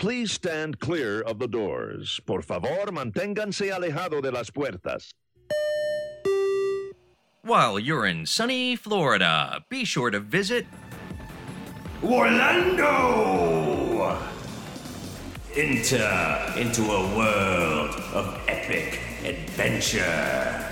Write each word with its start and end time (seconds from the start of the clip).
Please 0.00 0.32
stand 0.32 0.80
clear 0.80 1.20
of 1.20 1.38
the 1.38 1.46
doors. 1.46 2.20
Por 2.24 2.40
favor, 2.40 2.90
manténganse 2.90 3.70
alejado 3.70 4.22
de 4.22 4.32
las 4.32 4.48
puertas. 4.48 5.12
While 7.42 7.78
you're 7.78 8.06
in 8.06 8.24
sunny 8.24 8.76
Florida, 8.76 9.62
be 9.68 9.84
sure 9.84 10.10
to 10.10 10.18
visit 10.18 10.64
Orlando! 12.02 13.36
Enter 15.54 16.54
into 16.56 16.80
a 16.80 17.14
world 17.14 17.94
of 18.14 18.40
epic 18.48 19.00
adventure. 19.22 20.66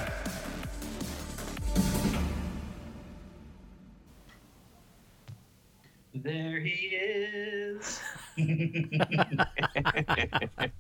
There 6.15 6.61
he 6.61 6.71
is. 6.71 6.88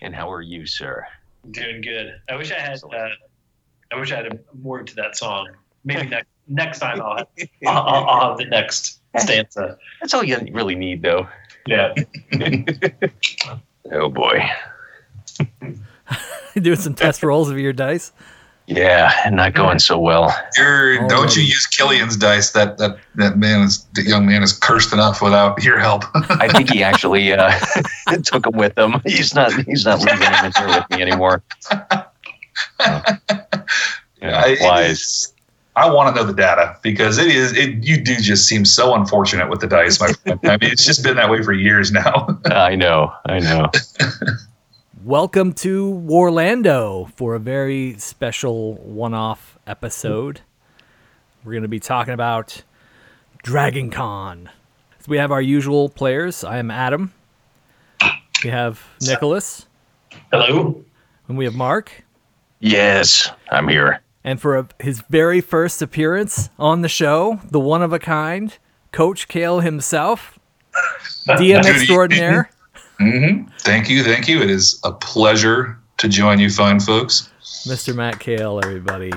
And 0.00 0.14
how 0.14 0.30
are 0.30 0.42
you, 0.42 0.64
sir? 0.64 1.04
Doing 1.50 1.80
good. 1.80 2.20
I 2.28 2.36
wish 2.36 2.52
I 2.52 2.60
had. 2.60 2.78
Uh, 2.84 3.08
I 3.92 3.98
wish 3.98 4.12
I 4.12 4.16
had 4.16 4.26
a 4.26 4.38
more 4.62 4.80
to 4.82 4.94
that 4.94 5.16
song. 5.16 5.48
Maybe 5.84 6.06
next 6.08 6.28
next 6.46 6.78
time 6.78 7.02
I'll 7.02 7.16
have, 7.16 7.26
I'll, 7.66 7.82
I'll, 7.82 8.04
I'll 8.04 8.28
have 8.28 8.38
the 8.38 8.44
next 8.44 9.00
stanza. 9.16 9.76
That's 10.00 10.14
all 10.14 10.22
you 10.22 10.38
really 10.52 10.76
need, 10.76 11.02
though. 11.02 11.26
Yeah. 11.66 11.94
Oh 13.90 14.10
boy. 14.10 14.46
Doing 16.54 16.76
some 16.76 16.94
test 16.94 17.22
rolls 17.22 17.48
of 17.48 17.58
your 17.58 17.72
dice. 17.72 18.12
Yeah, 18.70 19.10
not 19.32 19.54
going 19.54 19.78
so 19.78 19.98
well. 19.98 20.30
You're, 20.58 21.08
don't 21.08 21.34
you 21.34 21.42
use 21.42 21.66
Killian's 21.66 22.18
dice? 22.18 22.50
That 22.50 22.76
that 22.76 22.98
that 23.14 23.38
man 23.38 23.62
is 23.62 23.82
the 23.94 24.02
young 24.02 24.26
man 24.26 24.42
is 24.42 24.52
cursed 24.52 24.92
enough 24.92 25.22
without 25.22 25.62
your 25.64 25.78
help. 25.78 26.04
I 26.14 26.48
think 26.48 26.70
he 26.70 26.82
actually 26.90 27.32
uh, 27.32 27.50
took 28.24 28.44
him 28.46 28.52
with 28.58 28.76
him. 28.76 29.00
He's 29.06 29.34
not. 29.34 29.52
He's 29.64 29.86
not 29.86 30.00
leaving 30.00 30.20
him 30.20 30.44
in 30.44 30.52
here 30.54 30.66
with 30.68 30.90
me 30.90 31.02
anymore. 31.02 31.42
Yeah, 34.20 34.42
I, 34.42 34.48
it 34.48 34.58
wise. 34.60 34.90
is- 35.00 35.32
I 35.76 35.88
want 35.90 36.12
to 36.14 36.20
know 36.20 36.26
the 36.26 36.34
data 36.34 36.76
because 36.82 37.18
it 37.18 37.28
is. 37.28 37.56
It 37.56 37.84
you 37.84 38.02
do 38.02 38.16
just 38.16 38.48
seem 38.48 38.64
so 38.64 38.96
unfortunate 38.96 39.48
with 39.48 39.60
the 39.60 39.68
dice, 39.68 40.00
my 40.00 40.12
friend. 40.12 40.40
I 40.42 40.56
mean, 40.56 40.72
it's 40.72 40.84
just 40.84 41.04
been 41.04 41.14
that 41.18 41.30
way 41.30 41.40
for 41.44 41.52
years 41.52 41.92
now. 41.92 42.40
I 42.46 42.74
know. 42.74 43.12
I 43.26 43.38
know. 43.38 43.70
Welcome 45.04 45.52
to 45.54 45.84
Warlando 46.06 47.12
for 47.12 47.34
a 47.34 47.38
very 47.38 47.94
special 47.98 48.74
one-off 48.74 49.56
episode. 49.66 50.40
We're 51.44 51.52
going 51.52 51.62
to 51.62 51.68
be 51.68 51.78
talking 51.78 52.14
about 52.14 52.62
Dragon 53.42 53.90
Con. 53.90 54.50
So 54.98 55.06
we 55.08 55.18
have 55.18 55.30
our 55.30 55.40
usual 55.40 55.88
players. 55.88 56.42
I 56.42 56.58
am 56.58 56.70
Adam. 56.70 57.12
We 58.42 58.50
have 58.50 58.82
Nicholas, 59.02 59.66
Hello. 60.32 60.84
and 61.28 61.38
we 61.38 61.44
have 61.44 61.54
Mark. 61.54 62.04
Yes, 62.60 63.30
I'm 63.50 63.68
here. 63.68 64.00
And 64.24 64.40
for 64.40 64.58
a, 64.58 64.68
his 64.80 65.02
very 65.08 65.40
first 65.40 65.80
appearance 65.80 66.50
on 66.58 66.82
the 66.82 66.88
show, 66.88 67.40
the 67.48 67.60
one 67.60 67.82
of 67.82 67.92
a 67.92 67.98
kind, 67.98 68.56
Coach 68.92 69.28
Kale 69.28 69.60
himself, 69.60 70.38
DM 71.28 71.64
extraordinaire. 71.64 72.50
Hmm 72.98 73.44
Thank 73.60 73.88
you, 73.88 74.02
thank 74.02 74.28
you. 74.28 74.40
It 74.42 74.50
is 74.50 74.80
a 74.84 74.92
pleasure 74.92 75.78
to 75.98 76.08
join 76.08 76.38
you, 76.38 76.50
fine 76.50 76.80
folks. 76.80 77.30
Mr. 77.66 77.94
Matt 77.94 78.18
Kale, 78.20 78.60
everybody. 78.62 79.12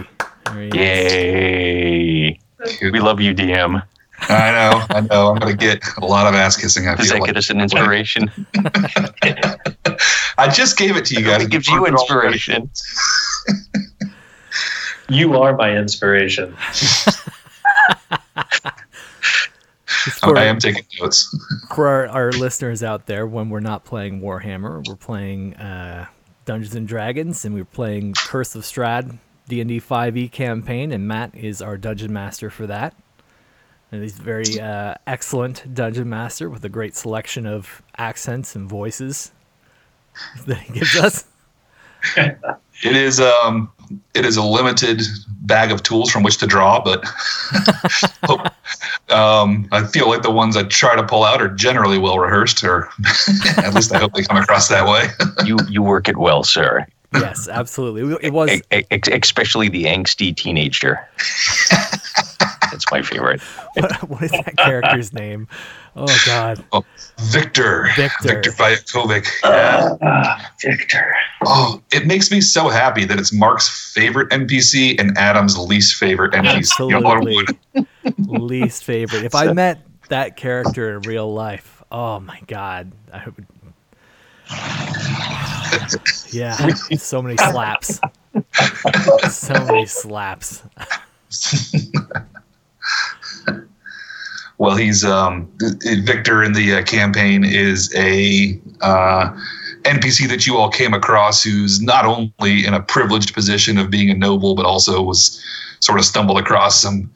There 0.46 0.62
he. 0.64 0.70
Yay! 0.74 2.40
We 2.82 3.00
love 3.00 3.20
you, 3.20 3.34
DM. 3.34 3.82
I 4.30 4.52
know, 4.52 4.86
I 4.90 5.02
know. 5.02 5.32
I'm 5.32 5.40
gonna 5.40 5.56
get 5.56 5.84
a 5.98 6.06
lot 6.06 6.28
of 6.28 6.36
ass 6.36 6.56
kissing. 6.56 6.88
I 6.88 6.96
Does 6.96 7.08
feel 7.08 7.16
that 7.16 7.22
like. 7.22 7.30
get 7.30 7.38
us 7.38 7.50
an 7.50 7.60
inspiration? 7.60 8.30
I 10.38 10.48
just 10.48 10.78
gave 10.78 10.96
it 10.96 11.06
to 11.06 11.16
you 11.16 11.26
guys. 11.26 11.44
It 11.44 11.50
gives 11.50 11.68
you 11.68 11.86
inspiration. 11.86 12.70
You 15.10 15.42
are 15.42 15.54
my 15.58 15.76
inspiration. 15.76 16.56
For- 20.20 20.38
I 20.38 20.46
am 20.46 20.60
taking 20.60 20.84
notes. 21.00 21.36
for 21.76 21.88
our, 21.88 22.08
our 22.08 22.32
listeners 22.32 22.84
out 22.84 23.06
there, 23.06 23.28
when 23.28 23.50
we're 23.50 23.60
not 23.60 23.84
playing 23.86 24.22
Warhammer, 24.22 24.88
we're 24.88 24.96
playing 24.96 25.56
uh, 25.56 26.08
Dungeons 26.46 26.76
and 26.76 26.88
Dragons, 26.88 27.46
and 27.46 27.54
we're 27.54 27.66
playing 27.66 28.14
Curse 28.14 28.56
of 28.56 28.64
Strahd 28.64 29.18
D 29.48 29.62
and 29.62 29.68
D 29.68 29.80
5e 29.80 30.32
campaign, 30.32 30.92
and 30.92 31.08
Matt 31.08 31.36
is 31.36 31.62
our 31.62 31.78
dungeon 31.78 32.14
master 32.14 32.50
for 32.50 32.68
that. 32.68 32.96
And 33.92 34.02
he's 34.02 34.18
very 34.18 34.60
uh, 34.60 34.96
excellent 35.06 35.74
dungeon 35.74 36.08
master 36.10 36.50
with 36.50 36.64
a 36.64 36.70
great 36.70 36.96
selection 36.96 37.46
of 37.46 37.82
accents 37.98 38.56
and 38.56 38.70
voices 38.70 39.32
that 40.46 40.58
he 40.60 40.74
gives 40.74 40.96
us. 40.96 41.26
It 42.84 42.96
is 42.96 43.20
um 43.20 43.72
it 44.14 44.26
is 44.26 44.38
a 44.38 44.44
limited 44.44 45.02
bag 45.42 45.72
of 45.72 45.84
tools 45.84 46.12
from 46.12 46.24
which 46.24 46.38
to 46.38 46.48
draw, 46.48 46.82
but 46.82 47.04
um, 49.10 49.68
I 49.72 49.86
feel 49.86 50.08
like 50.08 50.22
the 50.22 50.32
ones 50.32 50.56
I 50.56 50.64
try 50.64 50.96
to 50.96 51.04
pull 51.04 51.24
out 51.24 51.42
are 51.42 51.50
generally 51.50 51.98
well 51.98 52.20
rehearsed, 52.20 52.64
or 52.64 52.90
at 53.58 53.74
least 53.74 53.92
I 53.94 54.00
hope 54.00 54.14
they 54.14 54.24
come 54.24 54.38
across 54.38 54.68
that 54.70 54.88
way. 54.88 55.08
You 55.46 55.58
you 55.68 55.82
work 55.82 56.08
it 56.08 56.18
well, 56.18 56.44
sir. 56.44 56.86
Yes, 57.14 57.48
absolutely. 57.50 58.18
It 58.22 58.32
was 58.32 58.62
ex- 58.72 59.10
especially 59.10 59.70
the 59.70 59.86
angsty 59.86 60.36
teenager. 60.36 61.00
That's 62.72 62.90
my 62.92 63.02
favorite. 63.02 63.42
what, 63.74 64.10
what 64.10 64.24
is 64.24 64.32
that 64.32 64.58
character's 64.58 65.14
name? 65.22 65.48
Oh 65.96 66.08
God, 66.26 66.64
Victor, 67.20 67.90
Victor. 67.96 68.28
Victor 68.28 68.52
Vallakovich. 68.52 69.28
Yeah. 69.44 69.96
Ah, 70.02 70.52
Victor. 70.62 71.14
Oh, 71.46 71.82
it 71.92 72.08
makes 72.08 72.32
me 72.32 72.40
so 72.40 72.70
happy 72.70 73.04
that 73.06 73.20
it's 73.20 73.34
Mark's 73.34 73.92
favorite 73.94 74.30
NPC 74.30 75.00
and 75.00 75.18
Adam's 75.18 75.58
least 75.58 75.96
favorite 75.96 76.32
NPC. 76.34 76.90
You 76.90 77.00
know 77.00 77.12
absolutely 77.12 77.58
least 78.40 78.84
favorite. 78.84 79.24
If 79.26 79.36
I 79.36 79.52
met 79.52 79.86
that 80.10 80.38
character 80.38 80.96
in 80.96 81.02
real 81.02 81.32
life, 81.34 81.84
oh 81.92 82.20
my 82.20 82.40
god, 82.48 82.92
I 83.12 83.26
would. 83.26 83.46
Yeah, 86.32 86.56
so 86.98 87.22
many 87.22 87.38
slaps. 87.38 88.00
So 89.30 89.54
many 89.66 89.86
slaps. 89.86 90.64
Well, 94.62 94.76
he's 94.76 95.04
um, 95.04 95.52
Victor 95.60 96.44
in 96.44 96.54
the 96.54 96.76
uh, 96.76 96.84
campaign 96.84 97.44
is 97.44 97.92
a 97.96 98.62
uh, 98.82 99.36
NPC 99.82 100.30
that 100.30 100.46
you 100.46 100.56
all 100.56 100.70
came 100.70 100.94
across 100.94 101.42
who's 101.42 101.82
not 101.82 102.06
only 102.06 102.68
in 102.68 102.76
a 102.76 102.80
privileged 102.80 103.34
position 103.34 103.80
of 103.80 103.90
being 103.90 104.12
a 104.12 104.14
noble, 104.14 104.54
but 104.54 104.68
also 104.68 105.02
was 105.02 105.44
sort 105.80 105.98
of 105.98 106.06
stumbled 106.06 106.38
across 106.38 106.80
some 106.80 107.12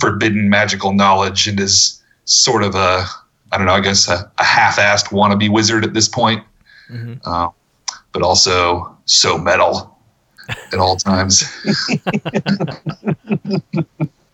forbidden 0.00 0.48
magical 0.48 0.94
knowledge 0.94 1.46
and 1.46 1.60
is 1.60 2.02
sort 2.24 2.62
of 2.62 2.74
a 2.74 3.04
I 3.52 3.58
don't 3.58 3.66
know, 3.66 3.74
I 3.74 3.80
guess 3.80 4.08
a, 4.08 4.32
a 4.38 4.44
half-assed 4.44 5.08
wannabe 5.08 5.50
wizard 5.50 5.84
at 5.84 5.92
this 5.92 6.08
point, 6.08 6.42
Mhm. 6.90 7.20
uh, 7.26 7.50
but 8.14 8.22
also 8.22 8.96
so 9.04 9.36
metal 9.36 9.94
at 10.72 10.78
all 10.78 10.96
times. 10.96 11.44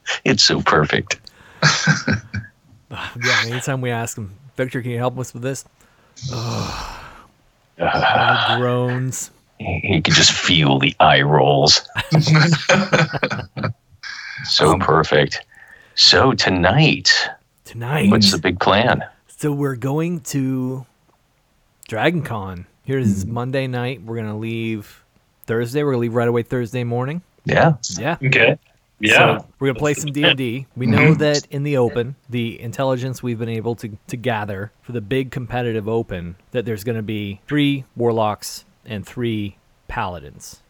It's 0.24 0.44
so 0.44 0.60
perfect. 0.62 1.18
Yeah, 2.90 3.42
anytime 3.46 3.80
we 3.80 3.90
ask 3.90 4.16
him, 4.16 4.30
Victor, 4.56 4.80
can 4.82 4.90
you 4.92 4.98
help 4.98 5.18
us 5.18 5.32
with 5.34 5.42
this? 5.42 5.64
Uh, 7.76 8.56
groans. 8.58 9.32
he 9.58 10.00
can 10.00 10.14
just 10.14 10.30
feel 10.30 10.78
the 10.78 10.94
eye 11.00 11.22
rolls. 11.22 11.80
so 14.44 14.70
Um, 14.72 14.78
perfect. 14.80 15.44
So 15.96 16.32
tonight, 16.34 17.10
Tonight. 17.64 18.10
what's 18.10 18.30
the 18.30 18.38
big 18.38 18.60
plan? 18.60 19.02
So 19.26 19.52
we're 19.52 19.74
going 19.76 20.20
to 20.20 20.86
Dragon 21.88 22.22
Con. 22.22 22.66
Here's 22.84 23.26
Monday 23.26 23.66
night. 23.66 24.02
We're 24.02 24.16
gonna 24.16 24.38
leave 24.38 25.02
Thursday. 25.46 25.82
We're 25.82 25.92
gonna 25.92 26.00
leave 26.02 26.14
right 26.14 26.28
away 26.28 26.42
Thursday 26.44 26.84
morning. 26.84 27.22
Yeah. 27.44 27.74
Yeah. 27.98 28.18
Okay. 28.24 28.56
Yeah. 29.04 29.38
So 29.38 29.46
we're 29.58 29.68
gonna 29.68 29.78
play 29.78 29.94
some 29.94 30.12
D 30.12 30.22
and 30.24 30.36
D. 30.38 30.66
We 30.76 30.86
know 30.86 31.14
that 31.14 31.46
in 31.50 31.62
the 31.62 31.76
open, 31.76 32.16
the 32.30 32.60
intelligence 32.60 33.22
we've 33.22 33.38
been 33.38 33.48
able 33.48 33.74
to 33.76 33.96
to 34.08 34.16
gather 34.16 34.72
for 34.82 34.92
the 34.92 35.00
big 35.00 35.30
competitive 35.30 35.88
open, 35.88 36.36
that 36.52 36.64
there's 36.64 36.84
gonna 36.84 37.02
be 37.02 37.40
three 37.46 37.84
warlocks 37.96 38.64
and 38.86 39.06
three 39.06 39.56
paladins. 39.88 40.62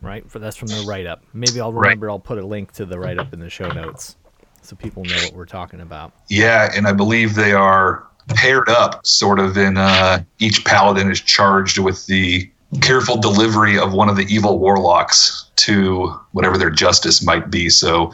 Right? 0.00 0.30
For 0.30 0.38
that's 0.38 0.56
from 0.56 0.68
the 0.68 0.84
write 0.86 1.06
up. 1.06 1.22
Maybe 1.34 1.60
I'll 1.60 1.72
Right. 1.72 1.88
remember. 1.88 2.08
I'll 2.10 2.20
put 2.20 2.38
a 2.38 2.46
link 2.46 2.72
to 2.72 2.84
the 2.84 2.98
write 2.98 3.18
up 3.18 3.32
in 3.32 3.40
the 3.40 3.50
show 3.50 3.68
notes, 3.68 4.16
so 4.62 4.76
people 4.76 5.04
know 5.04 5.16
what 5.16 5.32
we're 5.34 5.44
talking 5.44 5.80
about. 5.80 6.12
Yeah, 6.28 6.70
and 6.74 6.86
I 6.86 6.92
believe 6.92 7.34
they 7.34 7.52
are 7.52 8.04
paired 8.36 8.68
up, 8.68 9.00
sort 9.04 9.40
of 9.40 9.56
in 9.58 9.76
uh, 9.76 10.22
each 10.38 10.64
paladin 10.64 11.10
is 11.10 11.20
charged 11.20 11.78
with 11.78 12.06
the 12.06 12.48
careful 12.80 13.16
delivery 13.16 13.78
of 13.78 13.92
one 13.92 14.08
of 14.08 14.16
the 14.16 14.26
evil 14.32 14.58
warlocks 14.58 15.46
to 15.56 16.08
whatever 16.32 16.58
their 16.58 16.70
justice 16.70 17.24
might 17.24 17.50
be. 17.50 17.68
So 17.70 18.12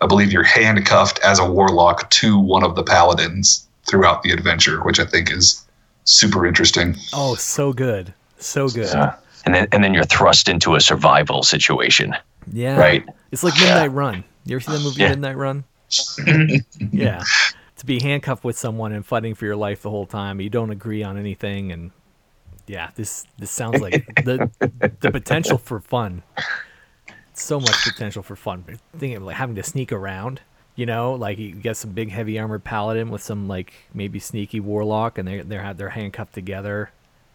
I 0.00 0.06
believe 0.06 0.32
you're 0.32 0.42
handcuffed 0.42 1.18
as 1.20 1.38
a 1.38 1.48
warlock 1.50 2.10
to 2.10 2.38
one 2.38 2.64
of 2.64 2.74
the 2.74 2.82
paladins. 2.82 3.66
throughout 3.86 4.22
the 4.22 4.30
adventure, 4.32 4.82
which 4.82 4.98
I 4.98 5.04
think 5.04 5.30
is 5.30 5.62
super 6.04 6.46
interesting. 6.46 6.96
Oh, 7.12 7.34
so 7.34 7.72
good, 7.72 8.14
so 8.38 8.68
good. 8.68 8.88
Yeah. 8.88 9.14
And 9.44 9.54
then 9.54 9.68
and 9.72 9.84
then 9.84 9.92
you're 9.92 10.04
thrust 10.04 10.48
into 10.48 10.74
a 10.74 10.80
survival 10.80 11.42
situation. 11.42 12.14
Yeah. 12.50 12.78
Right. 12.78 13.04
It's 13.30 13.44
like 13.44 13.54
Midnight 13.60 13.92
Run. 13.92 14.24
You 14.46 14.56
ever 14.56 14.60
see 14.60 14.72
that 14.72 14.82
movie 14.82 15.02
Yeah. 15.02 15.10
Midnight 15.10 15.36
Run? 15.36 15.64
yeah. 16.92 17.22
To 17.76 17.86
be 17.86 18.00
handcuffed 18.00 18.42
with 18.44 18.56
someone 18.56 18.92
and 18.92 19.04
fighting 19.04 19.34
for 19.34 19.44
your 19.44 19.56
life 19.56 19.82
the 19.82 19.90
whole 19.90 20.06
time, 20.06 20.40
you 20.40 20.48
don't 20.48 20.70
agree 20.70 21.02
on 21.02 21.18
anything, 21.18 21.72
and 21.72 21.90
yeah, 22.66 22.90
this 22.94 23.26
this 23.38 23.50
sounds 23.50 23.80
like 23.80 24.06
the 24.24 24.50
the 25.00 25.10
potential 25.10 25.58
for 25.58 25.80
fun. 25.80 26.22
So 27.34 27.60
much 27.60 27.84
potential 27.84 28.22
for 28.22 28.36
fun. 28.36 28.64
But 28.66 28.76
thinking 28.92 29.16
of 29.16 29.22
like 29.24 29.36
having 29.36 29.56
to 29.56 29.62
sneak 29.62 29.92
around, 29.92 30.40
you 30.76 30.86
know, 30.86 31.14
like 31.14 31.38
you 31.38 31.52
get 31.52 31.76
some 31.76 31.90
big 31.92 32.10
heavy 32.10 32.38
armored 32.38 32.64
paladin 32.64 33.10
with 33.10 33.22
some 33.22 33.48
like 33.48 33.72
maybe 33.92 34.18
sneaky 34.18 34.60
warlock, 34.60 35.18
and 35.18 35.28
they 35.28 35.40
they're 35.40 35.62
had 35.62 35.78
they're 35.78 35.90
handcuffed 35.90 36.34
together. 36.34 36.90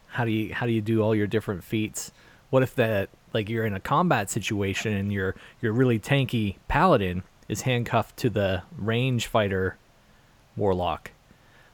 How 0.07 0.25
do 0.25 0.31
you 0.31 0.53
how 0.53 0.65
do 0.65 0.71
you 0.71 0.81
do 0.81 1.01
all 1.01 1.15
your 1.15 1.27
different 1.27 1.63
feats? 1.63 2.11
What 2.49 2.63
if 2.63 2.73
that 2.75 3.09
like 3.33 3.49
you're 3.49 3.65
in 3.65 3.73
a 3.73 3.79
combat 3.79 4.29
situation 4.29 4.93
and 4.93 5.11
your 5.11 5.35
your 5.61 5.73
really 5.73 5.99
tanky 5.99 6.55
paladin 6.67 7.23
is 7.47 7.61
handcuffed 7.61 8.17
to 8.17 8.29
the 8.29 8.63
range 8.77 9.27
fighter 9.27 9.77
warlock, 10.55 11.11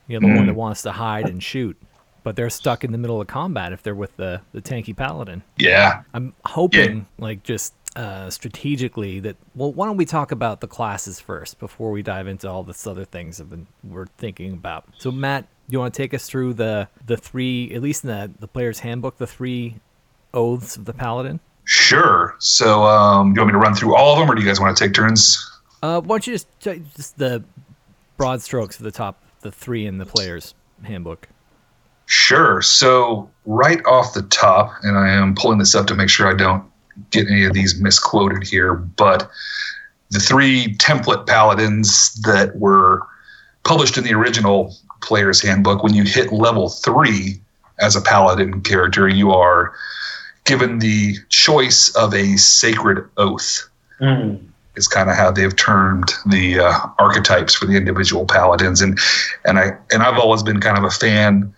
you 0.08 0.20
know 0.20 0.28
the 0.28 0.34
one 0.34 0.44
hmm. 0.44 0.48
that 0.48 0.56
wants 0.56 0.82
to 0.84 0.92
hide 0.92 1.30
and 1.30 1.42
shoot, 1.42 1.78
but 2.26 2.36
they're 2.36 2.50
stuck 2.50 2.84
in 2.84 2.92
the 2.92 2.98
middle 2.98 3.22
of 3.22 3.28
combat 3.28 3.72
if 3.72 3.84
they're 3.84 3.96
with 3.96 4.18
the 4.18 4.42
the 4.52 4.62
tanky 4.62 4.98
paladin. 4.98 5.44
Yeah. 5.58 6.02
I'm 6.14 6.34
hoping, 6.44 7.06
like, 7.20 7.44
just 7.44 7.74
uh, 7.96 8.30
strategically 8.32 9.22
that. 9.22 9.38
Well, 9.54 9.72
why 9.72 9.86
don't 9.86 9.96
we 9.96 10.06
talk 10.06 10.32
about 10.32 10.60
the 10.60 10.68
classes 10.68 11.20
first 11.20 11.60
before 11.60 11.92
we 11.92 12.02
dive 12.02 12.28
into 12.28 12.50
all 12.50 12.64
this 12.64 12.86
other 12.88 13.06
things 13.06 13.40
I've 13.40 13.52
been 13.52 13.68
we're 13.84 14.08
thinking 14.18 14.54
about. 14.54 14.86
So, 14.98 15.12
Matt, 15.12 15.48
you 15.70 15.80
want 15.80 15.94
to 15.94 15.98
take 16.02 16.14
us 16.14 16.28
through 16.28 16.56
the 16.56 16.90
the 17.06 17.16
three, 17.16 17.72
at 17.74 17.82
least 17.82 18.04
in 18.04 18.10
the 18.10 18.32
the 18.40 18.48
player's 18.48 18.80
handbook, 18.80 19.18
the 19.18 19.28
three 19.28 19.76
oaths 20.34 20.76
of 20.76 20.86
the 20.86 20.94
paladin? 20.94 21.40
Sure. 21.64 22.36
So, 22.40 22.84
um, 22.84 23.34
do 23.34 23.40
you 23.40 23.42
want 23.44 23.54
me 23.54 23.60
to 23.60 23.64
run 23.64 23.76
through 23.76 23.96
all 23.96 24.14
of 24.14 24.20
them, 24.20 24.30
or 24.30 24.36
do 24.36 24.42
you 24.42 24.48
guys 24.48 24.60
want 24.60 24.76
to 24.76 24.84
take 24.84 24.96
turns? 24.96 25.38
Uh, 25.84 26.02
why 26.02 26.16
don't 26.16 26.26
you 26.26 26.34
just 26.34 26.48
just 26.60 27.18
the 27.20 27.44
broad 28.18 28.42
strokes 28.42 28.78
of 28.78 28.84
the 28.84 28.92
top, 28.92 29.22
the 29.42 29.52
three 29.52 29.86
in 29.86 30.00
the 30.00 30.08
player's 30.08 30.56
handbook? 30.84 31.30
Sure. 32.06 32.62
So, 32.62 33.30
right 33.46 33.84
off 33.86 34.14
the 34.14 34.22
top, 34.24 34.74
and 34.84 34.98
I 34.98 35.10
am 35.10 35.36
pulling 35.36 35.60
this 35.60 35.76
up 35.76 35.88
to 35.88 35.96
make 35.96 36.10
sure 36.10 36.28
I 36.28 36.36
don't 36.36 36.64
get 37.12 37.28
any 37.30 37.46
of 37.46 37.54
these 37.54 37.80
misquoted 37.80 38.44
here, 38.44 38.74
but 38.76 39.30
the 40.12 40.20
three 40.20 40.76
template 40.78 41.28
paladins 41.28 42.14
that 42.24 42.56
were 42.58 43.02
published 43.64 43.98
in 43.98 44.04
the 44.04 44.14
original 44.14 44.76
player's 45.02 45.42
handbook, 45.42 45.84
when 45.84 45.94
you 45.94 46.04
hit 46.04 46.32
level 46.32 46.70
three 46.70 47.42
as 47.80 47.96
a 47.96 48.02
paladin 48.02 48.62
character, 48.62 49.08
you 49.08 49.32
are 49.32 49.74
given 50.46 50.80
the 50.80 51.16
choice 51.30 51.90
of 51.96 52.14
a 52.14 52.38
sacred 52.38 53.08
oath 53.18 53.68
Mm. 54.02 54.40
is 54.76 54.90
kind 54.90 55.10
of 55.10 55.16
how 55.16 55.32
they've 55.32 55.56
termed 55.56 56.14
the 56.26 56.60
uh, 56.60 56.74
archetypes 57.00 57.56
for 57.56 57.66
the 57.66 57.78
individual 57.78 58.26
paladins 58.26 58.82
and 58.82 59.00
and 59.46 59.58
I 59.58 59.78
and 59.90 60.04
I've 60.04 60.20
always 60.20 60.44
been 60.44 60.60
kind 60.60 60.78
of 60.78 60.84
a 60.84 60.90
fan 60.90 61.55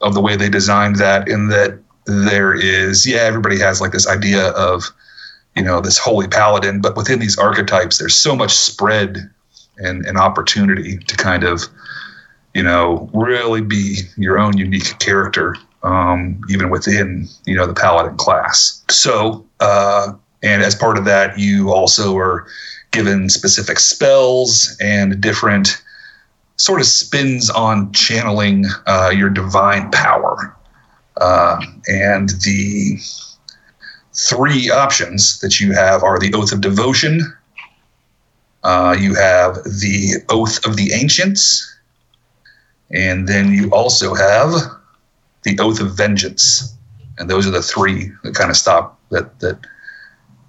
of 0.00 0.14
the 0.14 0.20
way 0.20 0.36
they 0.36 0.48
designed 0.48 0.96
that 0.96 1.28
in 1.28 1.48
that 1.48 1.78
there 2.06 2.54
is 2.54 3.06
yeah 3.06 3.20
everybody 3.20 3.58
has 3.58 3.80
like 3.80 3.92
this 3.92 4.08
idea 4.08 4.48
of 4.50 4.84
you 5.56 5.62
know 5.62 5.80
this 5.80 5.98
holy 5.98 6.28
paladin 6.28 6.80
but 6.80 6.96
within 6.96 7.18
these 7.18 7.38
archetypes 7.38 7.98
there's 7.98 8.14
so 8.14 8.36
much 8.36 8.52
spread 8.52 9.30
and, 9.78 10.06
and 10.06 10.16
opportunity 10.16 10.98
to 10.98 11.16
kind 11.16 11.42
of 11.42 11.62
you 12.54 12.62
know 12.62 13.10
really 13.12 13.60
be 13.60 14.00
your 14.16 14.38
own 14.38 14.56
unique 14.56 14.98
character 14.98 15.56
um, 15.86 16.40
even 16.50 16.70
within 16.70 17.28
you 17.46 17.54
know 17.54 17.66
the 17.66 17.74
paladin 17.74 18.16
class. 18.16 18.84
So 18.90 19.46
uh, 19.60 20.12
and 20.42 20.62
as 20.62 20.74
part 20.74 20.98
of 20.98 21.04
that 21.04 21.38
you 21.38 21.72
also 21.72 22.16
are 22.16 22.46
given 22.90 23.28
specific 23.30 23.78
spells 23.78 24.76
and 24.80 25.20
different 25.20 25.82
sort 26.56 26.80
of 26.80 26.86
spins 26.86 27.50
on 27.50 27.92
channeling 27.92 28.64
uh, 28.86 29.12
your 29.14 29.30
divine 29.30 29.90
power 29.90 30.56
uh, 31.20 31.60
and 31.88 32.30
the 32.44 32.98
three 34.14 34.70
options 34.70 35.38
that 35.40 35.60
you 35.60 35.72
have 35.72 36.02
are 36.02 36.18
the 36.18 36.32
oath 36.34 36.52
of 36.52 36.60
devotion 36.60 37.20
uh, 38.64 38.96
you 38.98 39.14
have 39.14 39.54
the 39.64 40.14
oath 40.30 40.64
of 40.66 40.76
the 40.76 40.92
ancients 40.92 41.76
and 42.90 43.26
then 43.26 43.52
you 43.52 43.70
also 43.70 44.14
have 44.14 44.52
the 45.42 45.58
oath 45.60 45.80
of 45.80 45.96
vengeance. 45.96 46.74
And 47.18 47.28
those 47.28 47.46
are 47.46 47.50
the 47.50 47.62
three 47.62 48.12
that 48.22 48.34
kind 48.34 48.50
of 48.50 48.56
stop 48.56 48.98
that 49.10 49.38
that 49.40 49.58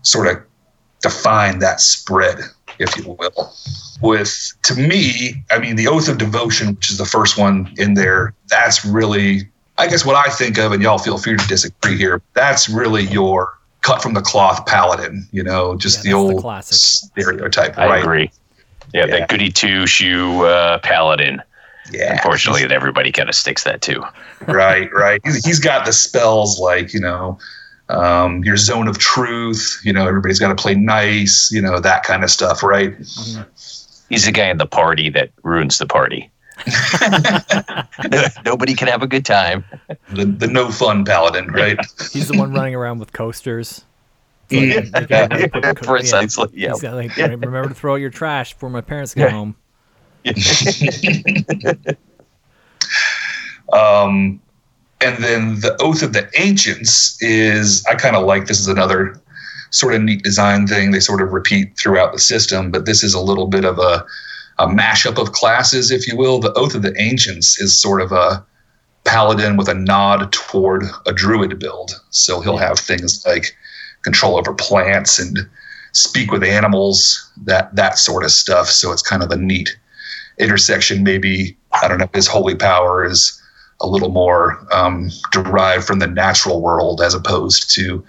sort 0.02 0.28
of 0.28 0.44
define 1.02 1.60
that 1.60 1.80
spread 1.80 2.40
if 2.80 2.96
you 2.98 3.04
will 3.20 3.54
with 4.02 4.54
to 4.64 4.76
me 4.76 5.44
i 5.52 5.58
mean 5.60 5.76
the 5.76 5.88
oath 5.88 6.08
of 6.08 6.18
devotion 6.18 6.76
which 6.76 6.90
is 6.92 6.98
the 6.98 7.06
first 7.06 7.38
one 7.38 7.72
in 7.78 7.94
there 7.96 8.34
that's 8.50 8.86
really 8.86 9.48
i 9.78 9.88
guess 9.88 10.06
what 10.06 10.16
i 10.16 10.30
think 10.32 10.58
of 10.58 10.72
and 10.72 10.82
y'all 10.84 10.98
feel 11.00 11.18
free 11.18 11.36
to 11.36 11.48
disagree 11.48 11.98
here 11.98 12.22
that's 12.34 12.70
really 12.70 13.04
your 13.06 13.54
cut 13.82 14.02
from 14.02 14.14
the 14.14 14.22
cloth 14.22 14.66
paladin 14.66 15.28
you 15.32 15.42
know 15.44 15.76
just 15.76 16.06
Yeah, 16.06 16.12
the 16.12 16.18
that's 16.18 16.28
the 16.30 16.34
old 16.34 16.42
classic. 16.42 16.78
stereotype 16.78 17.78
I 17.78 17.88
right 17.88 18.04
agree. 18.04 18.32
Yeah, 18.94 19.06
Yeah. 19.06 19.20
that 19.20 19.30
goody 19.30 19.52
two 19.52 19.86
shoe 19.88 20.44
uh, 20.46 20.80
paladin. 20.80 21.42
yeah 21.92 22.14
Unfortunately, 22.14 22.64
everybody 22.64 23.12
kind 23.12 23.28
of 23.30 23.36
sticks 23.36 23.64
that 23.64 23.82
too. 23.82 24.04
right, 24.48 24.90
right. 24.94 25.20
He's, 25.26 25.46
he's 25.46 25.60
got 25.60 25.86
the 25.86 25.92
spells 25.94 26.60
like 26.60 26.94
you 26.94 27.00
know, 27.00 27.38
um, 27.90 28.44
your 28.44 28.58
zone 28.58 28.88
of 28.88 28.98
truth. 28.98 29.80
You 29.84 29.94
know, 29.94 30.08
everybody's 30.08 30.40
got 30.40 30.50
to 30.50 30.56
play 30.62 30.76
nice. 30.76 31.52
You 31.52 31.62
know 31.62 31.80
that 31.80 32.04
kind 32.04 32.24
of 32.24 32.30
stuff, 32.32 32.64
right? 32.64 32.96
He's 34.10 34.26
the 34.26 34.32
guy 34.32 34.50
in 34.50 34.58
the 34.58 34.66
party 34.66 35.10
that 35.12 35.32
ruins 35.44 35.78
the 35.78 35.86
party. 35.86 36.32
Nobody 38.46 38.74
can 38.74 38.88
have 38.88 39.04
a 39.04 39.08
good 39.08 39.26
time. 39.26 39.64
The 40.12 40.26
the 40.26 40.48
no 40.48 40.72
fun 40.72 41.06
paladin, 41.06 41.48
right? 41.48 41.78
He's 42.12 42.30
the 42.30 42.38
one 42.38 42.54
running 42.54 42.74
around 42.76 43.00
with 43.00 43.14
coasters. 43.14 43.84
It's 44.50 44.92
like, 44.94 45.10
Yeah. 45.10 45.28
you 45.28 45.28
gotta 45.28 45.50
put 45.50 45.62
the 45.62 45.76
co- 45.76 45.96
yeah, 45.96 46.00
Precisely. 46.00 46.50
Yeah. 46.54 46.70
He's 46.72 46.84
like, 46.84 47.16
remember 47.18 47.68
to 47.70 47.76
throw 47.76 47.94
out 47.94 47.98
your 47.98 48.10
trash 48.10 48.54
before 48.54 48.70
my 48.70 48.82
parents 48.82 49.14
get 49.14 49.32
home. 49.32 49.56
Um, 53.74 54.40
and 55.02 55.24
then 55.24 55.60
the 55.60 55.76
oath 55.82 56.02
of 56.02 56.14
the 56.14 56.30
ancients 56.40 57.22
is 57.22 57.86
I 57.86 57.96
kind 57.96 58.16
of 58.16 58.26
like 58.26 58.48
this 58.48 58.60
is 58.60 58.68
another 58.68 59.20
sort 59.70 59.94
of 59.94 60.02
neat 60.02 60.24
design 60.24 60.66
thing. 60.68 60.92
They 60.92 61.00
sort 61.00 61.22
of 61.22 61.34
repeat 61.34 61.78
throughout 61.78 62.14
the 62.14 62.20
system, 62.20 62.72
but 62.72 62.86
this 62.86 63.04
is 63.04 63.14
a 63.14 63.22
little 63.22 63.48
bit 63.48 63.66
of 63.66 63.80
a 63.80 64.06
a 64.60 64.68
mashup 64.68 65.20
of 65.20 65.34
classes, 65.34 65.92
if 65.92 66.08
you 66.08 66.18
will. 66.18 66.40
The 66.40 66.54
oath 66.54 66.74
of 66.74 66.82
the 66.82 67.00
ancients 67.00 67.60
is 67.60 67.80
sort 67.80 68.02
of 68.02 68.12
a 68.12 68.44
paladin 69.06 69.56
with 69.56 69.70
a 69.70 69.74
nod 69.74 70.32
toward 70.34 70.84
a 71.06 71.14
druid 71.14 71.60
build. 71.60 71.92
So 72.10 72.42
he'll 72.42 72.58
have 72.58 72.80
things 72.80 73.24
like 73.26 73.56
control 74.02 74.38
over 74.38 74.54
plants 74.54 75.20
and 75.20 75.48
speak 75.92 76.32
with 76.32 76.44
animals, 76.44 77.32
that 77.46 77.76
that 77.76 77.98
sort 77.98 78.24
of 78.24 78.32
stuff. 78.32 78.68
So 78.68 78.92
it's 78.92 79.02
kind 79.02 79.22
of 79.22 79.32
a 79.32 79.38
neat 79.38 79.78
intersection. 80.40 81.04
Maybe 81.04 81.56
I 81.82 81.88
don't 81.88 82.00
know. 82.00 82.10
His 82.14 82.28
holy 82.28 82.56
power 82.56 83.06
is 83.06 83.40
a 83.82 83.88
little 83.88 84.10
more 84.10 84.66
um, 84.74 85.10
derived 85.32 85.86
from 85.86 86.00
the 86.00 86.08
natural 86.08 86.62
world 86.62 87.02
as 87.02 87.14
opposed 87.14 87.74
to 87.76 88.04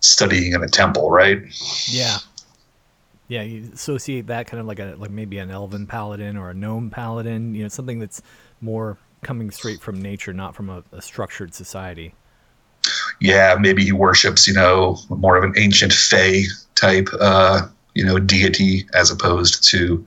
studying 0.00 0.52
in 0.52 0.62
a 0.62 0.68
temple, 0.68 1.10
right? 1.10 1.40
Yeah. 1.88 2.18
Yeah, 3.26 3.42
you 3.42 3.70
associate 3.72 4.26
that 4.26 4.46
kind 4.46 4.60
of 4.60 4.66
like 4.66 4.78
a 4.78 4.96
like 4.98 5.10
maybe 5.10 5.38
an 5.38 5.50
elven 5.50 5.86
paladin 5.86 6.36
or 6.36 6.50
a 6.50 6.54
gnome 6.54 6.90
paladin, 6.90 7.54
you 7.54 7.62
know, 7.62 7.68
something 7.68 7.98
that's 7.98 8.20
more 8.60 8.98
coming 9.22 9.50
straight 9.50 9.80
from 9.80 10.00
nature, 10.00 10.34
not 10.34 10.54
from 10.54 10.68
a, 10.68 10.84
a 10.92 11.00
structured 11.00 11.54
society. 11.54 12.14
Yeah, 13.20 13.56
maybe 13.58 13.82
he 13.82 13.92
worships, 13.92 14.46
you 14.46 14.52
know, 14.52 14.98
more 15.08 15.36
of 15.38 15.44
an 15.44 15.54
ancient 15.56 15.94
fae 15.94 16.42
type, 16.74 17.08
uh, 17.18 17.62
you 17.94 18.04
know, 18.04 18.18
deity 18.18 18.86
as 18.92 19.10
opposed 19.10 19.64
to, 19.70 20.06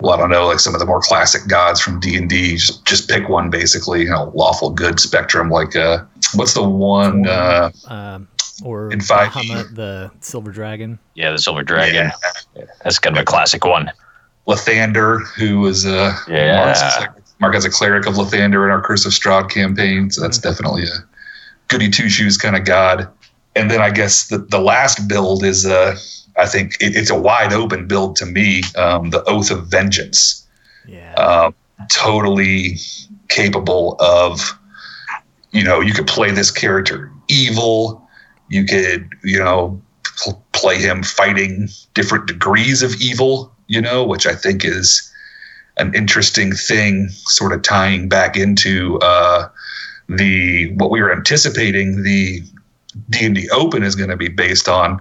well, 0.00 0.14
I 0.14 0.16
don't 0.16 0.30
know, 0.30 0.46
like 0.46 0.60
some 0.60 0.74
of 0.74 0.80
the 0.80 0.86
more 0.86 1.00
classic 1.00 1.48
gods 1.48 1.80
from 1.80 1.98
D 2.00 2.16
and 2.16 2.28
D. 2.30 2.56
Just 2.56 2.84
just 2.86 3.08
pick 3.08 3.28
one, 3.28 3.50
basically, 3.50 4.02
you 4.02 4.10
know, 4.10 4.30
lawful 4.34 4.70
good 4.70 5.00
spectrum. 5.00 5.50
Like, 5.50 5.74
uh, 5.76 6.04
what's 6.34 6.54
the 6.54 6.62
one? 6.68 7.26
Uh, 7.26 7.70
Um, 7.86 8.28
or 8.64 8.90
In 8.92 8.98
5e. 8.98 9.28
Bahamut, 9.30 9.74
the 9.76 10.10
silver 10.20 10.50
dragon. 10.50 10.98
Yeah, 11.14 11.30
the 11.30 11.38
Silver 11.38 11.62
Dragon. 11.62 12.10
yeah, 12.56 12.64
That's 12.82 12.98
kind 12.98 13.16
of 13.16 13.22
a 13.22 13.24
classic 13.24 13.64
one. 13.64 13.90
Lathander, 14.48 15.24
who 15.36 15.60
was 15.60 15.86
uh, 15.86 16.16
Yeah. 16.26 16.64
Mark's, 16.64 17.14
Mark 17.40 17.54
as 17.54 17.64
a 17.64 17.70
cleric 17.70 18.06
of 18.06 18.14
Lathander 18.14 18.64
in 18.64 18.70
our 18.72 18.80
Curse 18.82 19.04
of 19.06 19.12
Strahd 19.12 19.48
campaign, 19.50 20.10
so 20.10 20.20
that's 20.22 20.38
definitely 20.38 20.84
a 20.84 21.04
goody 21.68 21.88
two 21.88 22.08
shoes 22.08 22.36
kind 22.36 22.56
of 22.56 22.64
god. 22.64 23.06
And 23.54 23.70
then 23.70 23.80
I 23.80 23.90
guess 23.90 24.26
the, 24.28 24.38
the 24.38 24.58
last 24.60 25.06
build 25.06 25.44
is, 25.44 25.64
uh, 25.66 25.96
I 26.38 26.46
think 26.46 26.74
it, 26.80 26.96
it's 26.96 27.10
a 27.10 27.18
wide 27.18 27.52
open 27.52 27.86
build 27.86 28.16
to 28.16 28.26
me, 28.26 28.62
um, 28.76 29.10
the 29.10 29.22
Oath 29.24 29.50
of 29.50 29.66
Vengeance. 29.66 30.46
Yeah. 30.86 31.14
Um, 31.14 31.54
totally 31.90 32.78
capable 33.28 33.96
of, 34.00 34.58
you 35.50 35.64
know, 35.64 35.80
you 35.80 35.92
could 35.92 36.06
play 36.06 36.30
this 36.30 36.50
character 36.50 37.12
evil. 37.28 38.08
You 38.48 38.64
could, 38.64 39.10
you 39.22 39.38
know, 39.38 39.80
pl- 40.18 40.42
play 40.52 40.76
him 40.76 41.02
fighting 41.02 41.68
different 41.94 42.26
degrees 42.26 42.82
of 42.82 42.94
evil, 43.00 43.52
you 43.66 43.80
know, 43.80 44.04
which 44.04 44.26
I 44.26 44.34
think 44.34 44.64
is 44.64 45.12
an 45.76 45.94
interesting 45.94 46.52
thing, 46.52 47.08
sort 47.08 47.52
of 47.52 47.62
tying 47.62 48.08
back 48.08 48.36
into 48.36 48.98
uh, 49.00 49.48
the 50.08 50.72
what 50.74 50.90
we 50.90 51.00
were 51.00 51.12
anticipating 51.12 52.02
the 52.02 52.42
D 53.10 53.26
and 53.26 53.34
D 53.34 53.48
Open 53.50 53.82
is 53.82 53.94
going 53.94 54.10
to 54.10 54.16
be 54.16 54.28
based 54.28 54.68
on, 54.68 55.00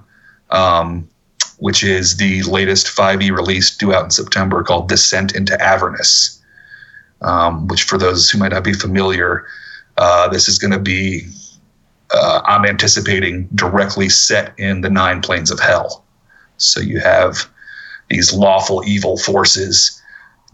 um, 0.52 1.08
which 1.58 1.84
is 1.84 2.18
the 2.18 2.44
latest 2.44 2.88
5e 2.88 3.32
release 3.32 3.76
due 3.76 3.94
out 3.94 4.06
in 4.06 4.12
September 4.12 4.64
called 4.64 4.90
Descent 4.90 5.36
into 5.36 5.60
Avernus. 5.62 6.34
Um, 7.22 7.68
which, 7.68 7.82
for 7.84 7.98
those 7.98 8.30
who 8.30 8.38
might 8.38 8.52
not 8.52 8.64
be 8.64 8.74
familiar, 8.74 9.48
uh, 9.98 10.28
this 10.28 10.48
is 10.48 10.60
going 10.60 10.74
to 10.74 10.80
be 10.80 11.28
uh, 12.12 12.42
I'm 12.46 12.66
anticipating 12.66 13.48
directly 13.56 14.10
set 14.10 14.54
in 14.58 14.82
the 14.82 14.90
nine 14.90 15.22
planes 15.22 15.52
of 15.52 15.60
hell. 15.60 16.06
So 16.58 16.80
you 16.80 17.00
have 17.00 17.50
these 18.10 18.34
lawful 18.34 18.84
evil 18.86 19.18
forces, 19.18 20.02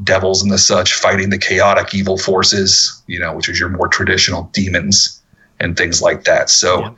devils 0.04 0.42
and 0.42 0.52
the 0.52 0.58
such, 0.58 0.94
fighting 0.94 1.30
the 1.30 1.38
chaotic 1.38 1.94
evil 1.94 2.18
forces, 2.18 3.02
you 3.08 3.20
know, 3.20 3.36
which 3.36 3.50
is 3.50 3.60
your 3.60 3.70
more 3.70 3.88
traditional 3.88 4.50
demons 4.54 5.22
and 5.60 5.78
things 5.78 6.02
like 6.02 6.24
that. 6.24 6.50
So 6.50 6.80
Yeah. 6.82 6.92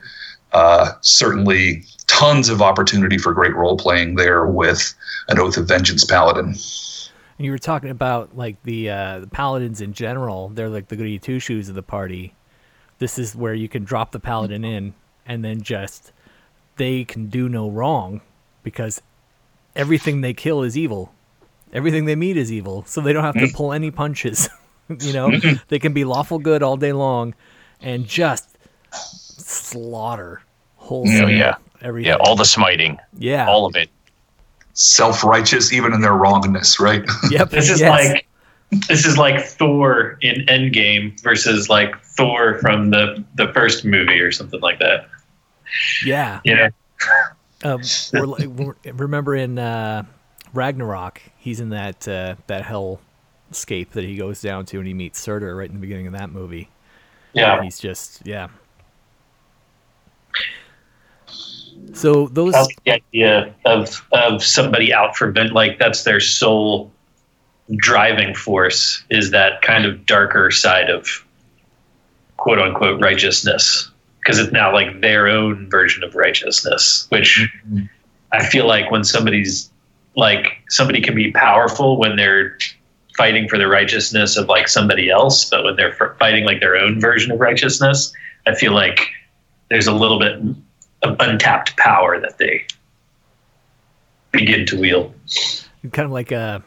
uh, 0.52 0.92
certainly 1.02 1.84
tons 2.06 2.48
of 2.48 2.62
opportunity 2.62 3.18
for 3.18 3.32
great 3.32 3.54
role 3.54 3.76
playing 3.76 4.16
there 4.16 4.46
with 4.46 4.94
an 5.28 5.38
Oath 5.38 5.56
of 5.56 5.66
Vengeance 5.66 6.04
paladin. 6.04 6.54
And 7.38 7.44
you 7.44 7.50
were 7.50 7.58
talking 7.58 7.90
about 7.90 8.36
like 8.36 8.62
the 8.62 8.90
uh, 8.90 9.20
the 9.20 9.26
paladins 9.26 9.80
in 9.80 9.92
general. 9.92 10.48
They're 10.48 10.68
like 10.68 10.88
the 10.88 10.96
goody 10.96 11.18
two 11.18 11.38
shoes 11.38 11.68
of 11.68 11.74
the 11.74 11.82
party. 11.82 12.34
This 12.98 13.18
is 13.18 13.36
where 13.36 13.52
you 13.52 13.68
can 13.68 13.84
drop 13.84 14.12
the 14.12 14.20
paladin 14.20 14.64
in, 14.64 14.94
and 15.26 15.44
then 15.44 15.60
just 15.60 16.12
they 16.76 17.04
can 17.04 17.26
do 17.26 17.48
no 17.48 17.68
wrong 17.68 18.22
because 18.62 19.02
everything 19.74 20.22
they 20.22 20.32
kill 20.32 20.62
is 20.62 20.78
evil. 20.78 21.12
Everything 21.72 22.06
they 22.06 22.16
meet 22.16 22.36
is 22.38 22.50
evil, 22.50 22.84
so 22.86 23.00
they 23.00 23.12
don't 23.12 23.24
have 23.24 23.34
to 23.34 23.48
pull 23.52 23.72
any 23.72 23.90
punches. 23.90 24.48
you 25.00 25.12
know, 25.12 25.30
they 25.68 25.78
can 25.78 25.92
be 25.92 26.04
lawful 26.04 26.38
good 26.38 26.62
all 26.62 26.76
day 26.76 26.92
long, 26.92 27.34
and 27.82 28.06
just 28.06 28.56
slaughter 28.92 30.40
wholesale 30.76 31.26
Oh, 31.26 31.28
yeah. 31.28 31.56
Everything. 31.82 32.08
Yeah, 32.08 32.16
all 32.16 32.36
the 32.36 32.44
smiting, 32.44 32.98
yeah, 33.18 33.48
all 33.48 33.66
of 33.66 33.76
it. 33.76 33.90
Self 34.74 35.24
righteous, 35.24 35.72
even 35.72 35.92
in 35.92 36.00
their 36.00 36.14
wrongness, 36.14 36.78
right? 36.80 37.04
yep. 37.30 37.50
This 37.50 37.70
is 37.70 37.80
yes. 37.80 37.90
like 37.90 38.26
this 38.88 39.06
is 39.06 39.16
like 39.16 39.44
Thor 39.44 40.18
in 40.20 40.44
Endgame 40.46 41.20
versus 41.22 41.68
like 41.68 41.98
Thor 42.02 42.58
from 42.58 42.90
the 42.90 43.24
the 43.34 43.52
first 43.52 43.84
movie 43.84 44.20
or 44.20 44.32
something 44.32 44.60
like 44.60 44.78
that. 44.80 45.08
yeah. 46.04 46.40
Yeah. 46.44 46.68
Um, 47.64 47.80
we're, 48.12 48.26
like- 48.26 48.48
we're, 48.48 48.74
remember 48.92 49.34
in 49.34 49.58
uh, 49.58 50.04
Ragnarok, 50.52 51.22
he's 51.38 51.60
in 51.60 51.70
that 51.70 52.06
uh, 52.06 52.36
that 52.48 52.64
hell 52.64 53.00
scape 53.50 53.92
that 53.92 54.04
he 54.04 54.16
goes 54.16 54.40
down 54.40 54.66
to, 54.66 54.78
and 54.78 54.86
he 54.86 54.94
meets 54.94 55.18
Surtur 55.18 55.54
right 55.56 55.68
in 55.68 55.74
the 55.74 55.80
beginning 55.80 56.06
of 56.06 56.12
that 56.14 56.30
movie. 56.30 56.68
Yeah. 57.32 57.56
And 57.56 57.64
he's 57.64 57.78
just 57.78 58.26
yeah. 58.26 58.48
So 61.94 62.26
those 62.28 62.52
That's 62.52 62.68
the 62.84 62.92
idea 62.92 63.54
of 63.64 64.06
of 64.12 64.42
somebody 64.42 64.92
out 64.92 65.16
for 65.16 65.30
ven- 65.30 65.52
like 65.52 65.78
that's 65.78 66.04
their 66.04 66.20
sole 66.20 66.90
driving 67.76 68.34
force 68.34 69.04
is 69.10 69.30
that 69.32 69.62
kind 69.62 69.84
of 69.84 70.06
darker 70.06 70.50
side 70.50 70.90
of 70.90 71.08
quote 72.36 72.58
unquote 72.58 73.00
righteousness. 73.00 73.90
Because 74.20 74.40
it's 74.40 74.52
now 74.52 74.72
like 74.72 75.00
their 75.00 75.28
own 75.28 75.70
version 75.70 76.02
of 76.02 76.16
righteousness 76.16 77.06
which 77.10 77.48
i 78.32 78.44
feel 78.44 78.66
like 78.66 78.90
when 78.90 79.04
somebody's 79.04 79.70
like 80.16 80.58
somebody 80.68 81.00
can 81.00 81.14
be 81.14 81.30
powerful 81.30 81.96
when 81.96 82.16
they're 82.16 82.58
fighting 83.16 83.48
for 83.48 83.56
the 83.56 83.68
righteousness 83.68 84.36
of 84.36 84.48
like 84.48 84.66
somebody 84.66 85.10
else 85.10 85.48
but 85.48 85.62
when 85.62 85.76
they're 85.76 85.94
fighting 86.18 86.44
like 86.44 86.58
their 86.58 86.76
own 86.76 87.00
version 87.00 87.30
of 87.30 87.38
righteousness 87.38 88.12
i 88.48 88.54
feel 88.54 88.72
like 88.72 88.98
there's 89.70 89.86
a 89.86 89.94
little 89.94 90.18
bit 90.18 90.40
of 91.02 91.16
untapped 91.20 91.76
power 91.76 92.20
that 92.20 92.38
they 92.38 92.66
begin 94.32 94.66
to 94.66 94.78
wield. 94.78 95.14
kind 95.92 96.06
of 96.06 96.12
like 96.12 96.32
a 96.32 96.62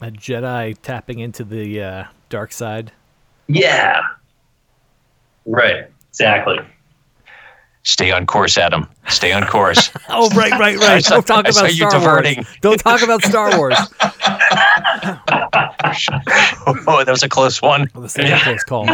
a 0.00 0.06
Jedi 0.10 0.76
tapping 0.82 1.18
into 1.18 1.44
the 1.44 1.82
uh, 1.82 2.04
dark 2.30 2.52
side. 2.52 2.92
Yeah. 3.48 4.00
Right. 5.44 5.86
Exactly. 6.08 6.58
Stay 7.82 8.10
on 8.10 8.26
course, 8.26 8.56
Adam. 8.58 8.88
Stay 9.08 9.32
on 9.32 9.46
course. 9.46 9.90
Oh 10.12 10.28
right, 10.30 10.50
right, 10.52 10.76
right. 10.76 11.04
saw- 11.04 11.14
Don't 11.16 11.26
talk 11.26 11.46
I 11.46 11.50
saw 11.50 11.60
about 11.60 11.70
you 11.70 11.76
Star 11.88 11.92
Wars. 11.92 12.02
diverting. 12.04 12.46
Don't 12.60 12.78
talk 12.78 13.02
about 13.02 13.22
Star 13.22 13.56
Wars. 13.56 13.76
oh, 16.66 17.02
that 17.04 17.08
was 17.08 17.22
a 17.22 17.28
close 17.28 17.62
one. 17.62 17.88
Well, 17.94 18.02
this 18.02 18.18
is 18.18 18.30
a 18.30 18.38
close 18.42 18.64
call. 18.64 18.86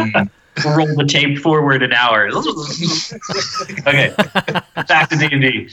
Roll 0.65 0.95
the 0.95 1.05
tape 1.05 1.39
forward 1.39 1.83
an 1.83 1.93
hour. 1.93 2.27
okay. 3.87 4.13
Back 4.87 5.09
to 5.09 5.17
D&D. 5.17 5.69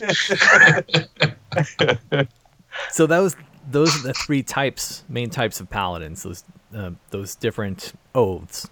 So 2.91 3.07
those 3.07 3.37
those 3.71 3.97
are 3.97 4.09
the 4.09 4.15
three 4.15 4.43
types, 4.43 5.05
main 5.09 5.31
types 5.31 5.61
of 5.61 5.71
paladins. 5.71 6.23
Those 6.23 6.45
uh, 6.75 6.91
those 7.11 7.35
different 7.35 7.93
oaths. 8.15 8.69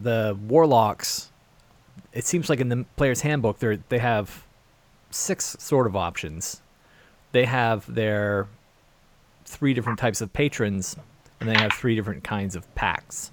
The 0.00 0.36
warlocks. 0.46 1.30
It 2.12 2.24
seems 2.24 2.48
like 2.48 2.60
in 2.60 2.68
the 2.68 2.84
player's 2.96 3.22
handbook, 3.22 3.58
they 3.58 3.78
they 3.88 3.98
have 3.98 4.44
six 5.10 5.56
sort 5.58 5.86
of 5.86 5.96
options. 5.96 6.62
They 7.32 7.44
have 7.44 7.92
their 7.92 8.48
three 9.44 9.74
different 9.74 9.98
types 9.98 10.20
of 10.20 10.32
patrons, 10.32 10.96
and 11.40 11.48
they 11.48 11.56
have 11.56 11.72
three 11.72 11.94
different 11.94 12.24
kinds 12.24 12.56
of 12.56 12.72
pacts. 12.74 13.30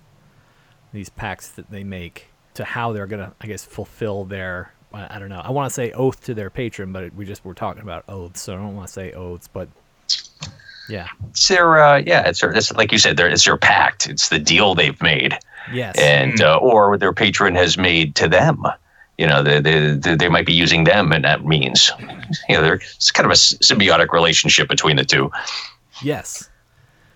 These 0.94 1.10
pacts 1.10 1.50
that 1.52 1.70
they 1.72 1.84
make 1.84 2.28
to 2.54 2.64
how 2.64 2.94
they're 2.94 3.08
gonna, 3.08 3.34
I 3.42 3.48
guess, 3.48 3.66
fulfill 3.66 4.24
their. 4.26 4.74
I 4.96 5.18
don't 5.18 5.30
know. 5.30 5.42
I 5.44 5.50
want 5.50 5.68
to 5.68 5.74
say 5.74 5.92
oath 5.94 6.24
to 6.26 6.36
their 6.36 6.52
patron, 6.52 6.94
but 6.94 7.16
we 7.16 7.26
just 7.26 7.44
were 7.44 7.56
talking 7.56 7.82
about 7.82 8.04
oaths, 8.08 8.42
so 8.42 8.54
I 8.54 8.58
don't 8.58 8.76
want 8.76 8.88
to 8.88 8.94
say 8.94 9.12
oaths. 9.12 9.50
But 9.52 9.68
yeah, 10.88 11.08
It's 11.32 11.48
their, 11.48 11.84
uh, 11.84 12.04
yeah, 12.06 12.28
it's, 12.28 12.42
their, 12.42 12.52
it's 12.52 12.72
like 12.74 12.92
you 12.92 13.00
said, 13.00 13.18
their, 13.18 13.28
it's 13.28 13.46
their 13.46 13.58
pact. 13.58 14.08
It's 14.08 14.30
the 14.30 14.38
deal 14.38 14.76
they've 14.76 15.02
made, 15.02 15.36
yes, 15.74 15.98
and 15.98 16.40
uh, 16.44 16.58
or 16.58 16.96
their 17.00 17.12
patron 17.12 17.56
has 17.56 17.76
made 17.76 18.14
to 18.18 18.28
them. 18.28 18.64
You 19.18 19.26
know, 19.26 19.42
they, 19.42 19.62
they, 19.62 20.16
they 20.16 20.30
might 20.30 20.46
be 20.46 20.54
using 20.54 20.84
them, 20.84 21.12
and 21.12 21.24
that 21.24 21.44
means, 21.44 21.90
you 22.48 22.56
know, 22.56 22.74
it's 22.74 23.10
kind 23.10 23.26
of 23.26 23.32
a 23.32 23.36
symbiotic 23.36 24.12
relationship 24.12 24.68
between 24.68 24.98
the 24.98 25.06
two. 25.06 25.32
Yes. 26.04 26.50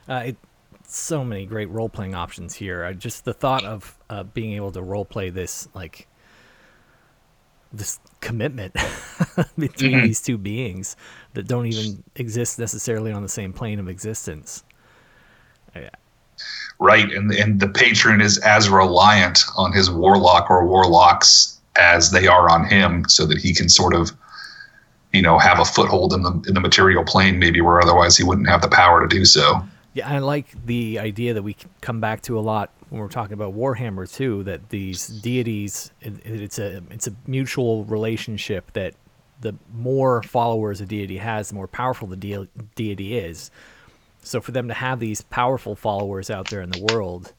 Uh, 0.10 0.24
it, 0.28 0.38
so 0.88 1.24
many 1.24 1.46
great 1.46 1.70
role 1.70 1.89
playing 1.89 2.15
options 2.15 2.56
here. 2.56 2.84
Uh, 2.84 2.94
just 2.94 3.25
the 3.25 3.34
thought 3.34 3.63
of 3.63 3.98
uh, 4.10 4.24
being 4.24 4.53
able 4.53 4.72
to 4.72 4.82
role 4.82 5.06
play 5.06 5.29
this, 5.29 5.67
like, 5.74 6.08
this 7.74 8.00
commitment 8.22 8.74
between 9.58 10.01
these 10.01 10.22
two 10.22 10.38
beings 10.38 10.96
that 11.34 11.48
don't 11.48 11.65
even 11.65 12.03
exist 12.15 12.58
necessarily 12.58 13.12
on 13.12 13.22
the 13.22 13.29
same 13.29 13.53
plane 13.53 13.79
of 13.79 13.89
existence. 13.89 14.63
Yeah. 15.75 15.89
right 16.79 17.12
and 17.12 17.32
and 17.32 17.60
the 17.60 17.70
patron 17.70 18.20
is 18.20 18.39
as 18.39 18.67
reliant 18.67 19.44
on 19.56 19.72
his 19.72 19.91
warlock 19.91 20.50
or 20.50 20.65
warlocks 20.65 21.60
as 21.75 22.10
they 22.10 22.25
are 22.25 22.50
on 22.50 22.65
him 22.65 23.08
so 23.08 23.27
that 23.27 23.38
he 23.38 23.53
can 23.53 23.70
sort 23.70 23.94
of 23.94 24.12
you 25.13 25.22
know 25.22 25.38
have 25.38 25.60
a 25.60 25.65
foothold 25.65 26.13
in 26.13 26.24
the 26.24 26.32
in 26.48 26.56
the 26.56 26.60
material 26.60 27.03
plane 27.03 27.38
maybe 27.38 27.62
where 27.62 27.79
otherwise 27.79 28.17
he 28.17 28.24
wouldn't 28.24 28.50
have 28.50 28.62
the 28.62 28.70
power 28.70 29.08
to 29.08 29.08
do 29.08 29.24
so 29.24 29.62
Yeah, 29.98 30.08
I 30.08 30.20
like 30.20 30.63
the 30.68 31.00
idea 31.00 31.34
that 31.34 31.42
we 31.42 31.56
come 31.82 32.00
back 32.00 32.22
to 32.22 32.38
a 32.38 32.39
lot 32.39 32.70
when 32.92 33.01
we're 33.01 33.08
talking 33.08 33.34
about 33.34 33.56
Warhammer 33.56 34.08
too. 34.08 34.44
That 34.44 34.70
these 34.70 35.08
deities, 35.08 35.89
it, 36.01 36.24
it's 36.24 36.60
a 36.60 36.84
it's 36.92 37.08
a 37.08 37.16
mutual 37.25 37.84
relationship. 37.86 38.72
That 38.74 38.94
the 39.42 39.56
more 39.74 40.22
followers 40.22 40.82
a 40.82 40.86
deity 40.86 41.18
has, 41.18 41.50
the 41.50 41.56
more 41.56 41.68
powerful 41.68 42.08
the 42.08 42.16
de- 42.16 42.48
deity 42.75 43.18
is. 43.18 43.50
So 44.22 44.39
for 44.39 44.51
them 44.51 44.68
to 44.68 44.75
have 44.75 45.00
these 45.00 45.24
powerful 45.24 45.75
followers 45.75 46.30
out 46.30 46.48
there 46.51 46.62
in 46.62 46.70
the 46.70 46.86
world, 46.94 47.34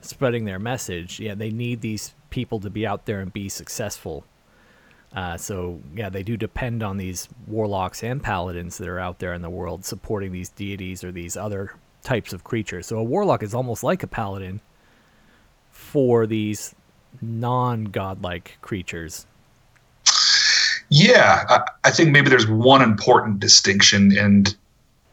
spreading 0.00 0.46
their 0.46 0.58
message, 0.58 1.20
yeah, 1.20 1.36
they 1.36 1.50
need 1.50 1.80
these 1.80 2.12
people 2.30 2.58
to 2.58 2.70
be 2.70 2.84
out 2.84 3.06
there 3.06 3.20
and 3.20 3.32
be 3.32 3.48
successful. 3.48 4.24
Uh, 5.14 5.36
so 5.36 5.80
yeah, 5.94 6.08
they 6.08 6.24
do 6.24 6.36
depend 6.36 6.82
on 6.82 6.96
these 6.96 7.28
warlocks 7.46 8.02
and 8.02 8.20
paladins 8.20 8.78
that 8.78 8.88
are 8.88 8.98
out 8.98 9.20
there 9.20 9.32
in 9.32 9.42
the 9.42 9.50
world 9.50 9.84
supporting 9.84 10.32
these 10.32 10.48
deities 10.48 11.04
or 11.04 11.12
these 11.12 11.36
other 11.36 11.76
types 12.02 12.32
of 12.32 12.44
creatures. 12.44 12.86
So 12.86 12.98
a 12.98 13.02
warlock 13.04 13.42
is 13.42 13.54
almost 13.54 13.82
like 13.82 14.02
a 14.02 14.06
paladin 14.06 14.60
for 15.70 16.26
these 16.26 16.74
non-godlike 17.20 18.58
creatures. 18.62 19.26
yeah 20.88 21.44
I, 21.48 21.60
I 21.84 21.90
think 21.90 22.10
maybe 22.10 22.28
there's 22.30 22.46
one 22.48 22.82
important 22.82 23.40
distinction 23.40 24.16
and 24.16 24.54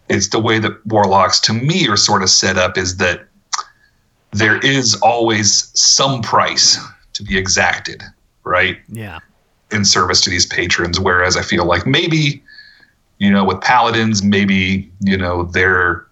it's 0.09 0.29
the 0.29 0.39
way 0.39 0.59
that 0.59 0.85
warlocks 0.85 1.39
to 1.41 1.53
me 1.53 1.87
are 1.87 1.97
sort 1.97 2.23
of 2.23 2.29
set 2.29 2.57
up 2.57 2.77
is 2.77 2.97
that 2.97 3.27
there 4.31 4.57
is 4.57 4.95
always 5.01 5.71
some 5.79 6.21
price 6.21 6.77
to 7.13 7.23
be 7.23 7.37
exacted, 7.37 8.03
right? 8.43 8.77
Yeah. 8.87 9.19
in 9.71 9.83
service 9.83 10.21
to 10.21 10.29
these 10.29 10.45
patrons. 10.45 10.99
Whereas 10.99 11.35
I 11.35 11.41
feel 11.41 11.65
like 11.65 11.85
maybe, 11.85 12.41
you 13.17 13.29
know, 13.29 13.43
with 13.43 13.59
paladins, 13.61 14.23
maybe, 14.23 14.89
you 15.01 15.17
know, 15.17 15.43
they're 15.43 16.06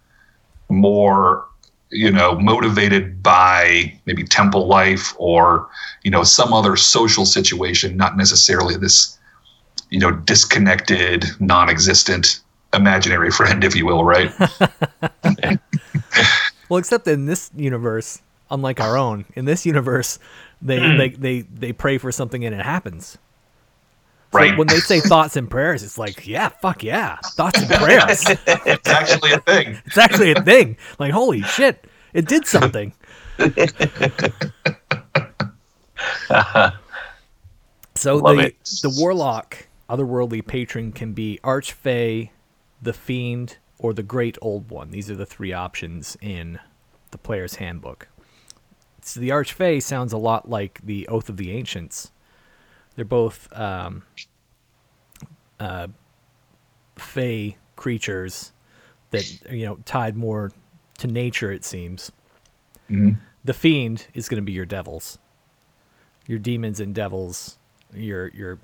more, 0.69 1.45
you 1.91 2.11
know, 2.11 2.37
motivated 2.39 3.21
by 3.21 3.93
maybe 4.05 4.23
temple 4.23 4.67
life 4.67 5.13
or, 5.17 5.69
you 6.03 6.11
know, 6.11 6.23
some 6.23 6.53
other 6.53 6.75
social 6.75 7.25
situation, 7.25 7.97
not 7.97 8.17
necessarily 8.17 8.75
this, 8.75 9.17
you 9.89 9.99
know, 9.99 10.11
disconnected, 10.11 11.25
non 11.39 11.69
existent 11.69 12.41
imaginary 12.73 13.31
friend, 13.31 13.63
if 13.63 13.75
you 13.75 13.85
will, 13.85 14.03
right? 14.03 14.31
Well, 16.69 16.79
except 16.79 17.07
in 17.07 17.25
this 17.25 17.51
universe, 17.55 18.21
unlike 18.49 18.79
our 18.79 18.97
own, 18.97 19.25
in 19.35 19.45
this 19.45 19.65
universe, 19.65 20.19
they 20.61 20.79
hmm. 20.79 20.97
they, 20.97 21.09
they 21.09 21.41
they 21.41 21.73
pray 21.73 21.97
for 21.97 22.11
something 22.11 22.43
and 22.43 22.55
it 22.55 22.63
happens. 22.63 23.17
So 24.35 24.57
when 24.57 24.67
they 24.67 24.79
say 24.79 24.99
thoughts 25.01 25.35
and 25.35 25.49
prayers, 25.49 25.83
it's 25.83 25.97
like, 25.97 26.27
yeah, 26.27 26.49
fuck 26.49 26.83
yeah, 26.83 27.17
thoughts 27.23 27.59
and 27.61 27.69
prayers. 27.81 28.23
it's 28.27 28.87
actually 28.89 29.31
a 29.31 29.39
thing. 29.39 29.77
it's 29.85 29.97
actually 29.97 30.31
a 30.31 30.41
thing. 30.41 30.77
Like, 30.99 31.11
holy 31.11 31.41
shit, 31.41 31.85
it 32.13 32.27
did 32.27 32.45
something. 32.45 32.93
so 37.95 38.17
Love 38.17 38.37
the 38.37 38.43
it. 38.47 38.55
the 38.81 38.95
warlock, 38.97 39.67
otherworldly 39.89 40.45
patron 40.45 40.91
can 40.91 41.13
be 41.13 41.39
archfey, 41.43 42.29
the 42.81 42.93
fiend, 42.93 43.57
or 43.79 43.93
the 43.93 44.03
great 44.03 44.37
old 44.41 44.69
one. 44.69 44.91
These 44.91 45.09
are 45.09 45.15
the 45.15 45.25
three 45.25 45.53
options 45.53 46.17
in 46.21 46.59
the 47.11 47.17
player's 47.17 47.55
handbook. 47.55 48.07
So 49.01 49.19
the 49.19 49.29
archfey 49.29 49.81
sounds 49.81 50.13
a 50.13 50.17
lot 50.17 50.49
like 50.49 50.81
the 50.83 51.07
oath 51.07 51.29
of 51.29 51.37
the 51.37 51.51
ancients. 51.51 52.11
They're 52.95 53.05
both 53.05 53.47
um, 53.57 54.03
uh, 55.59 55.87
fey 56.97 57.57
creatures 57.75 58.51
that 59.11 59.51
you 59.51 59.65
know 59.65 59.77
tied 59.85 60.15
more 60.15 60.51
to 60.99 61.07
nature. 61.07 61.51
It 61.51 61.65
seems. 61.65 62.11
Mhm. 62.89 63.17
The 63.43 63.53
fiend 63.53 64.07
is 64.13 64.27
going 64.29 64.41
to 64.41 64.45
be 64.45 64.51
your 64.53 64.65
devils, 64.65 65.17
your 66.27 66.39
demons 66.39 66.79
and 66.79 66.93
devils, 66.95 67.57
your 67.93 68.29
your 68.29 68.59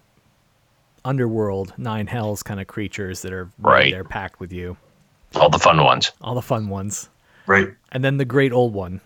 underworld 1.04 1.74
nine 1.78 2.08
hells 2.08 2.44
kind 2.44 2.60
of 2.60 2.68
creatures 2.68 3.22
that 3.24 3.34
are 3.34 3.50
Right. 3.60 3.92
there 3.92 4.04
packed 4.04 4.40
with 4.40 4.54
you. 4.54 4.78
All 5.36 5.50
the 5.50 5.58
fun 5.60 5.84
ones. 5.84 6.12
All 6.22 6.36
the 6.36 6.42
fun 6.44 6.70
ones, 6.70 7.10
Right. 7.48 7.70
and 7.92 8.04
then 8.04 8.18
the 8.18 8.26
great 8.26 8.52
old 8.54 8.74
one. 8.74 9.02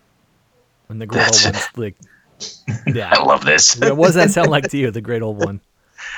And 0.89 1.01
the 1.01 1.05
great 1.07 1.19
That's- 1.19 1.45
old 1.45 1.55
one's 1.55 1.77
like, 1.77 1.95
I 2.87 3.21
love 3.23 3.45
this. 3.45 3.77
Yeah, 3.81 3.91
what 3.91 4.07
does 4.07 4.15
that 4.15 4.31
sound 4.31 4.49
like 4.49 4.69
to 4.69 4.77
you, 4.77 4.91
the 4.91 5.01
great 5.01 5.21
old 5.21 5.37
one? 5.37 5.61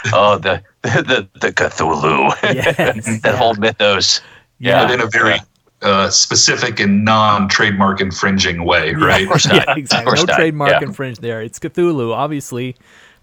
oh, 0.14 0.38
the 0.38 0.62
the 0.82 1.28
the 1.40 1.52
Cthulhu. 1.52 2.32
Yes, 2.54 3.22
that 3.24 3.36
whole 3.36 3.56
mythos. 3.56 4.22
Yeah. 4.60 4.86
But 4.86 4.94
in 4.94 5.02
a 5.02 5.08
very 5.08 5.40
uh, 5.82 6.10
specific 6.10 6.80
and 6.80 7.06
non 7.06 7.48
trademark 7.48 8.02
infringing 8.02 8.64
way, 8.66 8.94
right? 8.94 9.30
Of 9.30 9.46
yeah, 9.52 9.76
exactly. 9.76 10.16
No 10.16 10.24
not. 10.24 10.36
trademark 10.36 10.72
Yeah. 10.72 10.88
infringed 10.88 11.22
there. 11.22 11.42
It's 11.42 11.60
Cthulhu, 11.60 12.14
obviously, 12.14 12.76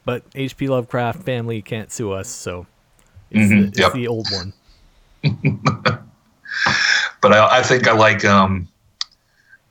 but 0.05 0.23
H.P. 0.35 0.69
Lovecraft 0.69 1.23
family 1.25 1.63
can't 1.63 1.91
sue 1.91 2.13
us, 2.13 2.29
so 2.29 2.67
it's, 3.31 3.49
the, 3.49 3.55
Mhm, 3.55 3.69
it's 3.69 3.79
yep. 3.79 3.93
the 3.93 4.07
old 4.07 4.29
one. 4.31 4.53
but 7.21 7.33
I, 7.33 7.59
I 7.59 7.63
think 7.63 7.89
I 7.89 7.93
like 7.93 8.25
um, 8.25 8.69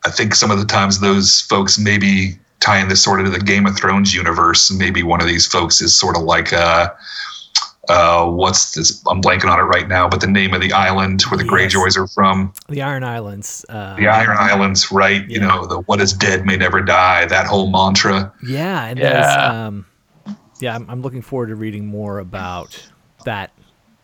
I 0.05 0.09
think 0.09 0.35
some 0.35 0.51
of 0.51 0.59
the 0.59 0.65
times 0.65 0.99
those 0.99 1.41
folks 1.41 1.77
maybe 1.79 2.37
tying 2.63 2.87
this 2.87 3.03
sort 3.03 3.19
of 3.19 3.25
to 3.25 3.31
the 3.31 3.39
Game 3.43 3.65
of 3.65 3.77
Thrones 3.77 4.13
universe. 4.13 4.71
Maybe 4.71 5.03
one 5.03 5.21
of 5.21 5.27
these 5.27 5.45
folks 5.45 5.81
is 5.81 5.97
sort 5.97 6.15
of 6.15 6.23
like 6.23 6.53
uh, 6.53 6.89
uh, 7.89 8.25
what's 8.29 8.73
this? 8.73 9.03
I'm 9.07 9.21
blanking 9.21 9.49
on 9.51 9.59
it 9.59 9.63
right 9.63 9.87
now, 9.87 10.07
but 10.07 10.21
the 10.21 10.27
name 10.27 10.53
of 10.53 10.61
the 10.61 10.71
island 10.71 11.21
where 11.23 11.37
the 11.37 11.43
Yes. 11.43 11.73
Greyjoys 11.75 11.97
are 11.97 12.07
from, 12.07 12.53
The 12.69 12.81
Iron 12.81 13.03
Islands. 13.03 13.65
Uh, 13.67 13.95
the 13.97 14.07
Iron 14.07 14.37
Islands, 14.39 14.91
right? 14.91 15.27
You 15.29 15.41
know, 15.41 15.65
the 15.65 15.79
"What 15.81 15.99
is 15.99 16.13
dead 16.13 16.45
may 16.45 16.55
never 16.55 16.81
die." 16.81 17.25
That 17.25 17.45
whole 17.45 17.69
mantra. 17.69 18.31
Yeah, 18.47 18.85
and 18.85 18.97
Yeah. 18.97 19.09
there's 19.09 19.51
um, 19.53 19.85
yeah, 20.61 20.75
I'm, 20.75 20.89
I'm 20.89 21.01
looking 21.01 21.21
forward 21.21 21.47
to 21.47 21.55
reading 21.55 21.85
more 21.85 22.19
about 22.19 22.81
that 23.25 23.51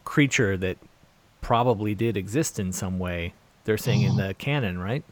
creature 0.04 0.58
that 0.58 0.78
probably 1.42 1.96
did 1.96 2.18
exist 2.18 2.60
in 2.60 2.74
some 2.74 3.00
way. 3.00 3.34
They're 3.64 3.78
saying 3.78 4.02
in 4.02 4.18
the 4.18 4.34
canon, 4.34 4.78
right? 4.80 5.04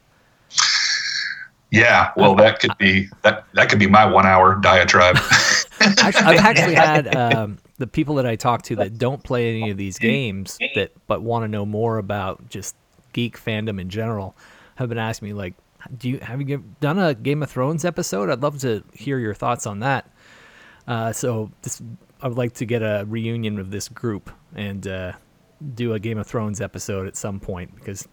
Yeah, 1.72 2.12
well, 2.16 2.34
that 2.36 2.60
could 2.60 2.78
be 2.78 3.10
that. 3.24 3.46
That 3.54 3.70
could 3.70 3.80
be 3.80 3.88
my 3.88 4.06
one-hour 4.06 4.56
diatribe. 4.62 5.18
I've 5.82 6.16
actually 6.16 6.76
had 6.76 7.14
um, 7.14 7.58
the 7.78 7.88
people 7.88 8.16
that 8.16 8.26
I 8.26 8.38
talk 8.38 8.62
to 8.64 8.76
that 8.78 8.98
don't 8.98 9.22
play 9.22 9.50
any 9.50 9.70
of 9.70 9.78
these 9.78 10.00
games 10.00 10.58
that 10.76 10.92
but 11.08 11.22
want 11.22 11.44
to 11.44 11.48
know 11.48 11.66
more 11.66 11.98
about 11.98 12.50
just 12.50 12.76
geek 13.14 13.38
fandom 13.38 13.82
in 13.82 13.90
general 13.90 14.36
have 14.76 14.90
been 14.90 14.98
asking 14.98 15.30
me 15.30 15.34
like, 15.34 15.56
do 15.98 16.10
you 16.10 16.20
have 16.20 16.48
you 16.48 16.64
done 16.80 17.00
a 17.00 17.14
Game 17.14 17.44
of 17.44 17.52
Thrones 17.52 17.84
episode? 17.84 18.30
I'd 18.30 18.42
love 18.42 18.60
to 18.62 18.84
hear 18.94 19.20
your 19.20 19.34
thoughts 19.34 19.68
on 19.68 19.80
that. 19.80 20.10
Uh, 20.88 21.12
so 21.12 21.52
this, 21.64 21.82
I 22.22 22.28
would 22.28 22.38
like 22.38 22.54
to 22.56 22.66
get 22.66 22.82
a 22.82 23.06
reunion 23.08 23.60
of 23.60 23.72
this 23.72 23.90
group 23.90 24.30
and 24.56 24.88
uh, 24.88 25.14
do 25.76 25.94
a 25.94 26.00
Game 26.00 26.18
of 26.18 26.28
Thrones 26.28 26.62
episode 26.62 27.08
at 27.08 27.16
some 27.16 27.40
point 27.40 27.76
because 27.76 28.08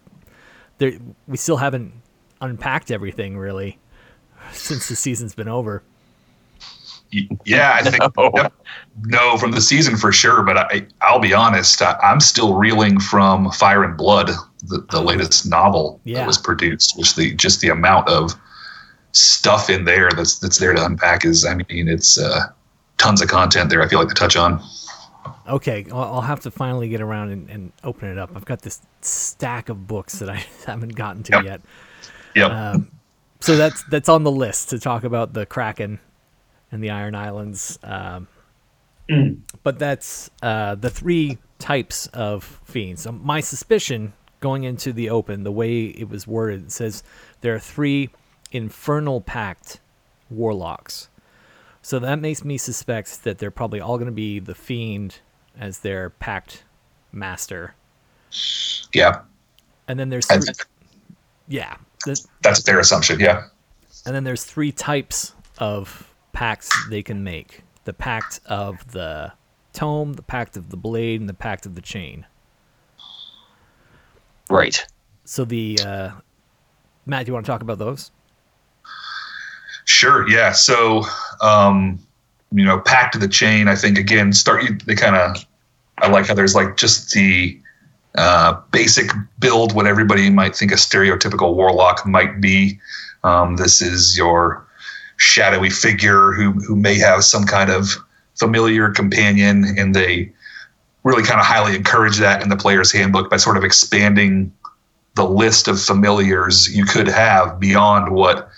there 0.77 0.93
we 1.27 1.37
still 1.37 1.57
haven't 1.57 1.93
unpacked 2.41 2.91
everything 2.91 3.37
really 3.37 3.77
since 4.51 4.87
the 4.87 4.95
season's 4.95 5.33
been 5.35 5.47
over. 5.47 5.81
Yeah, 7.45 7.73
I 7.75 7.89
think 7.89 8.03
No. 8.17 8.31
yep. 8.35 8.53
no 9.03 9.37
from 9.37 9.51
the 9.51 9.61
season 9.61 9.95
for 9.95 10.11
sure. 10.11 10.43
But 10.43 10.57
I, 10.57 10.85
I'll 11.01 11.19
be 11.19 11.33
honest, 11.33 11.81
I, 11.81 11.93
I'm 12.03 12.19
still 12.19 12.55
reeling 12.55 12.99
from 12.99 13.51
Fire 13.51 13.83
and 13.83 13.95
Blood, 13.95 14.31
the, 14.63 14.85
the 14.89 15.01
latest 15.01 15.45
novel 15.47 16.01
Yeah. 16.03 16.19
that 16.19 16.27
was 16.27 16.37
produced. 16.37 16.97
Which 16.97 17.15
the 17.15 17.33
just 17.35 17.61
the 17.61 17.69
amount 17.69 18.09
of 18.09 18.33
stuff 19.13 19.69
in 19.69 19.85
there 19.85 20.11
that's 20.11 20.39
that's 20.39 20.57
there 20.57 20.73
to 20.73 20.85
unpack 20.85 21.23
is, 21.25 21.45
I 21.45 21.55
mean, 21.55 21.87
it's 21.87 22.19
uh, 22.19 22.41
tons 22.97 23.21
of 23.21 23.29
content 23.29 23.69
there. 23.69 23.81
I 23.81 23.87
feel 23.87 23.99
like 23.99 24.09
to 24.09 24.13
touch 24.15 24.35
on. 24.35 24.61
Okay, 25.47 25.85
I'll, 25.91 26.01
I'll 26.15 26.21
have 26.21 26.41
to 26.41 26.51
finally 26.51 26.89
get 26.89 27.01
around 27.01 27.29
and, 27.31 27.49
and 27.49 27.71
open 27.83 28.09
it 28.09 28.17
up. 28.17 28.31
I've 28.35 28.45
got 28.45 28.61
this 28.63 28.81
stack 29.01 29.69
of 29.69 29.87
books 29.87 30.19
that 30.19 30.29
I 30.29 30.43
haven't 30.65 30.95
gotten 30.95 31.23
to 31.23 31.31
Yep. 31.33 31.43
yet. 31.45 31.61
Yep. 32.35 32.51
Um, 32.51 32.91
so 33.39 33.55
that's 33.55 33.83
that's 33.83 34.09
on 34.09 34.23
the 34.23 34.31
list 34.31 34.69
to 34.71 34.79
talk 34.79 35.03
about 35.03 35.33
the 35.33 35.45
Kraken 35.45 35.99
and 36.71 36.83
the 36.83 36.89
Iron 36.89 37.15
Islands. 37.15 37.79
Um, 37.83 38.27
Mm. 39.09 39.41
But 39.63 39.79
that's 39.79 40.29
uh, 40.41 40.75
the 40.75 40.89
three 40.89 41.37
types 41.59 42.07
of 42.07 42.61
fiends. 42.65 43.05
Um, 43.05 43.21
my 43.23 43.39
suspicion 43.39 44.13
going 44.39 44.63
into 44.63 44.93
the 44.93 45.09
open, 45.09 45.43
the 45.43 45.51
way 45.51 45.85
it 45.85 46.09
was 46.09 46.27
worded, 46.27 46.65
it 46.65 46.71
says 46.71 47.03
there 47.41 47.55
are 47.55 47.59
three 47.59 48.09
infernal 48.51 49.21
pact 49.21 49.79
warlocks. 50.29 51.09
So 51.81 51.99
that 51.99 52.19
makes 52.19 52.43
me 52.43 52.57
suspect 52.57 53.23
that 53.23 53.37
they're 53.37 53.51
probably 53.51 53.79
all 53.79 53.97
going 53.97 54.07
to 54.07 54.11
be 54.11 54.39
the 54.39 54.55
fiend 54.55 55.19
as 55.57 55.79
their 55.79 56.09
pact 56.09 56.63
master. 57.11 57.75
yeah, 58.93 59.21
And 59.87 59.99
then 59.99 60.09
there's 60.09 60.25
three, 60.25 60.41
yeah, 61.47 61.77
the, 62.05 62.25
that's 62.41 62.61
fair 62.61 62.79
assumption. 62.79 63.19
Yeah. 63.19 63.45
and 64.05 64.15
then 64.15 64.23
there's 64.23 64.43
three 64.43 64.71
types 64.71 65.33
of 65.57 66.11
pacts 66.33 66.71
they 66.89 67.03
can 67.03 67.23
make: 67.23 67.61
the 67.83 67.93
pact 67.93 68.39
of 68.45 68.91
the 68.91 69.31
tome, 69.73 70.13
the 70.13 70.21
pact 70.21 70.55
of 70.57 70.69
the 70.69 70.77
blade, 70.77 71.19
and 71.19 71.27
the 71.29 71.33
pact 71.33 71.65
of 71.65 71.75
the 71.75 71.81
chain. 71.81 72.25
Right. 74.49 74.85
So 75.23 75.43
the 75.45 75.79
uh, 75.83 76.11
Matt, 77.05 77.25
do 77.25 77.29
you 77.29 77.33
want 77.33 77.45
to 77.45 77.51
talk 77.51 77.61
about 77.61 77.79
those? 77.79 78.11
Sure. 79.85 80.27
Yeah. 80.29 80.51
So, 80.51 81.03
um, 81.41 81.99
you 82.51 82.63
know, 82.65 82.79
pact 82.79 83.13
to 83.13 83.19
the 83.19 83.27
chain. 83.27 83.67
I 83.67 83.75
think 83.75 83.97
again, 83.97 84.33
start. 84.33 84.63
you- 84.63 84.77
They 84.85 84.95
kind 84.95 85.15
of. 85.15 85.45
I 85.99 86.07
like 86.09 86.27
how 86.27 86.33
there's 86.33 86.55
like 86.55 86.75
just 86.77 87.11
the 87.13 87.59
uh, 88.17 88.59
basic 88.71 89.11
build, 89.39 89.73
what 89.73 89.87
everybody 89.87 90.29
might 90.29 90.55
think 90.55 90.71
a 90.71 90.75
stereotypical 90.75 91.55
warlock 91.55 92.05
might 92.05 92.39
be. 92.39 92.79
Um, 93.23 93.57
this 93.57 93.81
is 93.81 94.17
your 94.17 94.65
shadowy 95.17 95.69
figure 95.69 96.33
who 96.33 96.51
who 96.51 96.75
may 96.75 96.95
have 96.95 97.23
some 97.23 97.45
kind 97.45 97.69
of 97.69 97.89
familiar 98.35 98.89
companion, 98.91 99.65
and 99.77 99.95
they 99.95 100.31
really 101.03 101.23
kind 101.23 101.39
of 101.39 101.45
highly 101.45 101.75
encourage 101.75 102.17
that 102.17 102.41
in 102.41 102.49
the 102.49 102.57
player's 102.57 102.91
handbook 102.91 103.29
by 103.29 103.37
sort 103.37 103.57
of 103.57 103.63
expanding 103.63 104.51
the 105.15 105.25
list 105.25 105.67
of 105.67 105.81
familiars 105.81 106.75
you 106.75 106.83
could 106.83 107.07
have 107.07 107.59
beyond 107.59 108.13
what 108.13 108.49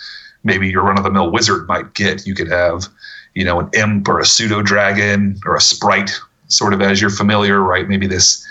maybe 0.43 0.67
your 0.69 0.83
run 0.83 0.97
of 0.97 1.03
the 1.03 1.11
mill 1.11 1.31
wizard 1.31 1.67
might 1.67 1.93
get. 1.93 2.25
You 2.25 2.33
could 2.33 2.49
have, 2.49 2.87
you 3.35 3.43
know, 3.43 3.59
an 3.59 3.69
imp 3.73 4.07
or 4.07 4.19
a 4.19 4.25
pseudo 4.25 4.61
dragon 4.61 5.39
or 5.45 5.55
a 5.55 5.61
sprite, 5.61 6.11
sort 6.47 6.73
of 6.73 6.81
as 6.81 7.01
your 7.01 7.09
familiar, 7.09 7.61
right? 7.61 7.87
Maybe 7.87 8.07
this 8.07 8.45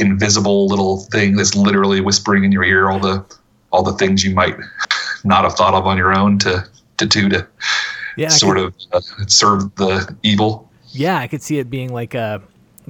invisible 0.00 0.66
little 0.66 0.98
thing 1.12 1.36
that's 1.36 1.54
literally 1.54 2.00
whispering 2.00 2.44
in 2.44 2.52
your 2.52 2.64
ear 2.64 2.90
all 2.90 2.98
the 2.98 3.24
all 3.72 3.82
the 3.82 3.92
things 3.94 4.24
you 4.24 4.34
might 4.34 4.56
not 5.24 5.44
have 5.44 5.54
thought 5.54 5.74
of 5.74 5.86
on 5.86 5.96
your 5.96 6.16
own 6.16 6.38
to 6.38 6.66
to 6.96 7.06
do 7.06 7.28
to 7.28 7.46
Yeah, 8.16 8.28
sort 8.28 8.56
could, 8.56 8.66
of 8.66 8.74
uh, 8.92 9.00
serve 9.26 9.74
the 9.76 10.16
evil. 10.22 10.70
yeah, 10.92 11.18
I 11.18 11.28
could 11.28 11.42
see 11.42 11.58
it 11.58 11.70
being 11.70 11.92
like 11.92 12.14
a 12.14 12.42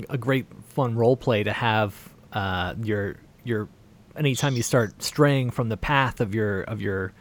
a 0.09 0.17
great 0.17 0.47
fun 0.69 0.95
role 0.95 1.17
play 1.17 1.43
to 1.43 1.53
have 1.53 2.09
uh, 2.33 2.75
your 2.83 3.17
your 3.45 3.69
anytime 4.17 4.57
you 4.57 4.63
start 4.63 5.03
straying 5.03 5.51
from 5.51 5.69
the 5.69 5.77
path 5.77 6.21
of 6.21 6.35
your 6.35 6.63
of 6.63 6.81
your 6.81 7.13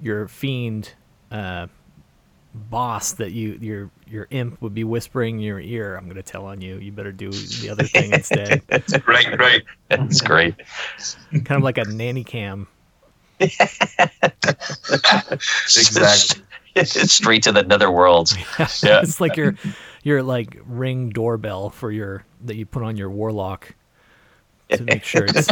your 0.00 0.28
fiend 0.28 0.94
uh, 1.30 1.66
boss 2.58 3.12
that 3.12 3.32
you 3.32 3.58
your 3.60 3.90
your 4.06 4.26
imp 4.30 4.60
would 4.60 4.74
be 4.74 4.84
whispering 4.84 5.36
in 5.36 5.40
your 5.42 5.60
ear. 5.60 5.96
I'm 5.96 6.08
gonna 6.08 6.22
tell 6.22 6.46
on 6.46 6.60
you. 6.60 6.76
You 6.78 6.92
better 6.92 7.12
do 7.12 7.30
the 7.30 7.70
other 7.70 7.84
thing 7.84 8.12
instead. 8.12 8.62
Right, 9.06 9.38
right. 9.38 9.62
That's 9.88 10.20
great. 10.20 10.54
kind 11.32 11.52
of 11.52 11.62
like 11.62 11.78
a 11.78 11.84
nanny 11.84 12.24
cam. 12.24 12.66
Exactly. 15.30 16.42
Straight 16.84 17.42
to 17.44 17.52
the 17.52 17.62
netherworld. 17.62 18.30
Yeah. 18.82 19.00
it's 19.02 19.20
like 19.20 19.36
your 19.36 19.54
your 20.02 20.22
like 20.22 20.58
ring 20.66 21.10
doorbell 21.10 21.70
for 21.70 21.90
your 21.90 22.24
that 22.44 22.56
you 22.56 22.66
put 22.66 22.82
on 22.82 22.96
your 22.96 23.10
warlock 23.10 23.74
to 24.70 24.82
make 24.84 25.02
sure 25.04 25.24
it's 25.28 25.48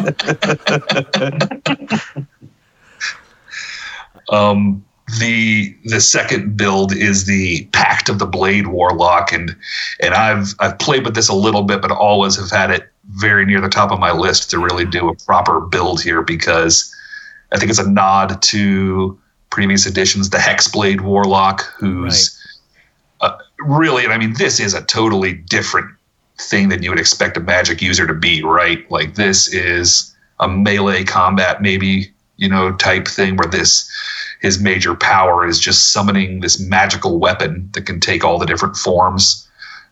Um, 4.28 4.84
the 5.18 5.74
the 5.84 6.00
second 6.00 6.56
build 6.56 6.94
is 6.94 7.26
the 7.26 7.64
Pact 7.72 8.08
of 8.08 8.18
the 8.18 8.26
Blade 8.26 8.66
Warlock, 8.66 9.32
and 9.32 9.54
and 10.00 10.14
I've 10.14 10.54
I've 10.58 10.78
played 10.78 11.04
with 11.04 11.14
this 11.14 11.28
a 11.28 11.34
little 11.34 11.62
bit, 11.62 11.80
but 11.80 11.90
always 11.90 12.36
have 12.36 12.50
had 12.50 12.70
it 12.70 12.90
very 13.10 13.44
near 13.44 13.60
the 13.60 13.68
top 13.68 13.92
of 13.92 14.00
my 14.00 14.12
list 14.12 14.50
to 14.50 14.58
really 14.58 14.84
do 14.84 15.08
a 15.08 15.14
proper 15.14 15.60
build 15.60 16.02
here 16.02 16.22
because 16.22 16.92
I 17.52 17.58
think 17.58 17.70
it's 17.70 17.78
a 17.78 17.88
nod 17.88 18.42
to 18.42 19.18
previous 19.50 19.86
editions, 19.86 20.30
the 20.30 20.38
Hexblade 20.38 21.00
Warlock, 21.00 21.62
who's 21.78 22.36
uh, 23.20 23.38
really, 23.60 24.02
and 24.02 24.12
I 24.12 24.18
mean, 24.18 24.34
this 24.34 24.58
is 24.58 24.74
a 24.74 24.82
totally 24.82 25.34
different 25.34 25.88
thing 26.38 26.68
than 26.68 26.82
you 26.82 26.90
would 26.90 26.98
expect 26.98 27.36
a 27.36 27.40
magic 27.40 27.80
user 27.80 28.08
to 28.08 28.12
be, 28.12 28.42
right? 28.42 28.90
Like 28.90 29.14
this 29.14 29.46
is 29.46 30.14
a 30.40 30.48
melee 30.48 31.04
combat, 31.04 31.62
maybe 31.62 32.12
you 32.36 32.48
know, 32.48 32.72
type 32.76 33.08
thing 33.08 33.36
where 33.36 33.48
this 33.48 33.90
his 34.40 34.60
major 34.60 34.94
power 34.94 35.46
is 35.46 35.58
just 35.58 35.92
summoning 35.92 36.40
this 36.40 36.60
magical 36.60 37.18
weapon 37.18 37.68
that 37.72 37.86
can 37.86 38.00
take 38.00 38.24
all 38.24 38.38
the 38.38 38.46
different 38.46 38.76
forms 38.76 39.48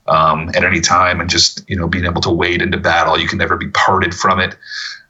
um, 0.06 0.50
at 0.50 0.64
any 0.64 0.80
time 0.80 1.20
and 1.20 1.30
just 1.30 1.68
you 1.68 1.76
know 1.76 1.88
being 1.88 2.04
able 2.04 2.20
to 2.22 2.30
wade 2.30 2.62
into 2.62 2.78
battle. 2.78 3.18
You 3.18 3.28
can 3.28 3.38
never 3.38 3.56
be 3.56 3.68
parted 3.68 4.14
from 4.14 4.40
it. 4.40 4.56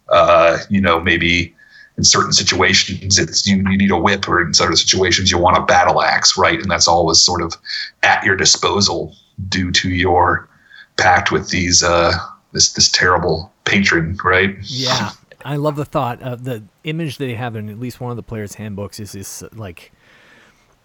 Uh, 0.09 0.59
you 0.68 0.81
know 0.81 1.01
maybe 1.01 1.55
in 1.97 2.05
certain 2.05 2.33
situations 2.33 3.18
it's 3.18 3.47
you, 3.47 3.57
you 3.57 3.79
need 3.79 3.90
a 3.90 3.97
whip 3.97 4.29
or 4.29 4.42
in 4.42 4.53
certain 4.53 4.77
situations 4.77 5.31
you 5.31 5.38
want 5.38 5.57
a 5.57 5.62
battle 5.62 6.03
axe 6.03 6.37
right? 6.37 6.61
And 6.61 6.70
that's 6.70 6.88
always 6.88 7.20
sort 7.23 7.42
of 7.42 7.55
at 8.03 8.25
your 8.25 8.37
disposal 8.37 9.16
due 9.49 9.70
to 9.73 9.88
your 9.88 10.49
pact 10.97 11.33
with 11.33 11.51
these 11.51 11.83
uh, 11.83 12.12
this 12.53 12.73
this 12.73 12.90
terrible 12.90 13.53
patron 13.64 14.18
right? 14.25 14.57
Yeah, 14.62 15.11
I 15.44 15.57
love 15.57 15.76
the 15.76 15.85
thought 15.85 16.22
of 16.22 16.44
the 16.44 16.64
image 16.85 17.18
they 17.18 17.35
have 17.35 17.54
in 17.54 17.68
at 17.68 17.78
least 17.78 18.00
one 18.00 18.11
of 18.11 18.16
the 18.16 18.22
players' 18.22 18.54
handbooks 18.54 18.98
is 18.98 19.12
this 19.12 19.42
like 19.52 19.92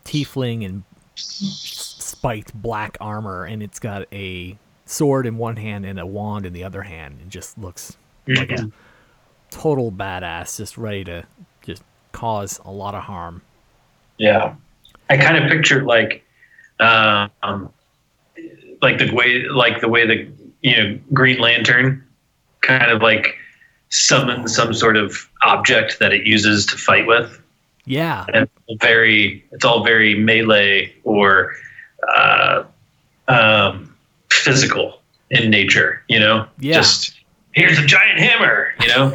tiefling 0.03 0.65
and 0.65 0.83
spiked 1.15 2.53
black 2.53 2.97
armor, 2.99 3.45
and 3.45 3.63
it's 3.63 3.79
got 3.79 4.05
a 4.11 4.57
sword 4.85 5.25
in 5.25 5.37
one 5.37 5.55
hand 5.55 5.85
and 5.85 5.99
a 5.99 6.05
wand 6.05 6.45
in 6.45 6.53
the 6.53 6.63
other 6.63 6.81
hand. 6.81 7.19
It 7.21 7.29
just 7.29 7.57
looks 7.57 7.97
like 8.27 8.51
a 8.51 8.71
total 9.49 9.91
badass, 9.91 10.57
just 10.57 10.77
ready 10.77 11.03
to 11.05 11.25
just 11.61 11.83
cause 12.11 12.59
a 12.65 12.71
lot 12.71 12.95
of 12.95 13.03
harm. 13.03 13.41
Yeah, 14.17 14.55
I 15.09 15.17
kind 15.17 15.41
of 15.41 15.49
pictured 15.49 15.85
like, 15.85 16.25
um, 16.79 17.71
like 18.81 18.97
the 18.97 19.13
way, 19.13 19.45
like 19.47 19.79
the 19.79 19.87
way 19.87 20.05
the 20.05 20.31
you 20.61 20.75
know 20.75 20.99
Green 21.13 21.39
Lantern 21.39 22.05
kind 22.61 22.91
of 22.91 23.01
like 23.01 23.38
summon 23.89 24.47
some 24.47 24.73
sort 24.73 24.95
of 24.97 25.29
object 25.43 25.99
that 25.99 26.13
it 26.13 26.25
uses 26.25 26.65
to 26.67 26.77
fight 26.77 27.05
with. 27.07 27.41
Yeah, 27.85 28.25
And 28.33 28.47
it's 28.67 28.83
very, 28.83 29.43
it's 29.51 29.65
all 29.65 29.83
very 29.83 30.13
melee 30.13 30.93
or 31.03 31.53
uh, 32.15 32.63
um, 33.27 33.95
physical 34.31 35.01
in 35.31 35.49
nature. 35.49 36.03
You 36.07 36.19
know, 36.19 36.47
Yeah. 36.59 36.75
just 36.75 37.13
here's 37.53 37.79
a 37.79 37.85
giant 37.85 38.19
hammer. 38.19 38.73
You 38.81 38.87
know, 38.89 39.13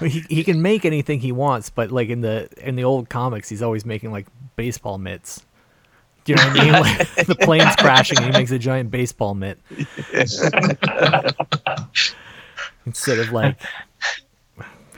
he 0.08 0.24
he 0.28 0.42
can 0.44 0.60
make 0.60 0.84
anything 0.84 1.20
he 1.20 1.30
wants, 1.30 1.70
but 1.70 1.92
like 1.92 2.08
in 2.08 2.20
the 2.20 2.48
in 2.58 2.74
the 2.74 2.82
old 2.84 3.08
comics, 3.08 3.48
he's 3.48 3.62
always 3.62 3.84
making 3.86 4.10
like 4.10 4.26
baseball 4.56 4.98
mitts. 4.98 5.44
Do 6.24 6.32
you 6.32 6.36
know 6.36 6.48
what 6.48 6.60
I 6.60 6.64
mean? 6.64 6.72
Like, 7.16 7.26
the 7.26 7.36
plane's 7.36 7.76
crashing, 7.76 8.18
and 8.18 8.26
he 8.26 8.32
makes 8.32 8.50
a 8.50 8.58
giant 8.58 8.90
baseball 8.90 9.34
mitt 9.34 9.58
instead 12.88 13.18
of 13.18 13.30
like 13.32 13.56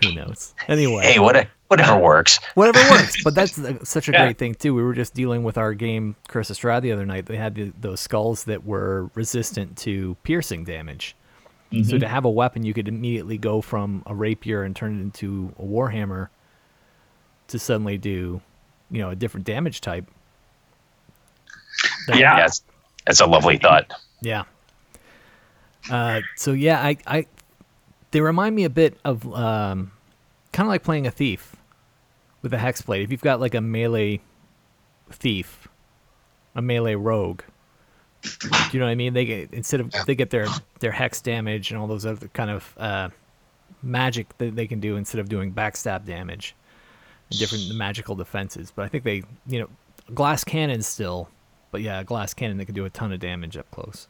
who 0.02 0.14
knows. 0.14 0.54
Anyway, 0.68 1.02
Hey, 1.04 1.18
what 1.18 1.46
whatever 1.68 1.98
works. 1.98 2.38
whatever 2.54 2.78
works. 2.90 3.22
But 3.22 3.34
that's 3.34 3.58
uh, 3.58 3.84
such 3.84 4.08
a 4.08 4.12
Yeah. 4.12 4.24
great 4.24 4.38
thing 4.38 4.54
too. 4.54 4.74
We 4.74 4.82
were 4.82 4.94
just 4.94 5.12
dealing 5.14 5.42
with 5.44 5.58
our 5.58 5.74
game 5.74 6.16
Curse 6.28 6.48
of 6.50 6.56
Strahd 6.56 6.82
the 6.82 6.92
other 6.92 7.04
night. 7.04 7.26
They 7.26 7.36
had 7.36 7.54
the, 7.54 7.72
those 7.80 8.00
skulls 8.00 8.44
that 8.44 8.64
were 8.64 9.10
resistant 9.14 9.76
to 9.78 10.16
piercing 10.22 10.64
damage. 10.64 11.14
So 11.84 11.98
to 11.98 12.08
have 12.08 12.24
a 12.24 12.30
weapon, 12.30 12.64
you 12.64 12.74
could 12.74 12.88
immediately 12.88 13.38
go 13.38 13.60
from 13.60 14.02
a 14.06 14.12
rapier 14.14 14.64
and 14.64 14.74
turn 14.74 14.98
it 14.98 15.02
into 15.02 15.54
a 15.56 15.62
warhammer 15.62 16.28
to 17.46 17.60
suddenly 17.60 17.96
do, 17.96 18.40
you 18.90 18.98
know, 19.00 19.10
a 19.10 19.14
different 19.14 19.46
damage 19.46 19.80
type. 19.80 20.04
That- 22.08 22.16
yeah, 22.18 22.36
That's 22.36 22.62
that's 23.06 23.20
a 23.20 23.26
lovely 23.26 23.56
thought. 23.56 23.92
yeah. 24.20 24.42
Uh, 25.88 26.22
so 26.36 26.52
yeah, 26.52 26.80
I, 26.82 26.96
I, 27.06 27.26
they 28.10 28.20
remind 28.20 28.56
me 28.56 28.64
a 28.64 28.70
bit 28.70 28.98
of 29.04 29.26
um, 29.34 29.92
kind 30.52 30.66
of 30.66 30.70
like 30.70 30.82
playing 30.82 31.06
a 31.06 31.10
thief 31.10 31.56
with 32.42 32.52
a 32.52 32.58
hex 32.58 32.82
blade. 32.82 33.02
If 33.02 33.10
you've 33.10 33.20
got 33.20 33.40
like 33.40 33.54
a 33.54 33.60
melee 33.60 34.20
thief, 35.10 35.68
a 36.54 36.62
melee 36.62 36.94
rogue, 36.94 37.42
do 38.22 38.48
you 38.72 38.80
know 38.80 38.86
what 38.86 38.92
I 38.92 38.96
mean? 38.96 39.14
They 39.14 39.24
get 39.24 39.52
instead 39.52 39.80
of 39.80 39.94
they 40.06 40.14
get 40.14 40.30
their 40.30 40.46
their 40.80 40.92
hex 40.92 41.20
damage 41.20 41.70
and 41.70 41.80
all 41.80 41.86
those 41.86 42.04
other 42.04 42.28
kind 42.28 42.50
of 42.50 42.74
uh, 42.78 43.08
magic 43.82 44.36
that 44.38 44.56
they 44.56 44.66
can 44.66 44.80
do 44.80 44.96
instead 44.96 45.20
of 45.20 45.28
doing 45.28 45.52
backstab 45.52 46.04
damage, 46.04 46.54
and 47.30 47.38
different 47.38 47.74
magical 47.74 48.14
defenses. 48.14 48.72
But 48.74 48.84
I 48.84 48.88
think 48.88 49.04
they, 49.04 49.22
you 49.46 49.60
know, 49.60 49.68
glass 50.14 50.44
cannon 50.44 50.82
still, 50.82 51.28
but 51.70 51.80
yeah, 51.80 52.00
a 52.00 52.04
glass 52.04 52.34
cannon 52.34 52.58
that 52.58 52.66
can 52.66 52.74
do 52.74 52.84
a 52.84 52.90
ton 52.90 53.12
of 53.12 53.20
damage 53.20 53.56
up 53.56 53.70
close. 53.70 54.08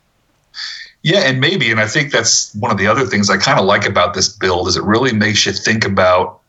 Yeah, 1.02 1.20
and 1.20 1.40
maybe, 1.40 1.70
and 1.70 1.80
I 1.80 1.86
think 1.86 2.12
that's 2.12 2.54
one 2.54 2.70
of 2.70 2.76
the 2.76 2.86
other 2.86 3.06
things 3.06 3.30
I 3.30 3.38
kind 3.38 3.58
of 3.58 3.64
like 3.64 3.86
about 3.86 4.14
this 4.14 4.28
build 4.28 4.68
is 4.68 4.76
it 4.76 4.82
really 4.82 5.12
makes 5.12 5.46
you 5.46 5.52
think 5.52 5.86
about 5.86 6.40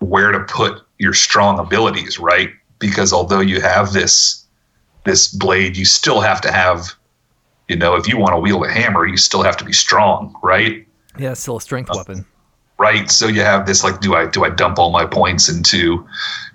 where 0.00 0.32
to 0.32 0.40
put 0.40 0.82
your 0.98 1.14
strong 1.14 1.58
abilities, 1.58 2.18
right? 2.18 2.50
Because 2.80 3.12
although 3.12 3.40
you 3.40 3.60
have 3.60 3.92
this 3.92 4.44
this 5.04 5.28
blade, 5.28 5.76
you 5.76 5.84
still 5.84 6.20
have 6.20 6.40
to 6.40 6.52
have, 6.52 6.94
you 7.68 7.76
know, 7.76 7.96
if 7.96 8.06
you 8.06 8.16
want 8.16 8.32
to 8.34 8.38
wield 8.38 8.64
a 8.64 8.70
hammer, 8.70 9.06
you 9.06 9.16
still 9.16 9.42
have 9.42 9.56
to 9.56 9.64
be 9.64 9.72
strong, 9.72 10.36
right? 10.42 10.86
Yeah, 11.18 11.32
it's 11.32 11.40
still 11.40 11.56
a 11.56 11.60
strength 11.60 11.90
uh, 11.90 11.94
weapon. 11.96 12.24
Right. 12.82 13.08
So 13.12 13.28
you 13.28 13.42
have 13.42 13.64
this 13.64 13.84
like, 13.84 14.00
do 14.00 14.16
I 14.16 14.26
do 14.26 14.44
I 14.44 14.50
dump 14.50 14.76
all 14.76 14.90
my 14.90 15.06
points 15.06 15.48
into, 15.48 16.04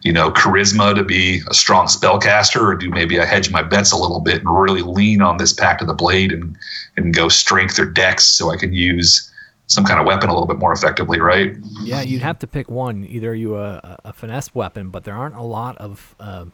you 0.02 0.12
know, 0.12 0.30
charisma 0.30 0.94
to 0.94 1.04
be 1.04 1.42
a 1.50 1.54
strong 1.54 1.88
spellcaster, 1.88 2.62
or 2.62 2.76
do 2.76 2.90
maybe 2.90 3.18
I 3.18 3.26
hedge 3.26 3.50
my 3.50 3.64
bets 3.64 3.94
a 3.94 3.98
little 3.98 4.20
bit 4.20 4.40
and 4.44 4.50
really 4.50 4.82
lean 4.82 5.22
on 5.22 5.38
this 5.38 5.54
pact 5.54 5.82
of 5.82 5.88
the 5.88 5.94
blade 5.94 6.34
and 6.34 6.58
and 6.98 7.14
go 7.14 7.30
strength 7.30 7.80
or 7.80 7.86
dex 7.86 8.26
so 8.26 8.52
I 8.52 8.58
can 8.58 8.74
use 8.74 9.32
some 9.68 9.86
kind 9.86 10.02
of 10.02 10.06
weapon 10.06 10.30
a 10.30 10.34
little 10.34 10.48
bit 10.48 10.60
more 10.60 10.74
effectively, 10.74 11.20
right? 11.20 11.56
Yeah, 11.82 12.02
you'd 12.02 12.22
have 12.24 12.40
to 12.40 12.48
pick 12.48 12.70
one. 12.70 13.06
Either 13.06 13.34
you 13.34 13.56
a, 13.56 13.98
a 14.04 14.12
finesse 14.12 14.54
weapon, 14.54 14.90
but 14.90 15.06
there 15.06 15.16
aren't 15.16 15.36
a 15.36 15.44
lot 15.44 15.78
of 15.78 16.14
uh, 16.20 16.46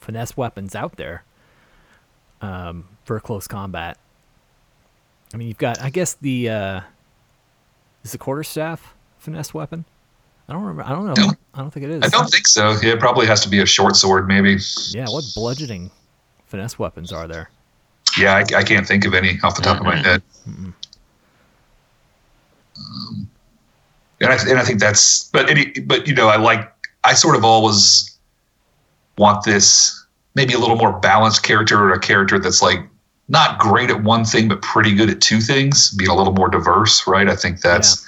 finesse 0.00 0.36
weapons 0.36 0.74
out 0.74 0.96
there 0.96 1.24
um, 2.42 2.88
for 3.04 3.18
close 3.20 3.48
combat. 3.48 3.96
I 5.32 5.38
mean, 5.38 5.48
you've 5.48 5.56
got, 5.56 5.80
I 5.80 5.88
guess 5.88 6.12
the 6.12 6.50
uh, 6.50 6.80
is 8.02 8.12
the 8.12 8.18
quarterstaff 8.18 8.94
finesse 9.18 9.54
weapon. 9.54 9.84
I 10.48 10.52
don't 10.52 10.62
remember. 10.62 10.84
I 10.84 10.90
don't 10.90 11.06
know. 11.06 11.14
No. 11.14 11.32
I 11.54 11.58
don't 11.58 11.70
think 11.70 11.84
it 11.84 11.90
is. 11.90 12.02
I 12.02 12.08
don't 12.08 12.28
think 12.28 12.46
so. 12.46 12.76
Yeah, 12.82 12.94
it 12.94 13.00
probably 13.00 13.26
has 13.26 13.40
to 13.42 13.48
be 13.48 13.60
a 13.60 13.66
short 13.66 13.96
sword, 13.96 14.26
maybe. 14.26 14.58
Yeah, 14.90 15.06
what 15.08 15.24
bludgeoning 15.34 15.90
finesse 16.46 16.78
weapons 16.78 17.12
are 17.12 17.28
there? 17.28 17.50
Yeah, 18.18 18.34
I, 18.34 18.58
I 18.58 18.62
can't 18.62 18.86
think 18.86 19.06
of 19.06 19.14
any 19.14 19.38
off 19.42 19.56
the 19.56 19.62
top 19.62 19.78
of 19.78 19.86
my 19.86 19.96
head. 19.96 20.22
Um, 20.46 20.74
and 24.20 24.32
I, 24.32 24.36
and 24.48 24.58
I 24.58 24.64
think 24.64 24.80
that's, 24.80 25.28
but 25.30 25.48
any, 25.48 25.72
but 25.86 26.06
you 26.06 26.14
know, 26.14 26.28
I 26.28 26.36
like, 26.36 26.70
I 27.04 27.14
sort 27.14 27.36
of 27.36 27.44
always 27.44 28.18
want 29.16 29.44
this 29.44 30.06
maybe 30.34 30.54
a 30.54 30.58
little 30.58 30.76
more 30.76 30.92
balanced 30.92 31.42
character 31.42 31.78
or 31.78 31.92
a 31.92 32.00
character 32.00 32.38
that's 32.38 32.62
like 32.62 32.80
not 33.32 33.58
great 33.58 33.90
at 33.90 34.04
one 34.04 34.24
thing 34.24 34.46
but 34.46 34.62
pretty 34.62 34.94
good 34.94 35.10
at 35.10 35.20
two 35.20 35.40
things, 35.40 35.90
being 35.92 36.10
a 36.10 36.14
little 36.14 36.34
more 36.34 36.48
diverse, 36.48 37.06
right? 37.06 37.28
I 37.28 37.34
think 37.34 37.62
that's 37.62 38.06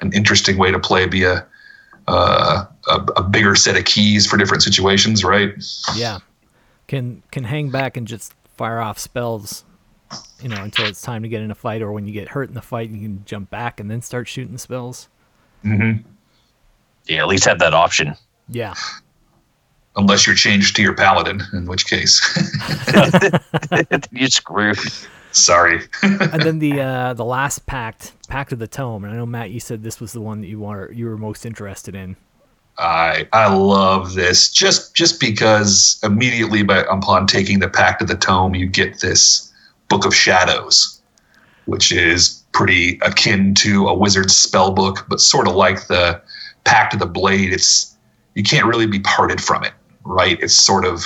an 0.00 0.12
interesting 0.12 0.56
way 0.56 0.72
to 0.72 0.80
play. 0.80 1.06
Be 1.06 1.24
a 1.24 1.46
uh, 2.08 2.64
a, 2.88 2.94
a 3.16 3.22
bigger 3.22 3.54
set 3.54 3.76
of 3.76 3.84
keys 3.84 4.26
for 4.26 4.36
different 4.36 4.62
situations, 4.62 5.22
right? 5.22 5.54
Yeah, 5.94 6.18
can 6.88 7.22
can 7.30 7.44
hang 7.44 7.70
back 7.70 7.96
and 7.96 8.08
just 8.08 8.34
fire 8.56 8.80
off 8.80 8.98
spells, 8.98 9.64
you 10.40 10.48
know, 10.48 10.62
until 10.62 10.86
it's 10.86 11.02
time 11.02 11.22
to 11.22 11.28
get 11.28 11.42
in 11.42 11.50
a 11.50 11.54
fight, 11.54 11.82
or 11.82 11.92
when 11.92 12.06
you 12.06 12.12
get 12.12 12.28
hurt 12.28 12.48
in 12.48 12.54
the 12.54 12.62
fight, 12.62 12.90
you 12.90 12.98
can 12.98 13.24
jump 13.24 13.50
back 13.50 13.78
and 13.78 13.90
then 13.90 14.02
start 14.02 14.26
shooting 14.26 14.58
spells. 14.58 15.08
Mm-hmm. 15.64 16.08
Yeah, 17.06 17.18
at 17.18 17.28
least 17.28 17.44
have 17.44 17.58
that 17.58 17.74
option. 17.74 18.16
Yeah, 18.48 18.74
Unless 19.96 20.26
you're 20.26 20.36
changed 20.36 20.74
to 20.76 20.82
your 20.82 20.94
paladin, 20.94 21.42
in 21.52 21.66
which 21.66 21.86
case, 21.86 22.18
You're 24.10 24.28
screwed. 24.28 24.78
sorry. 25.32 25.80
and 26.02 26.40
then 26.42 26.58
the 26.60 26.80
uh, 26.80 27.14
the 27.14 27.24
last 27.24 27.66
pact, 27.66 28.12
Pact 28.28 28.52
of 28.52 28.58
the 28.58 28.66
Tome, 28.66 29.04
and 29.04 29.12
I 29.12 29.16
know 29.16 29.26
Matt, 29.26 29.50
you 29.50 29.60
said 29.60 29.82
this 29.82 30.00
was 30.00 30.12
the 30.12 30.20
one 30.20 30.40
that 30.40 30.46
you 30.46 30.60
were 30.60 30.90
you 30.92 31.06
were 31.06 31.18
most 31.18 31.44
interested 31.44 31.94
in. 31.94 32.16
I 32.78 33.28
I 33.34 33.54
love 33.54 34.14
this 34.14 34.50
just 34.50 34.94
just 34.94 35.20
because 35.20 36.00
immediately 36.02 36.62
by 36.62 36.84
upon 36.90 37.26
taking 37.26 37.58
the 37.58 37.68
Pact 37.68 38.00
of 38.00 38.08
the 38.08 38.16
Tome, 38.16 38.54
you 38.54 38.66
get 38.66 39.00
this 39.00 39.52
Book 39.88 40.06
of 40.06 40.14
Shadows, 40.14 41.02
which 41.66 41.92
is 41.92 42.42
pretty 42.52 42.98
akin 43.02 43.54
to 43.56 43.88
a 43.88 43.94
wizard's 43.94 44.34
spell 44.34 44.72
book, 44.72 45.04
but 45.08 45.20
sort 45.20 45.46
of 45.48 45.54
like 45.54 45.86
the 45.88 46.18
Pact 46.64 46.94
of 46.94 47.00
the 47.00 47.06
Blade. 47.06 47.52
It's 47.52 47.94
you 48.34 48.42
can't 48.42 48.64
really 48.66 48.86
be 48.86 49.00
parted 49.00 49.38
from 49.42 49.62
it, 49.64 49.72
right? 50.04 50.38
It's 50.40 50.54
sort 50.54 50.84
of 50.84 51.04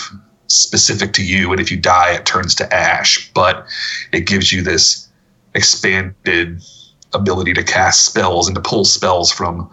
specific 0.48 1.12
to 1.14 1.24
you, 1.24 1.52
and 1.52 1.60
if 1.60 1.70
you 1.70 1.76
die, 1.76 2.12
it 2.14 2.26
turns 2.26 2.54
to 2.56 2.74
ash. 2.74 3.30
But 3.32 3.66
it 4.12 4.26
gives 4.26 4.52
you 4.52 4.62
this 4.62 5.08
expanded 5.54 6.62
ability 7.14 7.54
to 7.54 7.62
cast 7.64 8.04
spells 8.04 8.46
and 8.46 8.54
to 8.54 8.60
pull 8.60 8.84
spells 8.84 9.32
from 9.32 9.70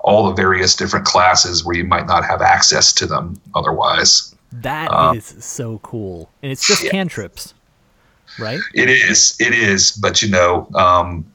all 0.00 0.26
the 0.26 0.34
various 0.34 0.74
different 0.76 1.04
classes 1.04 1.64
where 1.64 1.76
you 1.76 1.84
might 1.84 2.06
not 2.06 2.24
have 2.24 2.40
access 2.40 2.92
to 2.94 3.06
them 3.06 3.40
otherwise. 3.54 4.34
That 4.52 4.90
is 5.16 5.32
Uh, 5.32 5.40
so 5.40 5.78
cool, 5.80 6.30
and 6.42 6.50
it's 6.52 6.66
just 6.66 6.84
yeah. 6.84 6.90
cantrips, 6.90 7.52
right? 8.38 8.60
It 8.72 8.88
is, 8.88 9.36
it 9.38 9.52
is, 9.52 9.92
but 9.92 10.22
you 10.22 10.30
know, 10.30 10.68
um, 10.74 11.26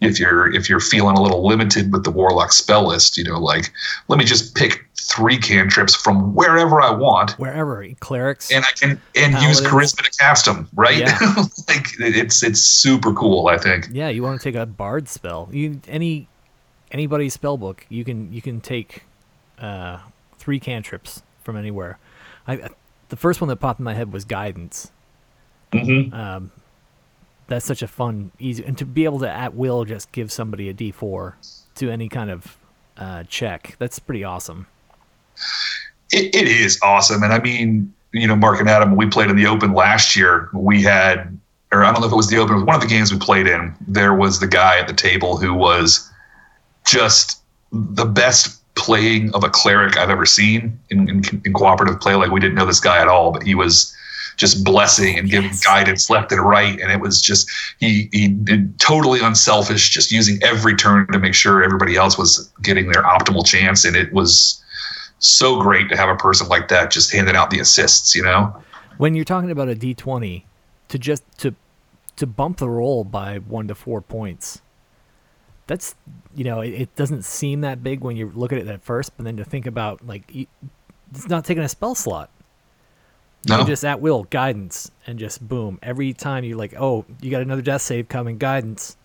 if 0.00 0.18
you're 0.18 0.50
if 0.54 0.70
you're 0.70 0.80
feeling 0.80 1.16
a 1.16 1.20
little 1.20 1.46
limited 1.46 1.92
with 1.92 2.04
the 2.04 2.10
warlock 2.10 2.52
spell 2.52 2.86
list, 2.88 3.18
you 3.18 3.24
know, 3.24 3.38
like 3.38 3.72
let 4.08 4.18
me 4.18 4.24
just 4.24 4.54
pick 4.54 4.86
three 5.00 5.38
cantrips 5.38 5.94
from 5.94 6.34
wherever 6.34 6.80
I 6.80 6.90
want, 6.90 7.32
Wherever 7.32 7.86
clerics, 8.00 8.50
and 8.50 8.64
I 8.64 8.72
can 8.72 9.00
and 9.16 9.34
use 9.42 9.60
charisma 9.60 10.02
to 10.04 10.10
cast 10.18 10.44
them, 10.46 10.68
right? 10.74 10.98
Yeah. 10.98 11.18
like 11.68 11.86
it's 11.98 12.42
it's 12.42 12.60
super 12.60 13.12
cool. 13.12 13.48
I 13.48 13.58
think. 13.58 13.88
yeah, 13.92 14.08
you 14.08 14.22
want 14.22 14.40
to 14.40 14.44
take 14.44 14.54
a 14.54 14.66
bard 14.66 15.08
spell. 15.08 15.48
You 15.52 15.80
any 15.88 16.28
anybody's 16.90 17.34
spell 17.34 17.56
book, 17.56 17.86
you 17.88 18.04
can 18.04 18.32
you 18.32 18.42
can 18.42 18.60
take 18.60 19.04
uh, 19.58 19.98
three 20.36 20.60
cantrips 20.60 21.22
from 21.42 21.56
anywhere. 21.56 21.98
I, 22.46 22.54
I- 22.54 22.68
the 23.10 23.16
first 23.16 23.40
one 23.40 23.48
that 23.48 23.56
popped 23.56 23.80
in 23.80 23.84
my 23.84 23.94
head 23.94 24.12
was 24.12 24.24
guidance. 24.24 24.90
Mm-hmm. 25.72 26.14
Um, 26.14 26.52
that's 27.48 27.66
such 27.66 27.82
a 27.82 27.88
fun, 27.88 28.30
easy, 28.38 28.64
and 28.64 28.78
to 28.78 28.84
be 28.86 29.04
able 29.04 29.18
to 29.20 29.28
at 29.30 29.54
will 29.54 29.84
just 29.84 30.12
give 30.12 30.32
somebody 30.32 30.68
a 30.68 30.72
D 30.72 30.90
four 30.92 31.36
to 31.74 31.90
any 31.90 32.08
kind 32.08 32.30
of 32.30 32.56
uh, 32.96 33.24
check. 33.24 33.74
That's 33.78 33.98
pretty 33.98 34.22
awesome. 34.24 34.66
It, 36.12 36.34
it 36.34 36.48
is 36.48 36.78
awesome. 36.82 37.22
And 37.22 37.32
I 37.32 37.40
mean, 37.40 37.92
you 38.12 38.26
know, 38.26 38.36
Mark 38.36 38.60
and 38.60 38.68
Adam, 38.68 38.96
we 38.96 39.06
played 39.06 39.30
in 39.30 39.36
the 39.36 39.46
Open 39.46 39.72
last 39.72 40.16
year. 40.16 40.48
We 40.52 40.82
had, 40.82 41.38
or 41.70 41.84
I 41.84 41.92
don't 41.92 42.00
know 42.00 42.06
if 42.06 42.12
it 42.12 42.16
was 42.16 42.28
the 42.28 42.38
Open, 42.38 42.54
it 42.54 42.58
was 42.58 42.64
one 42.64 42.74
of 42.76 42.82
the 42.82 42.88
games 42.88 43.12
we 43.12 43.18
played 43.18 43.46
in. 43.46 43.74
There 43.86 44.14
was 44.14 44.40
the 44.40 44.48
guy 44.48 44.78
at 44.78 44.88
the 44.88 44.94
table 44.94 45.36
who 45.36 45.54
was 45.54 46.10
just 46.84 47.40
the 47.72 48.04
best 48.04 48.56
playing 48.74 49.32
of 49.34 49.44
a 49.44 49.50
cleric 49.50 49.96
I've 49.96 50.10
ever 50.10 50.26
seen 50.26 50.78
in, 50.90 51.08
in, 51.08 51.22
in 51.44 51.52
cooperative 51.52 52.00
play. 52.00 52.14
Like, 52.14 52.30
we 52.30 52.40
didn't 52.40 52.56
know 52.56 52.66
this 52.66 52.80
guy 52.80 53.00
at 53.00 53.06
all, 53.08 53.30
but 53.30 53.42
he 53.44 53.54
was 53.54 53.94
just 54.36 54.64
blessing 54.64 55.18
and 55.18 55.28
giving 55.28 55.50
Yes. 55.50 55.64
guidance 55.64 56.08
left 56.08 56.32
and 56.32 56.40
right. 56.40 56.80
And 56.80 56.90
it 56.90 56.98
was 56.98 57.20
just, 57.20 57.48
he, 57.78 58.08
he 58.10 58.28
did 58.28 58.80
totally 58.80 59.20
unselfish, 59.20 59.90
just 59.90 60.10
using 60.10 60.42
every 60.42 60.74
turn 60.74 61.06
to 61.12 61.18
make 61.18 61.34
sure 61.34 61.62
everybody 61.62 61.96
else 61.96 62.16
was 62.16 62.50
getting 62.62 62.90
their 62.90 63.02
optimal 63.02 63.44
chance. 63.44 63.84
And 63.84 63.94
it 63.94 64.12
was 64.12 64.60
so 65.20 65.60
great 65.62 65.88
to 65.90 65.96
have 65.96 66.08
a 66.08 66.16
person 66.16 66.48
like 66.48 66.68
that 66.68 66.90
just 66.90 67.12
handing 67.12 67.36
out 67.36 67.50
the 67.50 67.60
assists, 67.60 68.14
you 68.14 68.22
know? 68.22 68.54
When 68.98 69.14
you're 69.14 69.24
talking 69.24 69.50
about 69.50 69.68
a 69.68 69.74
D 69.74 69.94
twenty, 69.94 70.44
to 70.88 70.98
just 70.98 71.22
to 71.38 71.54
to 72.16 72.26
bump 72.26 72.58
the 72.58 72.68
roll 72.68 73.04
by 73.04 73.38
one 73.38 73.68
to 73.68 73.74
four 73.74 74.02
points. 74.02 74.60
That's 75.66 75.94
you 76.34 76.44
know 76.44 76.60
it, 76.60 76.70
it 76.70 76.96
doesn't 76.96 77.24
seem 77.24 77.60
that 77.60 77.82
big 77.82 78.00
when 78.00 78.16
you 78.16 78.30
look 78.34 78.52
at 78.52 78.58
it 78.58 78.66
at 78.66 78.82
first, 78.82 79.16
but 79.16 79.24
then 79.24 79.36
to 79.36 79.44
think 79.44 79.66
about 79.66 80.04
like 80.06 80.30
it's 81.12 81.28
not 81.28 81.44
taking 81.44 81.62
a 81.62 81.68
spell 81.68 81.94
slot. 81.94 82.28
You 83.48 83.56
No. 83.56 83.64
just 83.64 83.84
at 83.84 84.00
will 84.02 84.24
guidance 84.24 84.90
and 85.06 85.18
just 85.18 85.46
boom 85.48 85.78
every 85.82 86.12
time 86.12 86.44
you're 86.44 86.58
like 86.58 86.74
oh 86.78 87.06
you 87.22 87.30
got 87.30 87.40
another 87.40 87.62
death 87.62 87.82
save 87.82 88.08
coming 88.08 88.36
guidance. 88.36 88.96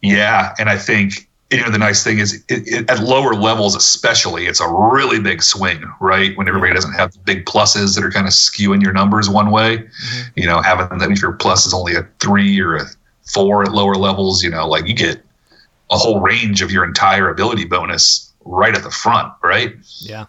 Yeah, 0.00 0.54
and 0.58 0.68
I 0.68 0.78
think 0.78 1.28
you 1.52 1.60
know 1.60 1.70
the 1.70 1.78
nice 1.78 2.02
thing 2.02 2.18
is 2.18 2.42
it, 2.48 2.66
it, 2.66 2.90
at 2.90 3.00
lower 3.00 3.34
levels, 3.34 3.76
especially, 3.76 4.46
it's 4.46 4.60
a 4.60 4.68
really 4.68 5.20
big 5.20 5.42
swing, 5.42 5.84
right? 6.00 6.36
When 6.36 6.48
everybody 6.48 6.72
doesn't 6.72 6.94
have 6.94 7.12
the 7.12 7.18
big 7.18 7.44
pluses 7.44 7.94
that 7.94 8.02
are 8.04 8.10
kind 8.10 8.26
of 8.26 8.32
skewing 8.32 8.82
your 8.82 8.92
numbers 8.92 9.28
one 9.28 9.50
way. 9.50 9.88
You 10.34 10.46
know, 10.46 10.62
having 10.62 10.98
that 10.98 11.10
if 11.10 11.20
your 11.20 11.32
plus 11.32 11.66
is 11.66 11.74
only 11.74 11.94
a 11.94 12.08
three 12.20 12.58
or 12.60 12.76
a 12.76 12.86
four 13.32 13.62
at 13.62 13.72
lower 13.72 13.94
levels, 13.94 14.42
you 14.42 14.50
know, 14.50 14.66
like 14.66 14.86
you 14.86 14.94
get 14.94 15.22
a 15.90 15.96
whole 15.96 16.20
range 16.20 16.62
of 16.62 16.72
your 16.72 16.84
entire 16.84 17.28
ability 17.28 17.66
bonus 17.66 18.32
right 18.44 18.74
at 18.74 18.82
the 18.82 18.90
front, 18.90 19.32
right? 19.42 19.74
Yeah, 20.00 20.24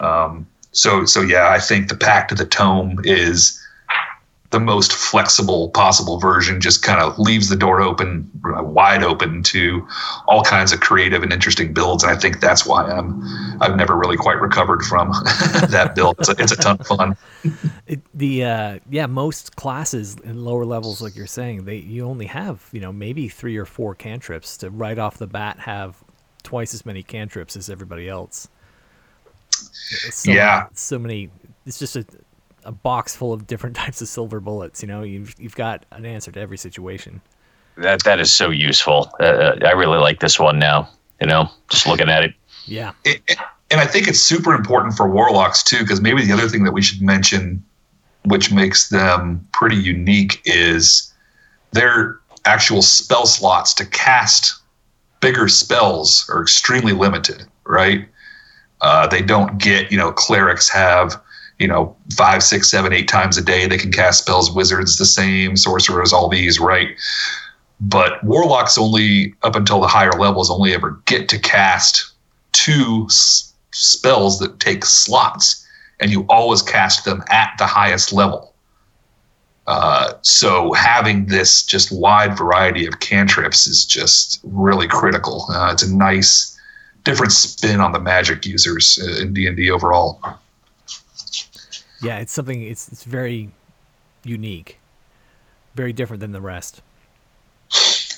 Um, 0.00 0.46
so 0.72 1.06
so 1.06 1.22
yeah, 1.22 1.48
I 1.48 1.58
think 1.58 1.88
the 1.88 1.96
Pact 1.96 2.30
of 2.32 2.38
the 2.38 2.46
Tome 2.46 3.00
is 3.04 3.60
the 4.50 4.58
most 4.60 4.92
flexible 4.92 5.68
possible 5.70 6.18
version. 6.18 6.60
Just 6.60 6.82
kind 6.82 7.00
of 7.00 7.18
leaves 7.18 7.48
the 7.50 7.56
door 7.56 7.82
open, 7.82 8.30
uh, 8.56 8.62
wide 8.62 9.02
open 9.02 9.42
to 9.44 9.86
all 10.26 10.42
kinds 10.42 10.72
of 10.72 10.80
creative 10.80 11.22
and 11.22 11.32
interesting 11.32 11.74
builds. 11.74 12.02
And 12.02 12.10
I 12.10 12.16
think 12.16 12.40
that's 12.40 12.64
why 12.64 12.84
I'm 12.84 13.22
I've 13.60 13.76
never 13.76 13.96
really 13.96 14.16
quite 14.16 14.40
recovered 14.40 14.82
from 14.82 15.10
that 15.70 15.92
build. 15.94 16.16
It's 16.18 16.28
a, 16.30 16.34
it's 16.38 16.52
a 16.52 16.56
ton 16.56 16.78
of 16.80 16.86
fun. 16.86 17.16
it, 17.86 18.00
the 18.14 18.44
uh, 18.44 18.78
yeah 18.90 19.06
most 19.06 19.56
classes 19.56 20.16
in 20.24 20.44
lower 20.44 20.64
levels 20.64 21.02
like 21.02 21.14
you're 21.14 21.26
saying 21.26 21.64
they 21.64 21.76
you 21.76 22.04
only 22.04 22.26
have 22.26 22.68
you 22.72 22.80
know 22.80 22.92
maybe 22.92 23.28
three 23.28 23.56
or 23.56 23.66
four 23.66 23.94
cantrips 23.94 24.56
to 24.58 24.70
right 24.70 24.98
off 24.98 25.18
the 25.18 25.26
bat 25.26 25.58
have 25.60 26.02
twice 26.42 26.72
as 26.72 26.86
many 26.86 27.02
cantrips 27.02 27.56
as 27.56 27.68
everybody 27.68 28.08
else. 28.08 28.48
So 29.50 30.30
Yeah. 30.32 30.66
so 30.72 30.98
many. 30.98 31.30
It's 31.66 31.78
just 31.78 31.96
a 31.96 32.06
a 32.64 32.72
box 32.72 33.14
full 33.16 33.32
of 33.32 33.46
different 33.46 33.76
types 33.82 34.00
of 34.02 34.08
silver 34.08 34.40
bullets. 34.40 34.82
You 34.82 34.88
know, 34.88 35.02
you've 35.02 35.34
you've 35.38 35.56
got 35.56 35.84
an 35.92 36.04
answer 36.06 36.30
to 36.32 36.40
every 36.40 36.58
situation. 36.58 37.20
That 37.76 38.02
that 38.04 38.18
is 38.20 38.32
so 38.32 38.50
useful. 38.50 39.10
Uh, 39.20 39.56
I 39.64 39.72
really 39.72 39.98
like 39.98 40.20
this 40.20 40.38
one 40.38 40.58
now. 40.58 40.88
You 41.20 41.26
know, 41.26 41.48
just 41.68 41.86
looking 41.86 42.08
at 42.08 42.22
it. 42.24 42.34
Yeah, 42.66 42.92
it, 43.04 43.20
it- 43.28 43.38
and 43.70 43.82
I 43.82 43.86
think 43.86 44.08
it's 44.08 44.20
super 44.20 44.54
important 44.54 44.94
for 44.94 45.06
warlocks 45.10 45.62
too, 45.62 45.80
because 45.80 46.00
maybe 46.00 46.24
the 46.24 46.32
other 46.32 46.48
thing 46.48 46.64
that 46.64 46.72
we 46.72 46.80
should 46.80 47.02
mention, 47.02 47.62
which 48.24 48.50
makes 48.50 48.88
them 48.88 49.46
pretty 49.52 49.76
unique, 49.76 50.40
is 50.46 51.12
their 51.72 52.18
actual 52.46 52.80
spell 52.80 53.26
slots 53.26 53.74
to 53.74 53.84
cast 53.84 54.54
bigger 55.20 55.48
spells 55.48 56.24
are 56.32 56.40
extremely 56.40 56.92
limited, 56.92 57.44
right? 57.64 58.08
Uh, 58.80 59.06
they 59.06 59.20
don't 59.20 59.58
get, 59.58 59.92
you 59.92 59.98
know, 59.98 60.12
clerics 60.12 60.70
have, 60.70 61.20
you 61.58 61.66
know, 61.66 61.96
five, 62.16 62.42
six, 62.42 62.70
seven, 62.70 62.92
eight 62.92 63.08
times 63.08 63.36
a 63.36 63.42
day 63.42 63.66
they 63.66 63.78
can 63.78 63.92
cast 63.92 64.22
spells. 64.22 64.50
Wizards 64.50 64.96
the 64.96 65.04
same, 65.04 65.56
sorcerers, 65.56 66.12
all 66.12 66.28
these, 66.28 66.60
right? 66.60 66.88
But 67.80 68.22
warlocks 68.24 68.78
only 68.78 69.34
up 69.42 69.56
until 69.56 69.80
the 69.80 69.86
higher 69.86 70.12
levels 70.12 70.50
only 70.50 70.74
ever 70.74 71.00
get 71.04 71.28
to 71.30 71.38
cast 71.38 72.12
two 72.52 73.06
s- 73.08 73.52
spells 73.72 74.38
that 74.40 74.60
take 74.60 74.84
slots, 74.84 75.66
and 76.00 76.10
you 76.10 76.26
always 76.28 76.62
cast 76.62 77.04
them 77.04 77.22
at 77.30 77.52
the 77.58 77.66
highest 77.66 78.12
level. 78.12 78.54
Uh, 79.66 80.14
so 80.22 80.72
having 80.72 81.26
this 81.26 81.62
just 81.62 81.92
wide 81.92 82.36
variety 82.38 82.86
of 82.86 83.00
cantrips 83.00 83.66
is 83.66 83.84
just 83.84 84.40
really 84.42 84.88
critical. 84.88 85.44
Uh, 85.50 85.70
it's 85.72 85.82
a 85.82 85.94
nice, 85.94 86.58
different 87.04 87.32
spin 87.32 87.80
on 87.80 87.92
the 87.92 88.00
magic 88.00 88.46
users 88.46 88.98
uh, 89.02 89.20
in 89.20 89.34
D 89.34 89.46
and 89.46 89.56
D 89.56 89.70
overall. 89.70 90.20
Yeah. 92.02 92.18
It's 92.18 92.32
something. 92.32 92.62
It's 92.62 92.88
it's 92.88 93.04
very 93.04 93.50
unique, 94.24 94.78
very 95.74 95.92
different 95.92 96.20
than 96.20 96.32
the 96.32 96.40
rest. 96.40 96.82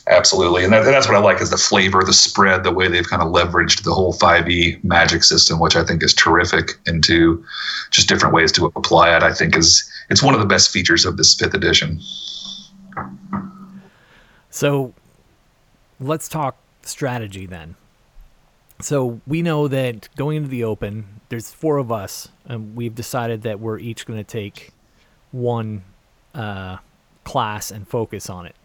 Absolutely, 0.06 0.64
and, 0.64 0.72
that, 0.72 0.84
that's 0.84 1.06
what 1.06 1.16
I 1.16 1.20
like 1.20 1.40
is 1.40 1.50
the 1.50 1.56
flavor, 1.56 2.02
the 2.02 2.12
spread, 2.12 2.64
the 2.64 2.72
way 2.72 2.88
they've 2.88 3.08
kind 3.08 3.22
of 3.22 3.28
leveraged 3.28 3.84
the 3.84 3.94
whole 3.94 4.12
5e 4.12 4.82
magic 4.82 5.22
system, 5.22 5.60
which 5.60 5.76
I 5.76 5.84
think 5.84 6.02
is 6.02 6.12
terrific, 6.12 6.72
into 6.86 7.44
just 7.90 8.08
different 8.08 8.34
ways 8.34 8.50
to 8.52 8.66
apply 8.74 9.14
it. 9.16 9.22
I 9.22 9.32
think 9.32 9.56
is 9.56 9.88
it's 10.08 10.22
one 10.22 10.34
of 10.34 10.40
the 10.40 10.46
best 10.46 10.70
features 10.70 11.04
of 11.04 11.16
this 11.16 11.34
fifth 11.34 11.54
edition. 11.54 12.00
So 14.50 14.92
let's 16.00 16.28
talk 16.28 16.56
strategy 16.82 17.46
then. 17.46 17.76
So 18.82 19.20
we 19.26 19.42
know 19.42 19.68
that 19.68 20.08
going 20.16 20.38
into 20.38 20.48
the 20.48 20.64
open, 20.64 21.20
there's 21.28 21.52
four 21.52 21.78
of 21.78 21.92
us, 21.92 22.28
and 22.44 22.74
we've 22.74 22.94
decided 22.94 23.42
that 23.42 23.60
we're 23.60 23.78
each 23.78 24.06
going 24.06 24.18
to 24.18 24.24
take 24.24 24.70
one 25.32 25.84
uh, 26.34 26.78
class 27.24 27.70
and 27.70 27.86
focus 27.86 28.28
on 28.30 28.46
it. 28.46 28.56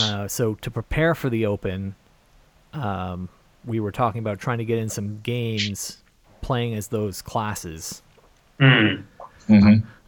Uh, 0.00 0.28
so 0.28 0.54
to 0.54 0.70
prepare 0.70 1.14
for 1.14 1.30
the 1.30 1.46
open, 1.46 1.94
um, 2.72 3.28
we 3.64 3.80
were 3.80 3.92
talking 3.92 4.18
about 4.18 4.38
trying 4.38 4.58
to 4.58 4.64
get 4.64 4.78
in 4.78 4.88
some 4.88 5.20
games 5.22 6.02
playing 6.42 6.74
as 6.74 6.88
those 6.88 7.22
classes. 7.22 8.02
Hmm. 8.58 9.02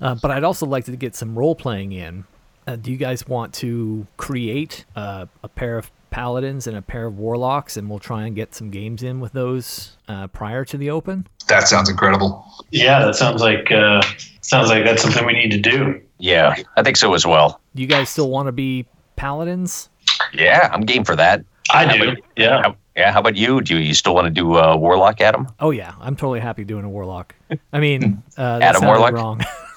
Uh, 0.00 0.14
but 0.16 0.30
I'd 0.30 0.44
also 0.44 0.66
like 0.66 0.84
to 0.84 0.96
get 0.96 1.14
some 1.14 1.38
role 1.38 1.54
playing 1.54 1.92
in. 1.92 2.24
Uh, 2.66 2.76
do 2.76 2.90
you 2.90 2.96
guys 2.96 3.26
want 3.26 3.54
to 3.54 4.06
create 4.16 4.84
uh, 4.94 5.26
a 5.42 5.48
pair 5.48 5.78
of 5.78 5.90
paladins 6.10 6.66
and 6.66 6.76
a 6.76 6.82
pair 6.82 7.06
of 7.06 7.18
warlocks, 7.18 7.76
and 7.76 7.88
we'll 7.88 7.98
try 7.98 8.24
and 8.26 8.34
get 8.36 8.54
some 8.54 8.70
games 8.70 9.02
in 9.02 9.20
with 9.20 9.32
those 9.32 9.96
uh, 10.08 10.26
prior 10.28 10.64
to 10.66 10.76
the 10.76 10.90
open? 10.90 11.26
That 11.48 11.68
sounds 11.68 11.88
incredible. 11.88 12.44
Yeah, 12.70 13.04
that 13.04 13.14
sounds 13.14 13.40
like 13.40 13.70
uh, 13.72 14.02
sounds 14.42 14.68
like 14.68 14.84
that's 14.84 15.02
something 15.02 15.24
we 15.26 15.32
need 15.32 15.50
to 15.50 15.58
do. 15.60 16.00
Yeah, 16.18 16.54
I 16.76 16.82
think 16.82 16.96
so 16.96 17.14
as 17.14 17.26
well. 17.26 17.60
You 17.74 17.86
guys 17.86 18.08
still 18.10 18.30
want 18.30 18.46
to 18.46 18.52
be 18.52 18.86
paladins? 19.16 19.88
Yeah, 20.32 20.68
I'm 20.72 20.82
game 20.82 21.04
for 21.04 21.16
that. 21.16 21.44
I 21.72 21.86
How 21.86 21.96
do. 21.96 22.02
about- 22.10 22.18
Yeah. 22.36 22.62
how- 22.62 22.76
yeah, 22.96 23.12
how 23.12 23.20
about 23.20 23.36
you? 23.36 23.60
Do 23.62 23.76
you, 23.76 23.80
you 23.80 23.94
still 23.94 24.14
want 24.14 24.26
to 24.26 24.30
do 24.30 24.56
uh, 24.56 24.76
Warlock, 24.76 25.20
Adam? 25.22 25.46
Oh 25.60 25.70
yeah, 25.70 25.94
I'm 26.00 26.16
totally 26.16 26.40
happy 26.40 26.64
doing 26.64 26.84
a 26.84 26.88
warlock. 26.90 27.34
I 27.72 27.78
mean, 27.80 28.22
uh, 28.36 28.58
that 28.58 28.74
Adam 28.76 28.84
Warlock? 28.86 29.12
Wrong. 29.14 29.40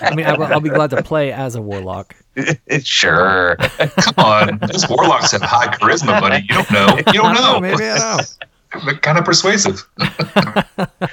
I 0.00 0.14
mean, 0.14 0.26
I, 0.26 0.36
will- 0.36 0.60
be 0.60 0.68
glad 0.70 0.90
to 0.90 1.02
play 1.02 1.32
as 1.32 1.54
a 1.54 1.62
warlock. 1.62 2.14
sure. 2.82 3.56
Come 3.56 4.14
on, 4.18 4.58
those 4.58 4.88
warlocks 4.88 5.32
have 5.32 5.42
high 5.42 5.68
charisma, 5.74 6.20
buddy. 6.20 6.44
You 6.48 6.54
don't 6.54 6.70
know. 6.70 6.96
You 6.98 7.20
don't 7.22 7.34
know. 7.34 7.60
maybe 7.60 7.84
I 7.84 8.16
know. 8.16 8.80
They're 8.84 8.98
kind 8.98 9.18
of 9.18 9.24
persuasive. 9.24 9.88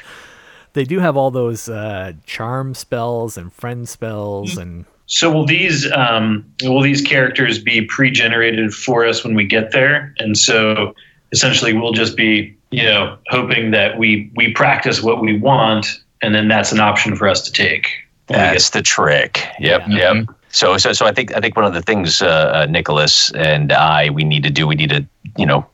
They 0.76 0.84
do 0.84 1.00
have 1.00 1.16
all 1.16 1.32
those 1.32 1.70
uh, 1.70 2.12
charm 2.26 2.74
spells 2.76 3.38
and 3.38 3.52
friend 3.52 3.88
spells, 3.88 4.58
and 4.58 4.84
So 5.06 5.32
will 5.32 5.46
these 5.46 5.90
um, 5.94 6.46
will 6.64 6.82
these 6.82 7.02
characters 7.02 7.60
be 7.60 7.84
pre-generated 7.86 8.74
for 8.74 9.06
us 9.06 9.24
when 9.24 9.36
we 9.36 9.46
get 9.46 9.72
there? 9.72 10.14
And 10.20 10.38
so 10.38 10.94
essentially, 11.32 11.72
we'll 11.72 11.94
just 11.94 12.18
be 12.18 12.58
you 12.72 12.84
know 12.84 13.18
hoping 13.30 13.72
that 13.72 13.98
we 13.98 14.30
we 14.36 14.52
practice 14.52 15.02
what 15.02 15.22
we 15.22 15.40
want, 15.40 15.88
and 16.22 16.36
then 16.36 16.50
that's 16.50 16.74
an 16.74 16.82
option 16.82 17.16
for 17.16 17.30
us 17.30 17.42
to 17.44 17.54
take. 17.54 17.90
When 18.28 18.40
we 18.40 18.46
That's 18.48 18.70
the 18.72 18.82
trick. 18.82 19.46
Yep, 19.60 19.84
Yeah. 19.88 20.14
yep. 20.14 20.26
So, 20.50 20.78
so, 20.78 20.94
so 20.94 21.06
I 21.06 21.12
think 21.12 21.36
I 21.36 21.42
think 21.42 21.56
one 21.58 21.66
of 21.66 21.74
the 21.74 21.82
things 21.82 22.22
uh, 22.22 22.28
uh, 22.28 22.66
Nicholas 22.70 23.30
and 23.34 23.74
I 23.74 24.10
we 24.10 24.24
need 24.24 24.44
to 24.44 24.50
do 24.50 24.66
we 24.68 24.76
need 24.76 24.90
to 24.92 25.06
you 25.38 25.46
know 25.46 25.66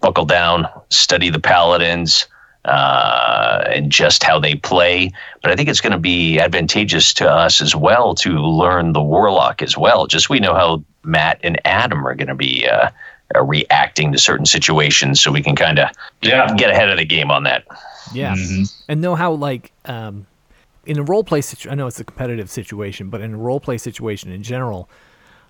buckle 0.00 0.26
down, 0.26 0.68
study 0.90 1.30
the 1.30 1.40
paladins, 1.40 2.26
uh, 2.66 3.64
and 3.68 3.90
just 3.90 4.22
how 4.22 4.38
they 4.38 4.54
play. 4.54 5.10
But 5.42 5.50
I 5.52 5.56
think 5.56 5.68
it's 5.70 5.80
going 5.80 5.92
to 5.92 5.98
be 5.98 6.38
advantageous 6.38 7.14
to 7.14 7.30
us 7.30 7.60
as 7.62 7.74
well 7.74 8.14
to 8.16 8.30
learn 8.38 8.92
the 8.92 9.02
warlock 9.02 9.62
as 9.62 9.78
well. 9.78 10.06
Just 10.06 10.28
we 10.28 10.38
know 10.38 10.54
how 10.54 10.82
Matt 11.02 11.38
and 11.42 11.58
Adam 11.64 12.06
are 12.06 12.14
going 12.14 12.28
to 12.28 12.34
be 12.34 12.68
uh, 12.68 12.90
uh, 13.34 13.42
reacting 13.42 14.12
to 14.12 14.18
certain 14.18 14.44
situations, 14.46 15.20
so 15.20 15.32
we 15.32 15.42
can 15.42 15.56
kind 15.56 15.78
of 15.78 15.88
Yeah. 16.20 16.52
get 16.56 16.70
ahead 16.70 16.90
of 16.90 16.98
the 16.98 17.04
game 17.06 17.30
on 17.30 17.44
that. 17.44 17.64
yeah, 18.12 18.34
and 18.88 19.00
know 19.00 19.14
how 19.14 19.32
like 19.32 19.72
um, 19.86 20.26
in 20.86 20.98
a 20.98 21.02
role 21.02 21.24
play 21.24 21.40
situation. 21.40 21.72
I 21.72 21.74
know 21.74 21.86
it's 21.86 22.00
a 22.00 22.04
competitive 22.04 22.50
situation, 22.50 23.10
but 23.10 23.20
in 23.20 23.34
a 23.34 23.36
role 23.36 23.60
play 23.60 23.78
situation 23.78 24.30
in 24.30 24.42
general, 24.42 24.88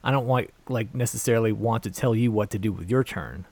I 0.03 0.11
don't 0.11 0.27
want 0.27 0.51
like 0.69 0.95
necessarily 0.95 1.53
want 1.53 1.83
to 1.85 1.91
tell 1.91 2.15
you 2.15 2.33
what 2.33 2.51
to 2.51 2.59
do 2.59 2.73
with 2.73 2.91
your 2.91 3.05
turn. 3.05 3.47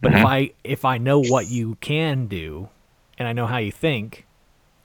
But 0.00 0.14
if 0.14 0.24
I 0.24 0.50
if 0.64 0.84
I 0.84 0.98
know 0.98 1.22
what 1.22 1.48
you 1.48 1.76
can 1.80 2.26
do, 2.26 2.68
and 3.18 3.28
I 3.28 3.32
know 3.32 3.46
how 3.46 3.58
you 3.58 3.72
think, 3.72 4.26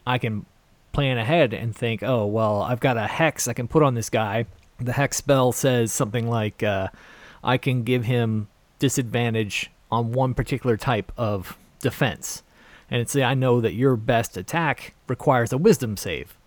I 0.06 0.18
can 0.18 0.46
plan 0.92 1.18
ahead 1.18 1.54
and 1.54 1.76
think, 1.76 2.04
oh 2.04 2.26
well, 2.26 2.62
I've 2.62 2.80
got 2.80 2.98
a 2.98 3.08
hex 3.08 3.48
I 3.48 3.54
can 3.54 3.68
put 3.68 3.84
on 3.84 3.96
this 3.96 4.10
guy. 4.10 4.46
The 4.80 4.94
hex 4.94 5.18
spell 5.18 5.52
says 5.52 5.94
something 5.94 6.28
like, 6.28 6.62
uh, 6.64 6.90
I 7.44 7.58
can 7.58 7.84
give 7.84 8.06
him 8.06 8.48
disadvantage 8.80 9.72
on 9.92 10.12
one 10.12 10.34
particular 10.34 10.78
type 10.78 11.12
of 11.18 11.58
defense, 11.80 12.44
and 12.94 13.02
it's 13.02 13.16
I 13.16 13.34
know 13.34 13.60
that 13.60 13.74
your 13.74 13.98
best 13.98 14.38
attack 14.38 14.94
requires 15.08 15.52
a 15.52 15.58
Wisdom 15.58 15.98
save, 15.98 16.38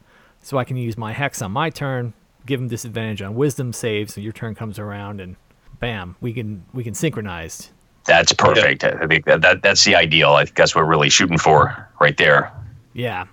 so 0.40 0.56
I 0.56 0.64
can 0.64 0.76
use 0.76 0.96
my 0.96 1.12
hex 1.12 1.42
on 1.42 1.50
my 1.50 1.68
turn, 1.68 2.14
give 2.46 2.60
him 2.60 2.68
disadvantage 2.68 3.20
on 3.20 3.34
Wisdom 3.34 3.74
saves, 3.74 4.14
so 4.14 4.20
your 4.22 4.32
turn 4.32 4.54
comes 4.54 4.78
around 4.78 5.20
and. 5.20 5.36
Bam! 5.78 6.16
We 6.22 6.32
can 6.32 6.64
we 6.72 6.82
can 6.82 6.94
synchronize. 6.94 7.70
That's 8.06 8.32
perfect. 8.32 8.82
I 8.82 9.06
think 9.06 9.26
that, 9.26 9.42
that 9.42 9.62
that's 9.62 9.84
the 9.84 9.94
ideal. 9.94 10.32
I 10.32 10.44
think 10.44 10.56
that's 10.56 10.74
what 10.74 10.84
we're 10.84 10.90
really 10.90 11.10
shooting 11.10 11.36
for 11.36 11.86
right 12.00 12.16
there. 12.16 12.50
Yeah, 12.94 13.26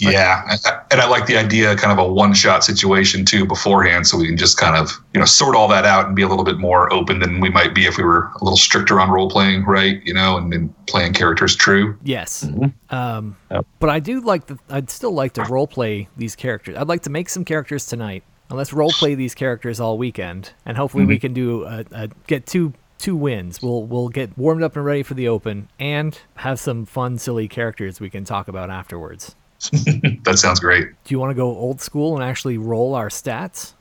Yeah, 0.00 0.42
and- 0.50 0.60
and 0.90 1.00
I 1.00 1.06
like 1.08 1.26
the 1.26 1.36
idea, 1.36 1.74
kind 1.76 1.92
of 1.98 2.04
a 2.04 2.12
one-shot 2.12 2.62
situation 2.64 3.24
too 3.24 3.46
beforehand, 3.46 4.06
so 4.06 4.18
we 4.18 4.26
can 4.26 4.36
just 4.36 4.58
kind 4.58 4.76
of 4.76 4.90
you 5.14 5.20
know 5.20 5.24
sort 5.26 5.56
all 5.56 5.68
that 5.68 5.84
out 5.84 6.06
and 6.06 6.16
be 6.16 6.22
a 6.22 6.28
little 6.28 6.44
bit 6.44 6.58
more 6.58 6.92
open 6.92 7.20
than 7.20 7.40
we 7.40 7.48
might 7.50 7.74
be 7.74 7.86
if 7.86 7.96
we 7.96 8.04
were 8.04 8.30
a 8.40 8.44
little 8.44 8.56
stricter 8.56 9.00
on 9.00 9.10
role 9.10 9.30
playing, 9.30 9.64
right? 9.64 10.00
You 10.04 10.12
know, 10.14 10.36
and, 10.36 10.52
and 10.52 10.86
playing 10.86 11.12
characters 11.14 11.54
true. 11.56 11.96
Yes. 12.02 12.44
Mm-hmm. 12.44 12.94
Um, 12.94 13.36
Yep. 13.50 13.66
But 13.80 13.90
I 13.90 14.00
do 14.00 14.20
like 14.20 14.46
the. 14.46 14.58
I'd 14.68 14.90
still 14.90 15.12
like 15.12 15.32
to 15.34 15.42
role 15.44 15.66
play 15.66 16.08
these 16.16 16.34
characters. 16.36 16.76
I'd 16.76 16.88
like 16.88 17.02
to 17.02 17.10
make 17.10 17.28
some 17.28 17.44
characters 17.44 17.86
tonight, 17.86 18.24
and 18.48 18.58
let's 18.58 18.72
role 18.72 18.90
play 18.90 19.14
these 19.14 19.34
characters 19.34 19.80
all 19.80 19.96
weekend, 19.96 20.52
and 20.66 20.76
hopefully 20.76 21.04
Mm-hmm. 21.04 21.08
we 21.10 21.18
can 21.18 21.32
do 21.32 21.64
a, 21.64 21.84
a 21.92 22.08
get 22.26 22.46
two 22.46 22.72
two 22.98 23.14
wins. 23.16 23.62
We'll 23.62 23.84
we'll 23.84 24.08
get 24.08 24.36
warmed 24.36 24.62
up 24.62 24.76
and 24.76 24.84
ready 24.84 25.02
for 25.04 25.14
the 25.14 25.28
open, 25.28 25.68
and 25.78 26.18
have 26.36 26.58
some 26.58 26.84
fun, 26.84 27.16
silly 27.18 27.46
characters 27.48 28.00
we 28.00 28.10
can 28.10 28.24
talk 28.24 28.48
about 28.48 28.70
afterwards. 28.70 29.34
That 30.24 30.38
sounds 30.38 30.60
great. 30.60 30.88
Do 31.04 31.14
you 31.14 31.18
want 31.18 31.30
to 31.30 31.34
go 31.34 31.48
old 31.48 31.80
school 31.80 32.14
and 32.14 32.24
actually 32.24 32.58
roll 32.58 32.94
our 32.94 33.08
stats? 33.08 33.74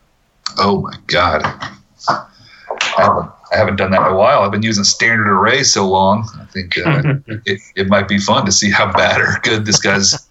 Oh 0.57 0.81
my 0.81 0.93
god, 1.07 1.41
I 2.07 2.25
haven't, 2.97 3.31
I 3.51 3.57
haven't 3.57 3.75
done 3.77 3.91
that 3.91 4.01
in 4.01 4.13
a 4.13 4.17
while. 4.17 4.41
I've 4.41 4.51
been 4.51 4.63
using 4.63 4.83
standard 4.83 5.27
array 5.27 5.63
so 5.63 5.87
long. 5.87 6.29
I 6.39 6.45
think 6.45 6.77
uh, 6.77 7.15
it, 7.45 7.61
it 7.75 7.87
might 7.87 8.07
be 8.07 8.19
fun 8.19 8.45
to 8.45 8.51
see 8.51 8.69
how 8.69 8.91
bad 8.91 9.21
or 9.21 9.39
good 9.43 9.65
this 9.65 9.79
guy's 9.79 10.27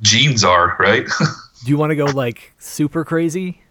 genes 0.00 0.44
are, 0.44 0.76
right? 0.78 1.06
Do 1.64 1.70
you 1.70 1.76
want 1.76 1.90
to 1.90 1.96
go 1.96 2.06
like 2.06 2.52
super 2.58 3.04
crazy? 3.04 3.62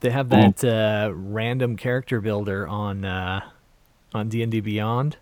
They 0.00 0.10
have 0.10 0.28
that 0.30 0.62
uh, 0.64 1.12
random 1.14 1.76
character 1.76 2.20
builder 2.20 2.66
on 2.66 3.04
uh, 3.04 3.42
on 4.12 4.28
D 4.28 4.42
and 4.42 4.52
D 4.52 4.60
Beyond. 4.60 5.16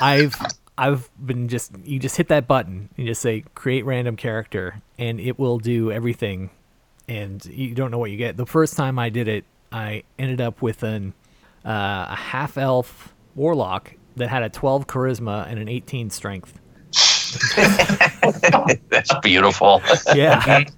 I've 0.00 0.36
I've 0.78 1.08
been 1.24 1.48
just 1.48 1.72
you 1.84 1.98
just 1.98 2.16
hit 2.16 2.28
that 2.28 2.46
button 2.46 2.90
you 2.96 3.06
just 3.06 3.22
say 3.22 3.44
create 3.54 3.84
random 3.84 4.16
character 4.16 4.82
and 4.98 5.18
it 5.20 5.38
will 5.38 5.58
do 5.58 5.90
everything 5.90 6.50
and 7.08 7.44
you 7.46 7.74
don't 7.74 7.90
know 7.90 7.98
what 7.98 8.10
you 8.10 8.16
get. 8.16 8.36
The 8.36 8.46
first 8.46 8.76
time 8.76 8.98
I 8.98 9.08
did 9.10 9.28
it, 9.28 9.44
I 9.72 10.02
ended 10.18 10.40
up 10.40 10.62
with 10.62 10.82
an 10.82 11.14
uh, 11.64 12.06
a 12.10 12.16
half 12.16 12.58
elf 12.58 13.14
warlock 13.34 13.92
that 14.16 14.28
had 14.28 14.42
a 14.42 14.48
12 14.48 14.86
charisma 14.86 15.46
and 15.48 15.58
an 15.58 15.68
18 15.68 16.10
strength. 16.10 16.58
That's 18.88 19.14
beautiful. 19.22 19.82
Yeah. 20.14 20.64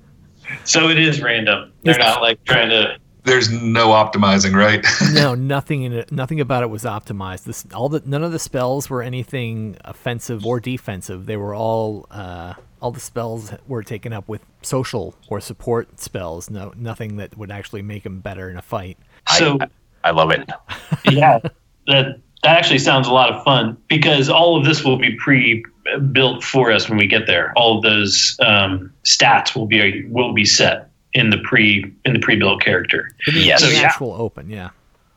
So 0.65 0.89
it 0.89 0.99
is 0.99 1.21
random. 1.21 1.73
They're 1.83 1.99
not 1.99 2.23
like 2.23 2.43
trying 2.45 2.71
to. 2.71 2.97
There's 3.25 3.51
no 3.51 3.89
optimizing, 3.89 4.55
right? 4.55 4.85
no, 5.13 5.35
nothing 5.35 5.83
in 5.83 5.93
it. 5.93 6.13
Nothing 6.13 6.41
about 6.41 6.63
it 6.63 6.71
was 6.71 6.85
optimized. 6.85 7.45
This 7.45 7.67
all 7.75 7.89
the 7.89 8.03
none 8.05 8.23
of 8.23 8.33
the 8.33 8.39
spells 8.39 8.89
were 8.89 9.03
anything 9.03 9.77
offensive 9.85 10.47
or 10.47 10.61
defensive. 10.61 11.27
They 11.27 11.37
were 11.37 11.55
all 11.55 12.07
uh, 12.11 12.55
all 12.81 12.91
the 12.91 13.01
spells 13.01 13.53
were 13.67 13.83
taken 13.83 14.13
up 14.13 14.29
with 14.29 14.45
social 14.63 15.15
or 15.29 15.41
support 15.41 16.01
spells. 16.01 16.49
No, 16.51 16.73
nothing 16.77 17.17
that 17.17 17.37
would 17.37 17.51
actually 17.51 17.83
make 17.83 18.05
them 18.05 18.21
better 18.21 18.49
in 18.49 18.57
a 18.57 18.63
fight. 18.63 18.99
So 19.37 19.59
I 20.05 20.11
love 20.11 20.31
it. 20.31 20.49
yeah, 21.11 21.39
that 21.87 22.21
that 22.43 22.57
actually 22.57 22.79
sounds 22.79 23.09
a 23.09 23.13
lot 23.13 23.33
of 23.33 23.43
fun 23.45 23.77
because 23.89 24.29
all 24.29 24.57
of 24.57 24.65
this 24.65 24.85
will 24.85 24.99
be 24.99 25.17
pre-built 25.17 26.45
for 26.45 26.71
us 26.71 26.89
when 26.89 26.99
we 26.99 27.07
get 27.07 27.27
there. 27.27 27.53
All 27.57 27.79
of 27.79 27.83
those 27.83 28.37
um, 28.41 28.93
stats 29.05 29.57
will 29.57 29.67
be 29.67 30.07
will 30.09 30.33
be 30.33 30.45
set 30.45 30.91
in 31.19 31.31
the 31.31 31.39
pre 31.39 31.93
in 32.05 32.13
the 32.13 32.19
pre-built 32.19 32.63
character. 32.63 33.11
Yes. 33.33 33.63
So, 33.63 33.69
yeah. 33.69 33.81
actual 33.81 34.13
open, 34.13 34.49
yeah. 34.49 34.71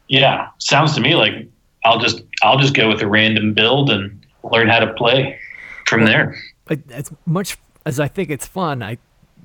Yeah, 0.07 0.49
sounds 0.57 0.93
to 0.95 1.01
me 1.01 1.15
like 1.15 1.47
I'll 1.85 1.99
just 1.99 2.23
I'll 2.41 2.57
just 2.57 2.73
go 2.73 2.89
with 2.89 3.01
a 3.01 3.07
random 3.07 3.53
build 3.53 3.89
and 3.89 4.25
learn 4.43 4.67
how 4.67 4.79
to 4.79 4.93
play 4.93 5.39
from 5.87 6.05
there. 6.05 6.37
But 6.65 6.79
as 6.91 7.11
much 7.25 7.57
as 7.85 7.99
I 7.99 8.07
think 8.07 8.29
it's 8.29 8.45
fun, 8.45 8.83
I 8.83 8.97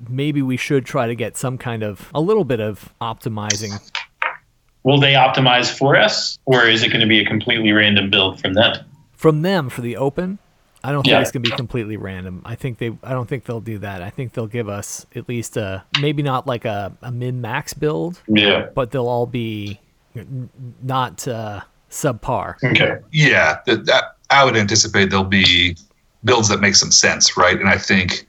maybe 0.09 0.41
we 0.41 0.57
should 0.57 0.85
try 0.85 1.07
to 1.07 1.15
get 1.15 1.37
some 1.37 1.57
kind 1.57 1.83
of 1.83 2.09
a 2.13 2.21
little 2.21 2.43
bit 2.43 2.59
of 2.59 2.93
optimizing. 2.99 3.79
Will 4.83 4.99
they 4.99 5.13
optimize 5.13 5.75
for 5.75 5.97
us, 5.97 6.39
or 6.45 6.65
is 6.65 6.83
it 6.83 6.89
going 6.89 7.01
to 7.01 7.07
be 7.07 7.19
a 7.19 7.25
completely 7.25 7.71
random 7.71 8.09
build 8.09 8.39
from 8.39 8.53
them? 8.53 8.73
from 9.17 9.41
them 9.41 9.69
for 9.69 9.81
the 9.81 9.97
open. 9.97 10.39
I 10.83 10.91
don't 10.91 11.03
think 11.03 11.11
Yeah. 11.13 11.21
it's 11.21 11.31
gonna 11.31 11.43
be 11.43 11.51
completely 11.51 11.97
random. 11.97 12.41
I 12.45 12.55
think 12.55 12.77
they. 12.77 12.95
I 13.03 13.11
don't 13.11 13.27
think 13.27 13.45
they'll 13.45 13.59
do 13.59 13.79
that. 13.79 14.01
I 14.01 14.09
think 14.09 14.33
they'll 14.33 14.47
give 14.47 14.69
us 14.69 15.05
at 15.15 15.27
least 15.27 15.57
a 15.57 15.83
maybe 15.99 16.21
not 16.23 16.45
like 16.47 16.65
a, 16.65 16.93
a 17.01 17.11
min 17.11 17.41
max 17.41 17.73
build, 17.73 18.21
Yeah. 18.27 18.67
but 18.75 18.91
they'll 18.91 19.07
all 19.07 19.25
be 19.25 19.79
not 20.83 21.27
uh, 21.27 21.61
subpar. 21.89 22.55
Okay. 22.63 22.97
Yeah, 23.11 23.57
that, 23.65 23.85
that 23.85 24.03
I 24.29 24.43
would 24.45 24.55
anticipate 24.57 25.09
there'll 25.09 25.25
be 25.25 25.75
builds 26.23 26.49
that 26.49 26.59
make 26.59 26.75
some 26.75 26.91
sense, 26.91 27.37
right? 27.37 27.59
And 27.59 27.69
I 27.69 27.77
think 27.77 28.27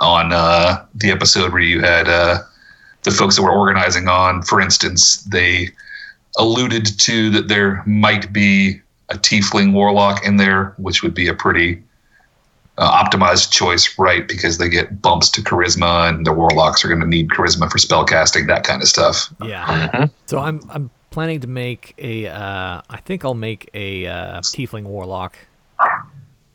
on 0.00 0.32
uh, 0.32 0.84
the 0.94 1.10
episode 1.10 1.52
where 1.52 1.62
you 1.62 1.80
had 1.80 2.08
uh, 2.08 2.38
the 3.04 3.10
folks 3.10 3.36
that 3.36 3.42
were 3.42 3.52
organizing 3.52 4.08
on, 4.08 4.42
for 4.42 4.60
instance, 4.60 5.22
they 5.24 5.70
alluded 6.38 6.86
to 7.00 7.30
that 7.30 7.48
there 7.48 7.82
might 7.86 8.32
be 8.32 8.80
a 9.12 9.18
tiefling 9.18 9.72
warlock 9.72 10.24
in 10.26 10.36
there, 10.38 10.74
which 10.78 11.02
would 11.02 11.14
be 11.14 11.28
a 11.28 11.34
pretty 11.34 11.82
uh, 12.78 13.04
optimized 13.04 13.52
choice, 13.52 13.98
right? 13.98 14.26
Because 14.26 14.58
they 14.58 14.68
get 14.68 15.02
bumps 15.02 15.28
to 15.30 15.42
charisma, 15.42 16.08
and 16.08 16.26
the 16.26 16.32
warlocks 16.32 16.84
are 16.84 16.88
going 16.88 17.00
to 17.00 17.06
need 17.06 17.28
charisma 17.28 17.70
for 17.70 17.78
spell 17.78 18.04
casting, 18.04 18.46
that 18.46 18.64
kind 18.64 18.80
of 18.82 18.88
stuff. 18.88 19.32
Yeah. 19.44 19.66
Mhm. 19.66 20.10
So 20.26 20.38
I'm 20.38 20.60
I'm 20.70 20.90
planning 21.10 21.40
to 21.40 21.46
make 21.46 21.94
a. 21.98 22.26
Uh, 22.28 22.80
I 22.88 22.96
think 23.04 23.24
I'll 23.24 23.34
make 23.34 23.68
a 23.74 24.06
uh, 24.06 24.40
tiefling 24.40 24.84
warlock. 24.84 25.36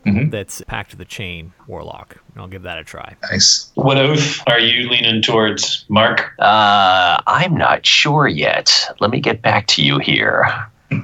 Mhm. 0.06 0.32
That's 0.32 0.62
Pact 0.62 0.94
of 0.94 1.00
the 1.00 1.06
Chain 1.06 1.52
warlock. 1.68 2.16
And 2.34 2.42
I'll 2.42 2.48
give 2.48 2.64
that 2.64 2.78
a 2.78 2.84
try. 2.84 3.16
Nice. 3.30 3.72
What 3.76 3.98
oath 3.98 4.42
are 4.48 4.60
you 4.60 4.90
leaning 4.90 5.22
towards, 5.22 5.86
Mark? 5.90 6.32
Uh, 6.40 7.22
I'm 7.28 7.56
not 7.58 7.86
sure 7.86 8.26
yet. 8.28 8.72
Let 9.02 9.12
me 9.12 9.20
get 9.20 9.42
back 9.42 9.68
to 9.68 9.84
you 9.84 10.00
here. 10.00 10.48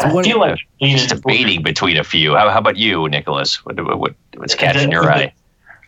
I 0.00 0.12
what- 0.12 0.24
feel 0.24 0.38
like 0.40 0.58
leaning 0.80 0.96
Just 0.98 1.10
debating 1.14 1.62
between 1.62 1.96
a 1.96 2.04
few. 2.04 2.34
How, 2.34 2.50
how 2.50 2.58
about 2.58 2.76
you, 2.76 3.08
Nicholas? 3.08 3.64
What, 3.64 3.76
what, 3.84 3.98
what- 3.98 4.14
what's 4.36 4.54
catching 4.54 4.90
your 4.90 5.10
eye? 5.10 5.32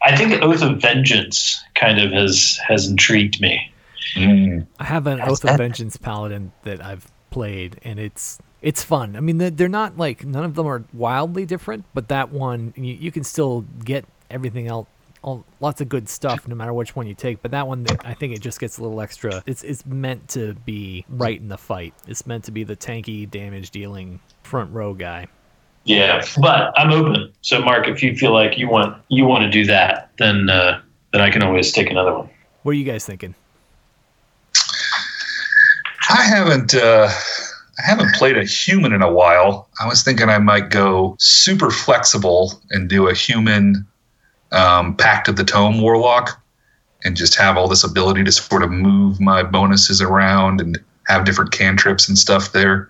I 0.04 0.16
think 0.16 0.42
Oath 0.42 0.62
of 0.62 0.80
Vengeance 0.82 1.62
kind 1.74 2.00
of 2.00 2.10
has 2.12 2.58
has 2.66 2.88
intrigued 2.88 3.40
me. 3.40 3.72
Mm. 4.16 4.66
I 4.80 4.84
have 4.84 5.06
an 5.06 5.18
That's 5.18 5.30
Oath 5.30 5.44
of 5.44 5.56
Vengeance 5.56 5.96
paladin 5.96 6.50
that 6.64 6.84
I've 6.84 7.06
played, 7.30 7.78
and 7.84 8.00
it's 8.00 8.38
it's 8.60 8.82
fun. 8.82 9.16
I 9.16 9.20
mean, 9.20 9.38
they're- 9.38 9.50
they're 9.50 9.68
not 9.68 9.96
like 9.98 10.24
none 10.24 10.44
of 10.44 10.54
them 10.56 10.66
are 10.66 10.82
wildly 10.92 11.46
different, 11.46 11.84
but 11.94 12.08
that 12.08 12.30
one 12.32 12.74
you, 12.76 12.94
you 12.94 13.12
can 13.12 13.22
still 13.24 13.64
get 13.84 14.04
everything 14.30 14.66
else. 14.66 14.88
All, 15.22 15.44
lots 15.60 15.80
of 15.80 15.88
good 15.88 16.08
stuff, 16.08 16.48
no 16.48 16.54
matter 16.54 16.72
which 16.72 16.96
one 16.96 17.06
you 17.06 17.14
take. 17.14 17.42
But 17.42 17.52
that 17.52 17.68
one, 17.68 17.86
I 18.04 18.14
think 18.14 18.34
it 18.34 18.40
just 18.40 18.58
gets 18.58 18.78
a 18.78 18.82
little 18.82 19.00
extra. 19.00 19.42
It's 19.46 19.62
it's 19.62 19.86
meant 19.86 20.28
to 20.30 20.54
be 20.64 21.04
right 21.08 21.40
in 21.40 21.48
the 21.48 21.58
fight. 21.58 21.94
It's 22.08 22.26
meant 22.26 22.44
to 22.44 22.50
be 22.50 22.64
the 22.64 22.76
tanky, 22.76 23.30
damage 23.30 23.70
dealing 23.70 24.20
front 24.42 24.72
row 24.72 24.94
guy. 24.94 25.28
Yeah, 25.84 26.24
but 26.38 26.72
I'm 26.76 26.92
open. 26.92 27.32
So, 27.42 27.60
Mark, 27.60 27.88
if 27.88 28.02
you 28.02 28.16
feel 28.16 28.32
like 28.32 28.58
you 28.58 28.68
want 28.68 29.00
you 29.08 29.24
want 29.24 29.42
to 29.44 29.50
do 29.50 29.64
that, 29.66 30.10
then 30.18 30.50
uh, 30.50 30.80
then 31.12 31.20
I 31.20 31.30
can 31.30 31.42
always 31.42 31.72
take 31.72 31.90
another 31.90 32.14
one. 32.14 32.30
What 32.62 32.72
are 32.72 32.78
you 32.78 32.84
guys 32.84 33.04
thinking? 33.04 33.34
I 36.08 36.22
haven't 36.22 36.74
uh, 36.74 37.08
I 37.78 37.82
haven't 37.82 38.14
played 38.14 38.36
a 38.36 38.44
human 38.44 38.92
in 38.92 39.02
a 39.02 39.10
while. 39.10 39.68
I 39.80 39.86
was 39.86 40.02
thinking 40.02 40.28
I 40.28 40.38
might 40.38 40.70
go 40.70 41.16
super 41.18 41.70
flexible 41.70 42.60
and 42.70 42.88
do 42.88 43.08
a 43.08 43.14
human 43.14 43.86
um, 44.52 44.96
Pact 44.96 45.28
of 45.28 45.36
the 45.36 45.44
Tome 45.44 45.80
Warlock, 45.80 46.40
and 47.04 47.16
just 47.16 47.34
have 47.36 47.56
all 47.56 47.68
this 47.68 47.84
ability 47.84 48.24
to 48.24 48.32
sort 48.32 48.62
of 48.62 48.70
move 48.70 49.20
my 49.20 49.42
bonuses 49.42 50.00
around 50.00 50.60
and 50.60 50.78
have 51.08 51.24
different 51.24 51.52
cantrips 51.52 52.08
and 52.08 52.16
stuff 52.16 52.52
there. 52.52 52.88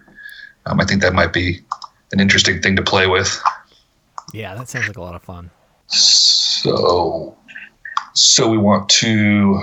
Um, 0.67 0.81
I 0.81 0.85
think 0.85 1.03
that 1.03 1.15
might 1.15 1.33
be 1.33 1.61
an 2.13 2.21
interesting 2.21 2.61
thing 2.61 2.77
to 2.77 2.83
play 2.83 3.07
with. 3.07 3.41
Yeah, 4.33 4.55
that 4.55 4.69
sounds 4.69 4.87
like 4.87 4.97
a 4.97 5.03
lot 5.03 5.15
of 5.15 5.23
fun. 5.23 5.51
So, 5.87 7.37
so 8.15 8.49
we 8.49 8.59
want 8.59 8.89
to 8.91 9.63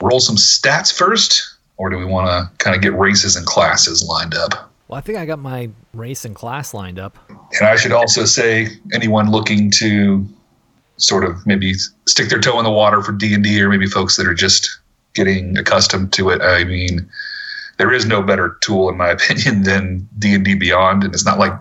roll 0.00 0.20
some 0.20 0.36
stats 0.36 0.96
first, 0.96 1.56
or 1.76 1.90
do 1.90 1.98
we 1.98 2.04
want 2.04 2.26
to 2.28 2.64
kind 2.64 2.76
of 2.76 2.82
get 2.82 2.94
races 2.94 3.36
and 3.36 3.44
classes 3.46 4.02
lined 4.02 4.34
up? 4.34 4.72
Well, 4.88 4.98
I 4.98 5.00
think 5.00 5.18
I 5.18 5.26
got 5.26 5.38
my 5.38 5.70
race 5.92 6.24
and 6.24 6.34
class 6.34 6.72
lined 6.72 6.98
up. 6.98 7.18
And 7.28 7.68
I 7.68 7.76
should 7.76 7.92
also 7.92 8.24
say, 8.24 8.68
anyone 8.94 9.30
looking 9.30 9.70
to 9.72 10.26
sort 10.98 11.24
of 11.24 11.46
maybe 11.46 11.74
stick 12.06 12.28
their 12.28 12.40
toe 12.40 12.58
in 12.58 12.64
the 12.64 12.70
water 12.70 13.02
for 13.02 13.12
D 13.12 13.34
and 13.34 13.42
D, 13.42 13.60
or 13.60 13.68
maybe 13.68 13.86
folks 13.86 14.16
that 14.16 14.26
are 14.26 14.34
just 14.34 14.68
getting 15.14 15.56
accustomed 15.56 16.12
to 16.14 16.30
it. 16.30 16.42
I 16.42 16.64
mean, 16.64 17.08
there 17.78 17.92
is 17.92 18.06
no 18.06 18.22
better 18.22 18.58
tool, 18.60 18.88
in 18.88 18.96
my 18.96 19.08
opinion, 19.18 19.62
than 19.62 20.08
D 20.18 20.34
and 20.34 20.44
D 20.44 20.54
Beyond, 20.54 21.04
and 21.04 21.14
it's 21.14 21.24
not 21.24 21.38
like 21.38 21.52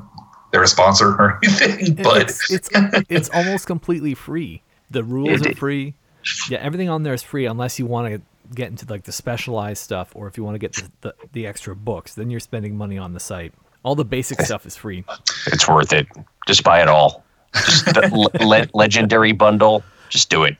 they're 0.51 0.63
a 0.63 0.67
sponsor 0.67 1.09
or 1.09 1.39
anything, 1.43 1.95
but 1.95 2.23
it's 2.23 2.51
it's 2.51 2.69
it's 3.09 3.29
almost 3.29 3.67
completely 3.67 4.13
free. 4.13 4.61
The 4.89 5.03
rules 5.03 5.45
are 5.45 5.55
free. 5.55 5.95
Yeah, 6.49 6.59
everything 6.59 6.89
on 6.89 7.03
there 7.03 7.13
is 7.13 7.23
free 7.23 7.45
unless 7.45 7.79
you 7.79 7.85
want 7.85 8.13
to 8.13 8.21
get 8.53 8.69
into 8.69 8.85
like 8.89 9.03
the 9.03 9.11
specialized 9.11 9.83
stuff 9.83 10.15
or 10.15 10.27
if 10.27 10.37
you 10.37 10.43
want 10.43 10.55
to 10.55 10.59
get 10.59 10.73
the, 10.73 10.91
the, 11.01 11.15
the 11.33 11.47
extra 11.47 11.75
books. 11.75 12.13
Then 12.15 12.29
you're 12.29 12.39
spending 12.39 12.77
money 12.77 12.97
on 12.97 13.13
the 13.13 13.19
site. 13.19 13.53
All 13.83 13.95
the 13.95 14.05
basic 14.05 14.41
stuff 14.41 14.65
is 14.65 14.75
free. 14.75 15.05
It's 15.47 15.67
worth 15.67 15.93
it. 15.93 16.07
Just 16.47 16.63
buy 16.63 16.81
it 16.81 16.87
all. 16.87 17.23
Just 17.53 17.85
the 17.85 18.09
le- 18.11 18.45
le- 18.45 18.67
legendary 18.73 19.31
bundle. 19.31 19.83
Just 20.09 20.29
do 20.29 20.43
it. 20.43 20.57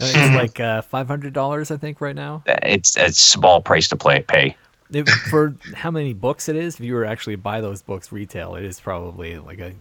Uh, 0.00 0.10
It's 0.14 0.34
like 0.36 0.60
uh, 0.60 0.82
five 0.82 1.08
hundred 1.08 1.32
dollars, 1.32 1.70
I 1.70 1.76
think, 1.76 2.00
right 2.00 2.14
now. 2.14 2.42
It's 2.46 2.96
it's 2.96 3.18
a 3.18 3.22
small 3.22 3.60
price 3.60 3.88
to 3.88 3.96
play 3.96 4.22
pay. 4.22 4.56
It, 4.92 5.08
for 5.08 5.56
how 5.74 5.90
many 5.90 6.12
books 6.12 6.48
it 6.48 6.54
is, 6.54 6.74
if 6.74 6.80
you 6.80 6.94
were 6.94 7.04
actually 7.04 7.36
buy 7.36 7.60
those 7.60 7.82
books 7.82 8.12
retail, 8.12 8.54
it 8.54 8.64
is 8.64 8.78
probably 8.78 9.38
like 9.38 9.58
a 9.58 9.72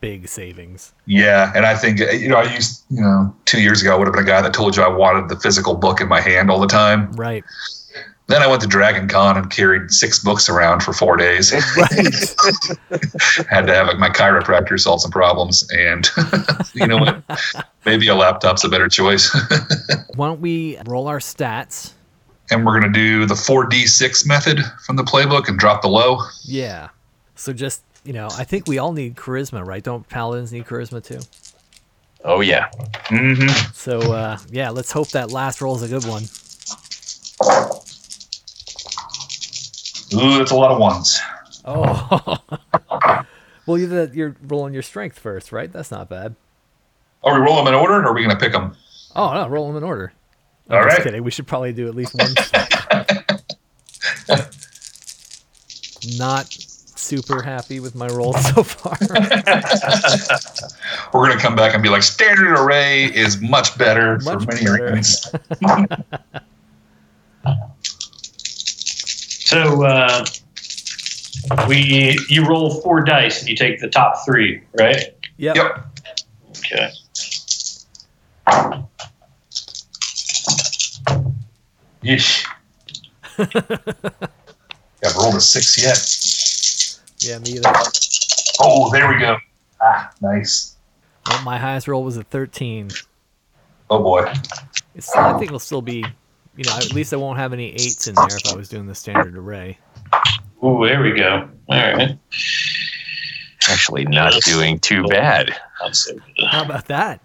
big 0.00 0.28
savings. 0.28 0.92
Yeah, 1.06 1.52
and 1.56 1.66
I 1.66 1.74
think 1.74 1.98
you 1.98 2.28
know 2.28 2.36
I 2.36 2.52
used 2.54 2.84
you 2.90 3.00
know 3.00 3.34
two 3.46 3.60
years 3.60 3.82
ago 3.82 3.94
I 3.94 3.98
would 3.98 4.06
have 4.06 4.14
been 4.14 4.22
a 4.24 4.26
guy 4.26 4.42
that 4.42 4.54
told 4.54 4.76
you 4.76 4.82
I 4.82 4.88
wanted 4.88 5.28
the 5.28 5.40
physical 5.40 5.74
book 5.74 6.00
in 6.00 6.08
my 6.08 6.20
hand 6.20 6.50
all 6.50 6.60
the 6.60 6.68
time. 6.68 7.10
Right. 7.12 7.44
Then 8.26 8.40
I 8.40 8.46
went 8.46 8.62
to 8.62 8.68
Dragon 8.68 9.06
Con 9.06 9.36
and 9.36 9.50
carried 9.50 9.90
six 9.90 10.18
books 10.18 10.48
around 10.48 10.82
for 10.82 10.94
four 10.94 11.16
days. 11.16 11.52
Right. 11.76 11.90
Had 13.50 13.66
to 13.66 13.74
have 13.74 13.98
my 13.98 14.08
chiropractor 14.08 14.80
solve 14.80 15.02
some 15.02 15.10
problems, 15.10 15.68
and 15.70 16.08
you 16.74 16.86
know 16.86 16.98
what? 16.98 17.22
Maybe 17.84 18.08
a 18.08 18.14
laptop's 18.14 18.64
a 18.64 18.68
better 18.68 18.88
choice. 18.88 19.30
Why 20.14 20.28
don't 20.28 20.40
we 20.40 20.78
roll 20.86 21.06
our 21.08 21.18
stats? 21.18 21.92
and 22.50 22.64
we're 22.64 22.78
gonna 22.78 22.92
do 22.92 23.26
the 23.26 23.34
four 23.34 23.66
D 23.66 23.86
six 23.86 24.26
method 24.26 24.60
from 24.84 24.96
the 24.96 25.02
playbook 25.02 25.48
and 25.48 25.58
drop 25.58 25.82
the 25.82 25.88
low. 25.88 26.20
Yeah. 26.44 26.88
So 27.34 27.52
just 27.52 27.82
you 28.04 28.12
know, 28.12 28.28
I 28.36 28.44
think 28.44 28.68
we 28.68 28.78
all 28.78 28.92
need 28.92 29.16
charisma, 29.16 29.66
right? 29.66 29.82
Don't 29.82 30.06
paladins 30.08 30.52
need 30.52 30.66
charisma 30.66 31.02
too? 31.02 31.20
Oh 32.24 32.40
yeah. 32.40 32.70
Mm-hmm. 33.08 33.72
So 33.72 33.98
uh, 34.12 34.38
yeah, 34.50 34.70
let's 34.70 34.92
hope 34.92 35.08
that 35.10 35.30
last 35.30 35.60
roll 35.60 35.76
is 35.76 35.82
a 35.82 35.88
good 35.88 36.04
one. 36.04 36.24
Ooh, 40.14 40.38
that's 40.38 40.50
a 40.50 40.56
lot 40.56 40.70
of 40.70 40.78
ones. 40.78 41.20
Oh. 41.64 42.38
well, 43.66 43.78
you're, 43.78 43.88
the, 44.06 44.10
you're 44.14 44.36
rolling 44.42 44.74
your 44.74 44.82
strength 44.82 45.18
first, 45.18 45.52
right? 45.52 45.72
That's 45.72 45.90
not 45.90 46.08
bad. 46.08 46.34
Are 47.22 47.34
we 47.34 47.40
rolling 47.46 47.64
them 47.64 47.74
in 47.74 47.80
order, 47.80 47.94
or 47.94 48.08
are 48.08 48.12
we 48.14 48.22
gonna 48.22 48.38
pick 48.38 48.52
them? 48.52 48.76
Oh 49.16 49.32
no, 49.32 49.48
roll 49.48 49.66
them 49.68 49.76
in 49.78 49.82
order. 49.84 50.12
I'm 50.68 50.76
All 50.78 50.84
just 50.84 50.98
right. 50.98 51.04
kidding. 51.04 51.22
We 51.24 51.30
should 51.30 51.46
probably 51.46 51.72
do 51.72 51.88
at 51.88 51.94
least 51.94 52.14
one. 52.14 52.34
not 56.18 56.52
super 56.52 57.42
happy 57.42 57.80
with 57.80 57.94
my 57.94 58.08
roll 58.08 58.32
so 58.34 58.62
far. 58.62 58.96
We're 61.12 61.28
gonna 61.28 61.40
come 61.40 61.56
back 61.56 61.74
and 61.74 61.82
be 61.82 61.88
like, 61.88 62.02
standard 62.02 62.58
array 62.58 63.04
is 63.04 63.40
much 63.40 63.76
better 63.78 64.18
for 64.20 64.34
Much 64.38 64.46
many 64.46 64.64
better. 64.64 64.94
reasons. 64.94 65.30
So 69.54 69.84
uh, 69.84 70.24
we 71.68 72.18
you 72.28 72.44
roll 72.44 72.80
four 72.82 73.04
dice 73.04 73.38
and 73.38 73.48
you 73.48 73.54
take 73.54 73.78
the 73.78 73.88
top 73.88 74.24
three, 74.26 74.60
right? 74.76 75.14
yep. 75.36 75.54
Yep. 75.54 75.86
Okay. 76.58 76.90
Yeesh. 82.02 82.44
I've 83.38 85.16
rolled 85.16 85.36
a 85.36 85.40
six 85.40 85.80
yet. 85.80 87.30
Yeah, 87.30 87.38
me 87.38 87.58
either. 87.58 87.72
Oh, 88.60 88.90
there 88.90 89.08
we 89.08 89.20
go. 89.20 89.36
Ah, 89.80 90.12
nice. 90.20 90.74
Well, 91.28 91.44
my 91.44 91.58
highest 91.58 91.86
roll 91.86 92.02
was 92.02 92.16
a 92.16 92.24
13. 92.24 92.90
Oh 93.88 94.02
boy. 94.02 94.32
It's, 94.96 95.14
I 95.14 95.38
think 95.38 95.44
it'll 95.44 95.60
still 95.60 95.80
be, 95.80 96.04
you 96.56 96.64
know, 96.64 96.76
at 96.76 96.92
least 96.92 97.12
I 97.12 97.16
won't 97.16 97.38
have 97.38 97.52
any 97.52 97.72
eights 97.72 98.06
in 98.06 98.14
there 98.14 98.26
if 98.26 98.52
I 98.52 98.56
was 98.56 98.68
doing 98.68 98.86
the 98.86 98.94
standard 98.94 99.36
array. 99.36 99.78
Ooh, 100.62 100.84
there 100.86 101.02
we 101.02 101.12
go. 101.12 101.48
All 101.68 101.76
right. 101.76 102.18
Actually, 103.68 104.04
not 104.04 104.34
doing 104.42 104.78
too 104.78 105.04
bad. 105.04 105.54
So. 105.92 106.16
How 106.48 106.64
about 106.64 106.86
that? 106.86 107.20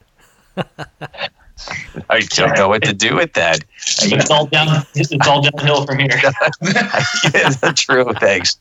I 2.10 2.22
don't 2.22 2.56
know 2.58 2.70
what 2.70 2.84
to 2.84 2.94
do 2.94 3.16
with 3.16 3.34
that. 3.34 3.64
It's 3.78 4.32
all 4.32 4.46
down. 4.48 4.86
It's 4.96 5.12
all 5.28 5.42
downhill 5.42 5.86
from 5.86 6.00
here. 6.00 6.10
yeah, 7.34 7.50
true. 7.76 8.12
Thanks. 8.14 8.58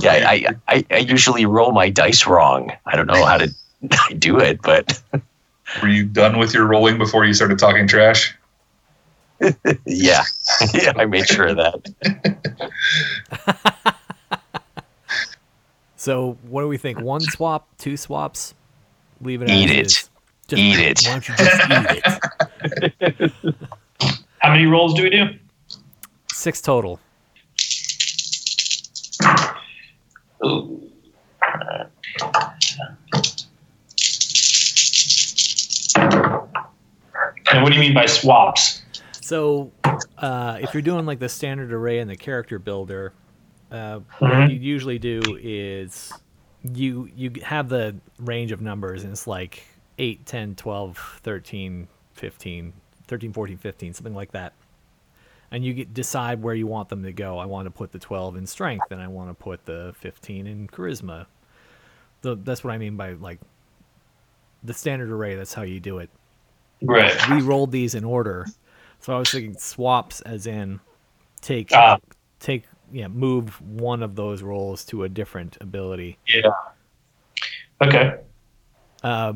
Yeah, 0.00 0.26
I, 0.28 0.46
I, 0.68 0.84
I 0.90 0.98
usually 0.98 1.46
roll 1.46 1.72
my 1.72 1.88
dice 1.88 2.26
wrong. 2.26 2.70
I 2.86 2.96
don't 2.96 3.06
know 3.06 3.24
how 3.24 3.38
to 3.38 3.52
do 4.18 4.38
it, 4.38 4.60
but 4.62 5.02
Were 5.80 5.88
you 5.88 6.04
done 6.04 6.38
with 6.38 6.52
your 6.52 6.66
rolling 6.66 6.98
before 6.98 7.24
you 7.24 7.32
started 7.32 7.58
talking 7.58 7.86
trash? 7.88 8.36
Yeah, 9.86 10.22
yeah, 10.74 10.92
I 10.96 11.06
made 11.06 11.26
sure 11.28 11.48
of 11.48 11.56
that. 11.56 11.92
So 15.96 16.36
what 16.48 16.62
do 16.62 16.68
we 16.68 16.78
think? 16.78 16.98
One 17.00 17.20
swap, 17.20 17.68
two 17.78 17.96
swaps? 17.96 18.54
Leave 19.20 19.40
it 19.40 19.48
Eat 19.50 19.70
as 19.70 19.70
it. 19.70 19.86
is. 19.86 20.10
Just, 20.48 20.60
Eat 20.60 20.78
it. 20.80 21.00
Why 21.04 21.12
don't 21.12 21.28
you 21.28 21.34
just 21.36 21.60
eat 21.70 23.32
it? 23.40 23.54
How 24.40 24.50
many 24.50 24.66
rolls 24.66 24.94
do 24.94 25.04
we 25.04 25.10
do? 25.10 25.26
Six 26.32 26.60
total. 26.60 26.98
Ooh. 30.44 30.90
And 35.94 37.62
what 37.62 37.68
do 37.68 37.74
you 37.74 37.80
mean 37.80 37.94
by 37.94 38.06
swaps? 38.06 38.81
So, 39.22 39.70
uh, 40.18 40.58
if 40.60 40.74
you're 40.74 40.82
doing 40.82 41.06
like 41.06 41.20
the 41.20 41.28
standard 41.28 41.72
array 41.72 42.00
and 42.00 42.10
the 42.10 42.16
character 42.16 42.58
builder, 42.58 43.12
uh, 43.70 44.00
what 44.18 44.50
you 44.50 44.58
usually 44.58 44.98
do 44.98 45.22
is 45.40 46.12
you 46.62 47.08
you 47.14 47.32
have 47.44 47.68
the 47.68 47.96
range 48.18 48.50
of 48.50 48.60
numbers, 48.60 49.04
and 49.04 49.12
it's 49.12 49.26
like 49.28 49.64
8, 49.98 50.26
10, 50.26 50.54
12, 50.56 51.20
13, 51.22 51.88
15, 52.14 52.72
13, 53.06 53.32
14, 53.32 53.56
15, 53.56 53.94
something 53.94 54.14
like 54.14 54.32
that. 54.32 54.52
And 55.52 55.64
you 55.64 55.74
get, 55.74 55.94
decide 55.94 56.42
where 56.42 56.54
you 56.54 56.66
want 56.66 56.88
them 56.88 57.02
to 57.04 57.12
go. 57.12 57.38
I 57.38 57.44
want 57.44 57.66
to 57.66 57.70
put 57.70 57.92
the 57.92 57.98
12 58.00 58.36
in 58.36 58.46
strength, 58.46 58.90
and 58.90 59.00
I 59.00 59.06
want 59.06 59.30
to 59.30 59.34
put 59.34 59.64
the 59.66 59.94
15 59.98 60.46
in 60.46 60.66
charisma. 60.66 61.26
The, 62.22 62.36
that's 62.36 62.64
what 62.64 62.72
I 62.72 62.78
mean 62.78 62.96
by 62.96 63.12
like 63.12 63.38
the 64.64 64.74
standard 64.74 65.10
array. 65.10 65.36
That's 65.36 65.54
how 65.54 65.62
you 65.62 65.78
do 65.78 65.98
it 65.98 66.10
Right. 66.82 67.14
we 67.30 67.40
rolled 67.42 67.70
these 67.70 67.94
in 67.94 68.04
order. 68.04 68.46
So 69.02 69.14
I 69.14 69.18
was 69.18 69.30
thinking 69.30 69.56
swaps 69.58 70.20
as 70.22 70.46
in 70.46 70.80
take 71.40 71.70
Ah. 71.72 71.98
take 72.40 72.64
yeah, 72.92 73.08
move 73.08 73.60
one 73.60 74.02
of 74.02 74.14
those 74.16 74.42
rolls 74.42 74.84
to 74.86 75.04
a 75.04 75.08
different 75.08 75.56
ability. 75.60 76.18
Yeah. 76.28 76.50
Okay. 77.80 78.16
Uh, 79.02 79.32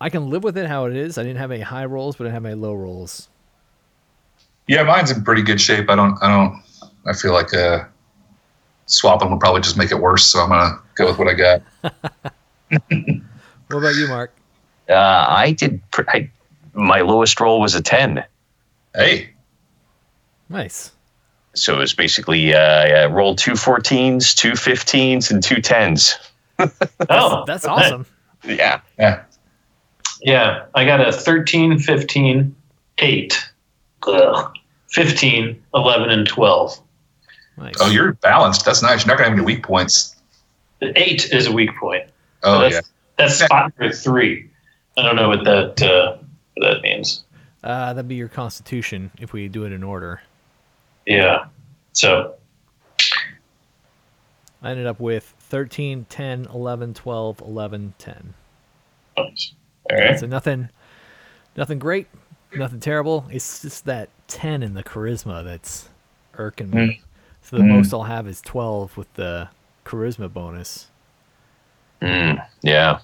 I 0.00 0.10
can 0.10 0.28
live 0.30 0.44
with 0.44 0.56
it 0.58 0.66
how 0.66 0.84
it 0.84 0.94
is. 0.94 1.18
I 1.18 1.22
didn't 1.22 1.38
have 1.38 1.50
any 1.50 1.62
high 1.62 1.86
rolls, 1.86 2.16
but 2.16 2.24
I 2.24 2.26
didn't 2.28 2.34
have 2.34 2.46
any 2.46 2.54
low 2.54 2.74
rolls. 2.74 3.28
Yeah, 4.68 4.82
mine's 4.82 5.10
in 5.10 5.24
pretty 5.24 5.42
good 5.42 5.60
shape. 5.60 5.88
I 5.90 5.96
don't. 5.96 6.22
I 6.22 6.28
don't. 6.28 6.62
I 7.06 7.12
feel 7.12 7.32
like 7.32 7.54
uh, 7.54 7.84
swapping 8.86 9.30
will 9.30 9.38
probably 9.38 9.62
just 9.62 9.76
make 9.76 9.90
it 9.90 9.98
worse. 9.98 10.26
So 10.26 10.40
I'm 10.40 10.50
gonna 10.50 10.78
go 10.96 11.06
with 11.06 11.18
what 11.18 11.28
I 11.28 11.34
got. 11.34 11.62
What 13.68 13.78
about 13.78 13.96
you, 13.96 14.06
Mark? 14.06 14.32
Uh, 14.88 14.94
I 14.94 15.52
did. 15.58 15.80
pr- 15.90 16.08
I, 16.08 16.30
my 16.74 17.00
lowest 17.00 17.40
roll 17.40 17.60
was 17.60 17.74
a 17.74 17.82
ten, 17.82 18.22
Hey, 18.96 19.30
Nice. 20.48 20.92
so 21.54 21.74
it 21.74 21.78
was 21.78 21.92
basically 21.94 22.54
uh, 22.54 22.58
I 22.58 23.06
rolled 23.06 23.38
two 23.38 23.52
14s, 23.52 24.34
two 24.34 24.52
15s, 24.52 25.30
and 25.30 25.42
two 25.42 25.56
10s. 25.56 26.14
Oh, 27.10 27.44
That's 27.46 27.64
okay. 27.64 27.72
awesome. 27.74 28.06
Yeah, 28.44 28.80
yeah. 28.98 29.22
Yeah, 30.22 30.64
I 30.74 30.84
got 30.86 31.06
a 31.06 31.12
13, 31.12 31.78
15, 31.78 32.54
8, 32.98 33.50
ugh, 34.06 34.56
15, 34.90 35.62
11, 35.74 36.10
and 36.10 36.26
12. 36.26 36.80
Nice. 37.58 37.74
Oh, 37.80 37.90
you're 37.90 38.12
balanced. 38.14 38.64
That's 38.64 38.82
nice. 38.82 39.04
You're 39.04 39.14
not 39.14 39.18
gonna 39.18 39.30
have 39.30 39.38
any 39.38 39.44
weak 39.46 39.62
points. 39.62 40.16
The 40.80 40.92
8 40.98 41.32
is 41.32 41.46
a 41.46 41.52
weak 41.52 41.74
point. 41.76 42.04
Oh 42.42 42.60
that's, 42.60 42.74
yeah. 42.74 42.80
That's 43.18 43.34
spot 43.40 43.72
number 43.78 43.94
3. 43.94 44.48
I 44.98 45.02
don't 45.02 45.16
know 45.16 45.28
what 45.28 45.44
that 45.44 45.82
uh, 45.82 46.16
what 46.54 46.72
that 46.72 46.82
means. 46.82 47.24
Uh, 47.66 47.92
that'd 47.92 48.06
be 48.08 48.14
your 48.14 48.28
constitution 48.28 49.10
if 49.18 49.32
we 49.32 49.48
do 49.48 49.64
it 49.64 49.72
in 49.72 49.82
order. 49.82 50.22
Yeah. 51.04 51.46
So, 51.92 52.36
I 54.62 54.70
ended 54.70 54.86
up 54.86 55.00
with 55.00 55.34
13, 55.40 56.06
10, 56.08 56.46
11, 56.52 56.94
12, 56.94 57.40
11, 57.40 57.94
10. 57.98 58.34
all 59.16 59.30
right. 59.90 60.18
So 60.18 60.26
nothing, 60.26 60.68
nothing 61.56 61.78
great, 61.80 62.06
nothing 62.54 62.78
terrible. 62.80 63.26
It's 63.30 63.62
just 63.62 63.84
that 63.86 64.10
ten 64.28 64.62
in 64.62 64.74
the 64.74 64.82
charisma 64.84 65.42
that's 65.44 65.88
irking 66.38 66.70
me. 66.70 67.00
So 67.42 67.56
the 67.56 67.62
Mm. 67.62 67.68
most 67.76 67.92
I'll 67.94 68.02
have 68.04 68.26
is 68.28 68.40
twelve 68.42 68.96
with 68.96 69.12
the 69.14 69.48
charisma 69.84 70.32
bonus. 70.32 70.88
Mm, 72.02 72.44
yeah. 72.62 72.98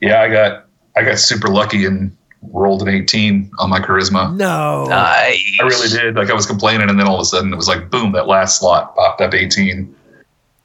Yeah, 0.00 0.20
I 0.22 0.28
got. 0.28 0.66
I 0.96 1.02
got 1.04 1.18
super 1.18 1.48
lucky 1.48 1.84
and 1.84 2.16
rolled 2.42 2.82
an 2.82 2.88
18 2.88 3.50
on 3.58 3.68
my 3.70 3.78
charisma. 3.80 4.34
No, 4.34 4.86
Nice. 4.88 5.42
I 5.60 5.64
really 5.64 5.88
did. 5.88 6.16
Like 6.16 6.30
I 6.30 6.34
was 6.34 6.46
complaining, 6.46 6.88
and 6.88 6.98
then 6.98 7.06
all 7.06 7.16
of 7.16 7.20
a 7.20 7.24
sudden 7.24 7.52
it 7.52 7.56
was 7.56 7.68
like, 7.68 7.90
boom! 7.90 8.12
That 8.12 8.26
last 8.26 8.58
slot 8.58 8.94
popped 8.96 9.20
up 9.20 9.34
18. 9.34 9.94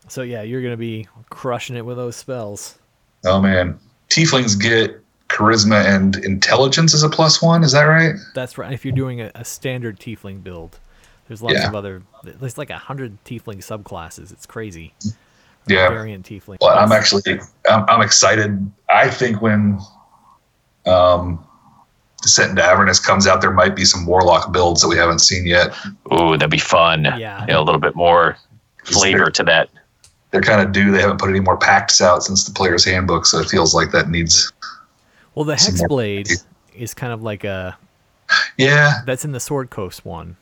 so 0.08 0.22
yeah, 0.22 0.42
you're 0.42 0.62
gonna 0.62 0.78
be 0.78 1.08
crushing 1.30 1.76
it 1.76 1.86
with 1.86 1.98
those 1.98 2.16
spells. 2.16 2.78
Oh 3.26 3.42
man, 3.42 3.78
tieflings 4.10 4.60
get 4.60 5.02
charisma 5.28 5.84
and 5.84 6.16
intelligence 6.18 6.94
as 6.94 7.04
a 7.04 7.10
plus 7.10 7.42
one. 7.42 7.64
Is 7.64 7.72
that 7.74 7.84
right? 7.84 8.16
That's 8.36 8.58
right. 8.58 8.72
If 8.72 8.86
you're 8.86 8.94
doing 8.96 9.20
a, 9.22 9.32
a 9.36 9.44
standard 9.44 10.00
tiefling 10.00 10.44
build, 10.44 10.80
there's 11.28 11.42
lots 11.42 11.56
Yeah. 11.56 11.68
of 11.68 11.76
other. 11.76 12.04
There's 12.24 12.58
like 12.58 12.70
a 12.70 12.78
hundred 12.78 13.18
tiefling 13.26 13.58
subclasses. 13.58 14.32
It's 14.32 14.46
crazy. 14.46 14.94
Yeah. 15.68 15.90
variant 15.90 16.26
tiefling. 16.28 16.58
Well, 16.62 16.78
I'm 16.78 16.92
actually 16.92 17.24
I'm, 17.70 17.84
I'm 17.90 18.02
excited. 18.02 18.72
I 18.88 19.10
think 19.10 19.42
when 19.42 19.80
um, 20.86 21.44
Descent 22.26 22.50
into 22.50 22.64
Avernus 22.64 23.00
comes 23.00 23.28
out, 23.28 23.40
there 23.40 23.52
might 23.52 23.76
be 23.76 23.86
some 23.86 24.08
warlock 24.08 24.52
builds 24.52 24.82
that 24.82 24.88
we 24.88 24.98
haven't 24.98 25.20
seen 25.20 25.46
yet. 25.46 25.76
Ooh, 26.12 26.32
that'd 26.36 26.50
be 26.50 26.58
fun. 26.58 27.04
Yeah. 27.04 27.42
You 27.42 27.54
know, 27.54 27.62
a 27.62 27.64
little 27.64 27.80
bit 27.80 27.96
more 27.96 28.36
flavor 28.84 29.30
to 29.30 29.44
that. 29.44 29.70
They're 30.32 30.42
kind 30.42 30.60
of 30.60 30.72
due. 30.72 30.92
They 30.92 31.02
haven't 31.02 31.20
put 31.20 31.30
any 31.30 31.40
more 31.40 31.56
packs 31.56 32.02
out 32.02 32.24
since 32.24 32.44
the 32.44 32.52
player's 32.52 32.84
handbook, 32.84 33.28
so 33.28 33.38
it 33.38 33.48
feels 33.48 33.76
like 33.76 33.92
that 33.92 34.10
needs. 34.10 34.52
well, 35.36 35.46
the 35.46 35.54
hexblade 35.54 36.32
is 36.76 36.96
kind 36.96 37.14
of 37.14 37.22
like 37.22 37.44
a 37.44 37.78
Yeah, 38.58 39.02
that's 39.06 39.24
in 39.24 39.32
the 39.32 39.40
Sword 39.40 39.70
Coast 39.70 40.04
one. 40.04 40.36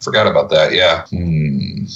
forgot 0.00 0.26
about 0.26 0.50
that. 0.50 0.74
Yeah. 0.74 1.06
Hmm. 1.06 1.86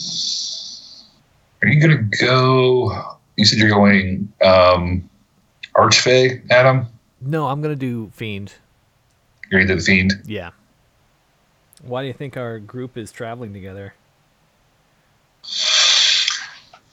Are 1.63 1.69
you 1.69 1.79
gonna 1.79 2.09
go? 2.23 3.19
You 3.37 3.45
said 3.45 3.59
you're 3.59 3.69
going 3.69 4.33
um, 4.43 5.11
Archfey, 5.77 6.41
Adam. 6.51 6.87
No, 7.21 7.49
I'm 7.49 7.61
gonna 7.61 7.77
do 7.77 8.11
fiend. 8.15 8.55
You're 9.51 9.65
the 9.65 9.79
fiend. 9.79 10.15
Yeah. 10.25 10.51
Why 11.83 12.03
do 12.03 12.09
you 12.09 12.13
think 12.13 12.37
our 12.37 12.59
group 12.59 12.97
is 12.97 13.11
traveling 13.11 13.53
together? 13.53 13.95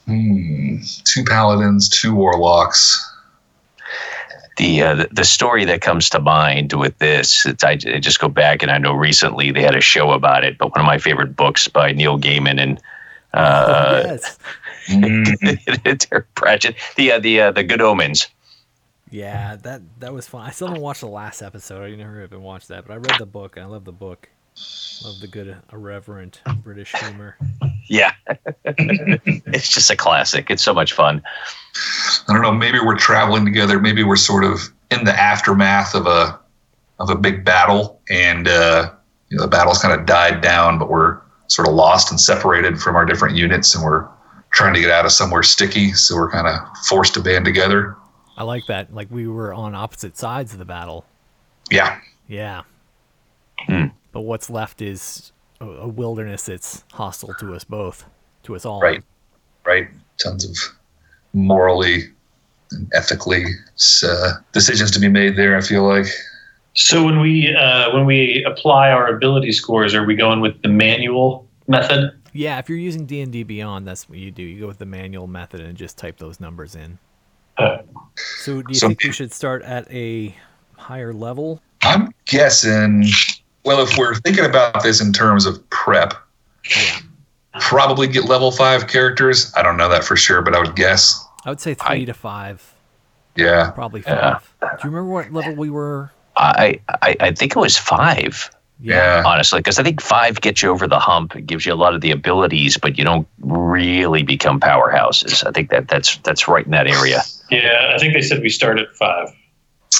Hmm. 0.05 0.77
Two 1.03 1.23
paladins, 1.25 1.89
two 1.89 2.15
warlocks. 2.15 3.03
The, 4.57 4.81
uh, 4.81 4.95
the 4.95 5.09
the 5.11 5.25
story 5.25 5.65
that 5.65 5.81
comes 5.81 6.09
to 6.09 6.19
mind 6.19 6.73
with 6.73 6.97
this, 6.97 7.45
it's, 7.45 7.63
I, 7.63 7.71
I 7.71 7.99
just 7.99 8.19
go 8.19 8.27
back 8.27 8.63
and 8.63 8.71
I 8.71 8.79
know 8.79 8.93
recently 8.93 9.51
they 9.51 9.61
had 9.61 9.75
a 9.75 9.81
show 9.81 10.11
about 10.11 10.43
it, 10.43 10.57
but 10.57 10.71
one 10.71 10.79
of 10.79 10.87
my 10.87 10.97
favorite 10.97 11.35
books 11.35 11.67
by 11.67 11.91
Neil 11.91 12.17
Gaiman 12.17 12.59
and 12.59 12.81
uh, 13.33 14.17
yes. 14.17 14.39
Terry 15.99 16.23
Pratchett, 16.33 16.75
the 16.95 17.11
uh, 17.11 17.19
the 17.19 17.41
uh, 17.41 17.51
the 17.51 17.63
Good 17.63 17.81
Omens. 17.81 18.27
Yeah, 19.09 19.55
that 19.57 19.81
that 19.99 20.13
was 20.13 20.27
fun. 20.27 20.45
I 20.45 20.51
still 20.51 20.67
haven't 20.67 20.81
watched 20.81 21.01
the 21.01 21.07
last 21.07 21.41
episode. 21.41 21.83
I 21.83 21.95
never 21.95 22.23
even 22.23 22.41
watched 22.41 22.67
that, 22.69 22.85
but 22.85 22.93
I 22.93 22.97
read 22.97 23.15
the 23.19 23.25
book. 23.25 23.55
and 23.55 23.65
I 23.65 23.67
love 23.67 23.85
the 23.85 23.91
book. 23.91 24.29
Love 25.03 25.19
the 25.21 25.27
good, 25.27 25.55
irreverent 25.71 26.41
British 26.63 26.91
humor. 26.93 27.37
Yeah, 27.87 28.11
it's 28.65 29.69
just 29.69 29.89
a 29.91 29.95
classic. 29.95 30.49
It's 30.49 30.63
so 30.63 30.73
much 30.73 30.93
fun. 30.93 31.21
I 32.27 32.33
don't 32.33 32.41
know. 32.41 32.51
Maybe 32.51 32.79
we're 32.79 32.97
traveling 32.97 33.45
together. 33.45 33.79
Maybe 33.79 34.03
we're 34.03 34.15
sort 34.15 34.43
of 34.43 34.59
in 34.91 35.05
the 35.05 35.13
aftermath 35.13 35.93
of 35.93 36.07
a 36.07 36.39
of 36.99 37.09
a 37.09 37.15
big 37.15 37.45
battle, 37.45 38.01
and 38.09 38.47
uh, 38.47 38.91
you 39.29 39.37
know, 39.37 39.43
the 39.43 39.49
battle's 39.49 39.79
kind 39.79 39.97
of 39.97 40.05
died 40.05 40.41
down, 40.41 40.79
but 40.79 40.89
we're 40.89 41.21
sort 41.47 41.67
of 41.67 41.75
lost 41.75 42.11
and 42.11 42.19
separated 42.19 42.79
from 42.79 42.95
our 42.95 43.05
different 43.05 43.35
units, 43.35 43.73
and 43.75 43.83
we're 43.83 44.07
trying 44.51 44.73
to 44.73 44.81
get 44.81 44.89
out 44.89 45.05
of 45.05 45.11
somewhere 45.11 45.43
sticky. 45.43 45.93
So 45.93 46.15
we're 46.15 46.31
kind 46.31 46.47
of 46.47 46.59
forced 46.85 47.13
to 47.13 47.21
band 47.21 47.45
together. 47.45 47.95
I 48.37 48.43
like 48.43 48.67
that. 48.67 48.93
Like 48.93 49.09
we 49.09 49.27
were 49.27 49.53
on 49.53 49.73
opposite 49.73 50.15
sides 50.15 50.53
of 50.53 50.59
the 50.59 50.65
battle. 50.65 51.05
Yeah, 51.69 51.99
Yeah. 52.27 52.63
Hmm. 53.59 53.87
But 54.11 54.21
what's 54.21 54.49
left 54.49 54.81
is 54.81 55.31
a, 55.59 55.65
a 55.65 55.87
wilderness 55.87 56.45
that's 56.45 56.83
hostile 56.93 57.33
to 57.35 57.55
us 57.55 57.63
both, 57.63 58.05
to 58.43 58.55
us 58.55 58.65
all. 58.65 58.79
right, 58.79 59.03
right. 59.65 59.87
Tons 60.17 60.45
of 60.45 60.55
morally 61.33 62.03
and 62.71 62.91
ethically 62.93 63.45
uh, 64.03 64.33
decisions 64.51 64.91
to 64.91 64.99
be 64.99 65.07
made 65.07 65.35
there. 65.35 65.57
I 65.57 65.61
feel 65.61 65.87
like. 65.87 66.07
So 66.75 67.03
when 67.03 67.19
we 67.19 67.55
uh, 67.55 67.93
when 67.93 68.05
we 68.05 68.45
apply 68.47 68.91
our 68.91 69.07
ability 69.07 69.51
scores, 69.51 69.95
are 69.95 70.05
we 70.05 70.15
going 70.15 70.39
with 70.39 70.61
the 70.61 70.69
manual 70.69 71.47
method? 71.67 72.11
Yeah, 72.33 72.59
if 72.59 72.69
you're 72.69 72.77
using 72.77 73.05
D 73.05 73.21
and 73.21 73.31
D 73.31 73.41
Beyond, 73.43 73.87
that's 73.87 74.07
what 74.07 74.19
you 74.19 74.29
do. 74.29 74.43
You 74.43 74.61
go 74.61 74.67
with 74.67 74.77
the 74.77 74.85
manual 74.85 75.25
method 75.25 75.59
and 75.59 75.75
just 75.75 75.97
type 75.97 76.17
those 76.17 76.39
numbers 76.39 76.75
in. 76.75 76.99
So, 77.59 78.61
do 78.61 78.65
you 78.69 78.75
So- 78.75 78.87
think 78.87 79.03
we 79.03 79.11
should 79.11 79.33
start 79.33 79.61
at 79.63 79.89
a 79.91 80.35
higher 80.75 81.13
level? 81.13 81.61
I'm 81.83 82.11
guessing. 82.25 83.05
Well, 83.63 83.81
if 83.81 83.97
we're 83.97 84.15
thinking 84.15 84.45
about 84.45 84.81
this 84.83 85.01
in 85.01 85.13
terms 85.13 85.45
of 85.45 85.67
prep, 85.69 86.13
Yeah. 86.69 86.99
probably 87.59 88.07
get 88.07 88.25
level 88.25 88.51
five 88.51 88.87
characters. 88.87 89.51
I 89.55 89.61
don't 89.61 89.77
know 89.77 89.89
that 89.89 90.03
for 90.03 90.15
sure, 90.15 90.41
but 90.41 90.55
I 90.55 90.59
would 90.59 90.75
guess. 90.75 91.23
I 91.45 91.49
would 91.49 91.59
say 91.61 91.73
three 91.73 92.01
I- 92.01 92.05
to 92.05 92.13
five, 92.13 92.63
Yeah. 93.35 93.71
probably 93.71 94.03
Yeah. 94.05 94.39
five. 94.39 94.53
Do 94.61 94.67
you 94.87 94.89
remember 94.91 95.11
what 95.11 95.31
level 95.33 95.55
we 95.55 95.69
were? 95.69 96.11
I, 96.35 96.79
I 97.01 97.15
I 97.19 97.31
think 97.31 97.55
it 97.55 97.59
was 97.59 97.77
five. 97.77 98.49
Yeah. 98.79 99.23
honestly, 99.25 99.59
because 99.59 99.79
I 99.79 99.83
think 99.83 100.01
five 100.01 100.39
gets 100.41 100.61
you 100.61 100.69
over 100.69 100.87
the 100.87 100.99
hump. 100.99 101.35
It 101.35 101.47
gives 101.47 101.65
you 101.65 101.73
a 101.73 101.75
lot 101.75 101.95
of 101.95 102.01
the 102.01 102.11
abilities, 102.11 102.77
but 102.77 102.97
you 102.97 103.03
don't 103.03 103.27
really 103.39 104.23
become 104.23 104.59
powerhouses. 104.59 105.45
I 105.45 105.51
think 105.51 105.69
that 105.71 105.87
that's 105.87 106.17
that's 106.17 106.47
right 106.47 106.65
in 106.65 106.71
that 106.71 106.87
area. 106.87 107.21
Yeah, 107.49 107.93
I 107.95 107.97
think 107.97 108.13
they 108.13 108.21
said 108.21 108.41
we 108.41 108.49
start 108.49 108.79
at 108.79 108.95
five. 108.95 109.29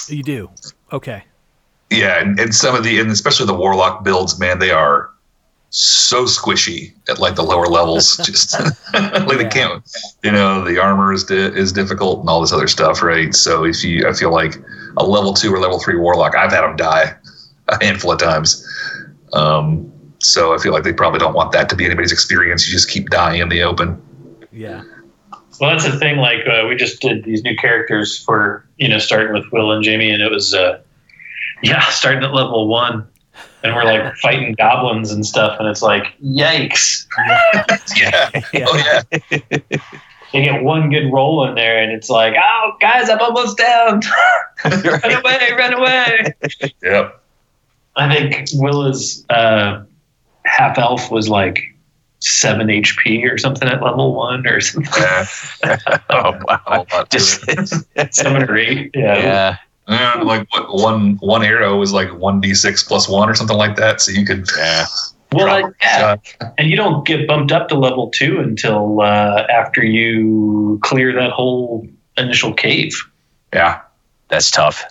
You 0.07 0.23
do. 0.23 0.49
Okay. 0.91 1.23
Yeah, 1.89 2.19
and, 2.21 2.39
and 2.39 2.53
some 2.53 2.75
of 2.75 2.83
the, 2.83 2.99
and 2.99 3.09
especially 3.09 3.45
the 3.45 3.53
warlock 3.53 4.03
builds, 4.03 4.37
man, 4.39 4.59
they 4.59 4.71
are 4.71 5.09
so 5.69 6.25
squishy 6.25 6.93
at 7.09 7.19
like 7.19 7.35
the 7.35 7.43
lower 7.43 7.67
levels. 7.67 8.17
Just 8.23 8.59
like 8.93 9.37
they 9.37 9.47
can't, 9.47 9.83
you 10.23 10.31
know, 10.31 10.63
the 10.63 10.79
armor 10.81 11.13
is 11.13 11.23
di- 11.23 11.35
is 11.35 11.71
difficult 11.71 12.19
and 12.19 12.29
all 12.29 12.41
this 12.41 12.51
other 12.51 12.67
stuff, 12.67 13.01
right? 13.01 13.33
So 13.33 13.63
if 13.63 13.83
you, 13.83 14.07
I 14.07 14.13
feel 14.13 14.31
like 14.31 14.55
a 14.97 15.05
level 15.05 15.33
two 15.33 15.53
or 15.53 15.59
level 15.59 15.79
three 15.79 15.97
warlock, 15.97 16.35
I've 16.35 16.51
had 16.51 16.61
them 16.61 16.75
die 16.75 17.15
a 17.69 17.83
handful 17.83 18.11
of 18.11 18.19
times. 18.19 18.65
Um, 19.33 19.91
so 20.19 20.53
I 20.53 20.57
feel 20.57 20.73
like 20.73 20.83
they 20.83 20.93
probably 20.93 21.19
don't 21.19 21.33
want 21.33 21.51
that 21.51 21.69
to 21.69 21.75
be 21.75 21.85
anybody's 21.85 22.11
experience. 22.11 22.67
You 22.67 22.73
just 22.73 22.89
keep 22.89 23.09
dying 23.09 23.41
in 23.41 23.49
the 23.49 23.61
open. 23.63 24.01
Yeah. 24.51 24.83
Well, 25.59 25.71
that's 25.71 25.85
the 25.85 25.97
thing. 25.97 26.17
Like 26.17 26.45
uh, 26.47 26.67
we 26.67 26.75
just 26.75 27.01
did 27.01 27.23
these 27.23 27.43
new 27.43 27.55
characters 27.55 28.17
for 28.23 28.67
you 28.77 28.87
know 28.87 28.99
starting 28.99 29.33
with 29.33 29.45
Will 29.51 29.71
and 29.71 29.83
Jamie, 29.83 30.11
and 30.11 30.21
it 30.21 30.31
was 30.31 30.53
uh, 30.53 30.81
yeah 31.63 31.81
starting 31.89 32.23
at 32.23 32.33
level 32.33 32.67
one, 32.67 33.07
and 33.63 33.75
we're 33.75 33.83
like 33.83 34.15
fighting 34.17 34.53
goblins 34.57 35.11
and 35.11 35.25
stuff, 35.25 35.59
and 35.59 35.67
it's 35.67 35.81
like 35.81 36.13
yikes! 36.23 37.05
Yeah. 37.97 38.29
Yeah. 38.53 38.65
Oh 38.67 39.01
yeah. 39.31 39.79
You 40.33 40.43
get 40.43 40.61
one 40.61 40.89
good 40.89 41.09
roll 41.09 41.47
in 41.47 41.55
there, 41.55 41.81
and 41.81 41.89
it's 41.93 42.09
like, 42.09 42.35
oh 42.37 42.73
guys, 42.81 43.09
I'm 43.09 43.19
almost 43.19 43.57
down. 43.57 44.01
run 44.65 45.05
away, 45.05 45.51
run 45.57 45.73
away! 45.73 46.33
Yep. 46.83 47.23
I 47.97 48.13
think 48.13 48.49
Will 48.53 48.85
is 48.85 49.25
uh, 49.29 49.83
half 50.45 50.77
elf 50.77 51.11
was 51.11 51.29
like 51.29 51.59
seven 52.19 52.67
HP 52.67 53.31
or 53.31 53.37
something 53.37 53.67
at 53.67 53.81
level 53.81 54.15
one 54.15 54.47
or 54.47 54.61
something, 54.61 54.91
Yeah. 54.97 55.25
Oh 56.09 56.39
wow! 56.47 56.61
A 56.67 56.85
lot 56.91 57.09
to 57.11 57.17
Just 57.17 57.45
seven 58.11 58.43
or 58.43 58.57
eight. 58.57 58.91
Yeah. 58.93 59.17
yeah, 59.17 59.57
Yeah, 59.87 60.21
like 60.23 60.47
what 60.53 60.73
one 60.73 61.17
one 61.17 61.43
arrow 61.43 61.77
was 61.77 61.93
like 61.93 62.13
one 62.17 62.41
d 62.41 62.53
six 62.53 62.83
plus 62.83 63.07
one 63.09 63.29
or 63.29 63.35
something 63.35 63.57
like 63.57 63.75
that. 63.77 64.01
So 64.01 64.11
you 64.11 64.25
could 64.25 64.47
yeah. 64.57 64.85
Well, 65.33 65.73
yeah. 65.81 66.15
And 66.57 66.69
you 66.69 66.77
don't 66.77 67.05
get 67.05 67.27
bumped 67.27 67.51
up 67.51 67.67
to 67.67 67.75
level 67.75 68.09
two 68.11 68.39
until 68.39 69.01
uh, 69.01 69.45
after 69.49 69.83
you 69.83 70.79
clear 70.83 71.11
that 71.13 71.31
whole 71.31 71.85
initial 72.17 72.53
cave. 72.53 72.93
yeah. 73.53 73.81
That's 74.29 74.51
tough. 74.51 74.83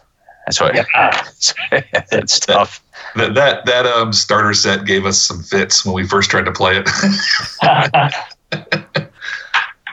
That's 0.46 0.60
what. 0.60 0.74
Yeah. 0.74 1.22
that's 2.10 2.40
tough. 2.40 2.82
That 3.16 3.34
that 3.34 3.66
that 3.66 3.86
um 3.86 4.12
starter 4.12 4.54
set 4.54 4.84
gave 4.84 5.04
us 5.04 5.20
some 5.20 5.42
fits 5.42 5.84
when 5.84 5.94
we 5.94 6.06
first 6.06 6.30
tried 6.30 6.44
to 6.44 6.52
play 6.52 6.76
it. 6.76 6.88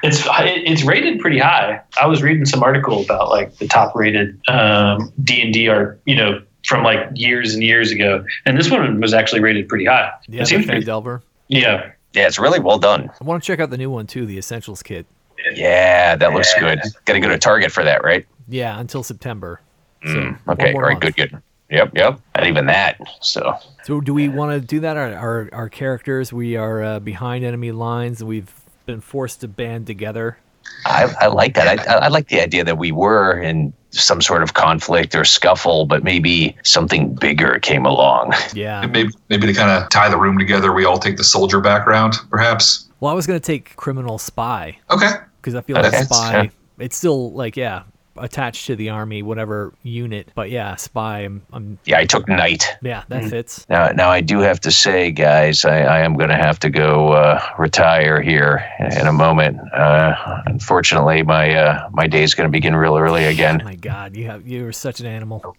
it's 0.03 0.23
it's 0.27 0.83
rated 0.83 1.19
pretty 1.19 1.39
high. 1.39 1.81
I 1.99 2.05
was 2.05 2.21
reading 2.21 2.45
some 2.45 2.61
article 2.61 3.01
about 3.03 3.29
like 3.29 3.57
the 3.57 3.67
top 3.67 3.95
rated 3.95 4.39
um, 4.47 5.11
D 5.23 5.41
and 5.41 5.53
D 5.53 5.67
are 5.69 5.99
you 6.05 6.15
know 6.15 6.41
from 6.65 6.83
like 6.83 7.09
years 7.15 7.53
and 7.53 7.63
years 7.63 7.91
ago, 7.91 8.23
and 8.45 8.57
this 8.57 8.69
one 8.69 9.01
was 9.01 9.13
actually 9.13 9.41
rated 9.41 9.67
pretty 9.67 9.85
high. 9.85 10.11
Yeah. 10.27 10.43
it 10.43 10.47
seems 10.47 10.65
pretty, 10.65 10.85
Delver. 10.85 11.21
yeah. 11.47 11.91
Yeah, 12.13 12.27
it's 12.27 12.37
really 12.37 12.59
well 12.59 12.77
done. 12.77 13.09
I 13.19 13.23
want 13.23 13.41
to 13.41 13.47
check 13.47 13.59
out 13.59 13.71
the 13.71 13.77
new 13.77 13.89
one 13.89 14.05
too, 14.05 14.27
the 14.27 14.37
Essentials 14.37 14.83
kit. 14.83 15.07
Yeah, 15.55 16.15
that 16.15 16.31
looks 16.31 16.53
good. 16.59 16.79
Got 17.05 17.13
to 17.13 17.19
go 17.19 17.27
to 17.27 17.39
Target 17.39 17.71
for 17.71 17.83
that, 17.83 18.03
right? 18.03 18.27
Yeah, 18.47 18.79
until 18.79 19.01
September. 19.01 19.59
So, 20.05 20.09
Mm, 20.09 20.37
okay, 20.49 20.67
all 20.67 20.73
more 20.73 20.83
right, 20.83 21.01
month. 21.01 21.15
good, 21.15 21.31
good. 21.31 21.41
Yep, 21.69 21.91
yep. 21.95 22.19
Not 22.35 22.47
even 22.47 22.65
that. 22.67 22.99
So 23.21 23.57
So 23.83 23.99
do 24.01 24.13
we 24.13 24.27
want 24.29 24.51
to 24.51 24.59
do 24.59 24.79
that? 24.81 24.95
Our 24.97 25.13
our, 25.15 25.49
our 25.53 25.69
characters, 25.69 26.31
we 26.31 26.55
are 26.55 26.83
uh, 26.83 26.99
behind 26.99 27.43
enemy 27.45 27.71
lines, 27.71 28.19
and 28.21 28.27
we've 28.29 28.51
been 28.85 29.01
forced 29.01 29.41
to 29.41 29.47
band 29.47 29.87
together. 29.87 30.37
I, 30.85 31.13
I 31.19 31.27
like 31.27 31.55
that. 31.55 31.87
I, 31.87 31.93
I 31.95 32.07
like 32.09 32.27
the 32.27 32.41
idea 32.41 32.63
that 32.63 32.77
we 32.77 32.91
were 32.91 33.39
in 33.41 33.73
some 33.91 34.21
sort 34.21 34.43
of 34.43 34.53
conflict 34.53 35.13
or 35.15 35.23
scuffle, 35.25 35.85
but 35.85 36.03
maybe 36.03 36.55
something 36.63 37.15
bigger 37.15 37.59
came 37.59 37.85
along. 37.85 38.33
Yeah. 38.53 38.85
maybe 38.85 39.09
maybe 39.29 39.47
to 39.47 39.53
kind 39.53 39.71
of 39.71 39.89
tie 39.89 40.09
the 40.09 40.17
room 40.17 40.37
together, 40.37 40.73
we 40.73 40.85
all 40.85 40.99
take 40.99 41.17
the 41.17 41.23
soldier 41.23 41.59
background, 41.61 42.15
perhaps. 42.29 42.89
Well, 42.99 43.11
I 43.11 43.15
was 43.15 43.25
gonna 43.25 43.39
take 43.39 43.75
criminal 43.77 44.17
spy 44.17 44.77
Okay. 44.91 45.11
because 45.41 45.55
I 45.55 45.61
feel 45.61 45.75
like 45.77 45.85
Okay, 45.85 46.03
spy. 46.03 46.43
yeah. 46.43 46.49
It's 46.79 46.95
still 46.97 47.31
like 47.33 47.55
yeah, 47.57 47.83
attached 48.17 48.67
to 48.67 48.75
the 48.75 48.89
army, 48.89 49.21
whatever 49.23 49.73
unit. 49.83 50.29
But 50.35 50.49
yeah, 50.49 50.75
spy. 50.75 51.19
I'm, 51.21 51.41
I'm 51.51 51.79
Yeah, 51.85 51.99
I 51.99 52.05
took 52.05 52.27
Knight. 52.27 52.65
yeah, 52.81 53.03
that 53.09 53.25
fits. 53.25 53.65
Now, 53.69 53.89
now 53.89 54.09
I 54.09 54.21
do 54.21 54.39
have 54.39 54.59
to 54.61 54.71
say, 54.71 55.11
guys, 55.11 55.65
I, 55.65 55.81
I 55.81 55.99
am 55.99 56.15
going 56.15 56.29
to 56.29 56.37
have 56.37 56.59
to 56.59 56.69
go 56.69 57.13
uh, 57.13 57.41
retire 57.57 58.21
here 58.21 58.63
in 58.97 59.07
a 59.07 59.13
moment. 59.13 59.59
Uh, 59.73 60.41
unfortunately, 60.45 61.23
my 61.23 61.53
uh, 61.55 61.89
my 61.91 62.07
day 62.07 62.23
is 62.23 62.33
going 62.35 62.47
to 62.47 62.51
begin 62.51 62.75
real 62.75 62.97
early 62.97 63.25
again. 63.33 63.61
Oh 63.61 63.65
my 63.65 63.75
God, 63.75 64.15
you 64.15 64.25
have 64.25 64.47
you 64.47 64.67
are 64.67 64.73
such 64.73 64.99
an 64.99 65.05
animal. 65.05 65.55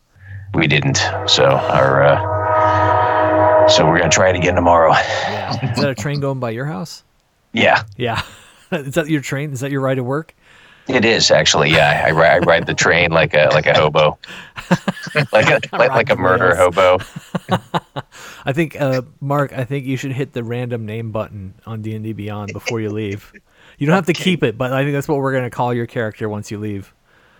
We 0.55 0.69
didn't, 0.69 0.99
so 1.27 1.47
our 1.47 2.05
uh, 2.05 3.69
so 3.69 3.85
we're 3.87 3.99
going 3.99 4.11
to 4.11 4.15
try 4.15 4.31
it 4.31 4.37
again 4.37 4.55
tomorrow. 4.55 4.93
Yeah. 4.93 5.73
Is 5.73 5.81
that 5.81 5.91
a 5.91 5.95
train 5.95 6.21
going 6.21 6.39
by 6.39 6.51
your 6.51 6.67
house? 6.67 7.03
Yeah, 7.53 7.85
Yeah. 7.97 8.23
Is 8.73 8.95
that 8.95 9.09
your 9.09 9.21
train? 9.21 9.53
Is 9.53 9.61
that 9.61 9.71
your 9.71 9.81
ride 9.81 9.97
to 9.97 10.05
work? 10.05 10.35
It 10.89 11.05
is 11.05 11.31
actually. 11.31 11.71
Yeah, 11.71 12.05
I, 12.07 12.11
I 12.11 12.39
ride 12.39 12.67
the 12.67 12.75
train 12.75 13.11
like 13.11 13.35
a 13.35 13.49
like 13.53 13.67
a 13.67 13.75
hobo, 13.75 14.19
like 15.33 15.49
a 15.49 15.61
like, 15.77 15.91
like 15.91 16.11
a 16.11 16.17
murder 16.17 16.55
rails. 16.57 16.75
hobo. 16.75 16.99
I 18.45 18.53
think, 18.53 18.81
uh, 18.81 19.03
Mark. 19.21 19.53
I 19.53 19.65
think 19.65 19.87
you 19.87 19.97
should 19.97 20.13
hit 20.13 20.33
the 20.33 20.45
random 20.45 20.85
name 20.87 21.13
button 21.13 21.55
on 21.67 21.83
D 21.83 21.95
and 21.95 22.05
D 22.05 22.13
Beyond 22.13 22.53
before 22.53 22.81
you 22.81 22.91
leave. 22.91 23.33
You 23.79 23.87
don't 23.87 23.95
have 23.95 24.07
to 24.07 24.13
keep 24.13 24.43
it, 24.43 24.59
but 24.59 24.73
I 24.73 24.83
think 24.83 24.95
that's 24.95 25.09
what 25.09 25.19
we're 25.19 25.33
gonna 25.33 25.51
call 25.51 25.73
your 25.73 25.87
character 25.87 26.29
once 26.29 26.51
you 26.51 26.59
leave. 26.59 26.93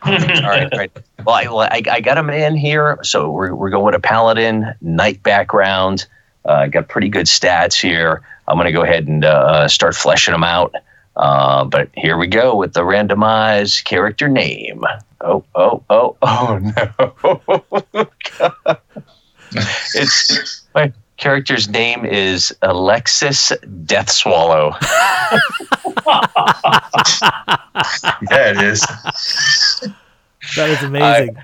all 0.05 0.13
right, 0.13 0.73
all 0.73 0.79
right. 0.79 0.93
Well, 1.25 1.35
I, 1.35 1.45
well, 1.45 1.61
I, 1.61 1.83
I 1.91 2.01
got 2.01 2.19
a 2.19 2.23
man 2.23 2.57
here, 2.57 2.99
so 3.03 3.31
we're, 3.31 3.55
we're 3.55 3.71
going 3.71 3.85
with 3.87 3.95
a 3.95 4.01
paladin, 4.01 4.75
knight 4.83 5.23
background. 5.23 6.07
Uh, 6.45 6.67
got 6.67 6.89
pretty 6.89 7.09
good 7.09 7.25
stats 7.25 7.81
here. 7.81 8.21
I'm 8.47 8.57
going 8.57 8.67
to 8.67 8.73
go 8.73 8.83
ahead 8.83 9.09
and 9.09 9.25
uh, 9.25 9.67
start 9.67 9.95
fleshing 9.95 10.33
them 10.33 10.45
out. 10.45 10.75
Uh, 11.17 11.65
but 11.65 11.89
here 11.95 12.19
we 12.19 12.27
go 12.27 12.57
with 12.57 12.73
the 12.73 12.81
randomized 12.81 13.85
character 13.85 14.29
name. 14.29 14.83
Oh, 15.21 15.45
oh, 15.55 15.85
oh, 15.89 16.17
oh 16.23 16.59
no! 17.95 18.11
it's 19.95 20.67
my 20.75 20.93
character's 21.17 21.69
name 21.69 22.05
is 22.05 22.55
Alexis 22.63 23.53
Death 23.85 24.11
Swallow. 24.11 24.77
Yeah, 28.31 28.51
it 28.51 28.61
is. 28.63 28.81
That 30.57 30.69
is 30.71 30.83
amazing. 30.83 31.37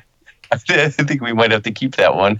I 0.52 0.56
think 0.88 1.22
we 1.22 1.32
might 1.32 1.52
have 1.52 1.62
to 1.62 1.70
keep 1.70 1.94
that 1.94 2.16
one. 2.16 2.36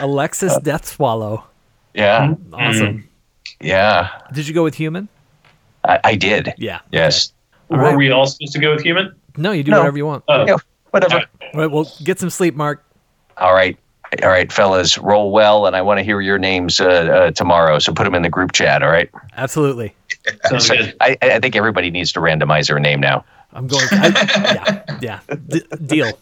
Alexis 0.00 0.58
Death 0.58 0.86
Swallow. 0.86 1.44
Yeah, 1.94 2.34
Awesome. 2.52 3.08
Yeah. 3.60 4.08
Did 4.32 4.46
you 4.48 4.54
go 4.54 4.62
with 4.62 4.74
human? 4.74 5.08
I, 5.84 6.00
I 6.04 6.14
did. 6.14 6.52
Yeah. 6.58 6.80
Yes. 6.92 7.32
All 7.70 7.76
Were 7.78 7.82
right. 7.84 7.96
we 7.96 8.10
all 8.10 8.26
supposed 8.26 8.52
to 8.52 8.58
go 8.58 8.74
with 8.74 8.82
human? 8.82 9.14
No, 9.36 9.52
you 9.52 9.62
do 9.62 9.70
No. 9.70 9.78
whatever 9.78 9.96
you 9.96 10.06
want. 10.06 10.24
Oh, 10.28 10.46
Yeah, 10.46 10.56
whatever. 10.90 11.24
All 11.54 11.60
right. 11.60 11.70
Well, 11.70 11.90
get 12.04 12.18
some 12.18 12.30
sleep, 12.30 12.54
Mark. 12.54 12.84
All 13.36 13.54
right. 13.54 13.78
All 14.24 14.28
right, 14.28 14.50
fellas, 14.50 14.98
roll 14.98 15.30
well, 15.30 15.66
and 15.66 15.76
I 15.76 15.82
want 15.82 15.98
to 15.98 16.02
hear 16.04 16.20
your 16.20 16.36
names 16.38 16.80
uh, 16.80 16.84
uh, 16.86 17.30
tomorrow. 17.30 17.78
So 17.78 17.92
put 17.94 18.02
them 18.04 18.14
in 18.16 18.22
the 18.22 18.28
group 18.28 18.50
chat. 18.50 18.82
All 18.82 18.90
right. 18.90 19.08
Absolutely. 19.36 19.94
sounds 20.46 20.66
So 20.66 20.74
good. 20.76 20.96
I, 21.00 21.16
I 21.22 21.38
think 21.38 21.54
everybody 21.54 21.90
needs 21.92 22.12
to 22.14 22.20
randomize 22.20 22.66
their 22.66 22.80
name 22.80 22.98
now. 23.00 23.24
I'm 23.52 23.68
going. 23.68 23.86
I, 23.92 24.82
yeah. 25.00 25.20
Yeah. 25.28 25.36
D- 25.48 25.62
deal. 25.86 26.12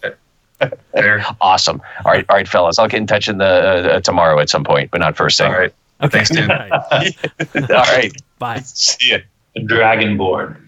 There. 0.93 1.25
Awesome. 1.41 1.81
All 2.05 2.13
right, 2.13 2.27
all 2.29 2.37
right, 2.37 2.47
fellas. 2.49 2.79
I'll 2.79 2.89
get 2.89 2.99
in 3.01 3.07
touch 3.07 3.29
in 3.29 3.39
the 3.39 3.45
uh, 3.45 3.89
uh, 3.97 4.01
tomorrow 4.01 4.39
at 4.41 4.51
some 4.51 4.65
point, 4.65 4.91
but 4.91 4.99
not 5.01 5.17
first 5.17 5.39
thing. 5.39 5.47
All 5.53 5.59
right. 5.59 5.73
Okay. 6.01 6.25
Thanks, 6.25 6.31
dude. 6.31 6.51
All 6.51 6.57
right. 6.57 7.71
all 7.71 7.85
right. 7.85 8.13
Bye. 8.39 8.61
See 8.61 9.11
ya. 9.11 9.19
Dragonborn. 9.57 10.61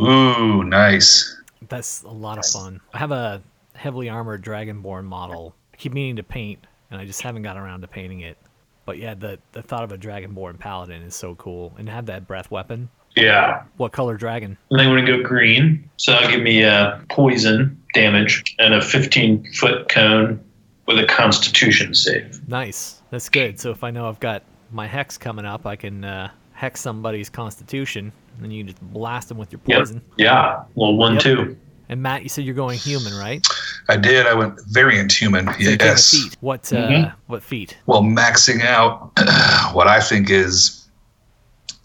Ooh, 0.00 0.62
nice. 0.64 1.36
That's 1.68 2.02
a 2.02 2.08
lot 2.08 2.38
of 2.38 2.46
fun. 2.46 2.80
I 2.94 2.98
have 2.98 3.10
a 3.10 3.42
heavily 3.74 4.08
armored 4.08 4.44
Dragonborn 4.44 5.04
model. 5.04 5.54
I 5.74 5.76
keep 5.76 5.92
meaning 5.92 6.16
to 6.16 6.22
paint, 6.22 6.66
and 6.90 7.00
I 7.00 7.04
just 7.04 7.22
haven't 7.22 7.42
got 7.42 7.56
around 7.56 7.80
to 7.82 7.88
painting 7.88 8.20
it. 8.20 8.38
But 8.86 8.98
yeah, 8.98 9.14
the 9.14 9.38
the 9.52 9.62
thought 9.62 9.84
of 9.84 9.92
a 9.92 9.98
Dragonborn 9.98 10.58
paladin 10.58 11.02
is 11.02 11.14
so 11.14 11.34
cool, 11.34 11.74
and 11.78 11.88
have 11.88 12.06
that 12.06 12.26
breath 12.26 12.50
weapon. 12.50 12.88
Yeah. 13.16 13.64
What 13.76 13.92
color 13.92 14.16
dragon? 14.16 14.56
And 14.70 14.78
then 14.78 14.86
I'm 14.86 14.94
going 14.94 15.06
to 15.06 15.16
go 15.18 15.22
green. 15.22 15.88
So 15.96 16.12
that'll 16.12 16.30
give 16.30 16.42
me 16.42 16.62
a 16.62 17.04
poison 17.10 17.80
damage 17.94 18.54
and 18.58 18.74
a 18.74 18.80
15 18.80 19.52
foot 19.54 19.88
cone 19.88 20.42
with 20.86 20.98
a 20.98 21.06
Constitution 21.06 21.94
save. 21.94 22.46
Nice. 22.48 23.02
That's 23.10 23.28
good. 23.28 23.58
So 23.58 23.70
if 23.70 23.82
I 23.82 23.90
know 23.90 24.08
I've 24.08 24.20
got 24.20 24.42
my 24.70 24.86
hex 24.86 25.18
coming 25.18 25.44
up, 25.44 25.66
I 25.66 25.76
can 25.76 26.04
uh, 26.04 26.30
hex 26.52 26.80
somebody's 26.80 27.28
constitution, 27.30 28.12
and 28.34 28.44
then 28.44 28.50
you 28.50 28.64
just 28.64 28.80
blast 28.80 29.28
them 29.28 29.38
with 29.38 29.52
your 29.52 29.60
Yep. 29.66 29.78
poison. 29.78 30.02
Yeah. 30.16 30.62
Well, 30.74 30.94
one 30.94 31.14
Yep. 31.14 31.22
two. 31.22 31.56
And 31.88 32.02
Matt, 32.02 32.22
you 32.22 32.28
said 32.28 32.44
you're 32.44 32.54
going 32.54 32.78
human, 32.78 33.12
right? 33.16 33.44
I 33.88 33.96
did. 33.96 34.26
I 34.26 34.34
went 34.34 34.60
variant 34.68 35.10
human. 35.12 35.46
So 35.46 35.58
you 35.58 35.70
take 35.70 35.82
a 35.82 35.86
Yes. 35.86 36.10
feat. 36.10 36.36
What 36.40 36.72
uh, 36.72 36.76
Mhm. 36.76 37.12
what 37.26 37.42
feat? 37.42 37.76
Well, 37.86 38.02
maxing 38.02 38.64
out 38.64 39.10
what 39.74 39.88
I 39.88 40.00
think 40.00 40.30
is 40.30 40.86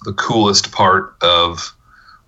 the 0.04 0.14
coolest 0.14 0.72
part 0.72 1.16
of 1.22 1.74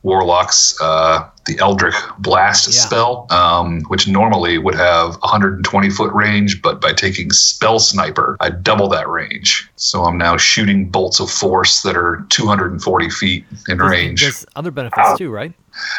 Warlock's 0.07 0.73
uh, 0.81 1.29
the 1.47 1.59
Eldritch 1.59 1.95
Blast 2.19 2.67
Yeah. 2.73 2.79
spell, 2.79 3.27
um, 3.29 3.81
which 3.89 4.07
normally 4.07 4.57
would 4.57 4.75
have 4.75 5.15
120 5.21 5.89
foot 5.89 6.13
range, 6.13 6.61
but 6.61 6.79
by 6.79 6.93
taking 6.93 7.29
Spell 7.31 7.77
Sniper, 7.77 8.37
I 8.39 8.49
double 8.51 8.87
that 8.89 9.09
range. 9.09 9.69
So 9.75 10.03
I'm 10.05 10.17
now 10.17 10.37
shooting 10.37 10.89
bolts 10.89 11.19
of 11.19 11.29
force 11.29 11.81
that 11.81 11.97
are 11.97 12.25
240 12.29 13.09
feet 13.09 13.45
in 13.67 13.77
There's- 13.77 13.91
range. 13.91 14.21
There's 14.21 14.45
other 14.55 14.71
benefits 14.71 15.17
too, 15.17 15.29
right? 15.29 15.51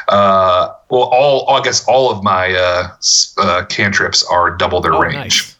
Uh, 0.08 0.72
well, 0.90 1.02
all 1.02 1.48
I 1.50 1.62
guess 1.62 1.84
all 1.86 2.10
of 2.10 2.24
my 2.24 2.54
uh, 2.54 2.88
uh, 3.36 3.64
cantrips 3.66 4.24
are 4.24 4.50
double 4.56 4.80
their 4.80 4.94
oh, 4.94 5.00
range. 5.02 5.14
nice. 5.14 5.56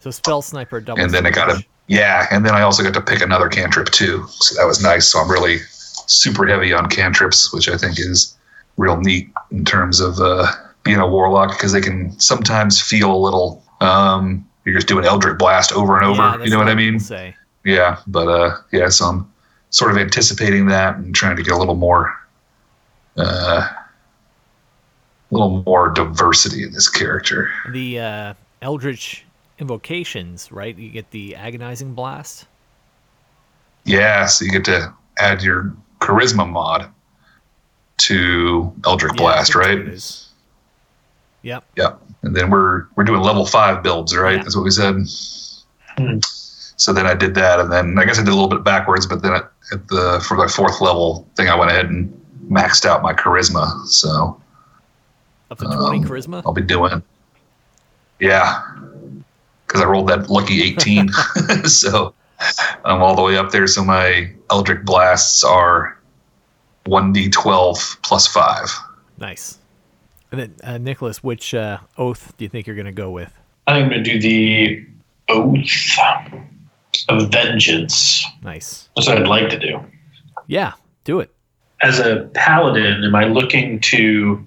So 0.00 0.10
spell 0.10 0.40
sniper 0.42 0.80
double. 0.80 1.00
and 1.00 1.12
then 1.12 1.26
I 1.26 1.30
got 1.30 1.50
a 1.50 1.62
yeah, 1.88 2.26
and 2.30 2.46
then 2.46 2.54
I 2.54 2.62
also 2.62 2.82
got 2.82 2.94
to 2.94 3.00
pick 3.02 3.20
another 3.20 3.48
cantrip 3.48 3.90
too, 3.90 4.24
so 4.28 4.54
that 4.58 4.66
was 4.66 4.82
nice. 4.82 5.08
So 5.08 5.18
I'm 5.20 5.30
really 5.30 5.58
super 6.06 6.46
heavy 6.46 6.72
on 6.72 6.88
cantrips, 6.88 7.52
which 7.52 7.68
I 7.68 7.76
think 7.76 7.98
is 7.98 8.36
real 8.76 8.96
neat 8.98 9.30
in 9.50 9.64
terms 9.64 10.00
of 10.00 10.18
uh, 10.18 10.46
being 10.82 10.98
a 10.98 11.06
warlock 11.06 11.50
because 11.50 11.72
they 11.72 11.80
can 11.80 12.18
sometimes 12.18 12.80
feel 12.80 13.14
a 13.14 13.16
little. 13.16 13.62
Um, 13.80 14.48
you're 14.64 14.74
just 14.74 14.86
doing 14.86 15.04
Eldritch 15.04 15.38
Blast 15.38 15.72
over 15.72 15.96
and 15.96 16.04
over. 16.04 16.22
Yeah, 16.22 16.44
you 16.44 16.50
know 16.50 16.58
what 16.58 16.68
I 16.68 16.74
mean? 16.74 17.00
Say. 17.00 17.34
Yeah, 17.64 17.98
but 18.06 18.28
uh, 18.28 18.56
yeah, 18.72 18.88
so 18.88 19.06
I'm 19.06 19.32
sort 19.70 19.90
of 19.90 19.98
anticipating 19.98 20.66
that 20.66 20.96
and 20.96 21.14
trying 21.14 21.36
to 21.36 21.42
get 21.42 21.52
a 21.52 21.56
little 21.56 21.74
more, 21.74 22.14
uh, 23.16 23.68
a 23.68 23.84
little 25.30 25.62
more 25.64 25.88
diversity 25.88 26.62
in 26.62 26.72
this 26.72 26.88
character. 26.88 27.50
The 27.72 28.00
uh, 28.00 28.34
Eldritch 28.60 29.24
invocations, 29.58 30.50
right? 30.52 30.76
You 30.76 30.90
get 30.90 31.10
the 31.10 31.36
agonizing 31.36 31.94
blast. 31.94 32.46
Yeah, 33.84 34.26
so 34.26 34.44
you 34.44 34.50
get 34.50 34.64
to 34.66 34.92
add 35.18 35.42
your 35.42 35.74
charisma 36.02 36.48
mod 36.48 36.88
to 37.98 38.72
Eldritch 38.84 39.12
Yeah, 39.14 39.18
Blast, 39.22 39.54
right? 39.54 39.78
Yep. 41.42 41.64
Yep. 41.76 42.00
And 42.22 42.36
then 42.36 42.50
we're 42.50 42.86
we're 42.96 43.04
doing 43.04 43.20
level 43.22 43.46
five 43.46 43.82
builds, 43.82 44.14
right? 44.16 44.36
Yeah. 44.36 44.42
That's 44.42 44.56
what 44.56 44.64
we 44.64 44.70
said. 44.70 44.94
Hmm. 45.98 46.18
So 46.76 46.92
then 46.92 47.06
I 47.06 47.14
did 47.14 47.34
that, 47.34 47.60
and 47.60 47.70
then 47.70 47.98
I 47.98 48.04
guess 48.04 48.18
I 48.18 48.22
did 48.22 48.30
a 48.30 48.34
little 48.34 48.48
bit 48.48 48.64
backwards, 48.64 49.06
but 49.06 49.22
then 49.22 49.32
at, 49.34 49.50
at 49.72 49.86
the 49.88 50.24
for 50.26 50.36
my 50.36 50.46
fourth 50.48 50.80
level 50.80 51.28
thing, 51.36 51.48
I 51.48 51.54
went 51.54 51.70
ahead 51.70 51.86
and 51.86 52.10
maxed 52.48 52.84
out 52.84 53.02
my 53.02 53.12
charisma. 53.12 53.86
So 53.86 54.40
Up 55.50 55.58
to 55.58 55.64
20 55.64 55.98
Um, 55.98 56.04
charisma. 56.04 56.42
I'll 56.46 56.52
be 56.52 56.62
doing, 56.62 57.02
yeah, 58.20 58.62
because 59.66 59.80
I 59.80 59.84
rolled 59.84 60.08
that 60.08 60.28
lucky 60.30 60.62
eighteen, 60.62 61.08
so 61.64 62.14
I'm 62.84 63.02
all 63.02 63.14
the 63.14 63.22
way 63.22 63.36
up 63.36 63.50
there. 63.50 63.66
So 63.66 63.84
my 63.84 64.32
Eldritch 64.50 64.84
blasts 64.84 65.44
are 65.44 65.98
one 66.86 67.12
d 67.12 67.30
twelve 67.30 67.98
plus 68.02 68.26
five. 68.26 68.68
Nice. 69.18 69.58
And 70.30 70.40
then, 70.40 70.54
uh, 70.64 70.78
Nicholas, 70.78 71.22
which 71.22 71.52
uh, 71.54 71.78
oath 71.98 72.34
do 72.38 72.44
you 72.44 72.48
think 72.48 72.66
you're 72.66 72.76
going 72.76 72.86
to 72.86 72.92
go 72.92 73.10
with? 73.10 73.32
I 73.66 73.74
think 73.74 73.84
I'm 73.84 73.90
going 73.90 74.04
to 74.04 74.12
do 74.12 74.20
the 74.20 74.86
Oath 75.28 75.98
of 77.08 77.30
Vengeance. 77.30 78.24
Nice. 78.42 78.88
That's 78.96 79.08
what 79.08 79.18
I'd 79.18 79.28
like 79.28 79.50
to 79.50 79.58
do. 79.58 79.80
Yeah, 80.46 80.72
do 81.04 81.20
it. 81.20 81.30
As 81.82 81.98
a 81.98 82.30
paladin, 82.34 83.04
am 83.04 83.14
I 83.14 83.24
looking 83.24 83.80
to 83.80 84.44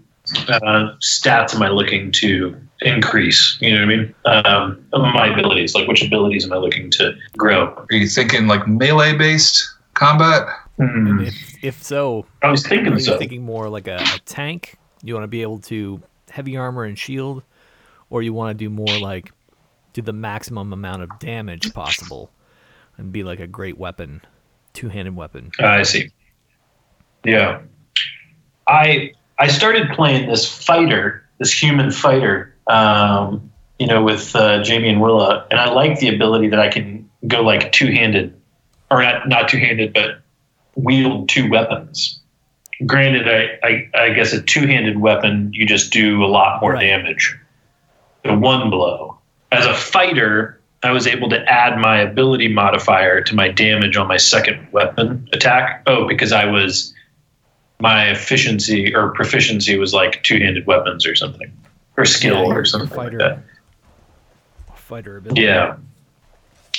uh, 0.48 0.96
stats? 1.02 1.54
Am 1.56 1.62
I 1.62 1.70
looking 1.70 2.12
to 2.14 2.60
increase? 2.82 3.57
You 3.61 3.73
know 3.73 3.86
what 3.86 3.93
I 3.93 3.97
mean? 3.97 4.15
Um, 4.26 4.86
my 5.13 5.28
abilities, 5.28 5.76
like 5.76 5.88
which 5.88 6.03
abilities 6.03 6.45
am 6.45 6.53
I 6.53 6.57
looking 6.57 6.91
to 6.91 7.15
grow? 7.38 7.67
Are 7.67 7.88
you 7.95 8.07
thinking 8.07 8.47
like 8.47 8.67
melee 8.67 9.15
based 9.17 9.67
combat? 9.93 10.47
Hmm. 10.78 11.21
If, 11.21 11.63
if 11.63 11.84
so, 11.84 12.26
I 12.41 12.51
was 12.51 12.65
are 12.65 12.69
thinking 12.69 12.93
you 12.93 12.99
so. 12.99 13.17
thinking 13.17 13.43
more 13.43 13.69
like 13.69 13.88
a, 13.88 13.95
a 13.95 14.19
tank? 14.26 14.78
You 15.03 15.13
want 15.13 15.23
to 15.23 15.30
be 15.30 15.41
able 15.41 15.59
to 15.59 16.01
heavy 16.30 16.57
armor 16.57 16.84
and 16.84 16.97
shield, 16.97 17.43
or 18.09 18.21
you 18.21 18.34
want 18.34 18.57
to 18.57 18.63
do 18.63 18.69
more 18.69 18.99
like 18.99 19.32
do 19.93 20.01
the 20.01 20.13
maximum 20.13 20.73
amount 20.73 21.01
of 21.01 21.19
damage 21.19 21.73
possible 21.73 22.30
and 22.97 23.11
be 23.11 23.23
like 23.23 23.39
a 23.39 23.47
great 23.47 23.78
weapon, 23.78 24.21
two-handed 24.73 25.15
weapon. 25.15 25.51
I 25.59 25.84
see. 25.84 26.11
Yeah, 27.23 27.61
I 28.67 29.13
I 29.39 29.47
started 29.47 29.89
playing 29.91 30.30
this 30.30 30.45
fighter, 30.45 31.28
this 31.39 31.51
human 31.51 31.91
fighter, 31.91 32.55
um, 32.68 33.51
you 33.80 33.88
know, 33.88 34.03
with 34.03 34.36
uh, 34.36 34.63
Jamie 34.63 34.89
and 34.89 35.01
Willa, 35.01 35.45
and 35.51 35.59
I 35.59 35.72
like 35.72 35.99
the 35.99 36.09
ability 36.09 36.49
that 36.49 36.59
I 36.59 36.70
can 36.70 37.09
go 37.28 37.41
like 37.41 37.72
two 37.72 37.88
handed, 37.91 38.39
or 38.89 39.01
not 39.01 39.28
not 39.28 39.49
two 39.49 39.57
handed, 39.57 39.93
but 39.93 40.22
wield 40.76 41.30
two 41.30 41.49
weapons. 41.49 42.20
Granted, 42.86 43.28
I, 43.28 43.66
I, 43.66 43.89
I 43.97 44.09
guess 44.13 44.34
a 44.34 44.41
two 44.41 44.68
handed 44.68 44.99
weapon 44.99 45.51
you 45.53 45.66
just 45.66 45.93
do 45.93 46.24
a 46.24 46.28
lot 46.28 46.61
more 46.61 46.74
Right. 46.74 46.88
damage. 46.88 47.38
The 48.24 48.36
one 48.36 48.70
blow. 48.70 49.18
As 49.51 49.66
a 49.66 49.74
fighter, 49.74 50.59
I 50.84 50.91
was 50.91 51.07
able 51.07 51.30
to 51.30 51.39
add 51.49 51.78
my 51.80 51.99
ability 51.99 52.49
modifier 52.49 53.22
to 53.22 53.36
my 53.36 53.47
damage 53.49 53.95
on 53.95 54.07
my 54.07 54.18
second 54.18 54.68
weapon 54.72 55.30
attack. 55.32 55.84
Oh, 55.88 56.07
because 56.07 56.32
I 56.32 56.45
was 56.45 56.93
my 57.80 58.09
efficiency 58.09 58.93
or 58.93 59.11
proficiency 59.11 59.78
was 59.78 59.93
like 59.93 60.24
two 60.24 60.39
handed 60.39 60.66
weapons 60.66 61.05
or 61.05 61.16
something. 61.16 61.51
Or 61.98 62.06
skill 62.06 62.36
Yeah, 62.43 62.50
or 62.50 62.54
your 62.56 62.66
something 62.66 62.89
like 62.89 62.98
fighter 63.12 63.18
that. 63.20 63.39
Fighter 64.76 65.18
ability. 65.18 65.41
Yeah. 65.41 65.78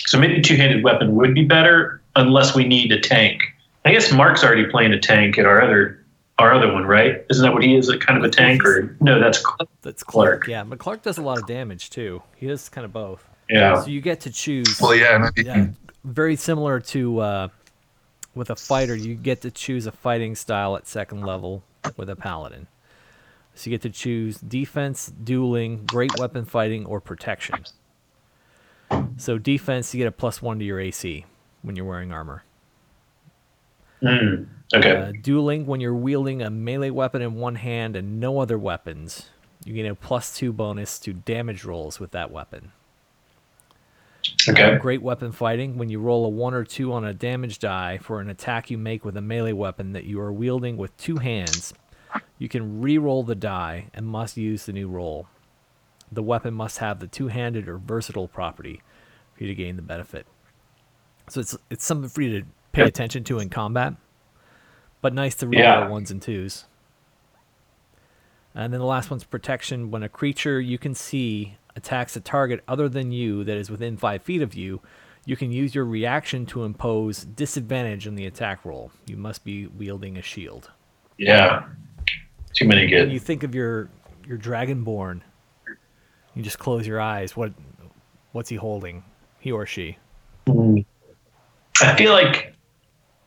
So 0.06 0.18
maybe 0.18 0.40
two 0.40 0.56
handed 0.56 0.84
weapon 0.84 1.16
would 1.16 1.34
be 1.34 1.44
better 1.44 2.00
unless 2.14 2.54
we 2.54 2.64
need 2.66 2.92
a 2.92 3.00
tank. 3.00 3.42
I 3.84 3.92
guess 3.92 4.12
Mark's 4.12 4.44
already 4.44 4.66
playing 4.66 4.92
a 4.92 5.00
tank 5.00 5.38
at 5.38 5.46
our 5.46 5.60
other 5.62 6.02
our 6.38 6.52
other 6.52 6.70
one, 6.72 6.84
right? 6.84 7.24
Isn't 7.30 7.42
that 7.44 7.52
what 7.54 7.62
he 7.62 7.74
is? 7.76 7.88
A 7.88 7.98
kind 7.98 8.18
of 8.22 8.24
a 8.24 8.32
tank 8.34 8.62
or 8.64 8.94
no, 9.00 9.18
that's 9.18 9.42
That's 9.82 10.02
Clark. 10.02 10.42
Clark. 10.42 10.48
Yeah, 10.48 10.64
but 10.64 10.78
Clark 10.78 11.02
does 11.02 11.16
a 11.18 11.22
lot 11.22 11.38
of 11.38 11.46
damage 11.46 11.88
too. 11.90 12.22
He 12.36 12.46
does 12.46 12.68
kind 12.68 12.84
of 12.84 12.92
both. 12.92 13.26
yeah. 13.48 13.80
So 13.80 13.88
you 13.88 14.00
get 14.02 14.20
to 14.22 14.30
choose. 14.30 14.78
Well, 14.80 14.94
yeah, 14.94 15.24
and 15.36 15.46
Yeah, 15.46 15.66
very 16.04 16.36
similar 16.36 16.78
to 16.80 17.18
uh, 17.20 17.48
with 18.34 18.50
a 18.50 18.56
fighter. 18.56 18.94
You 18.94 19.14
get 19.14 19.40
to 19.42 19.50
choose 19.50 19.86
a 19.86 19.92
fighting 19.92 20.34
style 20.36 20.76
at 20.76 20.86
second 20.86 21.22
level 21.22 21.62
with 21.96 22.10
a 22.10 22.16
paladin. 22.16 22.66
So 23.56 23.70
you 23.70 23.74
get 23.74 23.82
to 23.82 23.90
choose 23.90 24.38
defense, 24.38 25.10
dueling, 25.24 25.86
great 25.86 26.18
weapon 26.18 26.44
fighting, 26.44 26.84
or 26.84 27.00
protection. 27.00 27.64
So 29.16 29.38
defense, 29.38 29.94
you 29.94 29.98
get 29.98 30.06
a 30.08 30.12
plus 30.12 30.42
one 30.42 30.58
to 30.58 30.64
your 30.64 30.78
AC 30.78 31.24
when 31.62 31.74
you're 31.74 31.86
wearing 31.86 32.12
armor. 32.12 32.44
Mm, 34.02 34.46
okay. 34.74 34.96
Uh, 34.96 35.12
dueling, 35.22 35.64
when 35.64 35.80
you're 35.80 35.94
wielding 35.94 36.42
a 36.42 36.50
melee 36.50 36.90
weapon 36.90 37.22
in 37.22 37.34
one 37.36 37.54
hand 37.54 37.96
and 37.96 38.20
no 38.20 38.40
other 38.40 38.58
weapons, 38.58 39.30
you 39.64 39.72
get 39.72 39.90
a 39.90 39.94
plus 39.94 40.36
two 40.36 40.52
bonus 40.52 40.98
to 41.00 41.14
damage 41.14 41.64
rolls 41.64 41.98
with 41.98 42.10
that 42.10 42.30
weapon. 42.30 42.72
Uh, 44.48 44.52
Okay. 44.52 44.76
great 44.78 45.00
weapon 45.02 45.32
fighting. 45.32 45.78
When 45.78 45.88
you 45.88 45.98
roll 45.98 46.26
a 46.26 46.28
one 46.28 46.52
or 46.52 46.62
two 46.62 46.92
on 46.92 47.04
a 47.04 47.14
damage 47.14 47.58
die 47.58 47.98
for 47.98 48.20
an 48.20 48.28
attack 48.28 48.70
you 48.70 48.76
make 48.78 49.04
with 49.04 49.16
a 49.16 49.22
melee 49.22 49.52
weapon 49.52 49.92
that 49.94 50.04
you 50.04 50.20
are 50.20 50.32
wielding 50.32 50.76
with 50.76 50.96
two 50.98 51.16
hands, 51.16 51.72
you 52.38 52.48
can 52.48 52.80
re-roll 52.80 53.22
the 53.22 53.34
die 53.34 53.86
and 53.94 54.06
must 54.06 54.36
use 54.36 54.66
the 54.66 54.72
new 54.72 54.88
roll. 54.88 55.26
The 56.10 56.22
weapon 56.22 56.54
must 56.54 56.78
have 56.78 57.00
the 57.00 57.06
two-handed 57.06 57.68
or 57.68 57.78
versatile 57.78 58.28
property 58.28 58.80
for 59.34 59.44
you 59.44 59.48
to 59.48 59.54
gain 59.54 59.76
the 59.76 59.82
benefit. 59.82 60.26
So 61.28 61.40
it's 61.40 61.56
it's 61.70 61.84
something 61.84 62.08
for 62.08 62.22
you 62.22 62.40
to 62.40 62.46
pay 62.72 62.82
attention 62.82 63.24
to 63.24 63.38
in 63.40 63.48
combat, 63.48 63.94
but 65.00 65.12
nice 65.14 65.34
to 65.36 65.46
roll 65.46 65.60
Yeah. 65.60 65.88
ones 65.88 66.10
and 66.10 66.22
twos. 66.22 66.66
And 68.54 68.72
then 68.72 68.80
the 68.80 68.86
last 68.86 69.10
one's 69.10 69.24
protection. 69.24 69.90
When 69.90 70.02
a 70.02 70.08
creature 70.08 70.60
you 70.60 70.78
can 70.78 70.94
see 70.94 71.56
attacks 71.74 72.16
a 72.16 72.20
target 72.20 72.62
other 72.66 72.88
than 72.88 73.12
you 73.12 73.44
that 73.44 73.56
is 73.56 73.70
within 73.70 73.96
five 73.96 74.22
feet 74.22 74.40
of 74.40 74.54
you, 74.54 74.80
you 75.26 75.36
can 75.36 75.50
use 75.52 75.74
your 75.74 75.84
reaction 75.84 76.46
to 76.46 76.64
impose 76.64 77.24
disadvantage 77.24 78.06
on 78.06 78.14
the 78.14 78.24
attack 78.26 78.64
roll. 78.64 78.92
You 79.06 79.16
must 79.16 79.44
be 79.44 79.66
wielding 79.66 80.16
a 80.16 80.22
shield. 80.22 80.70
Yeah. 81.18 81.64
Too 82.56 82.66
many 82.66 82.92
When 82.92 83.10
you 83.10 83.20
think 83.20 83.42
of 83.42 83.54
your 83.54 83.88
your 84.26 84.38
dragonborn, 84.38 85.20
you 86.34 86.42
just 86.42 86.58
close 86.58 86.86
your 86.86 87.00
eyes. 87.00 87.36
What 87.36 87.52
what's 88.32 88.48
he 88.48 88.56
holding? 88.56 89.04
He 89.40 89.52
or 89.52 89.66
she? 89.66 89.98
I 90.48 91.94
feel 91.96 92.12
like 92.12 92.54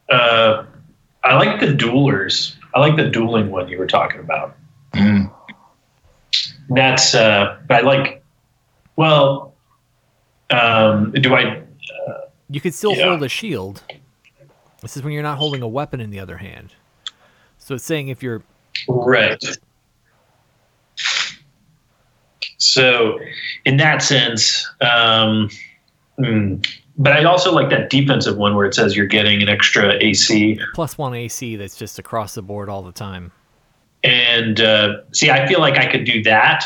uh, 0.10 0.66
I 1.24 1.36
like 1.36 1.60
the 1.60 1.68
duelers. 1.68 2.56
I 2.74 2.80
like 2.80 2.96
the 2.98 3.10
dueling 3.10 3.52
one 3.52 3.68
you 3.68 3.78
were 3.78 3.88
talking 3.88 4.20
about. 4.20 4.56
mm, 4.94 5.32
That's 6.70 7.14
uh, 7.16 7.58
I 7.70 7.82
like. 7.82 8.24
Well, 8.96 9.54
Um, 10.50 11.12
do 11.12 11.36
I? 11.36 11.62
You 12.50 12.60
could 12.60 12.74
still 12.74 12.96
Yeah. 12.96 13.10
hold 13.10 13.22
a 13.24 13.30
shield. 13.30 13.84
This 14.82 14.98
is 14.98 15.04
when 15.04 15.14
you're 15.14 15.22
not 15.24 15.38
holding 15.38 15.62
a 15.62 15.68
weapon 15.68 16.00
in 16.00 16.10
the 16.10 16.20
other 16.20 16.38
hand. 16.38 16.74
So 17.60 17.76
it's 17.76 17.84
saying 17.84 18.08
if 18.08 18.24
you're 18.24 18.42
Right. 18.88 19.44
So, 22.58 23.20
in 23.66 23.78
that 23.78 24.04
sense, 24.04 24.70
um, 24.82 25.50
hmm. 26.18 26.56
but 26.98 27.14
I 27.14 27.24
also 27.24 27.54
like 27.54 27.70
that 27.70 27.90
defensive 27.90 28.38
one 28.38 28.54
where 28.56 28.66
it 28.66 28.74
says 28.76 28.96
you're 28.98 29.08
getting 29.08 29.42
an 29.42 29.48
extra 29.48 29.94
AC. 30.04 30.60
plus 30.74 30.98
one 30.98 31.14
AC 31.14 31.56
that's 31.56 31.78
just 31.78 32.00
across 32.00 32.36
the 32.36 32.42
board 32.42 32.68
all 32.70 32.84
the 32.84 32.92
time. 32.92 33.32
And 34.04 34.60
uh, 34.60 35.02
see, 35.14 35.30
I 35.30 35.48
feel 35.48 35.60
like 35.60 35.78
I 35.78 35.90
could 35.90 36.04
do 36.04 36.22
that, 36.24 36.66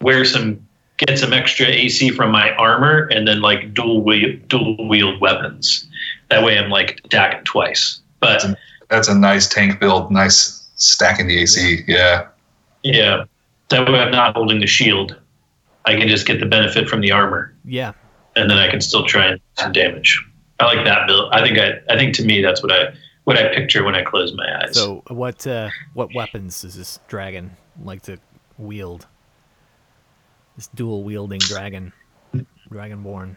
wear 0.00 0.24
some, 0.24 0.66
get 0.96 1.18
some 1.18 1.32
extra 1.32 1.66
AC 1.66 2.10
from 2.10 2.32
my 2.32 2.50
armor, 2.56 3.06
and 3.06 3.26
then 3.26 3.40
like 3.40 3.72
dual 3.74 4.02
wield, 4.02 4.48
dual 4.48 4.88
wield 4.88 5.20
weapons. 5.20 5.88
That 6.30 6.44
way, 6.44 6.58
I'm 6.58 6.70
like 6.70 7.00
attacking 7.04 7.44
twice. 7.44 8.00
But 8.18 8.44
That's 8.88 9.08
a 9.08 9.14
nice 9.14 9.48
tank 9.48 9.80
build. 9.80 10.10
Nice 10.10 10.61
stacking 10.82 11.26
the 11.26 11.38
AC. 11.38 11.84
Yeah. 11.86 12.28
yeah, 12.82 13.24
that 13.68 13.88
way 13.88 13.98
I'm 14.00 14.10
not 14.10 14.34
holding 14.34 14.60
the 14.60 14.66
shield. 14.66 15.18
I 15.84 15.96
can 15.96 16.08
just 16.08 16.26
get 16.26 16.40
the 16.40 16.46
benefit 16.46 16.88
from 16.88 17.00
the 17.00 17.10
armor. 17.12 17.54
Yeah. 17.64 17.92
and 18.36 18.48
then 18.50 18.58
I 18.58 18.70
can 18.70 18.80
still 18.80 19.04
try 19.04 19.26
and 19.26 19.38
do 19.38 19.62
some 19.62 19.72
damage. 19.72 20.22
I 20.60 20.64
like 20.64 20.84
that 20.84 21.06
build. 21.06 21.32
I 21.32 21.42
think 21.42 21.58
I, 21.58 21.80
I 21.92 21.96
think 21.98 22.14
to 22.16 22.24
me 22.24 22.40
that's 22.42 22.62
what 22.62 22.70
I 22.72 22.94
what 23.24 23.36
I 23.36 23.54
picture 23.54 23.84
when 23.84 23.94
I 23.94 24.02
close 24.02 24.32
my 24.34 24.62
eyes. 24.62 24.74
So 24.74 25.02
what 25.08 25.46
uh, 25.46 25.70
what 25.94 26.14
weapons 26.14 26.62
does 26.62 26.74
this 26.76 27.00
dragon 27.08 27.56
like 27.82 28.02
to 28.02 28.18
wield? 28.58 29.06
This 30.56 30.68
dual 30.68 31.02
wielding 31.02 31.40
dragon, 31.40 31.92
dragonborn. 32.70 33.36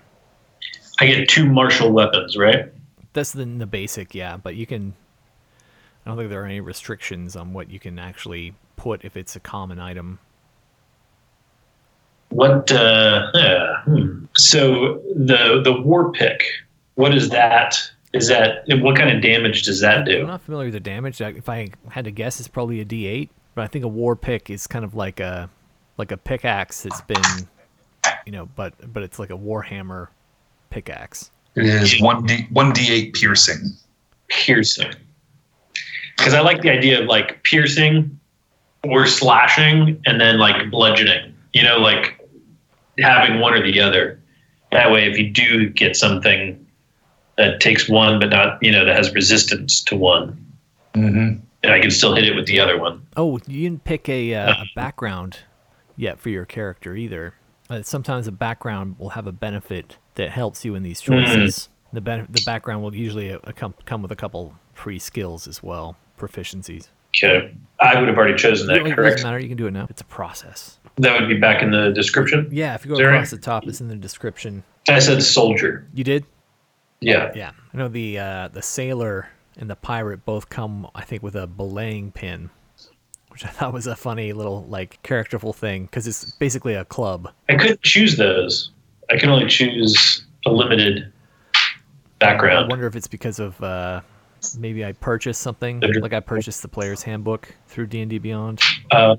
I 1.00 1.08
get 1.08 1.30
two 1.30 1.46
martial 1.50 1.92
weapons, 1.92 2.38
right? 2.38 2.72
That's 3.14 3.32
the 3.32 3.46
the 3.46 3.66
basic, 3.66 4.14
yeah. 4.14 4.38
But 4.38 4.56
you 4.56 4.66
can. 4.68 4.94
I 6.06 6.10
don't 6.10 6.18
think 6.18 6.30
there 6.30 6.44
are 6.44 6.46
any 6.46 6.62
restrictions 6.62 7.36
on 7.36 7.54
what 7.54 7.72
you 7.72 7.80
can 7.80 7.98
actually 7.98 8.54
put 8.76 9.04
if 9.04 9.18
it's 9.18 9.36
a 9.36 9.40
common 9.40 9.80
item. 9.80 10.20
What? 12.30 12.72
Uh, 12.72 13.32
yeah, 13.34 13.82
hmm. 13.84 14.26
So 14.36 15.02
the 15.16 15.62
the 15.64 15.82
war 15.82 16.12
pick. 16.12 16.44
What 16.96 17.16
is 17.16 17.30
that? 17.30 17.78
Is 18.14 18.28
that 18.28 18.64
what 18.68 18.96
kind 18.96 19.10
of 19.10 19.22
damage 19.22 19.64
does 19.64 19.82
that 19.82 20.06
do? 20.06 20.22
I'm 20.22 20.28
not 20.28 20.42
familiar 20.42 20.68
with 20.68 20.74
the 20.74 20.80
damage. 20.80 21.22
If 21.22 21.50
I 21.50 21.70
had 21.90 22.06
to 22.06 22.12
guess, 22.12 22.40
it's 22.40 22.48
probably 22.48 22.80
a 22.82 22.86
D8. 22.86 23.30
But 23.56 23.64
I 23.64 23.68
think 23.68 23.84
a 23.86 23.90
war 23.90 24.16
pick 24.16 24.50
is 24.50 24.68
kind 24.68 24.86
of 24.86 24.96
like 24.96 25.20
a 25.20 25.50
like 25.98 26.12
a 26.12 26.18
pickaxe 26.18 26.84
that's 26.84 27.02
been, 27.02 27.48
you 28.26 28.32
know, 28.32 28.48
but 28.56 28.94
but 28.94 29.04
it's 29.04 29.18
like 29.18 29.30
a 29.32 29.38
warhammer 29.38 30.10
pickaxe. 30.70 31.32
It 31.56 31.66
is 31.66 32.02
one 32.02 32.26
d 32.26 32.48
one 32.52 32.74
d 32.74 32.92
eight 32.92 33.14
piercing. 33.14 33.72
Piercing. 34.28 34.94
Because 36.18 36.34
I 36.34 36.42
like 36.42 36.62
the 36.62 36.70
idea 36.70 37.02
of 37.02 37.08
like 37.08 37.44
piercing 37.44 38.20
or 38.84 39.06
slashing 39.06 40.02
and 40.06 40.20
then 40.22 40.38
like 40.38 40.70
bludgeoning. 40.72 41.34
You 41.54 41.64
know, 41.64 41.78
like 41.78 42.20
having 43.00 43.40
one 43.40 43.54
or 43.54 43.62
the 43.64 43.80
other. 43.82 44.20
That 44.72 44.92
way, 44.92 45.10
if 45.10 45.18
you 45.18 45.30
do 45.30 45.70
get 45.70 45.96
something 45.96 46.66
that 47.38 47.60
takes 47.62 47.88
one, 47.90 48.20
but 48.20 48.30
not, 48.30 48.62
you 48.62 48.72
know, 48.72 48.86
that 48.86 48.96
has 48.96 49.14
resistance 49.14 49.84
to 49.86 49.96
one, 49.96 50.42
Mm-hmm. 50.94 51.40
and 51.64 51.72
I 51.74 51.80
can 51.82 51.92
still 51.92 52.16
hit 52.16 52.26
it 52.26 52.36
with 52.36 52.46
the 52.48 52.60
other 52.62 52.80
one. 52.80 53.06
Oh, 53.18 53.38
you 53.48 53.64
didn't 53.70 53.84
pick 53.84 54.08
a, 54.08 54.34
uh, 54.34 54.52
a 54.62 54.66
background 54.76 55.40
yet 55.98 56.20
for 56.20 56.30
your 56.30 56.46
character 56.46 56.96
either. 56.96 57.34
Uh, 57.70 57.82
sometimes 57.82 58.28
a 58.28 58.32
background 58.32 58.96
will 59.00 59.10
have 59.10 59.28
a 59.28 59.32
benefit 59.34 59.98
that 60.16 60.30
helps 60.32 60.64
you 60.64 60.76
in 60.76 60.84
these 60.84 61.02
choices. 61.02 61.68
The 61.92 62.00
ben- 62.02 62.28
the 62.30 62.42
background 62.46 62.84
will 62.84 62.96
usually 62.96 63.32
uh, 63.34 63.40
come 63.56 63.74
come 63.86 64.02
with 64.02 64.12
a 64.12 64.16
couple 64.16 64.56
free 64.74 65.00
skills 65.00 65.48
as 65.48 65.62
well, 65.64 65.98
proficiencies. 66.18 66.88
Okay. 67.16 67.54
I 67.80 68.00
would 68.00 68.08
have 68.08 68.18
already 68.18 68.36
chosen 68.36 68.68
that, 68.68 68.78
it 68.78 68.96
correct? 68.96 69.18
doesn't 69.18 69.24
matter. 69.24 69.40
You 69.40 69.48
can 69.48 69.58
do 69.58 69.68
it 69.68 69.72
now. 69.72 69.88
It's 69.90 70.02
a 70.02 70.06
process. 70.06 70.80
That 70.98 71.20
would 71.20 71.28
be 71.28 71.38
back 71.38 71.62
in 71.62 71.72
the 71.72 71.92
description. 71.92 72.48
Yeah, 72.52 72.76
if 72.76 72.86
you 72.86 72.90
go 72.90 72.96
Is 72.96 73.02
across 73.02 73.32
the 73.32 73.38
top, 73.38 73.68
it's 73.68 73.82
in 73.82 73.88
the 73.88 73.96
description. 73.96 74.64
I 74.88 75.00
said 75.00 75.22
soldier. 75.24 75.88
You 75.94 76.04
did? 76.04 76.26
Yeah. 77.02 77.32
Yeah. 77.36 77.52
I 77.74 77.78
know 77.78 77.88
the 77.90 78.18
uh, 78.20 78.48
the 78.50 78.62
sailor 78.62 79.30
and 79.58 79.70
the 79.70 79.76
pirate 79.76 80.26
both 80.26 80.50
come, 80.50 80.88
I 80.96 81.04
think, 81.04 81.22
with 81.24 81.36
a 81.36 81.48
belaying 81.48 82.12
pin, 82.12 82.50
which 83.30 83.46
I 83.46 83.50
thought 83.50 83.74
was 83.74 83.88
a 83.88 83.96
funny 83.96 84.32
little 84.32 84.66
like 84.70 85.02
characterful 85.04 85.54
thing 85.54 85.86
because 85.86 86.08
it's 86.08 86.32
basically 86.32 86.74
a 86.76 86.86
club. 86.86 87.32
I 87.50 87.56
couldn't 87.56 87.82
choose 87.82 88.16
those. 88.18 88.72
I 89.12 89.18
can 89.18 89.30
only 89.30 89.48
choose 89.48 90.26
a 90.46 90.52
limited 90.52 91.12
background. 92.20 92.66
I 92.66 92.68
wonder 92.68 92.88
if 92.88 92.96
it's 92.96 93.08
because 93.08 93.40
of 93.40 93.62
uh, 93.62 94.02
maybe 94.58 94.86
I 94.86 94.92
purchased 94.92 95.42
something 95.42 95.80
like 95.80 96.14
I 96.14 96.20
purchased 96.20 96.62
the 96.62 96.68
player's 96.68 97.04
handbook 97.04 97.54
through 97.68 97.88
D 97.88 98.02
and 98.02 98.10
D 98.10 98.18
Beyond. 98.18 98.62
Uh, 98.92 99.16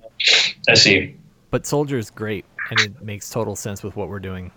I 0.69 0.75
see. 0.75 1.17
But 1.51 1.67
soldier 1.67 1.99
is 1.99 2.11
great 2.11 2.45
and 2.71 2.81
it 2.81 3.03
makes 3.03 3.31
total 3.31 3.57
sense 3.57 3.83
with 3.83 3.97
what 3.97 4.09
we're 4.09 4.21
doing. 4.21 4.51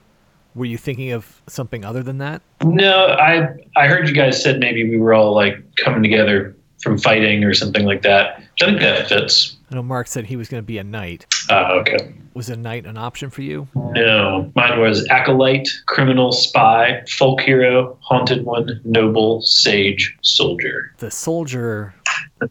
Were 0.56 0.66
you 0.66 0.78
thinking 0.78 1.12
of 1.12 1.42
something 1.48 1.86
other 1.86 2.04
than 2.04 2.18
that? 2.18 2.42
No, 2.64 3.08
I 3.08 3.48
I 3.76 3.88
heard 3.88 4.08
you 4.08 4.16
guys 4.16 4.42
said 4.42 4.60
maybe 4.60 4.90
we 4.90 4.98
were 4.98 5.14
all 5.14 5.34
like 5.34 5.64
coming 5.76 6.02
together 6.02 6.56
from 6.82 6.98
fighting 6.98 7.44
or 7.44 7.54
something 7.54 7.86
like 7.86 8.02
that. 8.02 8.42
I 8.62 8.66
think 8.66 8.80
that 8.80 9.08
fits. 9.08 9.58
I 9.72 9.76
know 9.76 9.84
Mark 9.84 10.08
said 10.08 10.26
he 10.26 10.36
was 10.36 10.50
going 10.50 10.64
to 10.64 10.66
be 10.66 10.78
a 10.80 10.84
knight. 10.84 11.26
Uh, 11.50 11.74
okay. 11.82 12.16
Was 12.34 12.50
a 12.50 12.56
knight 12.58 12.86
an 12.86 12.98
option 12.98 13.30
for 13.30 13.42
you? 13.42 13.68
No, 13.76 14.52
mine 14.56 14.80
was 14.80 15.08
acolyte, 15.10 15.68
criminal, 15.88 16.32
spy, 16.32 17.04
folk 17.10 17.42
hero, 17.42 17.98
haunted 18.02 18.46
one, 18.46 18.82
noble, 18.84 19.42
sage, 19.42 20.18
soldier. 20.24 20.94
the 21.00 21.12
soldier 21.12 21.94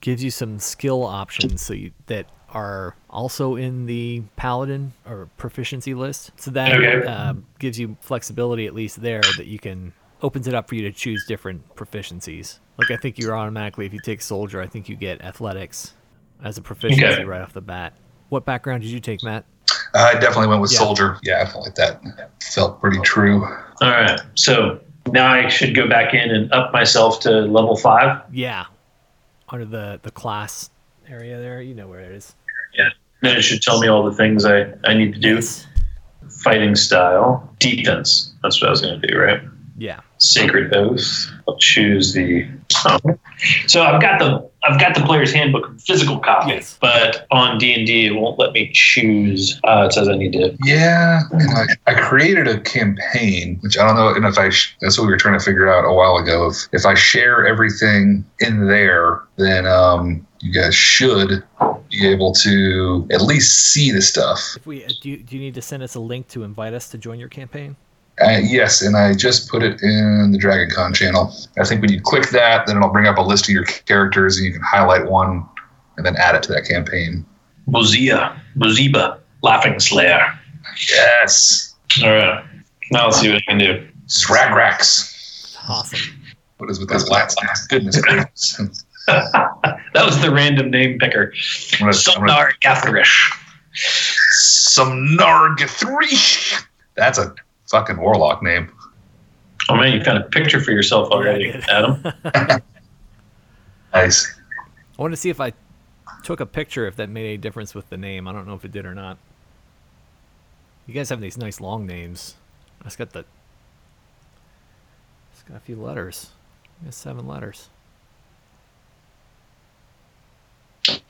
gives 0.01 0.23
you 0.23 0.31
some 0.31 0.59
skill 0.59 1.03
options 1.05 1.63
so 1.63 1.75
you, 1.75 1.93
that 2.07 2.27
are 2.51 2.95
also 3.11 3.57
in 3.57 3.87
the 3.87 4.23
paladin 4.37 4.93
or 5.07 5.29
proficiency 5.37 5.95
list. 5.95 6.31
So 6.37 6.51
that 6.53 6.73
Okay. 6.75 7.07
uh, 7.07 7.35
gives 7.59 7.79
you 7.79 7.97
flexibility 8.01 8.67
at 8.67 8.75
least 8.75 9.01
there 9.03 9.21
that 9.37 9.47
you 9.47 9.59
can 9.59 9.93
opens 10.23 10.49
it 10.49 10.55
up 10.55 10.69
for 10.69 10.75
you 10.75 10.83
to 10.83 10.93
choose 10.93 11.25
different 11.27 11.75
proficiencies. 11.77 12.59
Like 12.79 12.91
I 12.91 12.97
think 12.97 13.19
you're 13.19 13.37
automatically 13.37 13.87
if 13.87 13.93
you 13.93 14.01
take 14.01 14.23
soldier, 14.23 14.61
I 14.61 14.67
think 14.67 14.89
you 14.89 14.97
get 14.97 15.21
athletics 15.23 15.95
as 16.45 16.59
a 16.59 16.63
proficiency 16.63 17.05
Okay. 17.05 17.25
right 17.25 17.41
off 17.41 17.53
the 17.53 17.61
bat. 17.61 17.95
What 18.29 18.45
background 18.45 18.83
did 18.83 18.91
you 18.91 19.01
take, 19.01 19.23
Matt? 19.23 19.45
Uh, 19.95 20.11
I 20.15 20.15
definitely 20.15 20.49
went 20.49 20.61
with 20.61 20.73
Yeah. 20.73 20.79
soldier. 20.79 21.19
Yeah, 21.23 21.43
I 21.43 21.47
felt 21.47 21.65
like 21.65 21.75
that 21.77 22.01
felt 22.43 22.81
pretty 22.81 23.01
true. 23.01 23.45
All 23.81 23.91
right. 23.91 24.21
So 24.35 24.81
now 25.11 25.33
I 25.33 25.49
should 25.49 25.75
go 25.75 25.89
back 25.89 26.13
in 26.15 26.31
and 26.31 26.53
up 26.53 26.73
myself 26.73 27.21
to 27.21 27.31
level 27.31 27.77
five. 27.77 28.21
Yeah, 28.33 28.65
under 29.49 29.65
the 29.65 29.99
the 30.03 30.11
class 30.11 30.71
area 31.09 31.39
there, 31.39 31.63
you 31.63 31.75
know 31.75 31.87
where 31.89 32.01
it 32.01 32.13
is. 32.13 32.35
Yeah. 32.75 32.89
Then 33.23 33.37
it 33.37 33.43
should 33.43 33.63
tell 33.63 33.81
me 33.81 33.89
all 33.89 34.05
the 34.05 34.15
things 34.15 34.45
I, 34.45 34.67
I 34.85 34.95
need 34.95 35.15
to 35.15 35.21
do. 35.21 35.37
Yes. 35.37 35.67
Fighting 36.43 36.75
style, 36.77 37.49
defense. 37.59 38.33
That's 38.43 38.61
what 38.61 38.69
I 38.69 38.71
was 38.71 38.81
going 38.83 39.01
to 39.01 39.07
do, 39.09 39.19
right? 39.19 39.41
Yeah. 39.79 40.01
Sacred 40.19 40.75
oath. 40.75 41.31
I'll 41.49 41.57
choose 41.59 42.13
the. 42.13 42.47
Oh. 42.85 42.99
So 43.69 43.83
I've 43.83 44.03
got 44.03 44.19
the 44.19 44.51
I've 44.65 44.81
got 44.81 44.95
the 44.97 45.03
player's 45.03 45.33
handbook 45.33 45.79
physical 45.81 46.19
copy, 46.19 46.51
Yes. 46.51 46.77
but 46.81 47.27
on 47.31 47.57
D 47.59 47.73
and 47.73 47.87
D 47.87 48.07
it 48.07 48.11
won't 48.11 48.39
let 48.39 48.53
me 48.53 48.71
choose. 48.75 49.61
Uh, 49.65 49.87
it 49.89 49.93
says 49.93 50.09
I 50.09 50.17
need 50.17 50.33
to. 50.33 50.57
Yeah, 50.65 51.21
and 51.31 51.51
I, 51.87 51.93
I 51.93 51.95
created 51.95 52.49
a 52.49 52.61
campaign, 52.61 53.59
which 53.61 53.79
I 53.79 53.87
don't 53.87 53.95
know, 53.95 54.09
and 54.15 54.27
if 54.27 54.37
I 54.37 54.51
sh- 54.51 54.77
that's 54.81 54.99
what 54.99 55.07
we 55.07 55.13
were 55.13 55.17
trying 55.19 55.39
to 55.39 55.45
figure 55.45 55.69
out 55.73 55.85
a 55.89 55.93
while 55.95 56.17
ago. 56.17 56.49
If 56.49 56.57
if 56.73 56.85
I 56.85 56.95
share 56.95 57.47
everything 57.47 58.25
in 58.41 58.67
there, 58.67 59.23
then 59.37 59.65
um, 59.67 60.27
you 60.41 60.53
guys 60.53 60.75
should 60.75 61.45
be 61.91 62.07
able 62.09 62.33
to 62.35 63.07
at 63.13 63.23
least 63.23 63.73
see 63.73 63.93
the 63.93 64.03
stuff. 64.03 64.41
If 64.57 64.67
we 64.67 64.85
uh, 64.85 64.89
do, 65.01 65.11
you, 65.11 65.17
do 65.19 65.37
you 65.37 65.41
need 65.43 65.55
to 65.55 65.63
send 65.63 65.83
us 65.85 65.95
a 65.95 66.01
link 66.01 66.27
to 66.29 66.43
invite 66.43 66.75
us 66.75 66.89
to 66.91 66.99
join 66.99 67.21
your 67.21 67.29
campaign? 67.29 67.77
Uh, 68.21 68.39
yes, 68.43 68.83
and 68.83 68.97
I 68.97 69.15
just 69.15 69.49
put 69.49 69.63
it 69.63 69.81
in 69.83 70.31
the 70.33 70.39
Dragon 70.39 70.69
Con 70.75 70.93
channel. 70.93 71.33
I 71.59 71.65
think 71.65 71.81
when 71.83 71.93
you 71.93 72.01
click 72.01 72.31
that, 72.31 72.67
then 72.67 72.77
it'll 72.77 72.89
bring 72.89 73.07
up 73.07 73.17
a 73.17 73.23
list 73.23 73.45
of 73.45 73.51
your 73.51 73.65
characters, 73.65 74.37
and 74.37 74.47
you 74.47 74.53
can 74.53 74.63
highlight 74.63 75.07
one 75.09 75.47
and 75.97 76.05
then 76.05 76.17
add 76.17 76.35
it 76.35 76.43
to 76.45 76.53
that 76.53 76.65
campaign. 76.65 77.25
Bozia, 77.69 78.39
Boziba, 78.57 79.19
Laughing 79.43 79.79
Slayer. 79.79 80.37
Yes, 80.91 81.75
All 82.03 82.11
right. 82.11 82.45
Now 82.91 83.05
let's 83.07 83.21
see 83.21 83.29
what 83.29 83.39
I 83.39 83.51
can 83.51 83.59
do. 83.59 83.87
Sragrax. 84.07 85.57
Awesome. 85.69 85.99
What 86.57 86.71
is 86.71 86.81
with 86.81 86.89
this 86.89 87.09
last 87.09 87.39
name? 87.43 87.51
Goodness 87.69 88.01
gracious. 88.01 88.85
that 89.07 90.05
was 90.05 90.21
the 90.23 90.31
random 90.31 90.71
name 90.71 90.99
picker. 90.99 91.33
I'm 91.75 91.87
gonna- 91.87 91.93
I'm 92.09 92.21
gonna- 92.27 92.33
Sumnar 92.33 92.53
Gatherish. 92.63 93.33
Some 94.31 95.17
Nargathri. 95.19 96.65
That's 96.97 97.19
a 97.19 97.35
fucking 97.71 97.97
warlock 97.99 98.43
name. 98.43 98.71
Oh 99.69 99.77
man, 99.77 99.93
you 99.93 100.03
found 100.03 100.19
a 100.19 100.25
picture 100.29 100.61
for 100.61 100.71
yourself 100.73 101.11
already, 101.11 101.47
Yeah, 101.47 101.61
I 101.69 101.83
did. 101.83 102.35
Adam. 102.35 102.63
Nice. 103.95 104.39
I 104.99 105.03
want 105.03 105.13
to 105.13 105.17
see 105.17 105.31
if 105.31 105.41
I 105.41 105.53
took 106.23 106.41
a 106.41 106.47
picture 106.47 106.87
if 106.87 106.97
that 106.97 107.09
made 107.09 107.25
any 107.25 107.37
difference 107.39 107.75
with 107.75 107.89
the 107.89 107.97
name. 107.97 108.29
I 108.29 108.33
don't 108.33 108.47
know 108.47 108.53
if 108.55 108.65
it 108.65 108.71
did 108.71 108.85
or 108.85 108.95
not. 108.95 109.17
You 110.87 110.93
guys 110.93 111.09
have 111.09 111.21
these 111.23 111.39
nice 111.39 111.59
long 111.61 111.87
names. 111.87 112.35
I 112.83 112.85
just 112.85 112.99
got 112.99 113.13
the 113.13 113.25
It's 115.33 115.43
Got 115.49 115.57
a 115.57 115.61
few 115.61 115.77
letters. 115.77 116.31
Got 116.85 116.93
seven 116.93 117.27
letters. 117.27 117.71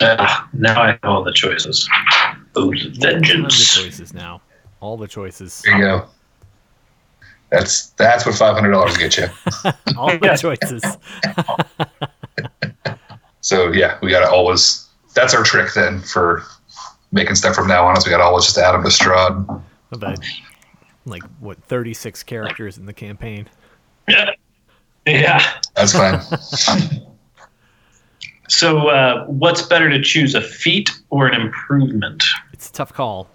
Uh, 0.00 0.46
now 0.52 0.80
I 0.82 0.86
have 0.92 0.98
all 1.02 1.22
the 1.24 1.32
choices. 1.32 1.88
Oath 2.56 2.74
of 2.74 2.80
Tons 2.80 2.96
of 2.98 3.02
vengeance. 3.02 3.74
choices 3.74 4.14
now. 4.14 4.40
All 4.80 4.96
the 4.96 5.08
choices. 5.08 5.62
There 5.64 5.76
you 5.76 5.82
go. 5.82 6.06
That's 7.50 7.90
that's 7.90 8.26
what 8.26 8.34
five 8.34 8.54
hundred 8.54 8.72
dollars 8.72 8.96
get 8.96 9.16
you. 9.16 9.26
All 9.96 10.08
the 10.08 10.38
choices. 10.40 10.82
So 13.40 13.72
yeah, 13.72 13.98
we 14.02 14.10
gotta 14.10 14.30
always. 14.30 14.86
That's 15.14 15.32
our 15.32 15.42
trick 15.42 15.72
then 15.72 16.00
for 16.00 16.42
making 17.12 17.36
stuff 17.36 17.54
from 17.54 17.66
now 17.66 17.86
on. 17.86 17.96
Is 17.96 18.04
we 18.04 18.10
gotta 18.10 18.24
always 18.24 18.44
just 18.44 18.58
add 18.58 18.72
them 18.72 18.82
to 18.82 18.90
Strahd. 18.90 19.62
About 19.90 20.18
like 21.06 21.22
what 21.40 21.56
thirty 21.64 21.94
six 21.94 22.22
characters 22.22 22.76
in 22.76 22.84
the 22.84 22.92
campaign. 22.92 23.48
Yeah. 24.08 24.32
Yeah. 25.06 25.42
That's 25.74 25.94
fine. 25.94 26.20
So, 28.48 28.88
uh, 28.88 29.24
what's 29.24 29.62
better 29.62 29.88
to 29.88 30.02
choose, 30.02 30.34
a 30.34 30.42
feat 30.42 30.90
or 31.08 31.26
an 31.26 31.40
improvement? 31.40 32.22
It's 32.52 32.68
a 32.68 32.72
tough 32.74 32.92
call. 32.92 33.30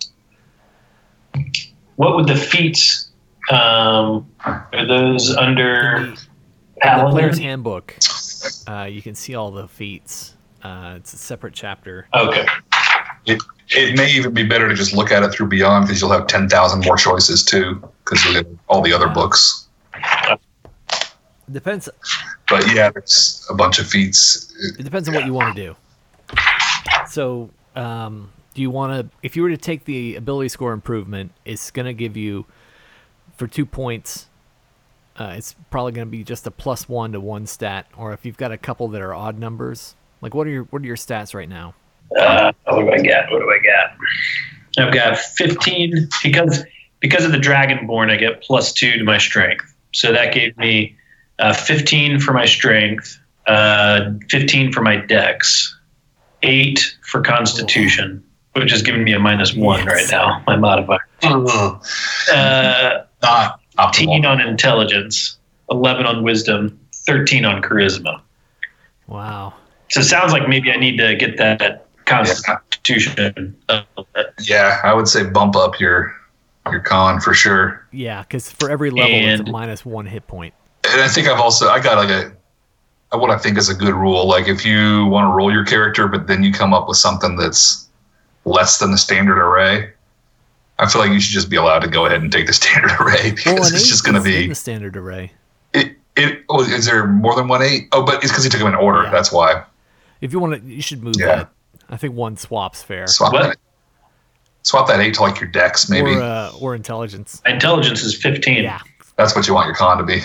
What 1.95 2.15
would 2.15 2.27
the 2.27 2.35
feats? 2.35 3.09
Um, 3.49 4.29
are 4.45 4.85
those 4.87 5.35
under 5.35 5.97
In 5.97 6.15
the, 6.81 7.03
the 7.05 7.09
player's 7.11 7.37
handbook, 7.37 7.95
uh, 8.67 8.83
you 8.83 9.01
can 9.01 9.15
see 9.15 9.35
all 9.35 9.51
the 9.51 9.67
feats. 9.67 10.35
Uh, 10.63 10.95
it's 10.97 11.13
a 11.13 11.17
separate 11.17 11.53
chapter. 11.53 12.07
Okay. 12.13 12.45
it, 13.25 13.41
it 13.69 13.97
may 13.97 14.11
even 14.11 14.33
be 14.33 14.43
better 14.43 14.69
to 14.69 14.75
just 14.75 14.93
look 14.93 15.11
at 15.11 15.23
it 15.23 15.31
through 15.33 15.47
Beyond 15.47 15.85
because 15.87 15.99
you'll 16.01 16.11
have 16.11 16.27
ten 16.27 16.47
thousand 16.47 16.85
more 16.85 16.95
choices 16.95 17.43
too 17.43 17.81
because 18.05 18.25
of 18.27 18.33
the- 18.33 18.57
all 18.67 18.81
the 18.81 18.93
other 18.93 19.09
books. 19.09 19.67
Depends. 21.51 21.89
But 22.49 22.73
yeah, 22.73 22.89
there's 22.89 23.45
a 23.49 23.53
bunch 23.53 23.79
of 23.79 23.87
feats. 23.87 24.53
It 24.79 24.83
depends 24.83 25.09
on 25.09 25.15
what 25.15 25.25
you 25.25 25.33
want 25.33 25.55
to 25.55 25.61
do. 25.61 25.75
So, 27.09 27.49
um, 27.75 28.31
do 28.53 28.61
you 28.61 28.69
want 28.71 28.93
to? 29.11 29.17
If 29.21 29.35
you 29.35 29.43
were 29.43 29.49
to 29.49 29.57
take 29.57 29.83
the 29.85 30.15
ability 30.15 30.49
score 30.49 30.71
improvement, 30.71 31.31
it's 31.43 31.69
going 31.71 31.85
to 31.85 31.93
give 31.93 32.15
you 32.15 32.45
for 33.35 33.47
two 33.47 33.65
points. 33.65 34.27
Uh, 35.15 35.35
it's 35.37 35.55
probably 35.69 35.91
going 35.91 36.07
to 36.07 36.11
be 36.11 36.23
just 36.23 36.47
a 36.47 36.51
plus 36.51 36.89
one 36.89 37.11
to 37.11 37.19
one 37.19 37.45
stat, 37.45 37.85
or 37.97 38.13
if 38.13 38.25
you've 38.25 38.37
got 38.37 38.51
a 38.51 38.57
couple 38.57 38.87
that 38.89 39.01
are 39.01 39.13
odd 39.13 39.37
numbers. 39.37 39.95
Like, 40.21 40.33
what 40.33 40.47
are 40.47 40.49
your 40.49 40.63
what 40.65 40.81
are 40.81 40.85
your 40.85 40.95
stats 40.95 41.33
right 41.35 41.49
now? 41.49 41.75
Uh, 42.17 42.51
what 42.65 42.81
do 42.81 42.91
I 42.91 42.97
get? 42.99 43.29
What 43.31 43.39
do 43.39 43.49
I 43.51 43.59
get? 43.59 44.83
I've 44.85 44.93
got 44.93 45.17
15 45.17 46.09
because 46.23 46.63
because 46.99 47.25
of 47.25 47.31
the 47.31 47.37
Dragonborn. 47.37 48.09
I 48.09 48.15
get 48.17 48.41
plus 48.41 48.73
two 48.73 48.97
to 48.97 49.03
my 49.03 49.17
strength, 49.19 49.71
so 49.91 50.11
that 50.13 50.33
gave 50.33 50.57
me 50.57 50.95
uh, 51.39 51.53
15 51.53 52.19
for 52.19 52.33
my 52.33 52.45
strength, 52.45 53.19
uh, 53.45 54.11
15 54.29 54.71
for 54.71 54.81
my 54.81 54.95
Dex, 54.95 55.77
eight 56.41 56.95
for 57.03 57.21
Constitution, 57.21 58.23
which 58.53 58.73
is 58.73 58.81
giving 58.81 59.03
me 59.03 59.13
a 59.13 59.19
minus 59.19 59.53
one 59.53 59.79
Yes. 59.85 59.87
right 59.87 60.07
now. 60.11 60.43
My 60.47 60.55
modifier. 60.55 60.99
Uh, 62.33 63.03
not 63.23 63.59
18 63.79 64.23
optimal. 64.23 64.29
on 64.29 64.41
Intelligence, 64.41 65.37
11 65.71 66.05
on 66.05 66.23
Wisdom, 66.23 66.79
13 66.93 67.45
on 67.45 67.61
Charisma. 67.61 68.21
Wow. 69.07 69.53
So 69.89 70.01
it 70.01 70.03
sounds 70.03 70.31
like 70.31 70.47
maybe 70.47 70.71
I 70.71 70.77
need 70.77 70.97
to 70.97 71.15
get 71.15 71.37
that 71.37 71.87
Constitution. 72.05 73.55
up 73.69 73.87
a. 74.15 74.25
Yeah, 74.41 74.79
I 74.83 74.93
would 74.93 75.07
say 75.07 75.23
bump 75.23 75.55
up 75.55 75.79
your 75.79 76.15
your 76.71 76.79
con 76.79 77.19
for 77.19 77.33
sure. 77.33 77.85
Yeah, 77.91 78.21
because 78.23 78.49
for 78.49 78.69
every 78.69 78.89
level, 78.89 79.13
it's 79.13 79.47
a 79.47 79.51
minus 79.51 79.85
one 79.85 80.05
hit 80.05 80.27
point. 80.27 80.53
And 80.91 81.01
I 81.01 81.07
think 81.07 81.27
I've 81.27 81.39
also 81.39 81.69
I 81.69 81.79
got 81.79 81.97
like 81.97 82.09
a 82.09 83.17
what 83.17 83.29
I 83.29 83.37
think 83.37 83.57
is 83.57 83.69
a 83.69 83.75
good 83.75 83.93
rule. 83.93 84.27
Like 84.27 84.47
if 84.47 84.65
you 84.65 85.05
want 85.05 85.31
to 85.31 85.35
roll 85.35 85.51
your 85.51 85.65
character, 85.65 86.07
but 86.07 86.27
then 86.27 86.43
you 86.43 86.51
come 86.51 86.73
up 86.73 86.87
with 86.87 86.97
something 86.97 87.35
that's 87.35 87.87
less 88.45 88.79
than 88.79 88.91
the 88.91 88.97
standard 88.97 89.37
array, 89.37 89.92
I 90.83 90.87
feel 90.87 91.01
like 91.01 91.11
you 91.11 91.19
should 91.19 91.33
just 91.33 91.49
be 91.49 91.55
allowed 91.55 91.79
to 91.79 91.87
go 91.87 92.05
ahead 92.05 92.21
and 92.21 92.31
take 92.31 92.47
the 92.47 92.53
standard 92.61 92.91
array 92.99 93.31
because 93.31 93.53
Well, 93.53 93.63
it's 93.73 93.87
just 93.87 94.03
going 94.03 94.15
to 94.15 94.21
be. 94.21 94.47
the 94.47 94.55
standard 94.55 94.97
array. 94.97 95.31
It, 95.73 95.95
it 96.15 96.43
oh, 96.49 96.61
is 96.63 96.85
there 96.85 97.07
more 97.07 97.35
than 97.35 97.47
one 97.47 97.61
eight? 97.61 97.87
Oh, 97.91 98.03
but 98.03 98.15
it's 98.23 98.31
because 98.31 98.43
he 98.43 98.49
took 98.49 98.59
them 98.59 98.67
in 98.69 98.75
order. 98.75 99.03
Yeah. 99.03 99.11
That's 99.11 99.31
why. 99.31 99.63
If 100.21 100.31
you 100.33 100.39
want 100.39 100.61
to, 100.61 100.67
you 100.69 100.81
should 100.81 101.01
move 101.03 101.15
Yeah. 101.17 101.25
that. 101.35 101.49
I 101.89 101.97
think 101.97 102.15
one 102.15 102.37
swap's 102.37 102.81
fair. 102.83 103.07
Swap 103.07 103.33
What? 103.33 103.43
that. 103.43 103.57
Swap 104.63 104.87
that 104.87 104.99
eight 105.01 105.13
to 105.15 105.21
like 105.21 105.39
your 105.41 105.49
dex, 105.49 105.89
maybe. 105.89 106.11
Or 106.15 106.21
uh, 106.21 106.51
or 106.59 106.75
intelligence. 106.75 107.41
Intelligence 107.45 108.01
is 108.03 108.15
15. 108.15 108.63
Yeah, 108.63 108.79
That's 109.17 109.35
what 109.35 109.47
you 109.47 109.53
want 109.53 109.67
your 109.67 109.75
con 109.75 109.97
to 109.97 110.03
be. 110.03 110.21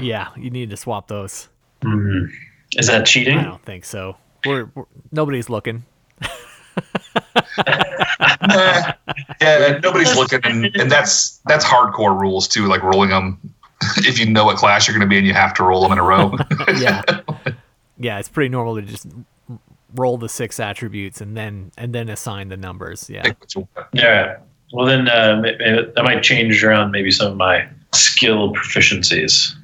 yeah. 0.04 0.28
You 0.36 0.50
need 0.50 0.70
to 0.70 0.76
swap 0.76 1.08
those. 1.08 1.48
Mhm. 1.82 2.30
Is 2.78 2.86
that 2.86 3.04
cheating? 3.06 3.38
I 3.38 3.44
don't 3.44 3.62
think 3.64 3.84
so. 3.84 4.16
We're, 4.46 4.70
we're 4.74 4.84
nobody's 5.12 5.48
looking. 5.50 5.84
Nah. 7.36 8.92
yeah, 9.40 9.78
nobody's 9.82 10.14
looking, 10.16 10.40
and, 10.44 10.66
and 10.76 10.90
that's 10.90 11.40
that's 11.46 11.64
hardcore 11.64 12.18
rules 12.18 12.48
too. 12.48 12.66
Like 12.66 12.82
rolling 12.82 13.10
them. 13.10 13.38
If 13.98 14.18
you 14.18 14.24
know 14.26 14.46
what 14.46 14.56
class 14.56 14.86
you're 14.86 14.96
going 14.96 15.06
to 15.06 15.10
be 15.10 15.18
in, 15.18 15.26
you 15.26 15.34
have 15.34 15.52
to 15.54 15.62
roll 15.64 15.82
them 15.82 15.92
in 15.92 15.98
a 15.98 16.02
row. 16.02 16.34
Yeah, 16.78 17.02
yeah. 17.98 18.18
It's 18.18 18.28
pretty 18.30 18.48
normal 18.48 18.76
to 18.76 18.82
just 18.82 19.06
roll 19.94 20.16
the 20.16 20.28
six 20.28 20.58
attributes 20.58 21.20
and 21.20 21.36
then 21.36 21.70
and 21.76 21.94
then 21.94 22.08
assign 22.08 22.48
the 22.48 22.56
numbers. 22.56 23.10
Yeah. 23.10 23.22
Pick 23.22 23.40
what 23.40 23.54
you 23.54 23.68
want. 23.76 23.88
Yeah. 23.92 24.38
Well, 24.72 24.86
then 24.86 25.08
uh, 25.08 25.36
may- 25.42 25.56
may- 25.58 25.86
I 25.96 26.02
might 26.02 26.22
change 26.22 26.64
around 26.64 26.92
maybe 26.92 27.10
some 27.10 27.32
of 27.32 27.36
my 27.36 27.68
skill 27.92 28.52
proficiencies. 28.54 29.54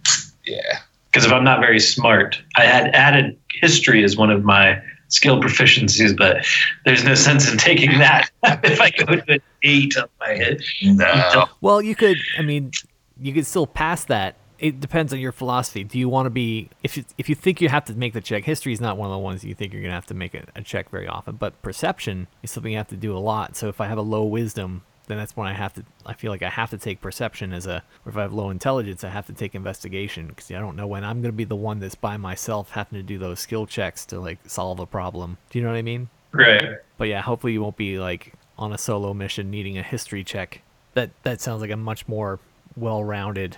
yeah. 0.45 0.81
Because 1.07 1.25
if 1.25 1.33
I'm 1.33 1.43
not 1.45 1.61
very 1.61 1.81
smart, 1.81 2.41
I 2.57 2.67
had 2.67 2.89
added 2.95 3.37
history 3.61 4.05
as 4.05 4.17
one 4.17 4.31
of 4.31 4.45
my 4.45 4.81
skill 5.11 5.41
proficiencies, 5.41 6.17
but 6.17 6.47
there's 6.85 7.05
no 7.05 7.15
sense 7.15 7.51
in 7.51 7.59
taking 7.59 7.99
that 7.99 8.31
if 8.65 8.81
I 8.81 8.91
go 8.91 9.05
to 9.17 9.33
an 9.35 9.43
eight 9.63 9.97
on 9.97 10.09
my 10.19 10.31
head. 10.31 10.63
No. 10.83 11.47
Well, 11.61 11.83
you 11.83 11.95
could. 11.95 12.17
I 12.39 12.43
mean, 12.43 12.73
you 13.21 13.35
could 13.35 13.47
still 13.47 13.67
pass 13.67 14.05
that. 14.07 14.37
It 14.59 14.79
depends 14.79 15.13
on 15.13 15.21
your 15.21 15.33
philosophy. 15.33 15.85
Do 15.85 15.99
you 15.99 16.09
want 16.09 16.27
to 16.27 16.31
be 16.31 16.69
if 16.83 16.97
you, 16.97 17.05
if 17.17 17.29
you 17.29 17.35
think 17.35 17.61
you 17.61 17.69
have 17.71 17.85
to 17.87 17.95
make 17.95 18.13
the 18.13 18.21
check? 18.21 18.45
History 18.45 18.73
is 18.73 18.81
not 18.81 18.97
one 18.97 19.07
of 19.09 19.13
the 19.13 19.19
ones 19.19 19.43
you 19.43 19.55
think 19.55 19.73
you're 19.73 19.83
gonna 19.83 19.95
have 19.95 20.07
to 20.07 20.15
make 20.15 20.35
a, 20.35 20.45
a 20.55 20.63
check 20.63 20.91
very 20.91 21.09
often. 21.09 21.37
But 21.37 21.61
perception 21.63 22.27
is 22.43 22.51
something 22.51 22.73
you 22.73 22.79
have 22.79 22.89
to 22.89 22.97
do 22.97 23.17
a 23.17 23.19
lot. 23.19 23.57
So 23.57 23.69
if 23.69 23.81
I 23.81 23.87
have 23.87 23.99
a 23.99 24.03
low 24.03 24.25
wisdom, 24.25 24.83
then 25.11 25.19
that's 25.19 25.37
when 25.37 25.47
I 25.49 25.53
have 25.53 25.75
to. 25.75 25.85
I 26.07 26.15
feel 26.15 26.31
like 26.31 26.43
I 26.43 26.49
have 26.49 26.71
to 26.71 26.79
take 26.79 27.01
perception 27.01 27.53
as 27.53 27.67
a. 27.67 27.83
Or 28.07 28.11
if 28.11 28.17
I 28.17 28.23
have 28.23 28.33
low 28.33 28.49
intelligence, 28.51 29.05
I 29.05 29.09
have 29.11 29.27
to 29.27 29.33
take 29.33 29.55
investigation 29.55 30.29
because 30.29 30.51
I 30.51 30.59
don't 30.59 30.77
know 30.77 30.87
when 30.87 31.05
I'm 31.05 31.21
gonna 31.21 31.33
be 31.33 31.45
the 31.45 31.57
one 31.57 31.81
that's 31.81 31.95
by 31.95 32.17
myself 32.17 32.71
having 32.71 32.99
to 32.99 33.03
do 33.03 33.19
those 33.19 33.41
skill 33.41 33.67
checks 33.67 34.07
to 34.07 34.21
like 34.21 34.39
solve 34.47 34.81
a 34.81 34.87
problem. 34.87 35.37
Do 35.51 35.59
you 35.59 35.65
know 35.65 35.71
what 35.73 35.79
I 35.79 35.83
mean? 35.83 36.09
Right. 36.33 36.77
But 36.97 37.09
yeah, 37.09 37.21
hopefully 37.23 37.53
you 37.53 37.61
won't 37.63 37.77
be 37.77 37.99
like 37.99 38.33
on 38.59 38.73
a 38.73 38.79
solo 38.79 39.13
mission 39.13 39.51
needing 39.51 39.77
a 39.79 39.83
history 39.83 40.23
check. 40.25 40.63
That 40.95 41.11
that 41.25 41.41
sounds 41.41 41.61
like 41.61 41.71
a 41.71 41.77
much 41.77 42.07
more 42.09 42.39
well-rounded, 42.77 43.57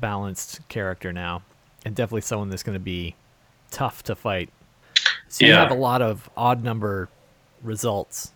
balanced 0.00 0.66
character 0.68 1.12
now, 1.12 1.42
and 1.84 1.94
definitely 1.94 2.22
someone 2.22 2.48
that's 2.48 2.62
going 2.62 2.74
to 2.76 2.80
be 2.80 3.14
tough 3.70 4.02
to 4.04 4.14
fight. 4.14 4.50
So 5.28 5.44
you 5.44 5.52
Yeah. 5.52 5.60
have 5.60 5.70
a 5.70 5.74
lot 5.74 6.02
of 6.02 6.28
odd 6.36 6.62
number 6.64 7.08
results. 7.62 8.32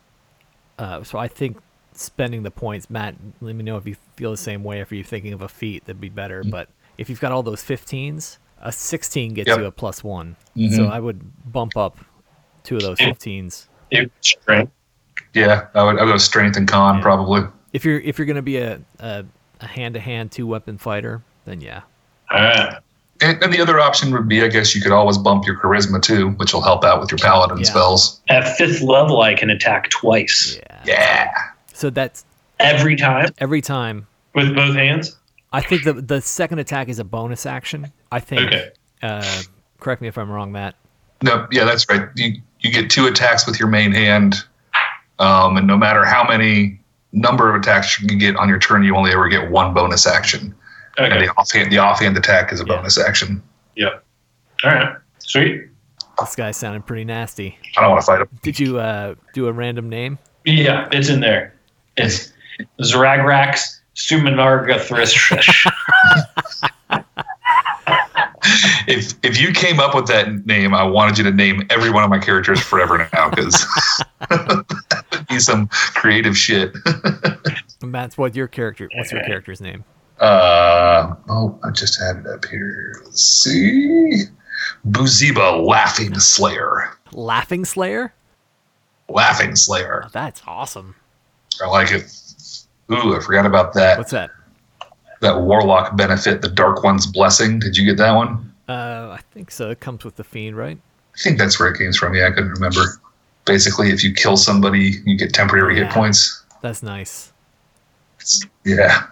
Uh, 0.78 1.02
so 1.04 1.18
I 1.18 1.28
think 1.28 1.56
spending 1.94 2.42
the 2.42 2.50
points, 2.50 2.90
Matt. 2.90 3.14
Let 3.40 3.54
me 3.56 3.62
know 3.64 3.76
if 3.76 3.86
you 3.86 3.96
feel 4.16 4.30
the 4.30 4.36
same 4.36 4.62
way. 4.64 4.80
If 4.80 4.92
you're 4.92 5.04
thinking 5.04 5.32
of 5.32 5.42
a 5.42 5.48
feat, 5.48 5.84
that'd 5.86 6.00
be 6.00 6.08
better. 6.08 6.42
But 6.44 6.68
if 6.98 7.08
you've 7.08 7.20
got 7.20 7.32
all 7.32 7.42
those 7.42 7.62
15s, 7.62 8.38
a 8.60 8.72
16 8.72 9.34
gets 9.34 9.48
Yep. 9.48 9.58
you 9.58 9.64
a 9.66 9.70
plus 9.70 10.02
one. 10.04 10.36
Mhm. 10.56 10.74
So 10.76 10.86
I 10.86 10.98
would 11.00 11.20
bump 11.52 11.76
up 11.76 11.98
two 12.62 12.76
of 12.76 12.82
those 12.82 12.98
15s. 12.98 13.68
Strength. 14.20 14.72
Yeah, 15.34 15.66
I 15.74 15.82
would. 15.84 15.98
I 15.98 16.04
would 16.04 16.12
go 16.12 16.16
strength 16.16 16.56
and 16.56 16.66
con 16.68 16.96
Yeah. 16.96 17.02
probably. 17.02 17.42
If 17.72 17.84
you're 17.84 18.00
if 18.00 18.18
you're 18.18 18.26
gonna 18.26 18.42
be 18.42 18.56
a 18.58 18.80
a, 19.00 19.24
a 19.60 19.66
hand-to-hand 19.66 20.32
two-weapon 20.32 20.78
fighter, 20.78 21.22
then 21.44 21.60
yeah. 21.60 21.82
All 22.30 22.40
right. 22.40 22.78
And, 23.22 23.40
and 23.42 23.52
the 23.52 23.60
other 23.60 23.78
option 23.78 24.10
would 24.12 24.28
be, 24.28 24.42
I 24.42 24.48
guess, 24.48 24.74
you 24.74 24.82
could 24.82 24.90
always 24.92 25.16
bump 25.18 25.46
your 25.46 25.56
charisma 25.60 26.02
too, 26.02 26.30
which 26.30 26.52
will 26.52 26.62
help 26.62 26.84
out 26.84 27.00
with 27.00 27.10
your 27.12 27.18
paladin 27.18 27.58
Yeah. 27.58 27.64
spells. 27.64 28.20
At 28.28 28.56
fifth 28.56 28.80
level, 28.82 29.22
I 29.22 29.34
can 29.34 29.50
attack 29.50 29.88
twice 29.90 30.58
Yeah. 30.58 30.80
Yeah. 30.84 31.30
So 31.74 31.90
that's 31.90 32.24
every 32.58 32.96
time 32.96 33.28
every 33.38 33.60
time. 33.60 34.06
with 34.34 34.54
both 34.54 34.74
hands. 34.74 35.18
I 35.52 35.60
think 35.60 35.84
the 35.84 35.92
the 35.92 36.20
second 36.20 36.58
attack 36.60 36.88
is 36.88 36.98
a 36.98 37.04
bonus 37.04 37.44
action. 37.46 37.92
I 38.10 38.20
think. 38.20 38.42
Okay. 38.52 38.70
Uh, 39.02 39.42
correct 39.80 40.00
me 40.00 40.08
if 40.08 40.16
I'm 40.16 40.30
wrong, 40.30 40.50
Matt. 40.52 40.74
No, 41.22 41.46
yeah, 41.52 41.64
that's 41.64 41.86
right. 41.88 42.08
You 42.16 42.40
you 42.60 42.70
get 42.72 42.90
two 42.90 43.06
attacks 43.06 43.46
with 43.46 43.58
your 43.60 43.68
main 43.68 43.92
hand, 43.92 44.36
um, 45.18 45.56
and 45.56 45.66
no 45.66 45.76
matter 45.76 46.04
how 46.04 46.26
many 46.26 46.80
number 47.12 47.48
of 47.54 47.60
attacks 47.60 48.00
you 48.00 48.08
can 48.08 48.18
get 48.18 48.36
on 48.36 48.48
your 48.48 48.58
turn, 48.58 48.82
you 48.82 48.96
only 48.96 49.12
ever 49.12 49.28
get 49.28 49.50
one 49.50 49.74
bonus 49.74 50.06
action. 50.06 50.54
Okay. 50.98 51.10
And 51.10 51.24
the 51.24 51.32
offhand 51.34 51.70
the 51.72 51.78
offhand 51.78 52.16
attack 52.16 52.52
is 52.52 52.60
a 52.60 52.64
Yeah. 52.66 52.76
bonus 52.76 52.98
action. 52.98 53.42
Yep. 53.76 54.04
All 54.64 54.70
right. 54.70 54.96
Sweet. 55.18 55.68
This 56.20 56.36
guy 56.36 56.52
sounded 56.52 56.86
pretty 56.86 57.04
nasty. 57.04 57.58
I 57.76 57.80
don't 57.80 57.90
want 57.90 58.00
to 58.02 58.06
fight 58.06 58.20
him. 58.20 58.28
Did 58.42 58.58
you 58.60 58.78
uh, 58.78 59.14
do 59.32 59.48
a 59.48 59.52
random 59.52 59.88
name? 59.88 60.18
Yeah, 60.44 60.88
it's 60.92 61.08
in 61.08 61.18
there. 61.20 61.54
It's 61.96 62.32
Zragrax 62.80 63.80
Sumanargathrish. 63.94 65.70
if 68.88 69.14
if 69.22 69.40
you 69.40 69.52
came 69.52 69.80
up 69.80 69.94
with 69.94 70.06
that 70.08 70.46
name, 70.46 70.74
I 70.74 70.82
wanted 70.82 71.18
you 71.18 71.24
to 71.24 71.30
name 71.30 71.66
every 71.70 71.90
one 71.90 72.04
of 72.04 72.10
my 72.10 72.18
characters 72.18 72.60
forever 72.60 73.08
now 73.12 73.30
because 73.30 73.66
be 75.28 75.38
some 75.38 75.68
creative 75.94 76.36
shit. 76.36 76.74
Matt's 77.82 78.18
what 78.18 78.34
your 78.34 78.48
character? 78.48 78.88
What's 78.94 79.12
your 79.12 79.22
character's 79.22 79.60
name? 79.60 79.84
Uh, 80.20 81.14
oh, 81.28 81.58
I 81.64 81.70
just 81.70 82.00
had 82.00 82.18
it 82.18 82.26
up 82.26 82.44
here. 82.44 83.02
Let's 83.04 83.22
see. 83.22 84.24
Buziba 84.86 85.66
Laughing 85.66 86.18
Slayer. 86.18 86.96
Laughing 87.12 87.64
Slayer. 87.64 88.14
Laughing 89.08 89.56
Slayer. 89.56 90.04
Oh, 90.06 90.10
that's 90.12 90.42
awesome. 90.46 90.94
I 91.62 91.66
like 91.68 91.90
it. 91.92 92.04
Ooh, 92.92 93.16
I 93.16 93.20
forgot 93.20 93.46
about 93.46 93.72
that. 93.74 93.98
What's 93.98 94.10
that? 94.10 94.30
That 95.20 95.40
Warlock 95.40 95.96
benefit, 95.96 96.42
the 96.42 96.48
Dark 96.48 96.82
One's 96.82 97.06
Blessing. 97.06 97.58
Did 97.58 97.76
you 97.76 97.84
get 97.86 97.96
that 97.98 98.12
one? 98.12 98.52
Uh, 98.68 99.16
I 99.18 99.20
think 99.32 99.50
so. 99.50 99.70
It 99.70 99.80
comes 99.80 100.04
with 100.04 100.16
the 100.16 100.24
fiend, 100.24 100.56
right? 100.56 100.78
I 101.14 101.18
think 101.18 101.38
that's 101.38 101.58
where 101.58 101.68
it 101.70 101.78
came 101.78 101.92
from. 101.92 102.14
Yeah, 102.14 102.26
I 102.26 102.30
couldn't 102.30 102.50
remember. 102.52 103.00
Basically, 103.44 103.90
if 103.90 104.02
you 104.02 104.12
kill 104.12 104.36
somebody, 104.36 104.96
you 105.04 105.16
get 105.16 105.32
temporary 105.32 105.76
hit 105.76 105.90
points. 105.90 106.42
That's 106.62 106.82
nice. 106.82 107.32
Yeah. 108.64 109.02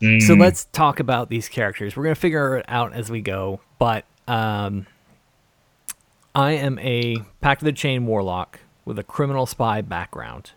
So 0.00 0.06
Mm. 0.34 0.40
let's 0.40 0.66
talk 0.72 1.00
about 1.00 1.30
these 1.30 1.48
characters. 1.48 1.96
We're 1.96 2.02
gonna 2.02 2.14
figure 2.16 2.58
it 2.58 2.66
out 2.68 2.92
as 2.92 3.10
we 3.10 3.22
go, 3.22 3.60
but 3.78 4.04
um, 4.28 4.86
I 6.34 6.52
am 6.52 6.78
a 6.80 7.16
Pact 7.40 7.62
of 7.62 7.66
the 7.66 7.72
Chain 7.72 8.06
warlock 8.06 8.60
with 8.84 8.98
a 8.98 9.02
criminal 9.04 9.46
spy 9.46 9.80
background, 9.80 10.50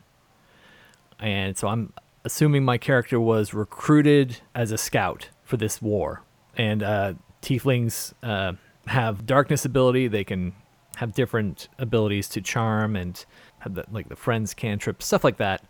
and 1.19 1.57
so 1.57 1.67
I'm 1.67 1.93
assuming 2.23 2.63
my 2.63 2.77
character 2.77 3.19
was 3.19 3.53
recruited 3.53 4.37
as 4.55 4.71
a 4.71 4.77
scout 4.77 5.29
for 5.43 5.57
this 5.57 5.81
war. 5.81 6.23
And 6.55 6.83
uh, 6.83 7.13
Tieflings 7.41 8.13
uh, 8.23 8.53
have 8.87 9.25
darkness 9.25 9.65
ability; 9.65 10.07
they 10.07 10.23
can 10.23 10.53
have 10.97 11.13
different 11.13 11.69
abilities 11.77 12.27
to 12.29 12.41
charm 12.41 12.95
and 12.95 13.23
have 13.59 13.75
the, 13.75 13.85
like 13.91 14.09
the 14.09 14.15
friends 14.15 14.53
cantrip 14.53 15.01
stuff 15.01 15.23
like 15.23 15.37
that. 15.37 15.63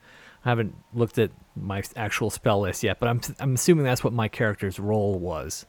I 0.45 0.49
haven't 0.49 0.75
looked 0.93 1.19
at 1.19 1.31
my 1.55 1.83
actual 1.95 2.29
spell 2.29 2.61
list 2.61 2.83
yet, 2.83 2.99
but 2.99 3.09
I'm 3.09 3.21
I'm 3.39 3.55
assuming 3.55 3.85
that's 3.85 4.03
what 4.03 4.13
my 4.13 4.27
character's 4.27 4.79
role 4.79 5.19
was 5.19 5.65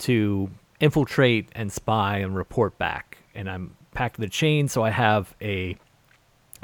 to 0.00 0.50
infiltrate 0.80 1.50
and 1.52 1.70
spy 1.70 2.18
and 2.18 2.34
report 2.34 2.78
back. 2.78 3.18
And 3.34 3.48
I'm 3.48 3.76
Pact 3.92 4.20
the 4.20 4.28
chain, 4.28 4.68
so 4.68 4.84
I 4.84 4.90
have 4.90 5.34
a 5.42 5.76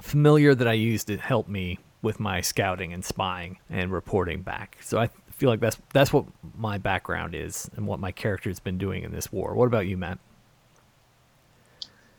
familiar 0.00 0.54
that 0.54 0.68
I 0.68 0.74
use 0.74 1.04
to 1.04 1.16
help 1.16 1.48
me 1.48 1.78
with 2.06 2.20
my 2.20 2.40
scouting 2.40 2.92
and 2.92 3.04
spying 3.04 3.58
and 3.68 3.92
reporting 3.92 4.40
back. 4.40 4.78
So 4.80 4.98
I 4.98 5.10
feel 5.32 5.50
like 5.50 5.60
that's 5.60 5.76
that's 5.92 6.12
what 6.12 6.24
my 6.56 6.78
background 6.78 7.34
is 7.34 7.68
and 7.76 7.86
what 7.86 7.98
my 7.98 8.12
character's 8.12 8.60
been 8.60 8.78
doing 8.78 9.02
in 9.02 9.12
this 9.12 9.30
war. 9.32 9.54
What 9.54 9.66
about 9.66 9.86
you, 9.88 9.96
Matt? 9.96 10.18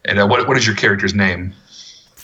And 0.05 0.19
uh, 0.19 0.27
what 0.27 0.45
what 0.47 0.57
is 0.57 0.67
your 0.67 0.75
character's 0.75 1.15
name? 1.15 1.53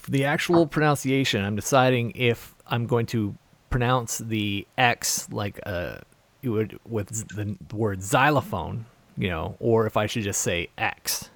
The 0.09 0.25
actual 0.25 0.67
pronunciation, 0.67 1.43
I'm 1.45 1.55
deciding 1.55 2.11
if 2.15 2.53
I'm 2.67 2.85
going 2.85 3.05
to 3.07 3.33
pronounce 3.69 4.17
the 4.17 4.67
X 4.77 5.31
like 5.31 5.61
uh, 5.65 5.99
you 6.41 6.51
would 6.51 6.77
with 6.85 7.07
the 7.29 7.57
word 7.73 8.03
xylophone, 8.03 8.85
you 9.17 9.29
know, 9.29 9.55
or 9.59 9.87
if 9.87 9.95
I 9.95 10.05
should 10.05 10.23
just 10.23 10.41
say 10.41 10.69
X. 10.77 11.29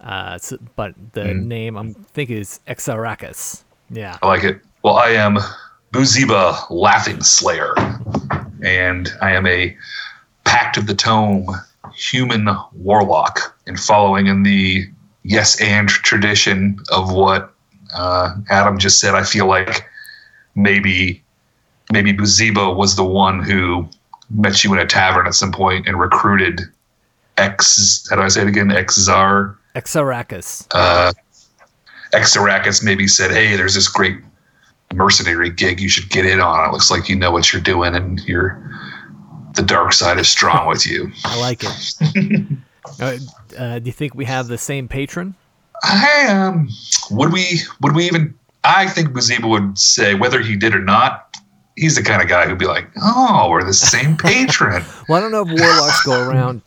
Uh, 0.00 0.38
so, 0.38 0.58
but 0.76 0.94
the 1.12 1.34
name 1.34 1.76
I'm 1.76 1.92
thinking 1.94 2.38
is 2.38 2.60
Exarachus. 2.66 3.64
Yeah. 3.90 4.18
I 4.22 4.26
like 4.26 4.44
it. 4.44 4.60
Well, 4.84 4.98
I 4.98 5.12
am 5.12 5.38
Buziba 5.94 6.68
Laughing 6.68 7.22
Slayer, 7.22 7.72
and 8.62 9.10
I 9.22 9.32
am 9.32 9.46
a 9.46 9.74
Pact 10.44 10.76
of 10.76 10.86
the 10.86 10.94
Tome 10.94 11.46
human 11.94 12.46
warlock, 12.74 13.56
and 13.66 13.80
following 13.80 14.26
in 14.26 14.42
the 14.42 14.86
yes 15.22 15.58
and 15.58 15.88
tradition 15.88 16.78
of 16.92 17.10
what 17.10 17.54
uh, 17.94 18.34
Adam 18.50 18.78
just 18.78 19.00
said. 19.00 19.14
I 19.14 19.24
feel 19.24 19.46
like 19.46 19.86
maybe 20.54 21.24
maybe 21.90 22.12
Buziba 22.12 22.76
was 22.76 22.94
the 22.94 23.04
one 23.04 23.42
who 23.42 23.88
met 24.28 24.64
you 24.64 24.74
in 24.74 24.78
a 24.78 24.86
tavern 24.86 25.26
at 25.26 25.34
some 25.34 25.50
point 25.50 25.88
and 25.88 25.98
recruited 25.98 26.60
X. 27.38 28.06
How 28.10 28.16
do 28.16 28.22
I 28.22 28.28
say 28.28 28.42
it 28.42 28.48
again? 28.48 28.68
Xzar 28.68 29.56
Exarachus. 29.74 30.66
uh, 30.72 31.10
Exarachus 32.12 32.84
maybe 32.84 33.08
said, 33.08 33.30
"Hey, 33.30 33.56
there's 33.56 33.76
this 33.76 33.88
great 33.88 34.18
mercenary 34.94 35.50
gig 35.50 35.80
you 35.80 35.88
should 35.88 36.08
get 36.10 36.24
in 36.26 36.40
on. 36.40 36.68
It 36.68 36.72
looks 36.72 36.90
like 36.90 37.08
you 37.08 37.16
know 37.16 37.30
what 37.30 37.52
you're 37.52 37.62
doing, 37.62 37.94
and 37.94 38.20
you're 38.24 38.60
the 39.54 39.62
dark 39.62 39.92
side 39.92 40.18
is 40.18 40.28
strong 40.28 40.66
with 40.68 40.86
you." 40.86 41.10
I 41.24 41.38
like 41.40 41.62
it. 41.64 42.46
uh, 43.00 43.18
uh, 43.58 43.78
do 43.78 43.86
you 43.86 43.92
think 43.92 44.14
we 44.14 44.24
have 44.24 44.46
the 44.48 44.58
same 44.58 44.88
patron? 44.88 45.34
I 45.82 46.26
um, 46.28 46.68
would 47.10 47.32
we 47.32 47.60
would 47.80 47.94
we 47.94 48.06
even? 48.06 48.34
I 48.64 48.88
think 48.88 49.08
Buziba 49.10 49.48
would 49.48 49.78
say 49.78 50.14
whether 50.14 50.40
he 50.40 50.56
did 50.56 50.74
or 50.74 50.82
not. 50.82 51.36
He's 51.76 51.96
the 51.96 52.02
kind 52.04 52.22
of 52.22 52.28
guy 52.28 52.46
who'd 52.48 52.58
be 52.58 52.66
like, 52.66 52.88
"Oh, 53.02 53.48
we're 53.50 53.64
the 53.64 53.74
same 53.74 54.16
patron." 54.18 54.84
Well, 55.08 55.18
I 55.18 55.20
don't 55.20 55.32
know 55.32 55.42
if 55.42 55.48
warlocks 55.60 56.02
go 56.04 56.28
around 56.28 56.62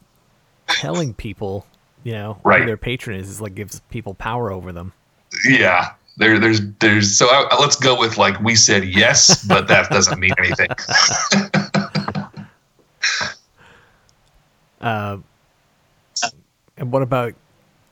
telling 0.67 1.13
people, 1.13 1.65
you 2.03 2.11
know, 2.11 2.37
Right. 2.43 2.59
who 2.59 2.65
their 2.67 2.75
patron 2.77 3.17
is. 3.17 3.29
Is 3.29 3.39
like 3.41 3.55
gives 3.55 3.79
people 3.89 4.13
power 4.13 4.51
over 4.51 4.71
them. 4.73 4.91
yeah, 5.47 5.91
there, 6.17 6.39
there's, 6.39 6.61
there's. 6.79 7.15
So 7.15 7.27
I, 7.29 7.57
let's 7.59 7.75
go 7.75 7.97
with 7.97 8.17
like 8.17 8.39
we 8.41 8.55
said 8.55 8.85
yes, 8.85 9.45
but 9.45 9.67
that 9.67 9.89
doesn't 9.89 10.19
mean 10.19 10.33
anything. 10.37 10.69
Uh, 14.79 15.17
and 16.77 16.91
what 16.91 17.01
about? 17.01 17.33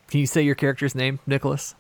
Can 0.08 0.20
you 0.20 0.28
say 0.28 0.44
your 0.44 0.56
character's 0.56 0.94
name, 0.94 1.20
Nicholas? 1.26 1.74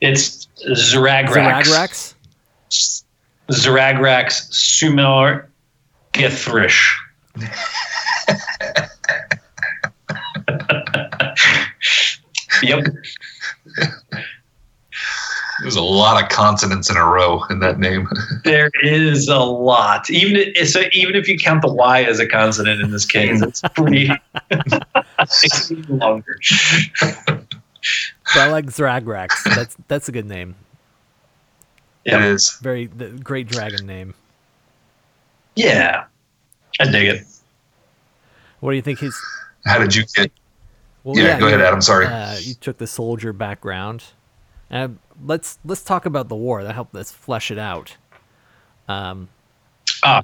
It's 0.00 0.48
Zaragrax. 0.66 1.64
Zaragrax. 1.64 2.14
Zaragrax 3.50 4.50
Sumar 4.50 5.46
Githrish. 6.12 6.96
yep. 12.62 12.84
There's 15.60 15.76
a 15.76 15.82
lot 15.82 16.22
of 16.22 16.28
consonants 16.28 16.88
in 16.88 16.96
a 16.96 17.04
row 17.04 17.42
in 17.50 17.58
that 17.60 17.78
name. 17.80 18.08
There 18.44 18.70
is 18.82 19.28
a 19.28 19.38
lot. 19.38 20.08
Even 20.08 20.36
if, 20.54 20.68
so, 20.70 20.82
even 20.92 21.16
if 21.16 21.28
you 21.28 21.36
count 21.36 21.62
the 21.62 21.72
Y 21.72 22.04
as 22.04 22.20
a 22.20 22.26
consonant 22.26 22.80
in 22.80 22.92
this 22.92 23.04
case, 23.04 23.42
it's 23.42 23.60
pretty 23.74 24.10
it's 24.50 25.70
longer. 25.88 26.38
So 26.42 28.40
I 28.40 28.48
like 28.48 28.66
Zaragrax. 28.66 29.42
That's 29.54 29.76
that's 29.88 30.08
a 30.08 30.12
good 30.12 30.26
name. 30.26 30.54
It 32.04 32.22
is. 32.22 32.56
Very 32.62 32.86
the 32.86 33.08
great 33.08 33.48
dragon 33.48 33.86
name. 33.86 34.14
Yeah, 35.56 36.04
I 36.80 36.90
dig 36.90 37.08
it. 37.08 37.26
What 38.60 38.70
do 38.70 38.76
you 38.76 38.82
think 38.82 39.00
his? 39.00 39.18
How 39.66 39.78
did 39.78 39.94
you 39.94 40.04
get? 40.14 40.30
Well, 41.04 41.16
Yeah, 41.16 41.38
go 41.38 41.46
ahead, 41.46 41.60
Adam. 41.60 41.80
Sorry. 41.80 42.06
Uh, 42.06 42.36
you 42.40 42.54
took 42.54 42.78
the 42.78 42.86
soldier 42.86 43.32
background. 43.32 44.04
Uh, 44.70 44.88
let's 45.24 45.58
let's 45.64 45.82
talk 45.82 46.04
about 46.06 46.28
the 46.28 46.36
war. 46.36 46.62
That 46.62 46.74
helped 46.74 46.94
us 46.94 47.10
flesh 47.10 47.50
it 47.50 47.58
out. 47.58 47.96
Um, 48.88 49.28
Ah, 50.04 50.22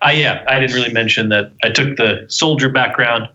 I 0.00 0.12
yeah, 0.12 0.44
I 0.48 0.60
didn't 0.60 0.74
really 0.76 0.92
mention 0.92 1.28
that 1.30 1.52
I 1.62 1.70
took 1.70 1.96
the 1.96 2.26
soldier 2.28 2.68
background, 2.68 3.28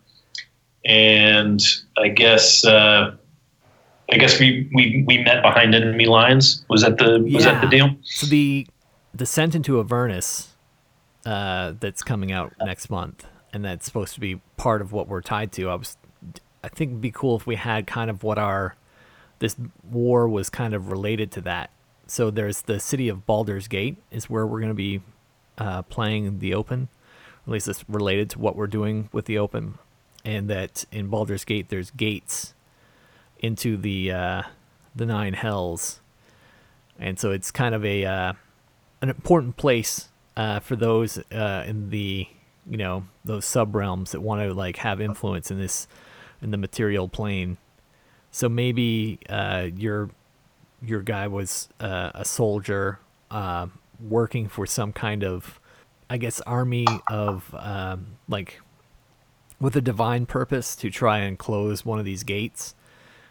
and 0.86 1.62
I 1.98 2.08
guess 2.10 2.66
uh, 2.66 3.16
I 4.12 4.18
guess 4.18 4.40
we, 4.40 4.70
we 4.74 5.04
we 5.06 5.18
met 5.20 5.42
behind 5.44 5.76
enemy 5.76 6.06
lines. 6.06 6.64
Was 6.70 6.82
that 6.82 6.98
the 6.98 7.20
was 7.34 7.44
that 7.44 7.62
the 7.62 7.68
deal? 7.68 7.96
So 8.04 8.28
the 8.28 8.68
Descent 9.16 9.56
into 9.56 9.80
Avernus 9.80 10.56
uh, 11.26 11.74
that's 11.80 12.02
coming 12.04 12.32
out 12.32 12.54
next 12.62 12.90
month, 12.90 13.26
and 13.52 13.66
that's 13.66 13.86
supposed 13.86 14.14
to 14.14 14.20
be 14.20 14.40
part 14.56 14.82
of 14.82 14.92
what 14.92 15.08
we're 15.08 15.22
tied 15.22 15.52
to. 15.54 15.70
I 15.70 15.76
was, 15.76 15.98
I 16.64 16.70
think 16.70 16.92
it'd 16.92 17.02
be 17.02 17.12
cool 17.12 17.36
if 17.36 17.48
we 17.48 17.56
had 17.56 17.88
kind 17.88 18.10
of 18.10 18.24
what 18.24 18.38
our 18.38 18.76
this 19.40 19.56
war 19.90 20.28
was 20.28 20.50
kind 20.50 20.74
of 20.74 20.92
related 20.92 21.32
to 21.32 21.42
that. 21.42 21.70
So 22.08 22.30
there's 22.30 22.64
the 22.64 22.80
city 22.80 23.08
of 23.08 23.26
Baldur's 23.26 23.68
Gate 23.68 23.98
is 24.12 24.30
where 24.30 24.46
we're 24.46 24.60
going 24.60 24.72
to 24.72 24.74
be 24.74 25.02
uh, 25.58 25.84
playing 25.84 26.40
the 26.40 26.54
Open. 26.54 26.90
At 27.46 27.52
least 27.52 27.68
it's 27.68 27.86
related 27.88 28.30
to 28.32 28.40
what 28.40 28.56
we're 28.56 28.68
doing 28.68 29.10
with 29.14 29.26
the 29.26 29.38
Open, 29.38 29.78
and 30.26 30.50
that 30.50 30.86
in 30.92 31.08
Baldur's 31.08 31.46
Gate 31.46 31.70
there's 31.70 31.92
gates 31.92 32.54
into 33.40 33.78
the 33.78 34.12
uh, 34.12 34.44
the 34.96 35.06
nine 35.06 35.34
hells 35.34 36.02
and 37.00 37.20
so 37.20 37.32
it's 37.32 37.50
kind 37.50 37.74
of 37.74 37.86
a 37.86 38.06
uh, 38.06 38.34
an 39.02 39.10
important 39.10 39.58
place 39.58 40.10
uh, 40.36 40.60
for 40.60 40.76
those 40.76 41.18
uh, 41.32 41.64
in 41.66 41.90
the 41.90 42.28
you 42.70 42.78
know 42.78 43.06
those 43.26 43.46
sub 43.46 43.74
realms 43.74 44.12
that 44.12 44.22
want 44.22 44.42
to 44.42 44.54
like 44.54 44.78
have 44.78 45.00
influence 45.00 45.50
in 45.50 45.60
this 45.60 45.88
in 46.42 46.52
the 46.52 46.58
material 46.58 47.08
plane. 47.08 47.58
So 48.32 48.48
maybe 48.50 49.20
uh, 49.30 49.70
your 49.76 50.10
your 50.82 51.02
guy 51.02 51.28
was 51.28 51.70
uh, 51.80 52.12
a 52.16 52.24
soldier 52.24 53.00
uh, 53.32 53.68
working 54.00 54.48
for 54.48 54.66
some 54.66 54.94
kind 54.94 55.24
of 55.24 55.60
I 56.10 56.18
guess 56.18 56.42
army 56.42 57.02
of 57.10 57.54
um, 57.58 58.18
like 58.28 58.62
with 59.60 59.76
a 59.76 59.82
divine 59.82 60.26
purpose 60.26 60.76
to 60.78 60.90
try 60.90 61.20
and 61.20 61.38
close 61.38 61.84
one 61.86 62.00
of 62.00 62.06
these 62.06 62.24
gates. 62.24 62.76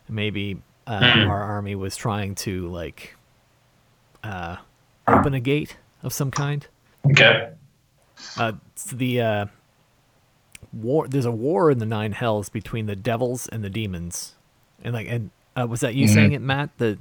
Maybe 0.08 0.62
uh, 0.86 1.12
Hmm. 1.12 1.26
our 1.26 1.42
army 1.42 1.74
was 1.74 1.96
trying 1.96 2.34
to 2.36 2.68
like 2.68 3.14
uh, 4.24 4.56
open 5.06 5.34
a 5.34 5.40
gate 5.40 5.76
of 6.02 6.12
some 6.12 6.30
kind. 6.30 6.66
Okay. 7.10 7.50
Uh, 8.36 8.52
the 8.92 9.20
uh, 9.20 9.46
war. 10.72 11.08
There's 11.08 11.24
a 11.24 11.30
war 11.32 11.70
in 11.70 11.78
the 11.78 11.86
nine 11.86 12.12
hells 12.12 12.48
between 12.48 12.86
the 12.86 12.96
devils 12.96 13.48
and 13.48 13.62
the 13.64 13.70
demons, 13.70 14.34
and 14.82 14.94
like, 14.94 15.06
and 15.08 15.30
uh, 15.58 15.66
was 15.66 15.80
that 15.80 15.94
you 15.94 16.04
Mm-hmm. 16.04 16.14
saying 16.14 16.32
it, 16.32 16.42
Matt? 16.42 16.70
The 16.78 16.98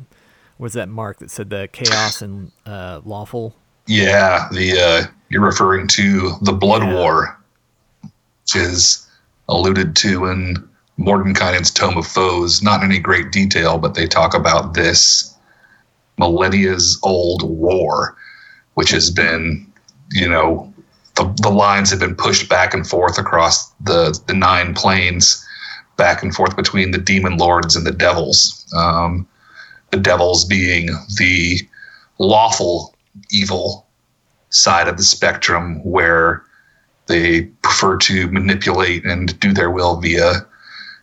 was 0.58 0.74
that 0.74 0.90
Mark 0.90 1.20
that 1.20 1.30
said 1.30 1.50
the 1.50 1.68
chaos 1.72 2.22
and 2.22 2.52
uh, 2.66 3.02
lawful? 3.06 3.56
Yeah, 3.88 4.48
the 4.52 4.74
uh, 4.80 5.12
you're 5.30 5.44
referring 5.46 5.88
to 5.90 6.32
the 6.42 6.54
Blood 6.54 6.84
Yeah. 6.84 6.94
War, 6.96 7.40
which 8.02 8.56
is 8.56 9.08
alluded 9.50 9.96
to 9.98 10.26
in 10.26 10.68
Mordenkainen's 11.00 11.72
Tome 11.72 11.98
of 11.98 12.08
Foes. 12.08 12.62
Not 12.64 12.84
in 12.84 12.92
any 12.92 13.00
great 13.00 13.32
detail, 13.32 13.78
but 13.78 13.94
they 13.94 14.08
talk 14.08 14.34
about 14.34 14.74
this 14.74 15.34
millennia's 16.18 17.00
old 17.04 17.44
war, 17.44 18.16
which 18.74 18.90
has 18.90 19.12
been, 19.12 19.72
you 20.12 20.28
know, 20.28 20.74
the, 21.18 21.34
the 21.42 21.50
lines 21.50 21.90
have 21.90 22.00
been 22.00 22.16
pushed 22.16 22.48
back 22.48 22.74
and 22.74 22.88
forth 22.88 23.18
across 23.18 23.70
the, 23.82 24.18
the 24.28 24.34
nine 24.34 24.74
planes, 24.74 25.46
back 25.98 26.22
and 26.24 26.34
forth 26.34 26.56
between 26.56 26.92
the 26.92 27.00
demon 27.00 27.38
lords 27.38 27.76
and 27.76 27.86
the 27.86 27.92
devils. 27.92 28.66
Um, 28.76 29.28
the 29.92 29.98
devils 29.98 30.46
being 30.46 30.88
the 31.18 31.60
lawful 32.20 32.96
evil 33.32 33.88
side 34.50 34.88
of 34.88 34.98
the 34.98 35.04
spectrum 35.04 35.84
where 35.84 36.44
they 37.08 37.44
prefer 37.64 37.98
to 37.98 38.30
manipulate 38.32 39.06
and 39.06 39.40
do 39.40 39.54
their 39.54 39.72
will 39.72 40.00
via 40.00 40.46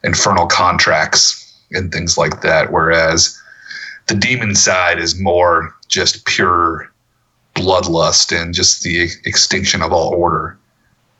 infernal 0.05 0.47
contracts 0.47 1.41
and 1.73 1.93
things 1.93 2.17
like 2.17 2.41
that. 2.43 2.71
Whereas 2.71 3.41
the 4.07 4.15
demon 4.15 4.55
side 4.55 4.99
is 4.99 5.19
more 5.19 5.75
just 5.89 6.25
pure 6.27 6.93
bloodlust 7.55 8.39
and 8.39 8.55
just 8.55 8.83
the 8.83 9.09
extinction 9.25 9.83
of 9.83 9.93
all 9.93 10.15
order. 10.15 10.59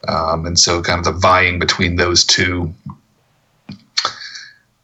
Um, 0.09 0.45
and 0.47 0.59
so, 0.59 0.83
kind 0.83 0.99
of 0.99 1.05
the 1.05 1.19
vying 1.19 1.59
between 1.59 1.97
those 1.97 2.25
two 2.25 2.75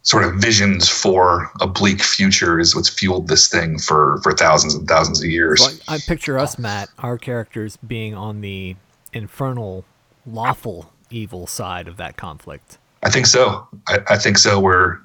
sort 0.02 0.24
of 0.24 0.34
visions 0.36 0.88
for 0.88 1.50
a 1.60 1.66
bleak 1.66 2.02
future 2.02 2.58
is 2.58 2.74
what's 2.74 2.88
fueled 2.88 3.28
this 3.28 3.48
thing 3.48 3.78
for, 3.78 4.18
for 4.22 4.32
thousands 4.32 4.74
and 4.74 4.88
thousands 4.88 5.22
of 5.22 5.28
years. 5.28 5.80
I, 5.86 5.94
I 5.94 5.98
picture 5.98 6.38
us, 6.38 6.58
Matt, 6.58 6.88
our 6.98 7.18
characters 7.18 7.76
being 7.76 8.14
on 8.14 8.40
the 8.40 8.76
infernal, 9.12 9.84
lawful 10.26 10.92
evil 11.10 11.46
side 11.46 11.86
of 11.86 11.96
that 11.98 12.16
conflict. 12.16 12.78
I 13.02 13.10
think 13.10 13.26
so. 13.26 13.68
I, 13.88 13.98
I 14.08 14.16
think 14.16 14.38
so. 14.38 14.58
Where, 14.58 15.00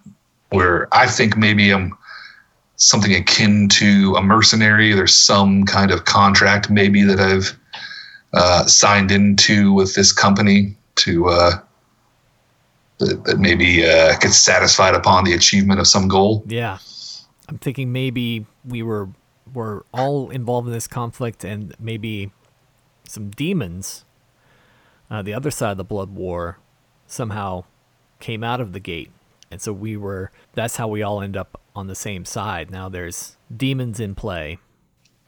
where 0.49 0.88
I 0.93 1.07
think 1.07 1.38
maybe 1.38 1.72
I'm 1.72 1.97
something 2.77 3.14
akin 3.14 3.69
to 3.69 4.15
a 4.15 4.22
mercenary. 4.22 4.93
There's 4.93 5.15
some 5.15 5.65
kind 5.65 5.91
of 5.91 6.06
contract 6.06 6.69
maybe 6.69 7.03
that 7.03 7.19
I've 7.19 7.57
uh, 8.34 8.65
signed 8.65 9.11
into 9.11 9.73
with 9.73 9.95
this 9.95 10.11
company 10.11 10.76
to 10.95 11.30
uh, 11.30 11.52
that, 12.99 13.23
that 13.26 13.39
maybe 13.39 13.85
uh, 13.85 14.18
gets 14.19 14.38
satisfied 14.38 14.95
upon 14.95 15.23
the 15.23 15.34
achievement 15.34 15.80
of 15.80 15.88
some 15.88 16.07
goal. 16.07 16.43
Yeah, 16.47 16.77
I'm 17.47 17.57
thinking 17.57 17.91
maybe 17.91 18.45
we 18.65 18.84
were 18.84 19.10
were 19.53 19.85
all 19.93 20.30
involved 20.30 20.68
in 20.68 20.73
this 20.73 20.88
conflict, 20.88 21.43
and 21.43 21.76
maybe 21.80 22.31
some 23.07 23.30
demons, 23.30 24.03
uh, 25.10 25.22
the 25.22 25.34
other 25.34 25.52
side 25.52 25.72
of 25.72 25.77
the 25.77 25.84
blood 25.84 26.10
war, 26.10 26.57
somehow 27.07 27.64
came 28.19 28.43
out 28.43 28.60
of 28.60 28.73
the 28.73 28.80
gate, 28.80 29.11
and 29.51 29.61
so 29.61 29.73
we 29.73 29.97
were. 29.97 30.31
That's 30.53 30.77
how 30.77 30.88
we 30.88 31.01
all 31.01 31.22
end 31.22 31.38
up 31.38 31.59
on 31.76 31.88
the 31.88 31.95
same 31.95 32.26
side. 32.26 32.72
Now 32.72 32.89
there's 32.89 33.38
demons 33.55 33.99
in 33.99 34.15
play 34.15 34.59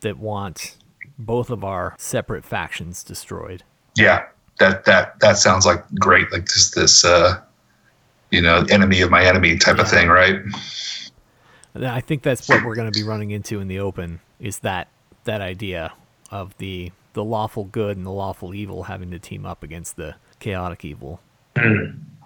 that 0.01 0.17
want 0.17 0.77
both 1.17 1.49
of 1.49 1.63
our 1.63 1.95
separate 1.97 2.45
factions 2.45 3.03
destroyed. 3.03 3.63
Yeah, 3.95 4.25
that 4.59 4.85
that 4.85 5.19
that 5.19 5.37
sounds 5.37 5.65
like 5.65 5.83
great. 5.95 6.31
Like 6.31 6.45
this 6.45 6.71
this 6.71 7.05
uh, 7.05 7.41
you 8.31 8.41
know 8.41 8.65
enemy 8.69 9.01
of 9.01 9.09
my 9.09 9.25
enemy 9.25 9.57
type 9.57 9.79
of 9.79 9.89
thing, 9.89 10.07
right? 10.07 10.39
I 11.75 12.01
think 12.01 12.23
that's 12.23 12.47
what 12.49 12.63
we're 12.63 12.75
going 12.75 12.91
to 12.91 12.99
be 12.99 13.07
running 13.07 13.31
into 13.31 13.59
in 13.59 13.67
the 13.67 13.79
open 13.79 14.19
is 14.39 14.59
that 14.59 14.87
that 15.25 15.41
idea 15.41 15.93
of 16.31 16.57
the 16.57 16.91
the 17.13 17.23
lawful 17.23 17.65
good 17.65 17.97
and 17.97 18.05
the 18.05 18.11
lawful 18.11 18.53
evil 18.53 18.83
having 18.83 19.11
to 19.11 19.19
team 19.19 19.45
up 19.45 19.63
against 19.63 19.95
the 19.95 20.15
chaotic 20.39 20.85
evil. 20.85 21.19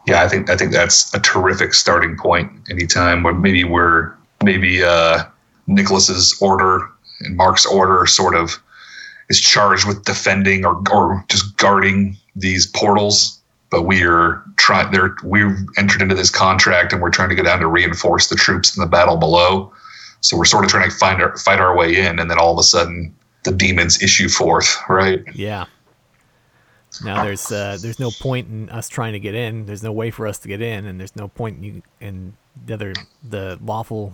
Yeah, 0.07 0.23
I 0.23 0.28
think 0.28 0.49
I 0.49 0.57
think 0.57 0.72
that's 0.72 1.14
a 1.14 1.19
terrific 1.19 1.73
starting 1.73 2.18
point. 2.18 2.52
Anytime 2.69 3.23
where 3.23 3.34
maybe 3.34 3.64
we're 3.64 4.14
maybe 4.44 4.84
uh, 4.84 5.23
Nicholas's 5.68 6.38
order 6.41 6.90
and 7.22 7.38
Mark's 7.38 7.65
order 7.65 8.06
sort 8.06 8.36
of 8.36 8.61
is 9.30 9.40
charged 9.40 9.88
with 9.88 10.03
defending 10.03 10.65
or 10.65 10.82
or 10.91 11.23
just 11.30 11.56
guarding 11.57 12.18
these 12.36 12.65
portals, 12.65 13.40
but 13.69 13.84
we 13.84 14.03
are 14.03 14.44
trying. 14.57 14.91
They're 14.91 15.15
we've 15.23 15.57
entered 15.78 16.02
into 16.02 16.15
this 16.15 16.32
contract 16.32 16.94
and 16.94 17.02
we're 17.02 17.11
trying 17.11 17.30
to 17.30 17.36
go 17.36 17.44
down 17.44 17.60
to 17.60 17.68
reinforce 17.68 18.28
the 18.28 18.36
troops 18.36 18.76
in 18.76 18.82
the 18.82 18.90
battle 18.90 19.18
below. 19.18 19.72
So 20.22 20.38
we're 20.38 20.45
sort 20.45 20.65
of 20.65 20.72
trying 20.72 20.90
to 20.90 20.95
find 20.95 21.22
our 21.22 21.38
fight 21.38 21.60
our 21.60 21.76
way 21.76 21.95
in, 21.95 22.19
and 22.19 22.30
then 22.30 22.40
all 22.40 22.53
of 22.53 22.60
a 22.60 22.64
sudden 22.64 23.14
the 23.44 23.52
demons 23.52 24.02
issue 24.02 24.30
forth, 24.30 24.78
right? 24.90 25.23
Yeah. 25.34 25.65
Now 27.03 27.23
there's 27.23 27.51
uh, 27.51 27.77
there's 27.81 27.99
no 27.99 28.11
point 28.11 28.47
in 28.49 28.69
us 28.69 28.89
trying 28.89 29.13
to 29.13 29.19
get 29.19 29.34
in. 29.35 29.65
There's 29.65 29.84
no 29.84 29.91
way 29.91 30.11
for 30.11 30.27
us 30.27 30.38
to 30.39 30.47
get 30.47 30.61
in, 30.61 30.85
and 30.85 30.99
there's 30.99 31.15
no 31.15 31.27
point 31.30 31.57
in, 31.57 31.63
you, 31.63 31.81
in 32.01 32.34
the 32.65 32.73
other 32.73 32.93
the 33.23 33.57
lawful 33.63 34.13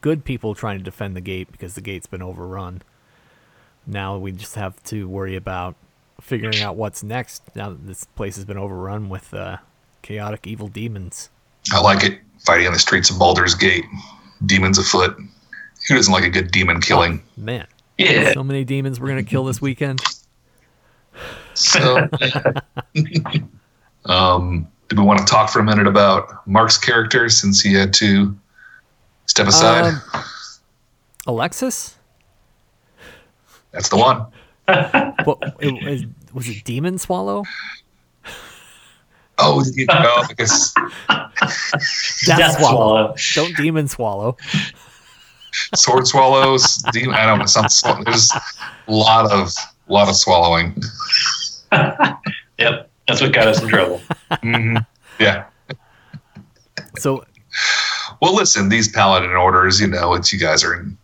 good 0.00 0.24
people 0.24 0.54
trying 0.54 0.78
to 0.78 0.84
defend 0.84 1.16
the 1.16 1.20
gate 1.20 1.50
because 1.50 1.74
the 1.74 1.80
gate's 1.80 2.06
been 2.06 2.22
overrun. 2.22 2.82
Now 3.86 4.16
we 4.16 4.32
just 4.32 4.54
have 4.54 4.82
to 4.84 5.08
worry 5.08 5.34
about 5.34 5.74
figuring 6.20 6.60
out 6.62 6.76
what's 6.76 7.02
next. 7.02 7.42
Now 7.56 7.70
that 7.70 7.86
this 7.86 8.04
place 8.04 8.36
has 8.36 8.44
been 8.44 8.58
overrun 8.58 9.08
with 9.08 9.32
uh, 9.34 9.56
chaotic 10.02 10.46
evil 10.46 10.68
demons. 10.68 11.30
I 11.72 11.80
like 11.80 12.04
it. 12.04 12.20
Fighting 12.46 12.66
on 12.68 12.72
the 12.72 12.78
streets 12.78 13.10
of 13.10 13.18
Baldur's 13.18 13.54
Gate, 13.54 13.84
demons 14.46 14.78
afoot. 14.78 15.16
Who 15.88 15.94
doesn't 15.94 16.12
like 16.12 16.24
a 16.24 16.30
good 16.30 16.50
demon 16.52 16.80
killing? 16.80 17.22
Man, 17.36 17.66
Yeah. 17.98 18.32
so 18.32 18.44
many 18.44 18.64
demons 18.64 19.00
we're 19.00 19.08
gonna 19.08 19.22
kill 19.24 19.44
this 19.44 19.60
weekend. 19.60 20.00
So, 21.58 22.08
um, 24.04 24.68
do 24.88 24.96
we 24.96 25.02
want 25.02 25.18
to 25.18 25.24
talk 25.24 25.50
for 25.50 25.58
a 25.58 25.64
minute 25.64 25.88
about 25.88 26.46
Mark's 26.46 26.78
character 26.78 27.28
since 27.28 27.60
he 27.60 27.74
had 27.74 27.92
to 27.94 28.38
step 29.26 29.48
aside? 29.48 29.94
Um, 30.14 30.24
Alexis? 31.26 31.96
That's 33.72 33.88
the 33.88 33.96
one. 33.96 34.26
What 35.24 35.38
it, 35.60 35.72
was, 35.84 36.04
was 36.32 36.48
it 36.48 36.62
Demon 36.64 36.98
Swallow? 36.98 37.42
Oh, 39.38 39.64
you 39.74 39.86
know, 39.86 40.22
because 40.28 40.72
Death, 41.08 42.38
Death 42.38 42.58
Swallow. 42.58 43.14
Swallow. 43.16 43.16
Don't 43.34 43.56
Demon 43.56 43.88
Swallow. 43.88 44.36
sword 45.74 46.06
swallows. 46.06 46.76
Demon, 46.92 47.14
I 47.14 47.26
don't 47.26 47.38
know. 47.38 47.46
Some, 47.46 48.04
there's 48.04 48.30
a 48.32 48.92
lot 48.92 49.32
of 49.32 49.52
lot 49.88 50.08
of 50.08 50.16
swallowing. 50.16 50.76
Yep. 52.58 52.90
That's 53.06 53.20
what 53.20 53.32
got 53.32 53.46
us 53.48 53.62
in 53.62 53.68
trouble. 53.68 54.00
Mhm. 54.30 54.84
Yeah. 55.20 55.44
So 56.98 57.24
Well, 58.20 58.34
listen, 58.34 58.68
these 58.68 58.88
paladin 58.88 59.30
orders, 59.30 59.80
you 59.80 59.86
know, 59.86 60.14
it's 60.14 60.32
you 60.32 60.38
guys 60.38 60.64
are 60.64 60.74
in 60.74 60.96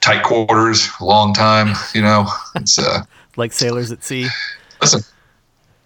tight 0.00 0.22
quarters, 0.22 0.88
a 1.00 1.04
long 1.04 1.34
time. 1.34 1.74
You 1.94 2.02
know, 2.02 2.26
it's 2.54 2.78
uh. 2.78 3.02
like 3.36 3.52
sailors 3.52 3.90
at 3.92 4.02
sea. 4.04 4.28
listen 4.80 5.02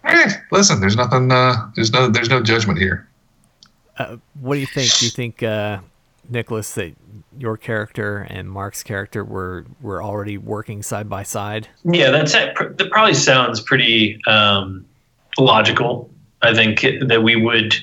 eh, 0.05 0.31
listen 0.51 0.79
there's 0.79 0.95
nothing 0.95 1.31
uh 1.31 1.53
there's 1.75 1.91
no 1.91 2.07
there's 2.07 2.29
no 2.29 2.41
judgment 2.41 2.79
here 2.79 3.07
Uh, 3.97 4.17
what 4.39 4.55
do 4.55 4.59
you 4.61 4.67
think? 4.67 4.91
Do 4.99 5.05
you 5.05 5.11
think 5.11 5.41
uh, 5.43 5.79
Nicholas 6.29 6.73
that 6.75 6.95
your 7.37 7.57
character 7.57 8.27
and 8.29 8.49
Mark's 8.49 8.83
character 8.83 9.23
were 9.23 9.65
were 9.81 10.01
already 10.01 10.37
working 10.37 10.83
side 10.83 11.09
by 11.09 11.23
side? 11.23 11.67
Yeah, 11.83 12.11
that's. 12.11 12.33
That 12.33 12.55
probably 12.91 13.13
sounds 13.13 13.61
pretty 13.61 14.19
um, 14.27 14.85
logical. 15.37 16.09
I 16.41 16.53
think 16.53 16.81
that 17.07 17.23
we 17.23 17.35
would 17.35 17.75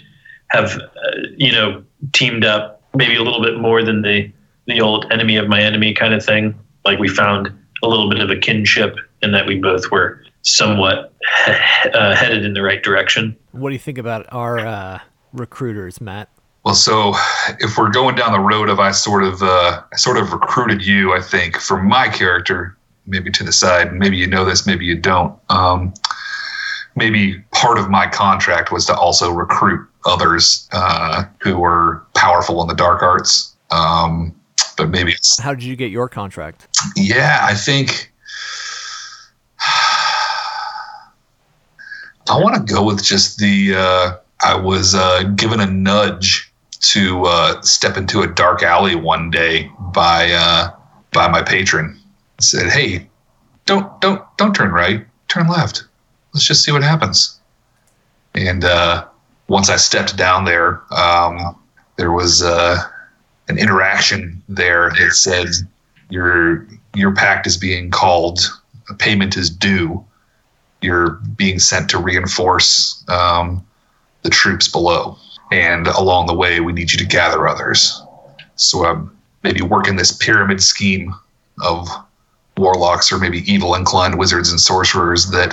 have, 0.51 0.79
uh, 0.79 1.21
you 1.37 1.53
know, 1.53 1.85
teamed 2.13 2.45
up 2.45 2.83
maybe 2.95 3.17
a 3.17 3.23
little 3.23 3.43
bit 3.43 3.59
more 3.59 3.83
than 3.83 4.03
the 4.03 4.31
the 4.67 4.81
old 4.81 5.11
enemy 5.11 5.37
of 5.37 5.49
my 5.49 5.63
enemy 5.63 5.95
kind 5.95 6.15
of 6.15 6.25
thing. 6.25 6.59
Like 6.85 6.99
we 6.99 7.09
found 7.09 7.51
a 7.83 7.89
little 7.89 8.09
bit 8.09 8.21
of 8.21 8.31
a 8.31 8.37
kinship, 8.37 8.97
in 9.23 9.33
that 9.33 9.47
we 9.47 9.59
both 9.59 9.91
were 9.91 10.23
somewhat 10.43 11.13
uh, 11.95 12.15
headed 12.15 12.45
in 12.45 12.55
the 12.55 12.63
right 12.63 12.83
direction. 12.83 13.37
What 13.53 13.71
do 13.71 13.75
you 13.75 13.79
think 13.79 13.99
about 13.99 14.27
our 14.31 14.59
uh, 14.59 14.99
recruiters, 15.33 16.01
Matt? 16.01 16.29
Well 16.65 16.75
so 16.75 17.15
if 17.61 17.77
we're 17.77 17.91
going 17.91 18.15
down 18.15 18.33
the 18.33 18.41
road 18.41 18.69
of 18.69 18.79
i 18.79 18.91
sort 18.91 19.23
of 19.25 19.43
uh 19.43 19.83
i 19.93 19.97
sort 19.97 20.17
of 20.17 20.33
recruited 20.33 20.85
you 20.85 21.13
i 21.13 21.21
think 21.21 21.57
for 21.59 21.83
my 21.83 22.09
character 22.09 22.77
maybe 23.07 23.31
to 23.31 23.43
the 23.45 23.53
side 23.53 23.93
maybe 23.93 24.17
you 24.17 24.27
know 24.27 24.45
this 24.45 24.67
maybe 24.67 24.85
you 24.85 24.97
don't 24.97 25.39
um 25.49 25.93
maybe 26.95 27.39
part 27.53 27.79
of 27.79 27.89
my 27.89 28.07
contract 28.07 28.71
was 28.73 28.87
to 28.87 28.95
also 28.95 29.31
recruit 29.31 29.89
others 30.05 30.69
uh, 30.73 31.25
who 31.41 31.57
were 31.57 32.03
powerful 32.15 32.61
in 32.63 32.69
the 32.69 32.75
dark 32.75 33.03
arts. 33.03 33.55
Um, 33.71 34.35
but 34.77 34.91
maybe 34.91 35.13
it's 35.13 35.41
How 35.41 35.55
did 35.55 35.63
you 35.65 35.77
get 35.77 35.91
your 35.91 36.09
contract? 36.09 36.69
yeah, 36.97 37.41
I 37.43 37.55
think 37.55 38.13
I 42.29 42.39
want 42.39 42.55
to 42.55 42.63
go 42.73 42.85
with 42.85 43.03
just 43.03 43.39
the. 43.39 43.75
Uh, 43.77 44.17
I 44.45 44.55
was 44.57 44.95
uh, 44.95 45.23
given 45.37 45.61
a 45.61 45.67
nudge 45.67 46.52
to 46.83 47.25
uh, 47.25 47.61
step 47.63 47.97
into 47.97 48.23
a 48.23 48.27
dark 48.27 48.63
alley 48.63 48.95
one 48.95 49.31
day 49.31 49.71
by 49.93 50.31
uh, 50.33 50.71
by 51.13 51.29
my 51.29 51.43
patron. 51.43 51.99
Said, 52.41 52.71
"Hey, 52.71 53.09
don't 53.67 54.01
don't 54.01 54.23
don't 54.37 54.55
turn 54.55 54.73
right, 54.73 55.07
turn 55.29 55.49
left. 55.49 55.85
Let's 56.35 56.47
just 56.47 56.65
see 56.65 56.73
what 56.73 56.83
happens." 56.83 57.39
And 58.35 58.65
uh, 58.65 59.07
once 59.49 59.71
I 59.71 59.77
stepped 59.77 60.17
down 60.17 60.45
there, 60.45 60.83
um, 60.93 61.57
there 61.97 62.13
was 62.13 62.43
uh, 62.43 62.83
an 63.49 63.59
interaction 63.59 64.43
there 64.49 64.91
that 64.91 65.13
said, 65.13 65.49
"Your 66.11 66.67
your 66.95 67.15
pact 67.15 67.47
is 67.47 67.57
being 67.57 67.91
called. 67.91 68.41
A 68.91 68.95
payment 68.95 69.37
is 69.37 69.49
due. 69.49 70.05
You're 70.81 71.11
being 71.37 71.61
sent 71.61 71.89
to 71.91 71.99
reinforce 71.99 73.05
um, 73.09 73.65
the 74.23 74.31
troops 74.31 74.67
below, 74.67 75.17
and 75.53 75.87
along 75.87 76.27
the 76.27 76.35
way, 76.35 76.61
we 76.61 76.73
need 76.73 76.93
you 76.93 76.99
to 76.99 77.07
gather 77.07 77.47
others." 77.47 78.03
So 78.57 78.85
I'm 78.85 79.17
maybe 79.43 79.63
working 79.63 79.97
this 79.97 80.13
pyramid 80.13 80.63
scheme 80.63 81.15
of 81.63 81.89
warlocks 82.57 83.13
or 83.13 83.19
maybe 83.19 83.39
evil 83.51 83.75
inclined 83.75 84.19
wizards 84.19 84.51
and 84.51 84.61
sorcerers 84.61 85.31
that 85.31 85.51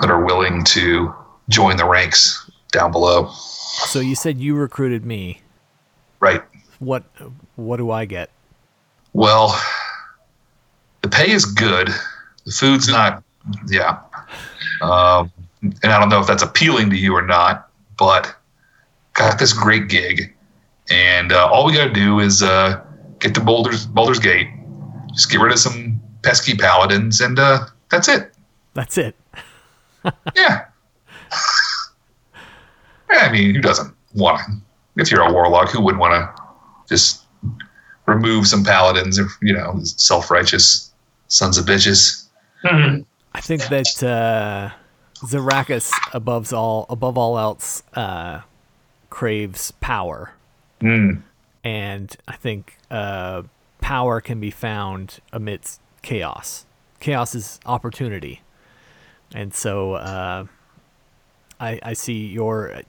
that 0.00 0.10
are 0.10 0.24
willing 0.24 0.64
to 0.64 1.14
join 1.48 1.76
the 1.76 1.84
ranks 1.84 2.50
down 2.72 2.90
below. 2.92 3.30
So 3.30 4.00
you 4.00 4.14
said 4.14 4.38
you 4.38 4.54
recruited 4.54 5.04
me. 5.04 5.40
Right. 6.20 6.42
What 6.78 7.04
what 7.56 7.76
do 7.76 7.90
I 7.90 8.04
get? 8.04 8.30
Well, 9.12 9.60
the 11.02 11.08
pay 11.08 11.30
is 11.30 11.44
good. 11.44 11.88
The 12.44 12.52
food's 12.52 12.88
not, 12.88 13.22
yeah. 13.68 14.00
Um, 14.82 15.30
and 15.62 15.92
I 15.92 16.00
don't 16.00 16.08
know 16.08 16.20
if 16.20 16.26
that's 16.26 16.42
appealing 16.42 16.90
to 16.90 16.96
you 16.96 17.14
or 17.14 17.22
not, 17.22 17.70
but 17.96 18.34
got 19.14 19.38
this 19.38 19.52
great 19.52 19.88
gig, 19.88 20.34
and 20.90 21.32
uh, 21.32 21.48
all 21.50 21.66
we 21.66 21.72
got 21.74 21.86
to 21.86 21.92
do 21.92 22.20
is 22.20 22.42
uh, 22.42 22.84
get 23.18 23.34
to 23.34 23.40
Baldur's 23.40 23.86
Baldur's 23.86 24.18
Gate, 24.18 24.48
just 25.14 25.30
get 25.30 25.40
rid 25.40 25.52
of 25.52 25.58
some 25.58 26.00
pesky 26.22 26.54
paladins, 26.56 27.20
and 27.20 27.38
uh, 27.38 27.66
that's 27.90 28.08
it. 28.08 28.32
That's 28.74 28.98
it. 28.98 29.16
Yeah. 30.36 30.66
Yeah, 33.10 33.18
I 33.20 33.32
mean, 33.32 33.54
who 33.54 33.60
doesn't 33.62 33.94
want 34.14 34.40
to? 34.46 35.00
If 35.00 35.10
you're 35.10 35.22
a 35.22 35.32
warlock, 35.32 35.70
who 35.70 35.80
wouldn't 35.80 36.00
want 36.00 36.12
to 36.12 36.42
just 36.88 37.24
remove 38.06 38.46
some 38.46 38.64
paladins, 38.64 39.18
or, 39.18 39.28
you 39.40 39.54
know, 39.54 39.78
self 39.82 40.30
righteous 40.30 40.92
sons 41.28 41.56
of 41.58 41.64
bitches? 41.64 42.26
Mhm. 42.64 43.06
I 43.34 43.40
think 43.40 43.66
that 43.68 44.02
uh, 44.02 44.70
Zarakis, 45.24 45.90
above 46.12 46.52
all 46.52 46.86
above 46.90 47.16
all 47.16 47.38
else, 47.38 47.82
uh, 47.94 48.40
craves 49.14 49.70
power, 49.80 50.32
Mm. 50.80 51.22
and 51.62 52.16
I 52.26 52.34
think 52.34 52.76
uh, 52.90 53.42
power 53.80 54.20
can 54.20 54.40
be 54.40 54.50
found 54.50 55.20
amidst 55.32 55.80
chaos. 56.02 56.66
Chaos 56.98 57.32
is 57.36 57.60
opportunity, 57.64 58.42
and 59.32 59.54
so 59.54 59.94
uh, 59.94 60.46
I, 61.60 61.78
I 61.82 61.92
see 61.92 62.26
your 62.26 62.82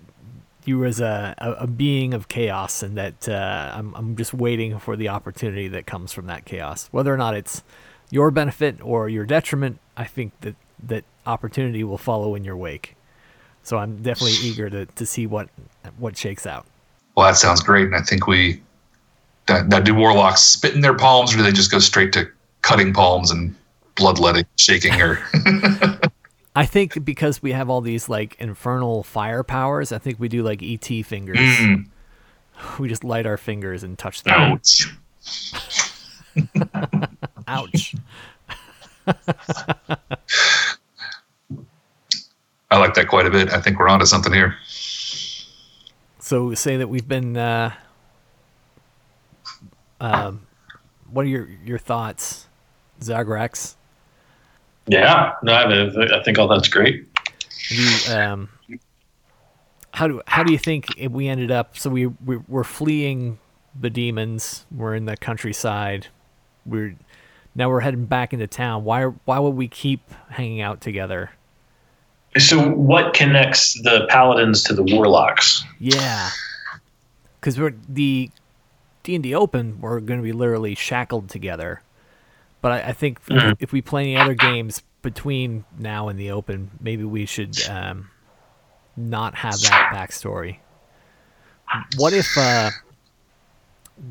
you 0.65 0.83
as 0.83 0.99
a, 0.99 1.35
a, 1.37 1.67
being 1.67 2.15
of 2.15 2.27
chaos, 2.27 2.81
and 2.81 2.97
that 2.97 3.29
uh, 3.29 3.71
I'm 3.75 3.93
I'm 3.93 4.15
just 4.15 4.33
waiting 4.33 4.79
for 4.79 4.95
the 4.97 5.09
opportunity 5.09 5.67
that 5.67 5.85
comes 5.85 6.11
from 6.11 6.25
that 6.25 6.45
chaos, 6.45 6.87
whether 6.91 7.13
or 7.13 7.17
not 7.17 7.35
it's 7.35 7.61
your 8.09 8.31
benefit 8.31 8.77
or 8.81 9.07
your 9.09 9.25
detriment. 9.25 9.77
I 9.95 10.05
think 10.05 10.31
that 10.41 10.55
that 10.87 11.03
opportunity 11.27 11.83
will 11.83 11.99
follow 11.99 12.33
in 12.33 12.43
your 12.43 12.57
wake. 12.57 12.95
So 13.65 13.77
I'm 13.77 14.01
definitely 14.03 14.37
eager 14.47 14.69
to, 14.69 14.85
to 14.85 15.05
see 15.05 15.25
what 15.25 15.49
what 15.97 16.15
shakes 16.15 16.45
out. 16.45 16.65
Well, 17.17 17.27
that 17.27 17.35
sounds 17.35 17.61
great. 17.61 17.85
And 17.85 17.95
I 17.95 18.01
think 18.01 18.27
we. 18.27 18.61
Now, 19.49 19.63
now, 19.63 19.79
do 19.79 19.93
warlocks 19.93 20.41
spit 20.41 20.73
in 20.73 20.81
their 20.81 20.95
palms, 20.95 21.33
or 21.33 21.37
do 21.37 21.43
they 21.43 21.51
just 21.51 21.69
go 21.71 21.77
straight 21.79 22.13
to 22.13 22.27
cutting 22.61 22.93
palms 22.93 23.29
and 23.29 23.55
bloodletting, 23.95 24.45
shaking, 24.57 24.99
or. 25.01 25.19
I 26.55 26.65
think 26.65 27.03
because 27.03 27.43
we 27.43 27.51
have 27.51 27.69
all 27.69 27.81
these 27.81 28.07
like 28.07 28.35
infernal 28.39 29.03
fire 29.03 29.43
powers, 29.43 29.91
I 29.91 29.97
think 29.97 30.19
we 30.19 30.29
do 30.29 30.41
like 30.41 30.63
ET 30.63 30.85
fingers. 31.05 31.37
Mm. 31.37 31.87
We 32.79 32.87
just 32.87 33.03
light 33.03 33.25
our 33.25 33.37
fingers 33.37 33.83
and 33.83 33.97
touch 33.97 34.23
them. 34.23 34.33
Ouch. 34.33 34.95
Ouch. 37.47 37.95
I 42.75 42.79
like 42.79 42.93
that 42.95 43.07
quite 43.07 43.25
a 43.25 43.31
bit. 43.31 43.53
I 43.53 43.61
think 43.61 43.79
we're 43.79 43.87
onto 43.87 44.05
something 44.05 44.33
here. 44.33 44.57
So 46.19 46.53
say 46.53 46.75
that 46.75 46.89
we've 46.89 47.07
been. 47.07 47.37
Uh, 47.37 47.73
um, 50.01 50.45
what 51.09 51.25
are 51.25 51.29
your 51.29 51.47
your 51.63 51.77
thoughts, 51.77 52.47
Zagrax? 52.99 53.75
Yeah, 54.87 55.35
no, 55.41 55.53
I, 55.53 56.19
I 56.19 56.23
think 56.23 56.37
all 56.37 56.49
that's 56.49 56.67
great. 56.67 57.07
You, 57.69 58.13
um, 58.13 58.49
how 59.91 60.09
do 60.09 60.21
how 60.27 60.43
do 60.43 60.51
you 60.51 60.59
think 60.59 60.97
if 60.97 61.13
we 61.13 61.29
ended 61.29 61.51
up? 61.51 61.77
So 61.77 61.89
we, 61.89 62.07
we 62.07 62.37
we're 62.37 62.65
fleeing 62.65 63.39
the 63.79 63.89
demons. 63.89 64.65
We're 64.69 64.95
in 64.95 65.05
the 65.05 65.15
countryside. 65.15 66.07
We're 66.65 66.97
now 67.55 67.69
we're 67.69 67.79
heading 67.79 68.05
back 68.05 68.33
into 68.33 68.47
town. 68.47 68.83
Why 68.83 69.05
why 69.05 69.39
would 69.39 69.55
we 69.55 69.69
keep 69.69 70.11
hanging 70.31 70.59
out 70.59 70.81
together? 70.81 71.31
So, 72.37 72.69
what 72.69 73.13
connects 73.13 73.73
the 73.83 74.05
paladins 74.09 74.61
to 74.63 74.73
the 74.73 74.83
warlocks? 74.83 75.63
Yeah, 75.79 76.29
because 77.39 77.59
we're 77.59 77.73
the 77.87 78.29
D 79.03 79.15
and 79.15 79.23
D 79.23 79.33
Open. 79.33 79.79
We're 79.79 79.99
going 80.01 80.19
to 80.19 80.23
be 80.23 80.33
literally 80.33 80.75
shackled 80.75 81.29
together. 81.29 81.81
But 82.61 82.71
I, 82.71 82.89
I 82.89 82.93
think 82.93 83.23
Mhm. 83.27 83.55
if 83.59 83.71
we 83.71 83.81
play 83.81 84.03
any 84.03 84.17
other 84.17 84.33
games 84.33 84.81
between 85.01 85.63
now 85.77 86.07
and 86.09 86.19
the 86.19 86.31
Open, 86.31 86.71
maybe 86.81 87.03
we 87.03 87.25
should 87.25 87.61
um, 87.69 88.09
not 88.97 89.35
have 89.35 89.61
that 89.61 89.89
backstory. 89.91 90.57
What 91.97 92.13
if 92.13 92.37
uh, 92.37 92.71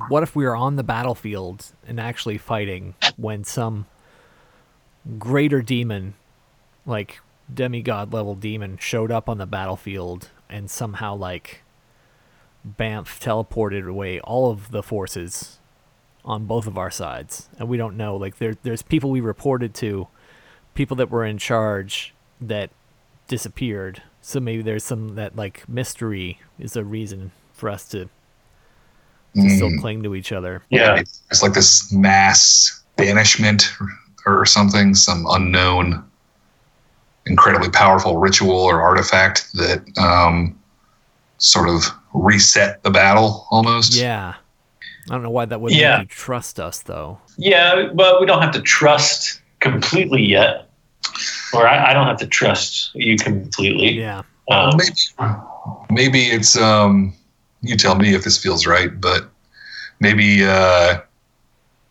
what 0.09 0.23
if 0.23 0.35
we 0.35 0.45
are 0.47 0.57
on 0.57 0.77
the 0.77 0.83
battlefield 0.83 1.67
and 1.87 2.01
actually 2.01 2.39
fighting 2.39 2.95
when 3.17 3.45
some 3.45 3.87
greater 5.19 5.61
demon, 5.61 6.15
like 6.87 7.21
demigod 7.53 8.13
level 8.13 8.35
demon, 8.35 8.79
showed 8.79 9.11
up 9.11 9.29
on 9.29 9.39
the 9.39 9.47
battlefield 9.47 10.29
and 10.49 10.71
somehow 10.71 11.15
like 11.15 11.63
Banff 12.65 13.21
teleported 13.21 13.89
away 13.89 14.21
all 14.21 14.51
of 14.51 14.71
the 14.71 14.83
forces 14.83 15.59
on 16.25 16.47
both 16.47 16.67
of 16.67 16.79
our 16.79 16.91
sides, 16.91 17.51
and 17.59 17.69
we 17.69 17.77
don't 17.77 17.97
know. 17.97 18.17
Like 18.17 18.39
there, 18.39 18.55
there's 18.63 18.81
people 18.81 19.11
we 19.11 19.21
reported 19.21 19.75
to, 19.75 20.09
people 20.75 20.97
that 20.97 21.11
were 21.11 21.25
in 21.27 21.37
charge 21.37 22.15
that 22.41 22.71
disappeared. 23.29 24.03
So 24.23 24.41
maybe 24.41 24.63
there's 24.63 24.85
some 24.85 25.17
that 25.17 25.37
like 25.37 25.69
mystery 25.69 26.41
is 26.59 26.77
a 26.77 26.85
reason 26.85 27.33
for 27.53 27.69
us 27.69 27.87
to, 27.91 28.09
to 29.35 29.51
still 29.51 29.69
Mm. 29.71 29.81
cling 29.81 30.03
to 30.05 30.15
each 30.15 30.33
other. 30.33 30.63
Yeah, 30.71 30.97
It's 31.31 31.43
like 31.43 31.53
this 31.53 31.93
mass 31.93 32.83
banishment 32.97 33.71
or, 34.25 34.41
or 34.41 34.47
something, 34.47 34.95
some 34.95 35.27
unknown, 35.29 36.03
incredibly 37.27 37.71
powerful 37.71 38.19
ritual 38.19 38.53
or 38.57 38.83
artifact 38.83 39.53
that 39.55 39.83
um, 39.99 40.59
sort 41.39 41.69
of 41.69 41.85
reset 42.13 42.83
the 42.83 42.91
battle 42.91 43.47
almost. 43.51 43.95
Yeah, 43.95 44.35
I 45.09 45.13
don't 45.13 45.23
know 45.23 45.31
why 45.31 45.45
that 45.47 45.61
would 45.61 45.73
Yeah. 45.73 45.99
make 45.99 46.11
you 46.11 46.15
trust 46.15 46.61
us 46.61 46.81
though. 46.81 47.19
yeah, 47.37 47.89
but 47.95 48.21
we 48.21 48.27
don't 48.27 48.43
have 48.43 48.53
to 48.53 48.61
trust 48.63 49.41
completely 49.61 50.23
yet, 50.23 50.69
or 51.53 51.67
I, 51.67 51.91
I 51.91 51.93
don't 51.95 52.07
have 52.07 52.19
to 52.19 52.27
trust 52.27 52.91
you 52.95 53.17
completely. 53.17 53.93
Yeah, 53.93 54.23
Um, 54.51 54.77
Maybe, 54.77 54.93
maybe 55.91 56.21
it's 56.27 56.57
um, 56.57 57.15
you 57.63 57.77
tell 57.77 57.95
me 57.97 58.15
if 58.15 58.25
this 58.25 58.37
feels 58.37 58.67
right, 58.67 59.01
but 59.01 59.31
maybe 60.01 60.45
uh, 60.45 60.99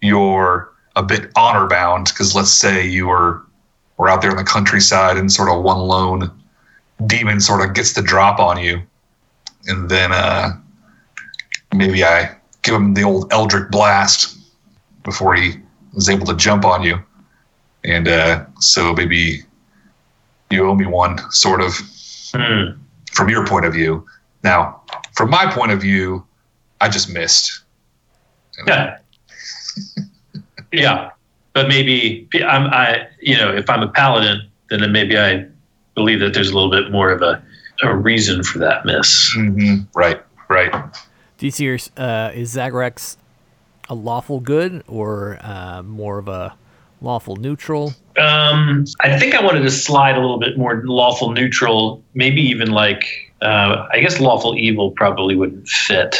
you're 0.01 0.71
a 0.95 1.01
bit 1.03 1.31
honor 1.35 1.65
bound 1.67 2.05
because 2.09 2.35
let's 2.35 2.51
say 2.51 2.85
you 2.87 3.07
were 3.07 3.41
we're 3.97 4.09
out 4.09 4.21
there 4.21 4.31
in 4.31 4.37
the 4.37 4.43
countryside 4.43 5.17
and 5.17 5.31
sort 5.31 5.49
of 5.49 5.63
one 5.63 5.79
lone 5.79 6.31
demon 7.07 7.39
sort 7.39 7.67
of 7.67 7.73
gets 7.73 7.93
the 7.93 8.01
drop 8.01 8.39
on 8.39 8.57
you, 8.59 8.81
and 9.67 9.89
then 9.89 10.11
uh, 10.11 10.51
maybe 11.75 12.03
I 12.03 12.35
give 12.61 12.75
him 12.75 12.93
the 12.93 13.03
old 13.03 13.31
Eldritch 13.31 13.69
blast 13.71 14.37
before 15.03 15.35
he 15.35 15.55
was 15.93 16.09
able 16.09 16.25
to 16.27 16.35
jump 16.35 16.65
on 16.65 16.83
you, 16.83 16.99
and 17.83 18.07
uh, 18.07 18.45
so 18.59 18.93
maybe 18.93 19.43
you 20.49 20.67
owe 20.67 20.75
me 20.75 20.85
one, 20.85 21.19
sort 21.31 21.61
of. 21.61 21.73
Hmm. 22.35 22.81
from 23.11 23.29
your 23.29 23.45
point 23.45 23.63
of 23.63 23.73
view. 23.73 24.07
Now, 24.43 24.81
from 25.15 25.29
my 25.29 25.45
point 25.45 25.71
of 25.71 25.79
view, 25.79 26.25
I 26.81 26.89
just 26.89 27.07
missed. 27.13 27.61
Yeah. 28.65 28.97
yeah. 30.71 31.11
But 31.53 31.67
maybe 31.67 32.27
I'm 32.45 32.65
I 32.67 33.07
you 33.21 33.37
know, 33.37 33.53
if 33.55 33.69
I'm 33.69 33.83
a 33.83 33.87
paladin, 33.87 34.49
then 34.69 34.91
maybe 34.91 35.17
I 35.17 35.45
believe 35.95 36.19
that 36.19 36.33
there's 36.33 36.49
a 36.49 36.53
little 36.55 36.71
bit 36.71 36.91
more 36.91 37.11
of 37.11 37.21
a, 37.21 37.41
a 37.83 37.95
reason 37.95 38.43
for 38.43 38.59
that 38.59 38.85
miss. 38.85 39.33
Mhm. 39.37 39.87
Right, 39.95 40.21
right. 40.49 40.71
Do 41.37 41.45
you 41.45 41.51
see 41.51 41.65
your, 41.65 41.77
uh, 41.97 42.31
is 42.33 42.55
Zagrex 42.55 43.17
a 43.89 43.95
lawful 43.95 44.39
good 44.39 44.83
or 44.87 45.37
uh, 45.41 45.83
more 45.83 46.17
of 46.17 46.27
a 46.27 46.55
lawful 47.01 47.35
neutral? 47.35 47.93
Um, 48.17 48.85
I 49.01 49.19
think 49.19 49.35
I 49.35 49.43
wanted 49.43 49.61
to 49.61 49.71
slide 49.71 50.15
a 50.15 50.21
little 50.21 50.39
bit 50.39 50.57
more 50.57 50.81
lawful 50.85 51.31
neutral, 51.31 52.03
maybe 52.13 52.41
even 52.41 52.71
like 52.71 53.05
uh, 53.41 53.87
I 53.91 53.99
guess 53.99 54.19
lawful 54.19 54.55
evil 54.57 54.91
probably 54.91 55.35
wouldn't 55.35 55.67
fit 55.67 56.17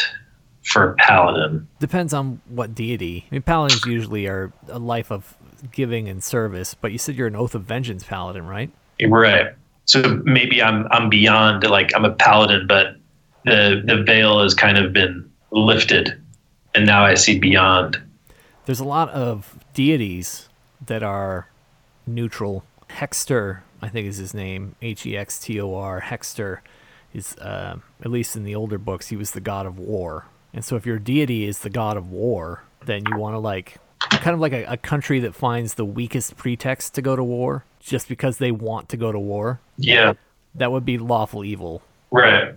for 0.66 0.92
a 0.92 0.96
paladin. 0.96 1.68
Depends 1.80 2.14
on 2.14 2.42
what 2.48 2.74
deity. 2.74 3.26
I 3.30 3.36
mean, 3.36 3.42
paladins 3.42 3.86
usually 3.86 4.28
are 4.28 4.52
a 4.70 4.80
life 4.80 5.12
of 5.12 5.36
giving 5.72 6.10
and 6.10 6.24
service, 6.24 6.74
but 6.74 6.92
you 6.92 6.98
said 6.98 7.16
you're 7.16 7.28
an 7.28 7.36
Oath 7.36 7.56
of 7.56 7.64
Vengeance 7.64 8.04
paladin, 8.04 8.46
right? 8.46 8.72
Right. 9.02 9.48
So 9.86 10.22
maybe 10.24 10.62
I'm 10.62 10.88
I'm 10.92 11.10
beyond 11.10 11.64
like 11.64 11.92
I'm 11.96 12.06
a 12.06 12.12
paladin, 12.12 12.68
but 12.68 12.96
the 13.46 13.82
the 13.86 14.04
veil 14.04 14.42
has 14.42 14.54
kind 14.54 14.78
of 14.78 14.94
been 14.94 15.30
lifted, 15.52 16.22
and 16.74 16.86
now 16.86 17.06
I 17.06 17.16
see 17.16 17.40
beyond. 17.40 18.02
There's 18.66 18.80
a 18.80 18.86
lot 18.86 19.10
of 19.10 19.60
deities 19.74 20.48
that 20.86 21.04
are 21.04 21.50
neutral. 22.08 22.64
Hextor, 22.90 23.62
I 23.82 23.90
think 23.90 24.08
is 24.08 24.18
his 24.18 24.34
name. 24.34 24.76
H 24.82 25.06
E 25.06 25.18
X 25.18 25.40
T 25.40 25.60
O 25.60 25.76
R. 25.76 26.02
Hextor 26.02 26.60
is, 27.14 27.36
uh, 27.38 27.78
at 28.02 28.12
least 28.12 28.36
in 28.36 28.44
the 28.44 28.56
older 28.56 28.78
books, 28.78 29.10
he 29.10 29.16
was 29.16 29.32
the 29.32 29.42
god 29.42 29.66
of 29.66 29.78
war. 29.78 30.26
And 30.54 30.64
so 30.64 30.76
if 30.76 30.86
your 30.86 31.00
deity 31.00 31.46
is 31.46 31.60
the 31.60 31.70
god 31.70 31.98
of 31.98 32.12
war, 32.12 32.64
then 32.86 33.04
you 33.10 33.18
want 33.18 33.34
to 33.34 33.40
like, 33.40 33.78
kind 34.00 34.34
of 34.34 34.40
like 34.40 34.54
a, 34.54 34.64
a 34.66 34.78
country 34.78 35.20
that 35.22 35.34
finds 35.34 35.74
the 35.74 35.86
weakest 35.86 36.38
pretext 36.38 36.94
to 36.96 37.02
go 37.02 37.16
to 37.16 37.24
war 37.24 37.66
just 37.80 38.08
because 38.08 38.38
they 38.38 38.52
want 38.52 38.90
to 38.90 38.98
go 38.98 39.12
to 39.12 39.20
war. 39.20 39.60
Yeah. 39.78 40.14
That 40.56 40.72
would 40.72 40.86
be 40.86 40.98
lawful 40.98 41.44
evil. 41.44 41.82
Right. 42.12 42.54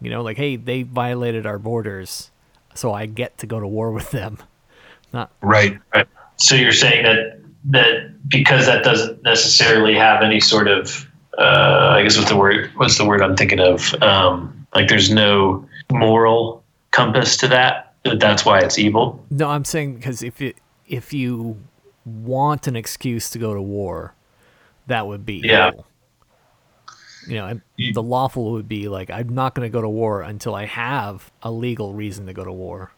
You 0.00 0.10
know, 0.10 0.22
like, 0.22 0.36
hey, 0.36 0.56
they 0.56 0.82
violated 0.82 1.46
our 1.46 1.58
borders, 1.58 2.30
so 2.74 2.92
I 2.92 3.06
get 3.06 3.38
to 3.38 3.46
go 3.46 3.60
to 3.60 3.66
war 3.66 3.92
with 3.92 4.10
them. 4.10 4.38
Not 5.12 5.30
Right. 5.40 5.78
Right. 5.94 6.08
So 6.36 6.54
you're 6.56 6.72
saying 6.72 7.04
that 7.04 7.40
that 7.66 8.28
because 8.28 8.66
that 8.66 8.82
doesn't 8.82 9.22
necessarily 9.22 9.94
have 9.94 10.22
any 10.22 10.40
sort 10.40 10.68
of 10.68 11.06
uh, 11.38 11.94
I 11.96 12.02
guess 12.02 12.16
what's 12.16 12.30
the 12.30 12.36
word 12.36 12.70
what's 12.74 12.98
the 12.98 13.06
word 13.06 13.22
I'm 13.22 13.36
thinking 13.36 13.60
of? 13.60 13.94
Um, 14.02 14.66
like 14.74 14.88
there's 14.88 15.10
no 15.10 15.66
moral 15.90 16.61
compass 16.92 17.36
to 17.38 17.48
that. 17.48 17.94
that 18.04 18.20
That's 18.20 18.44
why 18.44 18.60
it's 18.60 18.78
evil. 18.78 19.24
No, 19.30 19.48
I'm 19.48 19.64
saying 19.64 19.96
because 19.96 20.22
if 20.22 20.40
it 20.40 20.56
if 20.86 21.12
you 21.12 21.58
want 22.04 22.66
an 22.66 22.76
excuse 22.76 23.30
to 23.30 23.38
go 23.38 23.54
to 23.54 23.62
war, 23.62 24.14
that 24.86 25.06
would 25.06 25.26
be 25.26 25.40
Yeah. 25.44 25.68
evil. 25.68 25.86
You 27.28 27.36
know, 27.36 27.60
the 27.94 28.02
lawful 28.02 28.50
would 28.52 28.68
be 28.68 28.88
like 28.88 29.08
I'm 29.10 29.28
not 29.28 29.54
going 29.54 29.66
to 29.68 29.72
go 29.72 29.80
to 29.80 29.88
war 29.88 30.22
until 30.22 30.54
I 30.54 30.66
have 30.66 31.30
a 31.42 31.50
legal 31.52 31.92
reason 31.94 32.26
to 32.26 32.32
go 32.32 32.44
to 32.44 32.52
war, 32.52 32.90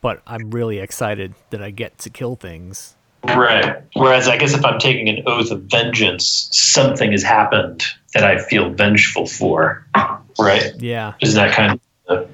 but 0.00 0.22
I'm 0.26 0.50
really 0.50 0.78
excited 0.78 1.34
that 1.50 1.60
I 1.62 1.70
get 1.70 1.98
to 1.98 2.10
kill 2.10 2.36
things. 2.36 2.94
Right. 3.24 3.82
Whereas 3.94 4.28
I 4.28 4.36
guess 4.36 4.54
if 4.54 4.64
I'm 4.64 4.78
taking 4.78 5.08
an 5.08 5.24
oath 5.26 5.50
of 5.50 5.62
vengeance, 5.62 6.48
something 6.52 7.10
has 7.10 7.22
happened 7.24 7.82
that 8.12 8.22
I 8.22 8.38
feel 8.38 8.70
vengeful 8.70 9.26
for. 9.26 9.84
Right. 10.38 10.72
Yeah, 10.78 11.14
Is 11.20 11.34
that 11.34 11.52
kind 11.52 11.80
of 12.06 12.28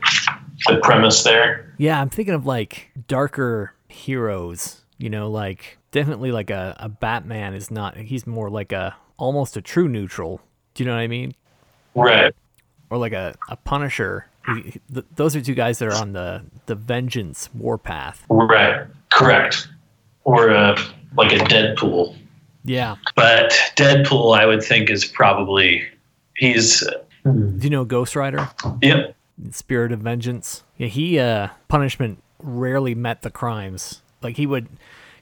the, 0.66 0.80
premise 0.82 1.22
there? 1.22 1.74
yeah. 1.78 2.00
I'm 2.00 2.08
thinking 2.10 2.34
of 2.34 2.46
like 2.46 2.90
darker 3.08 3.74
heroes. 3.88 4.82
You 4.98 5.08
know, 5.10 5.30
like 5.30 5.78
definitely 5.92 6.30
like 6.32 6.50
a, 6.50 6.76
a 6.78 6.88
Batman 6.88 7.54
is 7.54 7.70
not. 7.70 7.96
He's 7.96 8.26
more 8.26 8.50
like 8.50 8.72
a 8.72 8.96
almost 9.16 9.56
a 9.56 9.62
true 9.62 9.88
neutral. 9.88 10.40
Do 10.74 10.82
you 10.82 10.88
know 10.88 10.94
what 10.94 11.00
I 11.02 11.06
mean? 11.08 11.34
Right. 11.94 12.34
or 12.90 12.98
like 12.98 13.12
a, 13.12 13.34
a 13.48 13.56
Punisher. 13.56 14.26
He, 14.46 14.80
th- 14.92 15.06
those 15.16 15.34
are 15.36 15.40
two 15.40 15.54
guys 15.54 15.78
that 15.80 15.88
are 15.88 15.94
on 15.94 16.12
the 16.12 16.42
the 16.66 16.74
vengeance 16.74 17.48
warpath. 17.54 18.24
Right. 18.28 18.86
Correct. 19.12 19.68
Or 20.24 20.50
uh, 20.50 20.80
like 21.16 21.32
a 21.32 21.36
Deadpool. 21.36 22.16
Yeah. 22.64 22.96
But 23.16 23.50
Deadpool, 23.76 24.38
I 24.38 24.44
would 24.46 24.62
think, 24.62 24.90
is 24.90 25.04
probably 25.04 25.82
he's 26.36 26.80
Do 27.24 27.58
you 27.60 27.70
know 27.70 27.84
Ghost 27.84 28.14
Rider? 28.16 28.48
yep. 28.82 29.16
Spirit 29.50 29.92
of 29.92 30.00
Vengeance. 30.00 30.62
Yeah, 30.76 30.88
he 30.88 31.18
uh 31.18 31.48
punishment 31.68 32.22
rarely 32.42 32.94
met 32.94 33.22
the 33.22 33.30
crimes. 33.30 34.02
Like 34.22 34.36
he 34.36 34.46
would, 34.46 34.68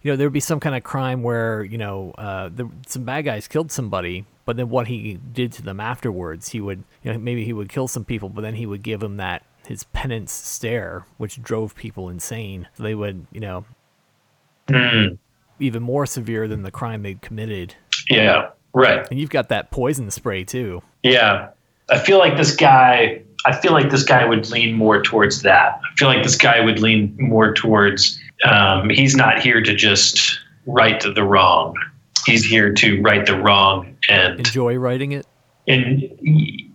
you 0.02 0.10
know, 0.12 0.16
there 0.16 0.26
would 0.26 0.32
be 0.32 0.40
some 0.40 0.60
kind 0.60 0.74
of 0.76 0.82
crime 0.82 1.22
where 1.22 1.62
you 1.62 1.78
know 1.78 2.12
uh, 2.18 2.48
the, 2.54 2.68
some 2.86 3.04
bad 3.04 3.22
guys 3.22 3.48
killed 3.48 3.70
somebody, 3.72 4.24
but 4.44 4.56
then 4.56 4.68
what 4.70 4.88
he 4.88 5.18
did 5.32 5.52
to 5.52 5.62
them 5.62 5.80
afterwards, 5.80 6.48
he 6.50 6.60
would, 6.60 6.82
you 7.02 7.12
know, 7.12 7.18
maybe 7.18 7.44
he 7.44 7.52
would 7.52 7.68
kill 7.68 7.88
some 7.88 8.04
people, 8.04 8.28
but 8.28 8.42
then 8.42 8.54
he 8.54 8.66
would 8.66 8.82
give 8.82 9.00
them 9.00 9.16
that 9.18 9.44
his 9.66 9.84
penance 9.84 10.32
stare, 10.32 11.04
which 11.18 11.42
drove 11.42 11.74
people 11.74 12.08
insane. 12.08 12.68
So 12.74 12.82
they 12.82 12.94
would, 12.94 13.26
you 13.32 13.40
know, 13.40 13.64
Hmm. 14.68 15.14
even 15.58 15.82
more 15.82 16.06
severe 16.06 16.46
than 16.46 16.62
the 16.62 16.70
crime 16.70 17.02
they'd 17.02 17.22
committed. 17.22 17.74
Yeah. 18.10 18.50
Right. 18.74 19.06
And 19.10 19.18
you've 19.18 19.30
got 19.30 19.48
that 19.48 19.70
poison 19.70 20.10
spray 20.10 20.44
too. 20.44 20.82
Yeah. 21.02 21.50
I 21.90 21.98
feel 21.98 22.18
like 22.18 22.36
this 22.36 22.54
guy. 22.54 23.22
I 23.44 23.54
feel 23.54 23.72
like 23.72 23.90
this 23.90 24.02
guy 24.02 24.24
would 24.24 24.50
lean 24.50 24.74
more 24.74 25.02
towards 25.02 25.42
that. 25.42 25.80
I 25.82 25.96
feel 25.96 26.08
like 26.08 26.22
this 26.22 26.36
guy 26.36 26.60
would 26.60 26.80
lean 26.80 27.16
more 27.18 27.54
towards. 27.54 28.18
Um, 28.44 28.90
he's 28.90 29.14
not 29.14 29.40
here 29.40 29.62
to 29.62 29.74
just 29.74 30.38
right 30.66 31.00
the 31.00 31.24
wrong. 31.24 31.74
He's 32.26 32.44
here 32.44 32.72
to 32.74 33.00
right 33.00 33.24
the 33.24 33.38
wrong 33.38 33.96
and 34.08 34.38
Enjoy 34.38 34.76
writing 34.76 35.12
it. 35.12 35.26
and 35.66 36.04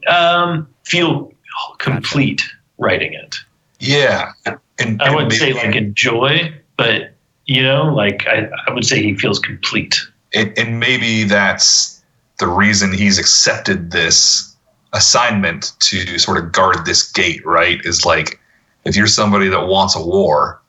um, 0.08 0.68
feel 0.84 1.32
complete 1.78 2.44
writing 2.78 3.14
it. 3.14 3.38
Yeah. 3.80 4.32
And, 4.80 5.02
I 5.02 5.14
wouldn't 5.14 5.34
say 5.34 5.54
like 5.54 5.76
enjoy, 5.76 6.54
but 6.78 7.14
you 7.46 7.62
know, 7.62 7.94
like 7.94 8.26
I, 8.28 8.50
I 8.68 8.74
would 8.74 8.86
say 8.86 9.04
he 9.04 9.16
feels 9.16 9.40
complete. 9.40 10.02
and, 10.34 10.58
and 10.58 10.80
maybe 10.80 11.24
that's 11.26 12.02
the 12.40 12.48
reason 12.48 12.94
he's 12.94 13.20
accepted 13.20 13.92
this 13.92 14.53
assignment 14.94 15.74
to 15.80 16.18
sort 16.18 16.38
of 16.38 16.52
guard 16.52 16.86
this 16.86 17.12
gate, 17.12 17.46
right? 17.46 17.80
Is 17.84 18.06
like 18.06 18.40
if 18.86 18.96
you're 18.96 19.08
somebody 19.08 19.50
that 19.50 19.68
wants 19.68 19.96
a 19.96 20.06
war, 20.06 20.62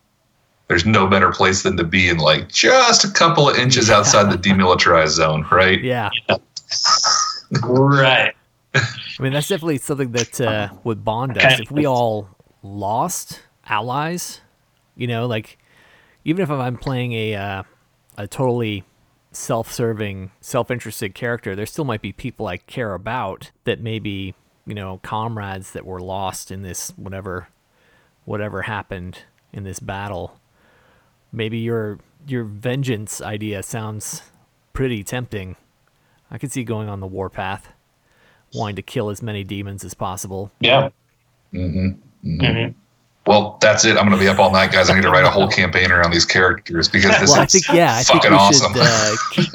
there's 0.69 0.87
no 0.87 1.07
better 1.07 1.31
place 1.31 1.63
than 1.63 1.77
to 1.77 1.85
be 1.85 2.09
in 2.09 2.19
like 2.19 2.49
just 2.49 3.05
a 3.05 3.11
couple 3.11 3.49
of 3.49 3.57
inches 3.57 3.91
outside 3.91 4.33
the 4.33 4.39
demilitarized 4.39 5.09
zone, 5.09 5.47
right? 5.51 5.83
Yeah. 5.83 6.11
Right. 7.63 8.35
I 8.75 9.23
mean, 9.23 9.33
that's 9.33 9.49
definitely 9.49 9.79
something 9.79 10.11
that 10.13 10.41
uh, 10.41 10.71
would 10.83 11.05
bond 11.05 11.39
us. 11.39 11.61
If 11.61 11.71
we 11.71 11.87
all 11.87 12.29
lost 12.63 13.41
allies, 13.67 14.41
you 14.97 15.07
know, 15.07 15.27
like 15.27 15.59
even 16.25 16.43
if 16.43 16.51
I'm 16.51 16.77
playing 16.77 17.13
a 17.13 17.35
uh, 17.37 17.63
a 18.17 18.27
totally 18.27 18.83
self-serving, 19.35 20.31
self-interested 20.41 21.15
character, 21.15 21.55
there 21.55 21.67
still 21.67 21.85
might 21.85 22.03
be 22.03 22.13
people 22.13 22.47
I 22.47 22.57
care 22.57 22.95
about 22.95 23.51
that 23.65 23.81
maybe 23.81 24.35
you 24.67 24.75
know 24.75 25.01
comrades 25.03 25.73
that 25.73 25.85
were 25.85 26.01
lost 26.01 26.51
in 26.51 26.63
this 26.63 26.91
whatever 26.97 27.49
whatever 28.25 28.63
happened 28.63 29.19
in 29.53 29.65
this 29.65 29.81
battle. 29.81 30.39
Maybe 31.33 31.59
your 31.59 31.99
your 32.27 32.45
vengeance 32.45 33.21
idea 33.21 33.63
sounds 33.63 34.23
pretty 34.73 35.05
tempting. 35.05 35.57
I 36.31 36.39
could 36.39 36.53
see 36.53 36.65
going 36.65 36.89
on 36.89 37.01
the 37.01 37.07
warpath, 37.07 37.73
wanting 38.55 38.77
to 38.77 38.83
kill 38.83 39.11
as 39.11 39.23
many 39.23 39.45
demons 39.45 39.85
as 39.85 39.95
possible. 39.95 40.51
Yeah. 40.61 40.91
Mm-hmm. 41.53 42.01
Mm 42.27 42.73
hmm 42.73 42.79
Well, 43.27 43.57
that's 43.61 43.85
it. 43.87 43.97
I'm 43.97 44.07
going 44.07 44.19
to 44.19 44.23
be 44.23 44.29
up 44.29 44.39
all 44.39 44.51
night, 44.53 44.71
guys. 44.73 44.91
I 44.91 44.95
need 44.95 45.03
to 45.03 45.11
write 45.11 45.25
a 45.25 45.31
whole 45.31 45.49
campaign 45.49 45.91
around 45.91 46.11
these 46.13 46.27
characters 46.27 46.89
because 46.89 47.19
this 47.21 47.31
well, 47.31 47.41
I 47.41 47.45
is 47.45 47.53
think 47.53 47.69
yeah, 47.69 47.95
I 47.97 48.03
think 48.03 48.23
fucking 48.23 48.31
we 48.33 48.37
awesome. 48.37 48.73
should 48.75 48.83
uh, 48.83 49.17
keep, 49.33 49.49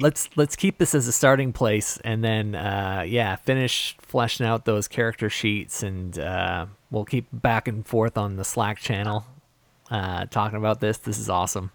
let's 0.00 0.28
let's 0.36 0.56
keep 0.56 0.78
this 0.78 0.94
as 0.94 1.06
a 1.06 1.12
starting 1.12 1.52
place, 1.52 1.98
and 2.04 2.24
then 2.24 2.54
uh, 2.56 3.04
yeah, 3.06 3.36
finish 3.36 3.96
fleshing 4.00 4.44
out 4.44 4.64
those 4.64 4.88
character 4.88 5.30
sheets, 5.30 5.82
and 5.84 6.18
uh, 6.18 6.66
we'll 6.90 7.04
keep 7.04 7.26
back 7.32 7.68
and 7.68 7.86
forth 7.86 8.18
on 8.18 8.36
the 8.36 8.44
Slack 8.44 8.78
channel 8.78 9.24
uh, 9.90 10.24
talking 10.26 10.58
about 10.58 10.80
this. 10.80 10.98
This 10.98 11.18
is 11.18 11.28
awesome. 11.30 11.70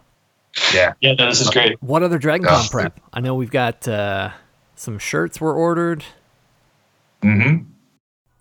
yeah. 0.74 0.94
Yeah. 1.00 1.14
No, 1.14 1.28
this 1.28 1.40
is 1.40 1.50
great. 1.50 1.82
What 1.82 2.04
other 2.04 2.18
Dragon 2.18 2.46
Yeah. 2.46 2.58
Con 2.58 2.68
prep? 2.68 3.00
I 3.14 3.22
know 3.22 3.36
we've 3.36 3.52
got 3.52 3.88
uh, 3.88 4.32
some 4.76 5.00
shirts 5.00 5.40
were 5.40 5.54
ordered. 5.54 6.04
hmm 7.22 7.58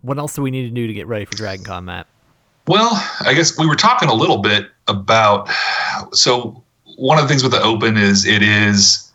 What 0.03 0.19
else 0.19 0.35
do 0.35 0.43
we 0.43 0.51
need 0.51 0.65
to 0.69 0.75
do 0.75 0.87
to 0.89 0.93
get 0.93 1.07
ready 1.07 1.25
for 1.25 1.37
Dragon 1.37 1.65
Con, 1.65 1.85
Matt? 1.85 2.07
Well, 2.69 2.91
I 3.21 3.35
guess 3.35 3.57
we 3.59 3.67
were 3.67 3.77
talking 3.77 4.09
a 4.09 4.15
little 4.15 4.39
bit 4.39 4.71
about. 4.89 5.49
So 6.13 6.63
one 6.97 7.19
of 7.19 7.25
the 7.25 7.29
things 7.29 7.43
with 7.43 7.53
the 7.53 7.63
open 7.63 7.97
is 7.97 8.25
it 8.25 8.43
is 8.43 9.13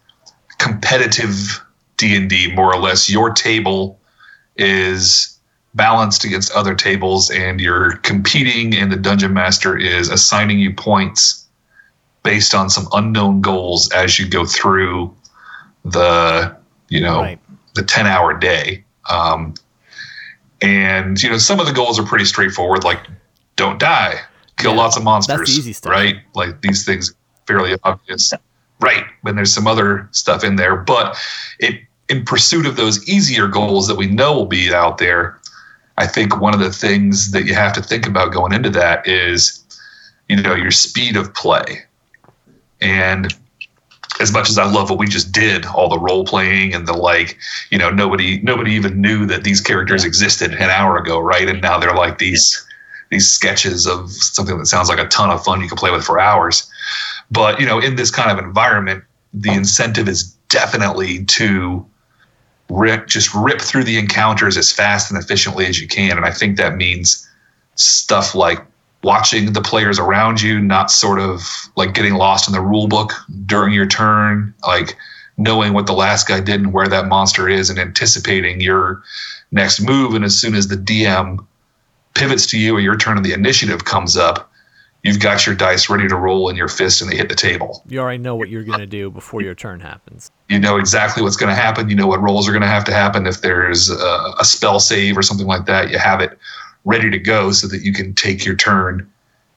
competitive 0.58 1.64
D 1.98 2.16
and 2.16 2.30
D 2.30 2.54
more 2.54 2.74
or 2.74 2.80
less. 2.80 3.10
Your 3.10 3.32
table 3.32 4.00
is 4.56 5.38
balanced 5.74 6.24
against 6.24 6.52
other 6.52 6.76
tables 6.76 7.30
and 7.30 7.62
you're 7.62 7.98
competing 7.98 8.76
and 8.76 8.92
the 8.92 8.98
dungeon 8.98 9.34
master 9.34 9.78
is 9.78 10.10
assigning 10.10 10.60
you 10.60 10.74
points 10.74 11.48
based 12.24 12.54
on 12.54 12.70
some 12.70 12.88
unknown 12.92 13.42
goals 13.42 13.90
as 13.92 14.20
you 14.20 14.28
go 14.28 14.46
through 14.46 15.14
the 15.86 16.56
you 16.90 17.00
know 17.00 17.22
Right. 17.22 17.40
the 17.76 17.84
10 17.84 18.06
hour 18.06 18.38
day 18.38 18.84
um, 19.10 19.54
and 20.62 21.22
you 21.24 21.30
know 21.30 21.38
some 21.38 21.60
of 21.62 21.66
the 21.68 21.74
goals 21.74 21.98
are 21.98 22.04
pretty 22.04 22.26
straightforward 22.26 22.84
like 22.84 23.00
don't 23.56 23.80
die. 23.80 24.20
Kill 24.58 24.72
Yeah, 24.72 24.78
lots 24.78 24.98
of 24.98 25.04
monsters 25.04 25.58
easy 25.58 25.74
stuff. 25.74 25.92
right? 25.92 26.18
Like 26.36 26.62
these 26.62 26.86
things 26.86 27.14
fairly 27.48 27.78
obvious. 27.84 28.34
Right 28.80 29.06
and 29.26 29.38
there's 29.38 29.54
some 29.54 29.68
other 29.68 30.10
stuff 30.12 30.44
in 30.44 30.56
there. 30.56 30.76
But 30.76 31.18
it 31.60 31.82
in 32.10 32.26
pursuit 32.26 32.66
of 32.66 32.76
those 32.76 33.08
easier 33.08 33.48
goals 33.48 33.88
that 33.88 33.96
we 33.96 34.08
know 34.08 34.34
will 34.34 34.46
be 34.46 34.74
out 34.74 34.98
there 34.98 35.40
i 35.98 36.06
think 36.06 36.42
one 36.42 36.54
of 36.54 36.60
the 36.60 36.72
things 36.72 37.32
that 37.32 37.46
you 37.46 37.54
have 37.54 37.72
to 37.72 37.82
think 37.82 38.06
about 38.06 38.34
going 38.34 38.52
into 38.52 38.70
that 38.70 39.08
is 39.08 39.62
you 40.32 40.42
know 40.42 40.56
your 40.56 40.72
speed 40.72 41.18
of 41.18 41.34
play. 41.34 41.84
And 42.80 43.34
as 44.22 44.32
much 44.32 44.50
as 44.50 44.58
I 44.58 44.66
love 44.66 44.90
what 44.90 44.98
we 44.98 45.08
just 45.08 45.32
did, 45.34 45.66
all 45.66 45.90
the 45.90 46.00
role 46.00 46.24
playing 46.24 46.74
and 46.74 46.88
the 46.88 46.94
like, 46.94 47.38
you 47.70 47.78
know, 47.78 47.90
nobody 47.90 48.40
nobody 48.42 48.72
even 48.72 49.02
knew 49.02 49.26
that 49.26 49.44
these 49.44 49.60
characters 49.60 50.06
existed 50.06 50.54
an 50.54 50.70
hour 50.70 50.98
ago, 50.98 51.20
right? 51.20 51.50
And 51.50 51.62
now 51.62 51.78
they're 51.78 51.94
like 51.94 52.18
these 52.18 52.66
these 53.12 53.30
sketches 53.30 53.86
of 53.86 54.10
something 54.12 54.58
that 54.58 54.66
sounds 54.66 54.90
like 54.90 54.98
a 54.98 55.08
ton 55.08 55.30
of 55.30 55.44
fun 55.44 55.62
you 55.62 55.68
can 55.68 55.78
play 55.78 55.92
with 55.92 56.04
for 56.04 56.20
hours. 56.20 56.70
But 57.30 57.60
you 57.60 57.66
know, 57.66 57.80
in 57.80 57.96
this 57.96 58.10
kind 58.10 58.32
of 58.32 58.44
environment, 58.44 59.04
the 59.34 59.52
incentive 59.52 60.08
is 60.08 60.36
definitely 60.50 61.26
to 61.26 61.86
rip 62.70 63.08
just 63.08 63.34
rip 63.36 63.62
through 63.62 63.84
the 63.84 64.00
encounters 64.00 64.58
as 64.58 64.72
fast 64.72 65.12
and 65.12 65.22
efficiently 65.22 65.66
as 65.66 65.80
you 65.80 65.88
can. 65.88 66.18
And 66.18 66.26
I 66.26 66.32
think 66.32 66.58
that 66.58 66.76
means 66.76 67.28
stuff 67.76 68.34
like 68.34 68.66
watching 69.04 69.54
the 69.54 69.62
players 69.62 70.00
around 70.00 70.42
you, 70.42 70.62
not 70.62 70.90
sort 70.90 71.20
of 71.20 71.42
like 71.76 71.94
getting 71.94 72.14
lost 72.14 72.48
in 72.48 72.54
the 72.54 72.62
rule 72.62 72.88
book 72.88 73.12
during 73.46 73.74
your 73.74 73.88
turn, 73.88 74.54
like 74.66 74.96
knowing 75.38 75.74
what 75.74 75.86
the 75.86 75.94
last 75.94 76.28
guy 76.28 76.40
did 76.40 76.62
and 76.62 76.72
where 76.72 76.88
that 76.88 77.08
monster 77.08 77.50
is 77.50 77.70
and 77.70 77.80
anticipating 77.80 78.62
your 78.62 79.02
next 79.52 79.82
move. 79.82 80.14
And 80.14 80.24
as 80.24 80.40
soon 80.40 80.56
as 80.56 80.68
the 80.68 80.76
DM 80.76 81.46
pivots 82.22 82.46
to 82.48 82.60
you 82.60 82.76
or 82.76 82.80
your 82.80 82.96
turn 82.96 83.18
and 83.18 83.26
the 83.26 83.34
initiative 83.34 83.86
comes 83.86 84.16
up, 84.16 84.52
you've 85.04 85.20
got 85.20 85.48
your 85.48 85.56
dice 85.56 85.90
ready 85.90 86.08
to 86.08 86.16
roll 86.16 86.50
in 86.50 86.56
your 86.56 86.68
fist 86.68 87.02
and 87.02 87.12
they 87.12 87.18
hit 87.18 87.30
the 87.30 87.36
table. 87.36 87.84
You 87.88 88.00
already 88.00 88.20
know 88.20 88.36
what 88.36 88.50
you're 88.50 88.64
gonna 88.64 88.86
do 88.86 89.10
before 89.10 89.42
your 89.42 89.56
turn 89.56 89.80
happens. 89.80 90.30
You 90.48 90.60
know 90.60 90.78
exactly 90.78 91.24
what's 91.24 91.36
going 91.36 91.54
to 91.54 91.60
happen. 91.60 91.90
You 91.90 91.96
know 91.96 92.08
what 92.08 92.22
rolls 92.22 92.48
are 92.48 92.52
going 92.52 92.62
to 92.62 92.68
have 92.68 92.84
to 92.84 92.94
happen. 92.94 93.26
If 93.26 93.42
there's 93.42 93.90
a, 93.90 94.34
a 94.38 94.44
spell 94.44 94.80
save 94.82 95.18
or 95.18 95.24
something 95.24 95.48
like 95.48 95.66
that, 95.66 95.90
you 95.90 95.98
have 95.98 96.20
it 96.20 96.38
ready 96.84 97.10
to 97.10 97.18
go 97.18 97.52
so 97.52 97.68
that 97.70 97.84
you 97.84 97.94
can 97.94 98.14
take 98.14 98.46
your 98.46 98.56
turn 98.56 99.10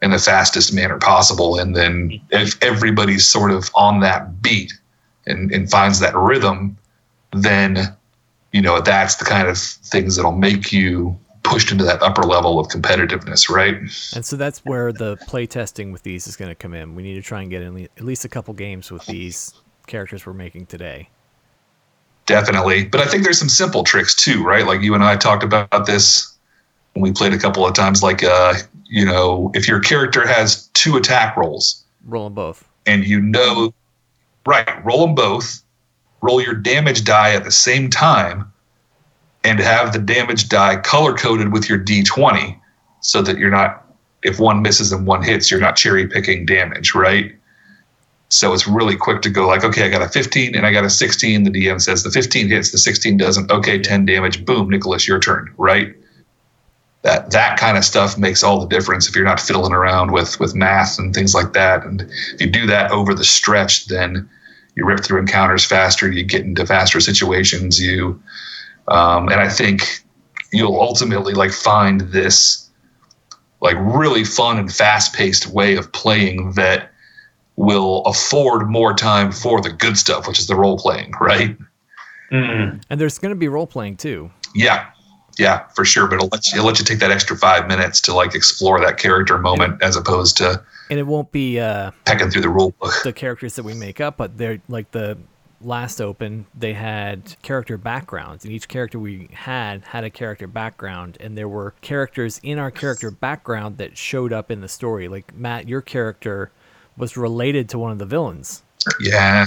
in 0.02 0.12
the 0.12 0.18
fastest 0.18 0.72
manner 0.72 0.98
possible. 0.98 1.58
And 1.58 1.74
then 1.74 2.20
if 2.30 2.62
everybody's 2.62 3.26
sort 3.26 3.50
of 3.50 3.70
on 3.74 4.00
that 4.00 4.40
beat 4.40 4.72
and, 5.26 5.50
and 5.50 5.68
finds 5.68 5.98
that 5.98 6.14
rhythm, 6.14 6.76
then 7.32 7.96
you 8.52 8.62
know 8.62 8.80
that's 8.80 9.16
the 9.16 9.24
kind 9.24 9.48
of 9.48 9.58
things 9.58 10.14
that'll 10.14 10.32
make 10.32 10.72
you 10.72 11.18
pushed 11.44 11.70
into 11.70 11.84
that 11.84 12.02
upper 12.02 12.22
level 12.22 12.58
of 12.58 12.68
competitiveness, 12.68 13.48
right? 13.48 13.76
And 14.14 14.24
so 14.24 14.36
that's 14.36 14.64
where 14.64 14.92
the 14.92 15.16
play 15.28 15.46
testing 15.46 15.92
with 15.92 16.02
these 16.02 16.26
is 16.26 16.36
going 16.36 16.48
to 16.48 16.54
come 16.54 16.74
in. 16.74 16.94
We 16.94 17.02
need 17.02 17.14
to 17.14 17.22
try 17.22 17.42
and 17.42 17.50
get 17.50 17.62
in 17.62 17.84
at 17.84 18.04
least 18.04 18.24
a 18.24 18.28
couple 18.28 18.52
games 18.54 18.90
with 18.90 19.06
these 19.06 19.54
characters 19.86 20.26
we're 20.26 20.32
making 20.32 20.66
today. 20.66 21.08
Definitely. 22.26 22.86
But 22.86 23.00
I 23.00 23.06
think 23.06 23.22
there's 23.22 23.38
some 23.38 23.50
simple 23.50 23.84
tricks 23.84 24.14
too, 24.14 24.42
right? 24.42 24.66
Like 24.66 24.80
you 24.80 24.94
and 24.94 25.04
I 25.04 25.16
talked 25.16 25.42
about 25.44 25.86
this 25.86 26.34
when 26.94 27.02
we 27.02 27.12
played 27.12 27.34
a 27.34 27.38
couple 27.38 27.66
of 27.66 27.74
times. 27.74 28.02
Like, 28.02 28.24
uh, 28.24 28.54
you 28.86 29.04
know, 29.04 29.50
if 29.54 29.68
your 29.68 29.80
character 29.80 30.26
has 30.26 30.68
two 30.68 30.96
attack 30.96 31.36
rolls 31.36 31.84
Roll 32.06 32.24
them 32.24 32.34
both. 32.34 32.66
and 32.86 33.06
you 33.06 33.20
know, 33.20 33.74
right, 34.46 34.84
roll 34.84 35.06
them 35.06 35.14
both, 35.14 35.62
roll 36.22 36.40
your 36.40 36.54
damage 36.54 37.04
die 37.04 37.34
at 37.34 37.44
the 37.44 37.50
same 37.50 37.90
time, 37.90 38.50
and 39.44 39.60
have 39.60 39.92
the 39.92 39.98
damage 39.98 40.48
die 40.48 40.76
color 40.76 41.14
coded 41.14 41.52
with 41.52 41.68
your 41.68 41.78
d20 41.78 42.58
so 43.00 43.20
that 43.22 43.38
you're 43.38 43.50
not, 43.50 43.84
if 44.22 44.40
one 44.40 44.62
misses 44.62 44.90
and 44.90 45.06
one 45.06 45.22
hits, 45.22 45.50
you're 45.50 45.60
not 45.60 45.76
cherry 45.76 46.08
picking 46.08 46.46
damage, 46.46 46.94
right? 46.94 47.36
So 48.30 48.54
it's 48.54 48.66
really 48.66 48.96
quick 48.96 49.20
to 49.22 49.30
go 49.30 49.46
like, 49.46 49.62
okay, 49.62 49.84
I 49.84 49.90
got 49.90 50.02
a 50.02 50.08
15 50.08 50.56
and 50.56 50.66
I 50.66 50.72
got 50.72 50.84
a 50.84 50.90
16. 50.90 51.44
The 51.44 51.50
DM 51.50 51.80
says 51.80 52.02
the 52.02 52.10
15 52.10 52.48
hits, 52.48 52.72
the 52.72 52.78
16 52.78 53.18
doesn't. 53.18 53.50
Okay, 53.50 53.78
10 53.78 54.06
damage. 54.06 54.44
Boom, 54.44 54.70
Nicholas, 54.70 55.06
your 55.06 55.20
turn, 55.20 55.52
right? 55.58 55.94
That 57.02 57.32
that 57.32 57.58
kind 57.58 57.76
of 57.76 57.84
stuff 57.84 58.16
makes 58.16 58.42
all 58.42 58.60
the 58.60 58.66
difference 58.66 59.06
if 59.06 59.14
you're 59.14 59.26
not 59.26 59.38
fiddling 59.38 59.74
around 59.74 60.10
with 60.10 60.40
with 60.40 60.54
math 60.54 60.98
and 60.98 61.14
things 61.14 61.34
like 61.34 61.52
that. 61.52 61.84
And 61.84 62.00
if 62.32 62.40
you 62.40 62.46
do 62.48 62.66
that 62.66 62.90
over 62.90 63.12
the 63.12 63.24
stretch, 63.24 63.86
then 63.88 64.26
you 64.74 64.86
rip 64.86 65.04
through 65.04 65.20
encounters 65.20 65.66
faster. 65.66 66.10
You 66.10 66.24
get 66.24 66.46
into 66.46 66.64
faster 66.64 67.00
situations. 67.00 67.78
You 67.78 68.22
um, 68.88 69.28
and 69.28 69.40
I 69.40 69.48
think 69.48 70.04
you'll 70.52 70.80
ultimately 70.80 71.34
like 71.34 71.52
find 71.52 72.00
this 72.00 72.70
like 73.60 73.76
really 73.78 74.24
fun 74.24 74.58
and 74.58 74.72
fast 74.72 75.14
paced 75.14 75.46
way 75.46 75.76
of 75.76 75.90
playing 75.92 76.52
that 76.52 76.90
will 77.56 78.02
afford 78.04 78.68
more 78.68 78.92
time 78.94 79.32
for 79.32 79.60
the 79.60 79.70
good 79.70 79.96
stuff, 79.96 80.28
which 80.28 80.38
is 80.38 80.46
the 80.46 80.54
role 80.54 80.78
playing, 80.78 81.12
right? 81.20 81.56
Mm. 82.30 82.82
And 82.90 83.00
there's 83.00 83.18
going 83.18 83.30
to 83.30 83.38
be 83.38 83.48
role 83.48 83.66
playing 83.66 83.96
too. 83.96 84.30
Yeah, 84.54 84.86
yeah, 85.38 85.66
for 85.74 85.84
sure. 85.84 86.06
But 86.06 86.16
it'll 86.16 86.28
let 86.30 86.46
you, 86.46 86.58
it'll 86.58 86.66
let 86.66 86.78
you 86.78 86.84
take 86.84 86.98
that 86.98 87.10
extra 87.10 87.36
five 87.36 87.66
minutes 87.66 88.00
to 88.02 88.14
like 88.14 88.34
explore 88.34 88.80
that 88.80 88.98
character 88.98 89.38
moment 89.38 89.82
as 89.82 89.96
opposed 89.96 90.36
to 90.38 90.62
And 90.90 90.98
it 90.98 91.06
won't 91.06 91.32
be 91.32 91.58
uh, 91.58 91.90
pecking 92.04 92.30
through 92.30 92.42
the 92.42 92.48
rule 92.48 92.72
book. 92.80 92.92
the 93.02 93.12
characters 93.12 93.56
that 93.56 93.64
we 93.64 93.74
make 93.74 94.00
up, 94.00 94.16
but 94.16 94.36
they're 94.36 94.60
like 94.68 94.90
the 94.90 95.18
last 95.64 96.00
open, 96.00 96.46
they 96.54 96.74
had 96.74 97.36
character 97.42 97.76
backgrounds, 97.76 98.44
and 98.44 98.52
each 98.52 98.68
character 98.68 98.98
we 98.98 99.28
had 99.32 99.84
had 99.84 100.04
a 100.04 100.10
character 100.10 100.46
background, 100.46 101.16
and 101.20 101.36
there 101.36 101.48
were 101.48 101.74
characters 101.80 102.40
in 102.42 102.58
our 102.58 102.70
character 102.70 103.10
background 103.10 103.78
that 103.78 103.96
showed 103.96 104.32
up 104.32 104.50
in 104.50 104.60
the 104.60 104.68
story. 104.68 105.08
Like 105.08 105.34
Matt, 105.34 105.68
your 105.68 105.80
character 105.80 106.50
was 106.96 107.16
related 107.16 107.68
to 107.70 107.78
one 107.78 107.92
of 107.92 107.98
the 107.98 108.06
villains. 108.06 108.62
Yeah. 109.00 109.46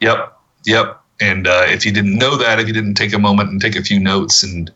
Yep. 0.00 0.38
Yep. 0.66 1.00
And 1.20 1.46
uh, 1.46 1.64
if 1.66 1.86
you 1.86 1.92
didn't 1.92 2.18
know 2.18 2.36
that, 2.36 2.58
if 2.60 2.66
you 2.66 2.72
didn't 2.72 2.94
take 2.94 3.12
a 3.12 3.18
moment 3.18 3.50
and 3.50 3.60
take 3.60 3.76
a 3.76 3.82
few 3.82 4.00
notes 4.00 4.42
and 4.42 4.70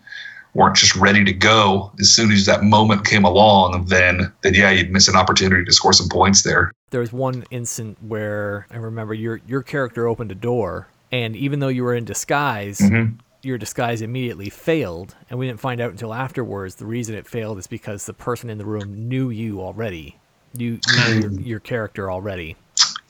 weren't 0.55 0.77
just 0.77 0.97
ready 0.97 1.25
to 1.25 1.33
go 1.33 1.93
as 2.01 2.11
soon 2.11 2.33
as 2.33 2.47
that 2.47 2.63
moment 2.63 3.07
came 3.07 3.25
along, 3.25 3.87
then 3.87 4.33
then 4.43 4.55
yeah, 4.55 4.71
you'd 4.71 4.91
miss 4.91 5.09
an 5.09 5.17
opportunity 5.17 5.65
to 5.65 5.73
score 5.73 5.93
some 5.93 6.09
points 6.09 6.43
there. 6.43 6.73
There 6.91 7.01
was 7.01 7.13
one 7.13 7.45
instant 7.51 8.03
where 8.03 8.67
I 8.71 8.77
remember 8.77 9.15
your 9.15 9.41
your 9.47 9.63
character 9.63 10.07
opened 10.07 10.33
a 10.33 10.37
door, 10.37 10.89
and 11.13 11.37
even 11.37 11.61
though 11.61 11.69
you 11.69 11.85
were 11.85 11.95
in 11.95 12.05
disguise, 12.05 12.79
mm-hmm. 12.79 13.17
your 13.43 13.59
disguise 13.59 14.03
immediately 14.03 14.51
failed, 14.51 15.15
and 15.31 15.39
we 15.39 15.47
didn't 15.47 15.61
find 15.61 15.81
out 15.81 15.91
until 15.91 16.15
afterwards. 16.15 16.77
The 16.77 16.87
reason 16.87 17.15
it 17.15 17.27
failed 17.27 17.59
is 17.59 17.67
because 17.67 18.07
the 18.07 18.15
person 18.15 18.51
in 18.51 18.59
the 18.59 18.65
room 18.65 19.09
knew 19.09 19.31
you 19.31 19.61
already. 19.61 20.17
You, 20.55 20.81
you 20.89 21.09
knew 21.09 21.21
your, 21.21 21.31
hmm. 21.31 21.41
your 21.41 21.61
character 21.61 22.11
already. 22.11 22.57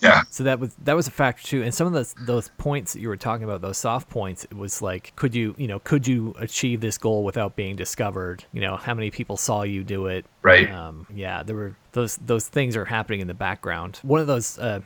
Yeah. 0.00 0.22
So 0.30 0.44
that 0.44 0.60
was 0.60 0.74
that 0.84 0.94
was 0.94 1.08
a 1.08 1.10
factor 1.10 1.42
too. 1.42 1.62
And 1.62 1.74
some 1.74 1.86
of 1.86 1.92
those 1.92 2.14
those 2.20 2.50
points 2.58 2.92
that 2.92 3.00
you 3.00 3.08
were 3.08 3.16
talking 3.16 3.44
about, 3.44 3.60
those 3.60 3.78
soft 3.78 4.08
points, 4.08 4.44
it 4.44 4.54
was 4.56 4.80
like, 4.80 5.12
could 5.16 5.34
you 5.34 5.54
you 5.58 5.66
know 5.66 5.80
could 5.80 6.06
you 6.06 6.34
achieve 6.38 6.80
this 6.80 6.98
goal 6.98 7.24
without 7.24 7.56
being 7.56 7.74
discovered? 7.76 8.44
You 8.52 8.60
know, 8.60 8.76
how 8.76 8.94
many 8.94 9.10
people 9.10 9.36
saw 9.36 9.62
you 9.62 9.82
do 9.84 10.06
it? 10.06 10.24
Right. 10.42 10.70
Um, 10.70 11.06
yeah, 11.12 11.42
there 11.42 11.56
were 11.56 11.76
those 11.92 12.16
those 12.18 12.46
things 12.48 12.76
are 12.76 12.84
happening 12.84 13.20
in 13.20 13.26
the 13.26 13.34
background. 13.34 13.98
One 14.02 14.20
of 14.20 14.26
those 14.26 14.58
uh, 14.58 14.80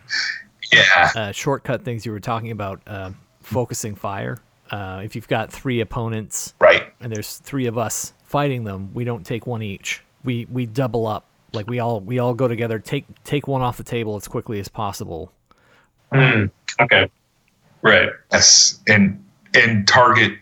Yeah. 0.72 1.10
uh, 1.14 1.32
shortcut 1.32 1.84
things 1.84 2.06
you 2.06 2.12
were 2.12 2.20
talking 2.20 2.50
about, 2.50 2.80
uh, 2.86 3.10
focusing 3.42 3.94
fire. 3.94 4.38
Uh, 4.70 5.02
if 5.04 5.14
you've 5.14 5.28
got 5.28 5.52
three 5.52 5.80
opponents 5.80 6.54
Right. 6.58 6.84
and 7.00 7.12
there's 7.12 7.36
three 7.38 7.66
of 7.66 7.76
us 7.76 8.14
fighting 8.24 8.64
them, 8.64 8.90
we 8.94 9.04
don't 9.04 9.26
take 9.26 9.46
one 9.46 9.60
each. 9.62 10.02
We 10.24 10.46
we 10.50 10.64
double 10.64 11.06
up. 11.06 11.26
Like 11.52 11.68
we 11.68 11.78
all 11.78 12.00
we 12.00 12.18
all 12.18 12.34
go 12.34 12.48
together, 12.48 12.78
take 12.78 13.04
take 13.24 13.46
one 13.46 13.62
off 13.62 13.76
the 13.76 13.84
table 13.84 14.16
as 14.16 14.28
quickly 14.28 14.58
as 14.60 14.68
possible. 14.68 15.32
Mm. 16.12 16.50
Okay. 16.80 17.10
Right. 17.82 18.10
Yes. 18.30 18.80
And 18.86 19.22
and 19.54 19.86
target 19.86 20.32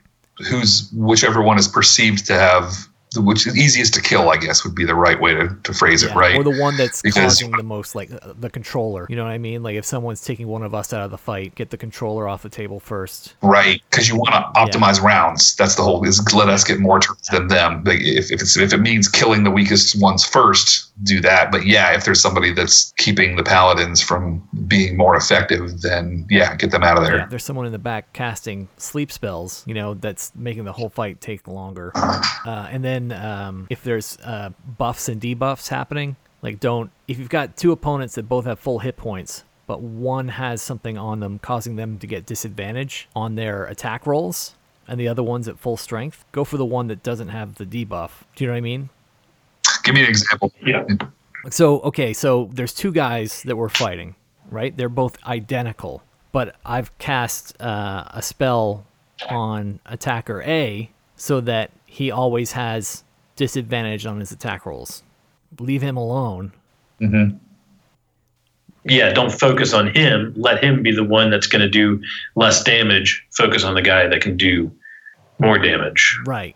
who's 0.49 0.91
whichever 0.93 1.43
one 1.43 1.59
is 1.59 1.69
perceived 1.69 2.27
to 2.27 2.35
have 2.35 2.89
which 3.17 3.47
is 3.47 3.57
easiest 3.57 3.95
to 3.95 4.03
kill, 4.03 4.31
I 4.31 4.37
guess, 4.37 4.65
would 4.65 4.75
be 4.75 4.85
the 4.85 4.95
right 4.95 5.21
way 5.21 5.35
to, 5.35 5.57
to 5.65 5.73
phrase 5.75 6.03
it, 6.03 6.15
right? 6.15 6.37
Or 6.37 6.45
the 6.45 6.61
one 6.61 6.77
that's 6.77 7.03
Because- 7.03 7.41
causing 7.41 7.51
the 7.53 7.63
most, 7.63 7.95
like 7.95 8.11
uh, 8.13 8.33
the 8.39 8.51
controller. 8.51 9.07
You 9.09 9.17
know 9.17 9.25
what 9.25 9.33
I 9.33 9.39
mean? 9.39 9.63
Like 9.63 9.77
if 9.77 9.85
someone's 9.85 10.23
taking 10.23 10.47
one 10.47 10.63
of 10.63 10.75
us 10.75 10.93
out 10.93 11.03
of 11.03 11.11
the 11.11 11.19
fight, 11.19 11.55
get 11.55 11.71
the 11.71 11.77
controller 11.77 12.29
off 12.29 12.43
the 12.43 12.49
table 12.49 12.81
first. 12.81 13.35
Right, 13.43 13.83
because 13.91 14.09
you 14.09 14.17
want 14.17 14.31
to 14.33 14.61
optimize 14.61 15.01
rounds. 15.03 15.55
That's 15.57 15.75
the 15.75 15.83
whole. 15.83 16.05
Is 16.07 16.21
let 16.35 16.49
us 16.49 16.65
get 16.65 16.79
more 16.81 17.01
turns 17.01 17.27
than 17.29 17.49
them. 17.49 17.83
Like, 17.85 18.01
if 18.01 18.31
if, 18.31 18.41
it's, 18.41 18.57
if 18.57 18.73
it 18.73 18.79
means 18.79 19.09
killing 19.09 19.45
the 19.45 19.51
weakest 19.51 20.01
ones 20.01 20.25
first, 20.25 20.93
do 21.05 21.21
that. 21.21 21.51
But 21.51 21.67
yeah, 21.67 21.95
if 21.95 22.05
there's 22.05 22.21
somebody 22.21 22.53
that's 22.53 22.93
keeping 22.97 23.37
the 23.37 23.43
paladins 23.43 24.01
from 24.01 24.47
being 24.69 24.97
more 24.97 25.17
effective, 25.17 25.81
then 25.83 26.27
yeah, 26.31 26.55
get 26.57 26.71
them 26.71 26.83
out 26.83 26.97
of 26.97 27.05
there. 27.05 27.19
Yeah, 27.19 27.27
there's 27.27 27.45
someone 27.45 27.67
in 27.67 27.73
the 27.73 27.79
back 27.79 28.13
casting 28.13 28.69
sleep 28.77 29.11
spells. 29.11 29.65
You 29.67 29.75
know, 29.75 29.95
that's 29.95 30.33
making 30.35 30.65
the 30.65 30.73
whole 30.73 30.89
fight 30.89 31.21
take 31.21 31.49
longer. 31.49 31.93
Uh, 31.95 32.69
and 32.71 32.85
then 32.85 33.00
um, 33.13 33.67
if 33.71 33.83
there's 33.83 34.19
uh, 34.25 34.51
buffs 34.79 35.09
and 35.09 35.21
debuffs 35.21 35.69
happening, 35.69 36.17
like 36.43 36.61
don't 36.61 36.91
if 37.09 37.19
you've 37.19 37.29
got 37.29 37.57
two 37.57 37.73
opponents 37.73 38.15
that 38.15 38.29
both 38.29 38.45
have 38.45 38.59
full 38.59 38.79
hit 38.79 38.97
points, 38.97 39.45
but 39.67 39.81
one 39.81 40.29
has 40.29 40.63
something 40.63 40.99
on 40.99 41.21
them 41.21 41.39
causing 41.39 41.77
them 41.77 41.99
to 41.99 42.07
get 42.07 42.27
disadvantage 42.27 43.09
on 43.15 43.35
their 43.35 43.65
attack 43.67 44.07
rolls, 44.07 44.55
and 44.89 44.99
the 44.99 45.09
other 45.09 45.23
one's 45.23 45.49
at 45.49 45.59
full 45.59 45.77
strength, 45.77 46.25
go 46.33 46.45
for 46.45 46.57
the 46.57 46.65
one 46.65 46.89
that 46.89 47.03
doesn't 47.03 47.29
have 47.29 47.57
the 47.57 47.67
debuff. 47.67 48.11
Do 48.35 48.45
you 48.45 48.49
know 48.49 48.55
what 48.55 48.59
I 48.59 48.61
mean? 48.63 48.89
Give 49.85 49.95
me 49.95 50.03
an 50.03 50.09
example. 50.09 50.53
Yeah. 50.65 50.85
So 51.51 51.81
okay, 51.81 52.13
so 52.13 52.51
there's 52.53 52.75
two 52.75 52.93
guys 52.93 53.43
that 53.45 53.57
we're 53.57 53.69
fighting, 53.69 54.15
right? 54.51 54.77
They're 54.77 54.89
both 54.89 55.17
identical, 55.25 56.03
but 56.33 56.57
I've 56.65 56.97
cast 56.99 57.61
uh, 57.61 58.05
a 58.11 58.23
spell 58.23 58.85
on 59.29 59.81
attacker 59.87 60.43
A 60.43 60.91
so 61.17 61.41
that 61.43 61.71
he 61.91 62.13
always 62.13 62.53
has 62.53 63.03
disadvantage 63.35 64.07
on 64.07 64.21
his 64.21 64.31
attack 64.31 64.65
rolls. 64.65 65.03
Leave 65.59 65.83
him 65.83 65.97
alone. 65.97 66.53
Yeah, 68.85 69.13
don't 69.13 69.33
focus 69.33 69.75
on 69.75 69.89
him. 69.93 70.33
Let 70.37 70.63
him 70.63 70.85
be 70.85 70.93
the 70.93 71.03
one 71.03 71.31
that's 71.31 71.49
going 71.49 71.63
to 71.63 71.69
do 71.69 72.01
less 72.37 72.63
damage. 72.63 73.27
Focus 73.33 73.65
on 73.65 73.75
the 73.75 73.83
guy 73.83 74.07
that 74.07 74.23
can 74.23 74.37
do 74.37 74.71
more 75.41 75.59
damage. 75.59 76.17
Right. 76.27 76.55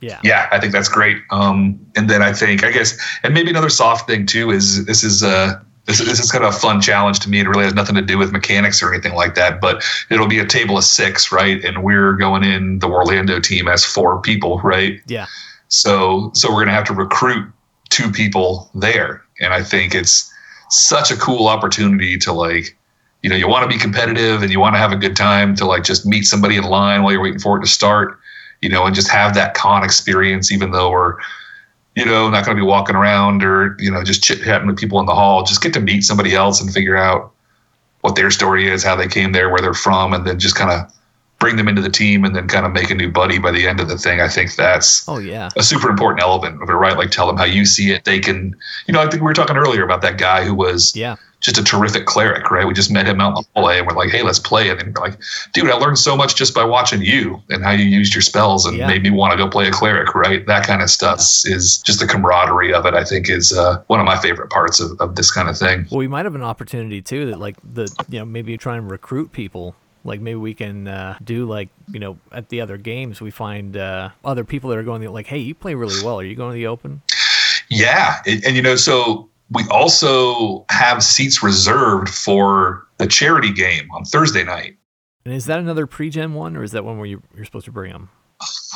Yeah. 0.00 0.20
Yeah, 0.24 0.48
I 0.50 0.58
think 0.58 0.72
that's 0.72 0.88
great. 0.88 1.18
Um, 1.30 1.78
and 1.94 2.10
then 2.10 2.20
I 2.20 2.32
think, 2.32 2.64
I 2.64 2.72
guess, 2.72 2.98
and 3.22 3.32
maybe 3.32 3.50
another 3.50 3.70
soft 3.70 4.08
thing 4.08 4.26
too 4.26 4.50
is 4.50 4.84
this 4.84 5.04
is 5.04 5.22
uh 5.22 5.62
this, 5.86 5.98
this 5.98 6.20
is 6.20 6.30
kind 6.30 6.44
of 6.44 6.54
a 6.54 6.56
fun 6.56 6.80
challenge 6.80 7.20
to 7.20 7.30
me. 7.30 7.40
It 7.40 7.48
really 7.48 7.64
has 7.64 7.74
nothing 7.74 7.94
to 7.94 8.02
do 8.02 8.18
with 8.18 8.32
mechanics 8.32 8.82
or 8.82 8.92
anything 8.92 9.14
like 9.14 9.34
that, 9.36 9.60
but 9.60 9.84
it'll 10.10 10.28
be 10.28 10.38
a 10.38 10.46
table 10.46 10.76
of 10.76 10.84
six, 10.84 11.32
right? 11.32 11.64
And 11.64 11.82
we're 11.82 12.14
going 12.14 12.44
in 12.44 12.80
the 12.80 12.88
Orlando 12.88 13.40
team 13.40 13.68
as 13.68 13.84
four 13.84 14.20
people, 14.20 14.60
right? 14.60 15.00
Yeah. 15.06 15.26
So 15.68 16.30
so 16.34 16.52
we're 16.52 16.64
gonna 16.64 16.76
have 16.76 16.84
to 16.84 16.94
recruit 16.94 17.50
two 17.88 18.10
people 18.10 18.70
there, 18.74 19.24
and 19.40 19.52
I 19.54 19.62
think 19.62 19.94
it's 19.94 20.32
such 20.70 21.10
a 21.10 21.16
cool 21.16 21.46
opportunity 21.46 22.18
to 22.18 22.32
like, 22.32 22.76
you 23.22 23.30
know, 23.30 23.36
you 23.36 23.48
want 23.48 23.68
to 23.68 23.74
be 23.74 23.80
competitive 23.80 24.42
and 24.42 24.50
you 24.50 24.60
want 24.60 24.74
to 24.74 24.78
have 24.78 24.92
a 24.92 24.96
good 24.96 25.16
time 25.16 25.54
to 25.56 25.64
like 25.64 25.84
just 25.84 26.04
meet 26.04 26.22
somebody 26.22 26.56
in 26.56 26.64
line 26.64 27.02
while 27.02 27.12
you're 27.12 27.22
waiting 27.22 27.38
for 27.38 27.56
it 27.56 27.60
to 27.60 27.68
start, 27.68 28.18
you 28.60 28.68
know, 28.68 28.84
and 28.84 28.94
just 28.94 29.08
have 29.08 29.34
that 29.34 29.54
con 29.54 29.84
experience, 29.84 30.50
even 30.50 30.72
though 30.72 30.90
we're, 30.90 31.16
you 31.96 32.04
know, 32.04 32.28
not 32.28 32.44
going 32.44 32.56
to 32.56 32.62
be 32.62 32.66
walking 32.66 32.94
around 32.94 33.42
or 33.42 33.76
you 33.80 33.90
know 33.90 34.04
just 34.04 34.22
chit 34.22 34.42
chatting 34.42 34.68
with 34.68 34.76
people 34.76 35.00
in 35.00 35.06
the 35.06 35.14
hall. 35.14 35.42
Just 35.42 35.62
get 35.62 35.72
to 35.74 35.80
meet 35.80 36.02
somebody 36.02 36.34
else 36.34 36.60
and 36.60 36.72
figure 36.72 36.96
out 36.96 37.32
what 38.02 38.14
their 38.14 38.30
story 38.30 38.68
is, 38.68 38.84
how 38.84 38.94
they 38.94 39.08
came 39.08 39.32
there, 39.32 39.48
where 39.48 39.60
they're 39.60 39.74
from, 39.74 40.12
and 40.12 40.26
then 40.26 40.38
just 40.38 40.54
kind 40.54 40.70
of 40.70 40.92
bring 41.38 41.56
them 41.56 41.68
into 41.68 41.82
the 41.82 41.90
team 41.90 42.24
and 42.24 42.34
then 42.34 42.48
kind 42.48 42.64
of 42.64 42.72
make 42.72 42.90
a 42.90 42.94
new 42.94 43.10
buddy 43.10 43.38
by 43.38 43.50
the 43.52 43.66
end 43.68 43.78
of 43.80 43.88
the 43.88 43.98
thing. 43.98 44.20
I 44.20 44.28
think 44.28 44.54
that's 44.56 45.06
Oh 45.08 45.18
yeah. 45.18 45.50
a 45.56 45.62
super 45.62 45.90
important 45.90 46.22
element 46.22 46.62
of 46.62 46.68
it, 46.70 46.72
right? 46.72 46.96
Like 46.96 47.10
tell 47.10 47.26
them 47.26 47.36
how 47.36 47.44
you 47.44 47.66
see 47.66 47.90
it. 47.90 48.04
They 48.04 48.20
can, 48.20 48.56
you 48.86 48.94
know, 48.94 49.00
I 49.00 49.04
think 49.08 49.16
we 49.16 49.26
were 49.26 49.34
talking 49.34 49.56
earlier 49.56 49.84
about 49.84 50.00
that 50.02 50.16
guy 50.18 50.44
who 50.44 50.54
was 50.54 50.96
Yeah. 50.96 51.16
just 51.40 51.58
a 51.58 51.62
terrific 51.62 52.06
cleric, 52.06 52.50
right? 52.50 52.66
We 52.66 52.72
just 52.72 52.90
met 52.90 53.06
him 53.06 53.20
out 53.20 53.28
in 53.28 53.34
the 53.42 53.44
hallway 53.54 53.76
and 53.78 53.86
we're 53.86 53.92
like, 53.94 54.08
hey, 54.10 54.22
let's 54.22 54.38
play. 54.38 54.70
And 54.70 54.80
then 54.80 54.94
we're 54.96 55.08
like, 55.08 55.18
dude, 55.52 55.68
I 55.70 55.74
learned 55.74 55.98
so 55.98 56.16
much 56.16 56.36
just 56.36 56.54
by 56.54 56.64
watching 56.64 57.02
you 57.02 57.42
and 57.50 57.62
how 57.62 57.72
you 57.72 57.84
used 57.84 58.14
your 58.14 58.22
spells 58.22 58.64
and 58.64 58.78
Yeah. 58.78 58.86
made 58.86 59.02
me 59.02 59.10
want 59.10 59.32
to 59.32 59.36
go 59.36 59.46
play 59.46 59.68
a 59.68 59.70
cleric, 59.70 60.14
right? 60.14 60.44
That 60.46 60.66
kind 60.66 60.80
of 60.80 60.88
stuff 60.88 61.20
is 61.44 61.82
just 61.84 62.00
the 62.00 62.06
camaraderie 62.06 62.72
of 62.72 62.86
it, 62.86 62.94
I 62.94 63.04
think, 63.04 63.28
is 63.28 63.52
uh, 63.52 63.82
one 63.88 64.00
of 64.00 64.06
my 64.06 64.16
favorite 64.18 64.48
parts 64.48 64.80
of, 64.80 64.98
of 65.00 65.16
this 65.16 65.30
kind 65.30 65.50
of 65.50 65.58
thing. 65.58 65.86
Well, 65.90 65.98
we 65.98 66.08
might 66.08 66.24
have 66.24 66.34
an 66.34 66.42
opportunity 66.42 67.02
too 67.02 67.26
that 67.26 67.38
like 67.40 67.56
the 67.62 67.94
you 68.08 68.20
know 68.20 68.24
maybe 68.24 68.56
try 68.56 68.78
and 68.78 68.90
recruit 68.90 69.32
people. 69.32 69.76
Like 70.06 70.20
maybe 70.20 70.36
we 70.36 70.54
can 70.54 70.88
uh, 70.88 71.18
do 71.22 71.46
like 71.46 71.68
you 71.92 71.98
know 71.98 72.18
at 72.32 72.48
the 72.48 72.60
other 72.60 72.76
games 72.76 73.20
we 73.20 73.30
find 73.30 73.76
uh, 73.76 74.10
other 74.24 74.44
people 74.44 74.70
that 74.70 74.78
are 74.78 74.82
going 74.82 75.02
like 75.12 75.26
hey 75.26 75.38
you 75.38 75.54
play 75.54 75.74
really 75.74 76.02
well 76.04 76.20
are 76.20 76.24
you 76.24 76.34
going 76.36 76.52
to 76.52 76.54
the 76.54 76.66
open 76.66 77.02
Yeah, 77.68 78.20
and, 78.26 78.44
and 78.44 78.56
you 78.56 78.62
know, 78.62 78.76
so 78.76 79.28
we 79.50 79.64
also 79.70 80.64
have 80.70 81.02
seats 81.02 81.42
reserved 81.42 82.08
for 82.08 82.86
the 82.98 83.06
charity 83.06 83.52
game 83.52 83.88
on 83.92 84.04
Thursday 84.04 84.44
night. 84.44 84.76
and 85.24 85.34
is 85.34 85.46
that 85.46 85.58
another 85.58 85.86
pre-gen 85.86 86.34
one 86.34 86.56
or 86.56 86.62
is 86.62 86.72
that 86.72 86.84
one 86.84 86.96
where 86.98 87.06
you, 87.06 87.22
you're 87.34 87.44
supposed 87.44 87.64
to 87.66 87.72
bring 87.72 87.92
them 87.92 88.08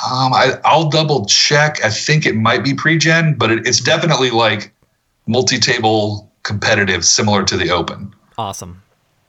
Um, 0.04 0.32
I, 0.32 0.58
I'll 0.64 0.88
double 0.90 1.24
check. 1.26 1.84
I 1.84 1.90
think 1.90 2.26
it 2.26 2.34
might 2.34 2.64
be 2.64 2.74
pre-gen, 2.74 3.34
but 3.34 3.50
it, 3.50 3.66
it's 3.66 3.80
definitely 3.80 4.30
like 4.30 4.72
multi-table 5.26 6.30
competitive, 6.42 7.04
similar 7.04 7.44
to 7.44 7.56
the 7.56 7.70
Open. 7.70 8.12
awesome 8.38 8.82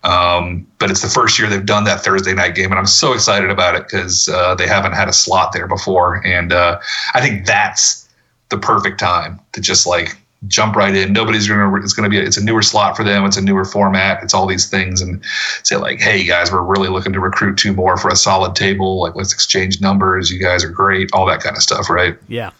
Um, 0.04 0.68
but 0.80 0.90
it's 0.90 1.02
the 1.02 1.10
first 1.10 1.38
year 1.38 1.48
they've 1.48 1.66
done 1.66 1.84
that 1.84 2.02
Thursday 2.02 2.34
night 2.34 2.56
game, 2.56 2.72
and 2.72 2.80
I'm 2.80 2.88
so 2.88 3.14
excited 3.14 3.50
about 3.50 3.76
it 3.76 3.84
because 3.84 4.28
uh, 4.30 4.56
they 4.56 4.68
haven't 4.68 4.94
had 4.94 5.08
a 5.08 5.14
slot 5.14 5.52
there 5.54 5.68
before, 5.68 6.26
and 6.26 6.52
uh, 6.52 6.80
I 7.14 7.22
think 7.22 7.46
that's 7.46 8.10
the 8.50 8.58
perfect 8.58 9.00
time 9.00 9.40
to 9.54 9.62
just 9.62 9.86
like 9.86 10.18
jump 10.48 10.76
right 10.76 10.96
in. 10.96 11.14
Nobody's 11.14 11.48
gonna. 11.48 11.76
It's 11.76 11.94
gonna 11.94 12.10
be. 12.10 12.18
It's 12.18 12.38
a 12.38 12.44
newer 12.44 12.64
slot 12.64 12.98
for 12.98 13.04
them. 13.04 13.26
It's 13.26 13.38
a 13.38 13.42
newer 13.42 13.64
format. 13.64 14.24
It's 14.24 14.34
all 14.34 14.48
these 14.48 14.68
things, 14.68 15.02
and 15.02 15.24
say 15.64 15.76
like, 15.76 16.00
hey 16.00 16.26
guys, 16.26 16.52
we're 16.52 16.64
really 16.64 16.90
looking 16.90 17.14
to 17.14 17.20
recruit 17.20 17.58
two 17.58 17.74
more 17.74 17.96
for 17.96 18.10
a 18.10 18.16
solid 18.16 18.56
table. 18.56 19.02
Like, 19.02 19.16
let's 19.16 19.34
exchange 19.34 19.82
numbers. 19.82 20.32
You 20.32 20.42
guys 20.42 20.64
are 20.64 20.70
great. 20.70 21.12
All 21.14 21.28
that 21.28 21.42
kind 21.42 21.56
of 21.56 21.62
stuff, 21.62 21.90
right? 21.90 22.18
yeah 22.28 22.52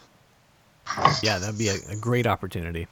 yeah 1.22 1.38
that'd 1.38 1.58
be 1.58 1.68
a, 1.68 1.76
a 1.90 1.96
great 1.96 2.26
opportunity 2.26 2.86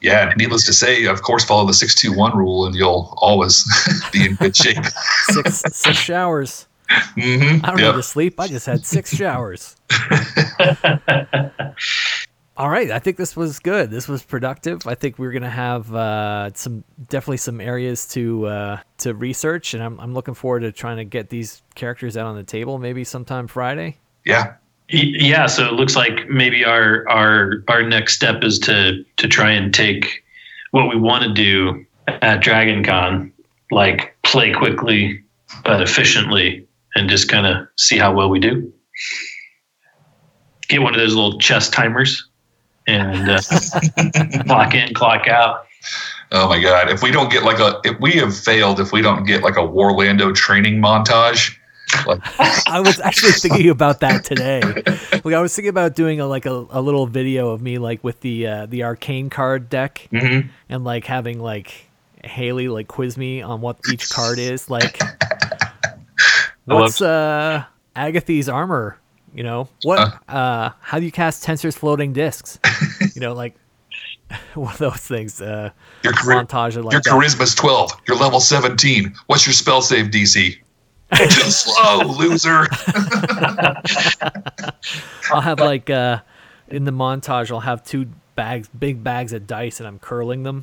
Yeah. 0.00 0.32
Needless 0.36 0.64
to 0.66 0.72
say, 0.72 1.04
of 1.06 1.22
course, 1.22 1.44
follow 1.44 1.66
the 1.66 1.74
six 1.74 1.94
two 1.94 2.16
one 2.16 2.36
rule, 2.36 2.66
and 2.66 2.74
you'll 2.74 3.14
always 3.18 3.64
be 4.12 4.26
in 4.26 4.34
good 4.36 4.56
shape. 4.56 4.84
six 5.30 5.62
six 5.72 5.96
showers 5.96 6.66
hmm 6.88 7.58
I 7.64 7.70
don't 7.70 7.76
need 7.78 7.92
to 7.92 8.02
sleep 8.02 8.38
I 8.38 8.46
just 8.46 8.66
had 8.66 8.86
six 8.86 9.14
showers 9.14 9.74
All 12.58 12.70
right, 12.70 12.90
I 12.90 12.98
think 13.00 13.18
this 13.18 13.36
was 13.36 13.58
good. 13.58 13.90
This 13.90 14.08
was 14.08 14.22
productive. 14.22 14.86
I 14.86 14.94
think 14.94 15.18
we're 15.18 15.32
gonna 15.32 15.50
have 15.50 15.94
uh, 15.94 16.50
some 16.54 16.84
definitely 17.10 17.36
some 17.36 17.60
areas 17.60 18.08
to 18.08 18.46
uh, 18.46 18.80
to 18.98 19.12
research, 19.12 19.74
and 19.74 19.82
I'm 19.82 20.00
I'm 20.00 20.14
looking 20.14 20.32
forward 20.32 20.60
to 20.60 20.72
trying 20.72 20.96
to 20.96 21.04
get 21.04 21.28
these 21.28 21.60
characters 21.74 22.16
out 22.16 22.24
on 22.26 22.34
the 22.34 22.42
table. 22.42 22.78
Maybe 22.78 23.04
sometime 23.04 23.46
Friday. 23.46 23.98
Yeah. 24.24 24.54
Y- 24.92 25.12
Yeah, 25.18 25.46
so 25.46 25.66
it 25.66 25.72
looks 25.72 25.96
like 25.96 26.28
maybe 26.28 26.64
our 26.64 27.08
our 27.08 27.64
our 27.68 27.82
next 27.82 28.14
step 28.14 28.44
is 28.44 28.58
to 28.60 29.04
to 29.16 29.28
try 29.28 29.50
and 29.50 29.74
take 29.74 30.22
what 30.70 30.88
we 30.88 30.96
want 30.96 31.24
to 31.24 31.32
do 31.32 31.84
at 32.08 32.40
Dragon 32.40 32.84
Con, 32.84 33.32
like 33.70 34.16
play 34.22 34.52
quickly 34.52 35.22
but 35.64 35.82
efficiently, 35.82 36.66
and 36.94 37.08
just 37.08 37.28
kind 37.28 37.46
of 37.46 37.66
see 37.76 37.98
how 37.98 38.12
well 38.12 38.28
we 38.30 38.38
do. 38.38 38.72
Get 40.68 40.82
one 40.82 40.94
of 40.94 41.00
those 41.00 41.14
little 41.14 41.38
chess 41.38 41.68
timers 41.68 42.28
and 42.86 43.28
uh, 43.30 43.40
clock 44.46 44.74
in, 44.74 44.94
clock 44.94 45.28
out. 45.28 45.66
Oh 46.32 46.48
my 46.48 46.60
God! 46.60 46.90
If 46.90 47.02
we 47.02 47.10
don't 47.10 47.30
get 47.30 47.42
like 47.44 47.58
a, 47.60 47.80
if 47.84 47.98
we 48.00 48.12
have 48.14 48.36
failed, 48.36 48.80
if 48.80 48.92
we 48.92 49.02
don't 49.02 49.24
get 49.24 49.42
like 49.42 49.56
a 49.56 49.60
Warlando 49.60 50.34
training 50.34 50.80
montage, 50.80 51.56
like 51.56 51.56
I 52.68 52.80
was 52.84 52.98
actually 53.00 53.32
thinking 53.32 53.68
about 53.70 54.00
that 54.00 54.24
today. 54.24 54.60
Like 54.60 55.34
I 55.34 55.40
was 55.40 55.54
thinking 55.54 55.70
about 55.70 55.94
doing 55.94 56.20
a 56.20 56.26
like 56.26 56.46
a, 56.46 56.66
a 56.70 56.80
little 56.80 57.06
video 57.06 57.50
of 57.50 57.62
me 57.62 57.78
like 57.78 58.02
with 58.02 58.20
the 58.20 58.46
uh, 58.46 58.66
the 58.66 58.82
arcane 58.84 59.30
card 59.30 59.68
deck 59.68 60.08
Mhm. 60.12 60.48
and 60.68 60.84
like 60.84 61.04
having 61.04 61.38
like 61.40 61.86
Haley 62.24 62.68
like 62.68 62.88
quiz 62.88 63.16
me 63.16 63.40
on 63.42 63.60
what 63.60 63.78
each 63.92 64.10
card 64.10 64.38
is. 64.38 64.68
Like 64.68 65.00
what's 66.64 67.00
uh 67.00 67.64
Agathys's 67.94 68.48
armor? 68.48 68.98
You 69.34 69.42
know 69.42 69.68
what? 69.82 70.18
Uh, 70.28 70.70
how 70.80 70.98
do 70.98 71.04
you 71.04 71.12
cast 71.12 71.42
Tenser's 71.44 71.76
floating 71.76 72.12
discs? 72.12 72.58
You 73.14 73.20
know, 73.20 73.32
like 73.34 73.54
one 74.54 74.72
of 74.72 74.78
those 74.78 74.96
things. 74.96 75.40
Uh, 75.40 75.70
your 76.02 76.14
montage 76.14 76.76
of 76.76 76.84
like 76.84 76.92
your 76.94 77.02
charisma's 77.02 77.54
twelve, 77.54 77.90
you're 78.08 78.16
level 78.16 78.40
seventeen. 78.40 79.14
What's 79.26 79.46
your 79.46 79.52
spell 79.52 79.82
save 79.82 80.06
DC? 80.06 80.58
Too 81.14 81.28
slow, 81.28 82.02
loser. 82.02 82.66
I'll 85.32 85.40
have 85.40 85.60
like 85.60 85.88
uh 85.88 86.20
in 86.68 86.84
the 86.84 86.90
montage 86.90 87.50
I'll 87.50 87.60
have 87.60 87.84
two 87.84 88.08
bags 88.36 88.68
big 88.68 89.02
bags 89.02 89.32
of 89.32 89.46
dice 89.46 89.80
and 89.80 89.86
I'm 89.86 89.98
curling 89.98 90.42
them. 90.42 90.62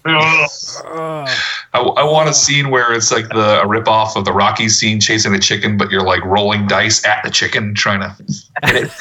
I, 1.74 1.80
I 1.80 2.04
want 2.04 2.30
a 2.30 2.34
scene 2.34 2.70
where 2.70 2.94
it's 2.94 3.12
like 3.12 3.28
the 3.30 3.62
a 3.62 3.68
rip 3.68 3.88
off 3.88 4.16
of 4.16 4.26
the 4.26 4.32
Rocky 4.32 4.70
scene 4.70 5.00
chasing 5.00 5.34
a 5.34 5.40
chicken, 5.40 5.76
but 5.76 5.90
you're 5.92 6.04
like 6.04 6.24
rolling 6.24 6.68
dice 6.68 7.04
at 7.06 7.24
the 7.24 7.32
chicken 7.32 7.74
trying 7.74 8.02
to 8.02 8.16
hit 8.64 8.86
it. 8.86 8.92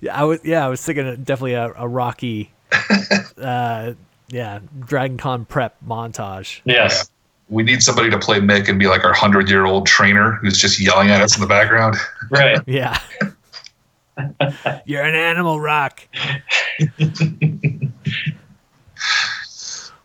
I 0.12 0.24
was 0.24 0.40
yeah, 0.44 0.66
I 0.66 0.68
was 0.68 0.84
thinking 0.84 1.06
of 1.06 1.24
definitely 1.24 1.54
a, 1.54 1.72
a 1.76 1.88
rocky, 1.88 2.52
uh, 3.38 3.94
yeah, 4.28 4.58
Dragon 4.80 5.18
Con 5.18 5.44
prep 5.44 5.76
montage. 5.86 6.60
Yes. 6.64 7.11
We 7.52 7.62
need 7.62 7.82
somebody 7.82 8.08
to 8.08 8.18
play 8.18 8.40
Mick 8.40 8.70
and 8.70 8.78
be 8.78 8.86
like 8.86 9.04
our 9.04 9.12
hundred 9.12 9.50
year 9.50 9.66
old 9.66 9.86
trainer 9.86 10.32
who's 10.40 10.56
just 10.56 10.80
yelling 10.80 11.10
at 11.10 11.20
us 11.20 11.36
in 11.36 11.42
the 11.42 11.46
background. 11.46 11.96
Right. 12.30 12.58
Yeah. 12.66 12.98
You're 14.86 15.02
an 15.02 15.14
animal 15.14 15.60
rock. 15.60 16.08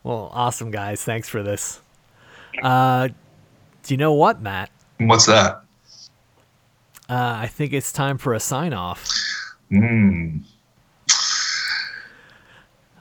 well, 0.03 0.29
awesome 0.33 0.71
guys. 0.71 1.03
Thanks 1.05 1.29
for 1.29 1.41
this. 1.41 1.79
Uh, 2.61 3.07
do 3.83 3.93
you 3.93 3.97
know 3.97 4.11
what, 4.13 4.41
Matt? 4.41 4.69
What's 4.99 5.25
that? 5.27 5.63
Uh, 7.09 7.37
I 7.39 7.47
think 7.47 7.71
it's 7.71 7.93
time 7.93 8.17
for 8.17 8.33
a 8.33 8.39
sign 8.41 8.73
off. 8.73 9.07
Mm. 9.71 10.43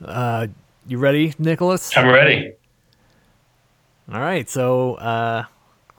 Uh, 0.05 0.47
you 0.87 0.99
ready, 0.99 1.35
Nicholas? 1.39 1.97
I'm 1.97 2.07
ready. 2.07 2.53
All 4.13 4.21
right. 4.21 4.49
So, 4.49 4.95
uh, 4.95 5.45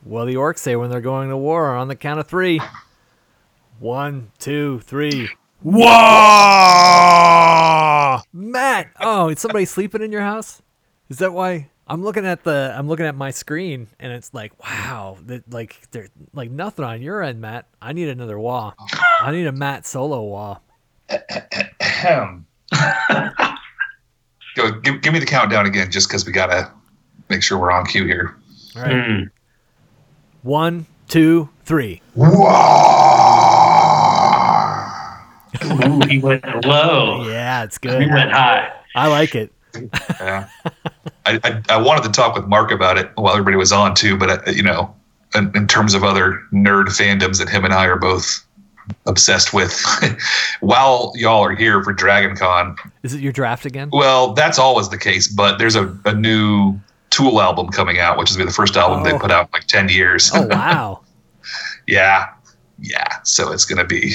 what 0.03 0.25
do 0.25 0.31
the 0.31 0.37
orcs 0.37 0.59
say 0.59 0.75
when 0.75 0.89
they're 0.89 1.01
going 1.01 1.29
to 1.29 1.37
war 1.37 1.75
on 1.75 1.87
the 1.87 1.95
count 1.95 2.19
of 2.19 2.27
three? 2.27 2.61
One, 3.79 4.31
two, 4.39 4.79
three. 4.81 5.29
Whoa! 5.61 5.87
Matt! 8.31 8.91
Oh, 8.99 9.29
is 9.29 9.39
somebody 9.39 9.65
sleeping 9.65 10.01
in 10.01 10.11
your 10.11 10.21
house? 10.21 10.61
Is 11.09 11.17
that 11.17 11.33
why? 11.33 11.69
I'm 11.87 12.03
looking 12.03 12.25
at 12.25 12.43
the 12.43 12.73
I'm 12.77 12.87
looking 12.87 13.05
at 13.05 13.15
my 13.15 13.31
screen 13.31 13.87
and 13.99 14.11
it's 14.11 14.33
like, 14.33 14.51
wow, 14.63 15.17
that 15.25 15.51
like 15.51 15.89
there's 15.91 16.09
like 16.33 16.51
nothing 16.51 16.85
on 16.85 17.01
your 17.01 17.23
end, 17.23 17.41
Matt. 17.41 17.65
I 17.81 17.93
need 17.93 18.09
another 18.09 18.37
wah. 18.37 18.73
I 19.21 19.31
need 19.31 19.47
a 19.47 19.51
Matt 19.51 19.85
solo 19.85 20.21
wah. 20.23 20.59
Go, 24.55 24.71
give, 24.81 25.01
give 25.01 25.13
me 25.13 25.19
the 25.19 25.25
countdown 25.25 25.65
again, 25.65 25.91
just 25.91 26.09
because 26.09 26.25
we 26.25 26.31
gotta 26.31 26.71
make 27.29 27.43
sure 27.43 27.57
we're 27.57 27.71
on 27.71 27.85
cue 27.85 28.05
here. 28.05 28.35
All 28.75 28.81
right. 28.81 28.91
Mm. 28.91 29.29
One, 30.43 30.85
two, 31.07 31.49
three. 31.65 32.01
Ooh, 35.63 35.99
he 36.07 36.19
went 36.19 36.65
low. 36.65 37.27
Yeah, 37.27 37.63
it's 37.63 37.77
good. 37.77 38.01
He 38.01 38.07
went 38.09 38.31
high. 38.31 38.71
I 38.95 39.07
like 39.07 39.35
it. 39.35 39.51
Yeah. 40.19 40.47
I, 41.25 41.39
I, 41.43 41.61
I 41.69 41.77
wanted 41.81 42.03
to 42.03 42.11
talk 42.11 42.35
with 42.35 42.47
Mark 42.47 42.71
about 42.71 42.97
it 42.97 43.11
while 43.15 43.33
everybody 43.33 43.57
was 43.57 43.71
on 43.71 43.95
too, 43.95 44.17
but 44.17 44.47
uh, 44.47 44.51
you 44.51 44.63
know, 44.63 44.95
in, 45.35 45.51
in 45.55 45.67
terms 45.67 45.93
of 45.93 46.03
other 46.03 46.41
nerd 46.53 46.85
fandoms 46.87 47.39
that 47.39 47.49
him 47.49 47.65
and 47.65 47.73
I 47.73 47.85
are 47.85 47.97
both 47.97 48.45
obsessed 49.05 49.53
with, 49.53 49.83
while 50.61 51.11
y'all 51.15 51.43
are 51.43 51.55
here 51.55 51.83
for 51.83 51.91
Dragon 51.91 52.35
Con, 52.37 52.77
Is 53.03 53.13
it 53.13 53.19
your 53.19 53.33
draft 53.33 53.65
again? 53.65 53.89
well, 53.91 54.33
that's 54.33 54.57
always 54.57 54.87
the 54.89 54.97
case, 54.97 55.27
but 55.27 55.57
there's 55.57 55.75
a, 55.75 55.95
a 56.05 56.13
new 56.13 56.79
Tool 57.09 57.41
album 57.41 57.69
coming 57.69 57.99
out, 57.99 58.17
which 58.17 58.29
is 58.31 58.37
the 58.37 58.49
first 58.51 58.75
album 58.77 59.03
they 59.03 59.13
Oh. 59.13 59.19
put 59.19 59.31
out 59.31 59.45
in 59.47 59.49
like 59.53 59.65
10 59.67 59.89
years. 59.89 60.31
Oh 60.33 60.45
wow. 60.47 61.01
yeah. 61.87 62.27
Yeah. 62.79 63.07
So 63.23 63.51
it's 63.51 63.65
going 63.65 63.79
to 63.79 63.85
be, 63.85 64.13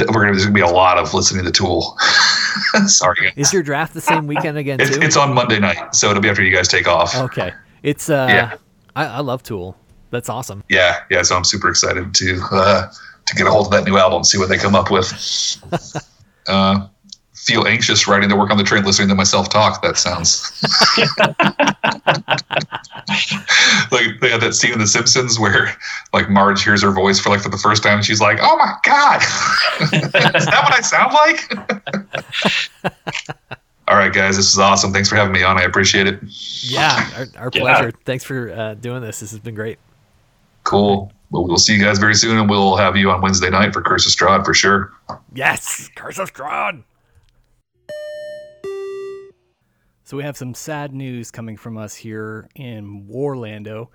we're 0.00 0.06
going 0.06 0.26
to, 0.28 0.32
there's 0.32 0.44
going 0.46 0.54
to 0.54 0.58
be 0.58 0.60
a 0.60 0.66
lot 0.74 0.98
of 0.98 1.12
listening 1.14 1.44
to 1.44 1.50
Tool. 1.52 1.96
Sorry. 2.86 3.32
Is 3.36 3.52
your 3.52 3.62
draft 3.62 3.94
the 3.94 4.00
same 4.00 4.26
weekend 4.26 4.56
again 4.58 4.80
It's, 4.80 4.96
too? 4.96 5.02
it's 5.02 5.16
on 5.16 5.34
Monday 5.34 5.58
night, 5.60 5.94
so 5.94 6.08
it'll 6.10 6.22
be 6.22 6.28
after 6.30 6.42
you 6.42 6.54
guys 6.54 6.68
take 6.68 6.88
off. 6.88 7.14
Okay. 7.16 7.52
It's 7.82 8.08
uh 8.10 8.26
Yeah. 8.30 8.54
I, 8.96 9.06
I 9.06 9.18
love 9.20 9.42
Tool. 9.42 9.76
That's 10.10 10.28
awesome. 10.28 10.64
yeah, 10.68 11.02
yeah. 11.10 11.22
So 11.22 11.36
I'm 11.36 11.44
super 11.44 11.68
excited 11.68 12.12
to 12.14 12.40
uh, 12.50 12.90
to 13.26 13.36
get 13.36 13.46
a 13.46 13.50
hold 13.50 13.66
of 13.66 13.72
that 13.72 13.84
new 13.84 13.96
album, 13.96 14.24
see 14.24 14.38
what 14.38 14.48
they 14.48 14.56
come 14.58 14.74
up 14.74 14.90
with. 14.90 15.12
uh, 16.48 16.86
feel 17.44 17.66
anxious 17.66 18.06
riding 18.06 18.28
to 18.28 18.36
work 18.36 18.50
on 18.50 18.58
the 18.58 18.64
train, 18.64 18.84
listening 18.84 19.08
to 19.08 19.14
myself 19.14 19.48
talk. 19.48 19.80
That 19.82 19.96
sounds 19.96 20.52
like 23.92 24.20
they 24.20 24.30
had 24.30 24.40
that 24.40 24.54
scene 24.54 24.72
in 24.72 24.78
The 24.78 24.86
Simpsons 24.86 25.38
where 25.38 25.74
like 26.12 26.28
Marge 26.30 26.62
hears 26.62 26.82
her 26.82 26.90
voice 26.90 27.18
for 27.20 27.30
like 27.30 27.40
for 27.40 27.48
the 27.48 27.58
first 27.58 27.82
time, 27.82 27.96
and 27.96 28.04
she's 28.04 28.20
like, 28.20 28.38
"Oh 28.40 28.56
my 28.56 28.72
god, 28.84 29.20
is 29.80 30.46
that 30.46 30.60
what 30.62 30.74
I 30.74 30.80
sound 30.80 31.12
like?" 31.14 32.94
All 33.88 33.96
right, 33.96 34.12
guys, 34.12 34.36
this 34.36 34.52
is 34.52 34.58
awesome. 34.58 34.92
Thanks 34.92 35.08
for 35.08 35.16
having 35.16 35.32
me 35.32 35.42
on. 35.42 35.58
I 35.58 35.62
appreciate 35.62 36.06
it. 36.06 36.20
Yeah, 36.62 37.10
our, 37.16 37.26
our 37.44 37.50
Yeah. 37.52 37.60
pleasure. 37.60 37.92
Thanks 38.04 38.22
for 38.22 38.50
uh, 38.52 38.74
doing 38.74 39.02
this. 39.02 39.18
This 39.20 39.32
has 39.32 39.40
been 39.40 39.54
great. 39.56 39.78
Cool. 40.62 41.12
Well, 41.30 41.44
we'll 41.46 41.56
see 41.58 41.74
you 41.74 41.82
guys 41.82 41.98
very 41.98 42.14
soon, 42.14 42.38
and 42.38 42.48
we'll 42.48 42.76
have 42.76 42.96
you 42.96 43.10
on 43.10 43.20
Wednesday 43.20 43.50
night 43.50 43.72
for 43.72 43.82
Curse 43.82 44.06
of 44.06 44.12
Strahd 44.12 44.44
for 44.44 44.54
sure. 44.54 44.92
Yes, 45.34 45.88
Curse 45.96 46.18
of 46.18 46.32
Strahd. 46.32 46.84
So 50.10 50.16
we 50.16 50.24
have 50.24 50.36
some 50.36 50.54
sad 50.54 50.92
news 50.92 51.30
coming 51.30 51.56
from 51.56 51.78
us 51.78 51.94
here 51.94 52.48
in 52.56 53.06
Warlando. 53.08 53.90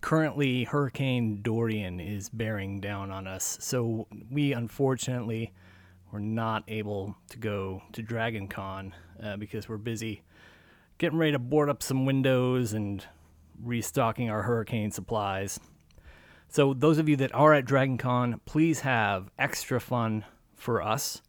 Currently, 0.00 0.64
Hurricane 0.64 1.42
Dorian 1.42 2.00
is 2.00 2.30
bearing 2.30 2.80
down 2.80 3.10
on 3.10 3.26
us. 3.26 3.58
So 3.60 4.06
we 4.30 4.54
unfortunately 4.54 5.52
were 6.10 6.20
not 6.20 6.64
able 6.68 7.18
to 7.28 7.36
go 7.36 7.82
to 7.92 8.00
Dragon 8.00 8.48
Con 8.48 8.94
uh, 9.22 9.36
because 9.36 9.68
we're 9.68 9.76
busy 9.76 10.22
getting 10.96 11.18
ready 11.18 11.32
to 11.32 11.38
board 11.38 11.68
up 11.68 11.82
some 11.82 12.06
windows 12.06 12.72
and 12.72 13.04
restocking 13.62 14.30
our 14.30 14.40
hurricane 14.40 14.90
supplies. 14.90 15.60
So 16.48 16.72
those 16.72 16.96
of 16.96 17.10
you 17.10 17.16
that 17.16 17.34
are 17.34 17.52
at 17.52 17.66
Dragon 17.66 17.98
Con, 17.98 18.40
please 18.46 18.80
have 18.80 19.30
extra 19.38 19.82
fun 19.82 20.24
for 20.54 20.80
us 20.80 21.20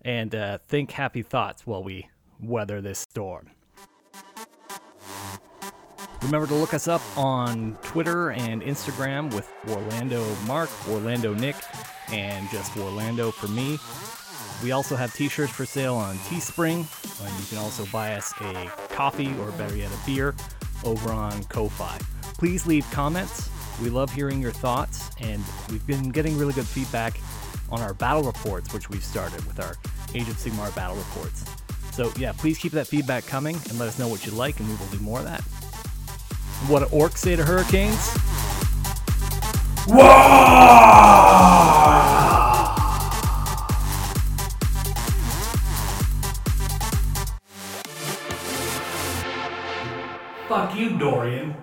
and 0.00 0.34
uh, 0.34 0.56
think 0.66 0.92
happy 0.92 1.20
thoughts 1.20 1.66
while 1.66 1.84
we 1.84 2.08
weather 2.40 2.80
this 2.80 3.00
storm. 3.00 3.50
Remember 6.22 6.46
to 6.46 6.54
look 6.54 6.72
us 6.72 6.88
up 6.88 7.02
on 7.18 7.76
Twitter 7.82 8.30
and 8.30 8.62
Instagram 8.62 9.32
with 9.34 9.52
Warlando 9.66 10.46
Mark, 10.46 10.70
Warlando 10.86 11.38
Nick, 11.38 11.56
and 12.10 12.48
just 12.50 12.72
Warlando 12.72 13.32
for 13.32 13.48
me. 13.48 13.78
We 14.62 14.72
also 14.72 14.96
have 14.96 15.12
t-shirts 15.12 15.52
for 15.52 15.66
sale 15.66 15.96
on 15.96 16.16
Teespring, 16.16 16.86
and 17.22 17.40
you 17.40 17.46
can 17.46 17.58
also 17.58 17.84
buy 17.92 18.14
us 18.14 18.32
a 18.40 18.70
coffee 18.88 19.34
or 19.40 19.50
better 19.52 19.76
yet 19.76 19.90
a 19.92 20.06
beer 20.06 20.34
over 20.84 21.12
on 21.12 21.44
Ko-Fi. 21.44 21.98
Please 22.38 22.66
leave 22.66 22.90
comments. 22.90 23.50
We 23.82 23.90
love 23.90 24.10
hearing 24.10 24.40
your 24.40 24.52
thoughts, 24.52 25.10
and 25.20 25.42
we've 25.70 25.86
been 25.86 26.08
getting 26.08 26.38
really 26.38 26.54
good 26.54 26.66
feedback 26.66 27.18
on 27.70 27.80
our 27.82 27.92
battle 27.92 28.22
reports, 28.22 28.72
which 28.72 28.88
we've 28.88 29.04
started 29.04 29.44
with 29.46 29.60
our 29.60 29.76
Age 30.14 30.28
of 30.28 30.36
Sigmar 30.36 30.74
battle 30.74 30.96
reports. 30.96 31.44
So 31.94 32.12
yeah, 32.16 32.32
please 32.32 32.58
keep 32.58 32.72
that 32.72 32.88
feedback 32.88 33.24
coming 33.24 33.54
and 33.68 33.78
let 33.78 33.86
us 33.86 34.00
know 34.00 34.08
what 34.08 34.26
you 34.26 34.32
like, 34.32 34.58
and 34.58 34.68
we 34.68 34.74
will 34.74 34.86
do 34.86 34.98
more 34.98 35.20
of 35.20 35.26
that. 35.26 35.42
What 36.66 36.80
do 36.80 36.86
orcs 36.86 37.18
say 37.18 37.36
to 37.36 37.44
hurricanes? 37.44 38.10
Fuck 50.48 50.74
you, 50.74 50.98
Dorian. 50.98 51.54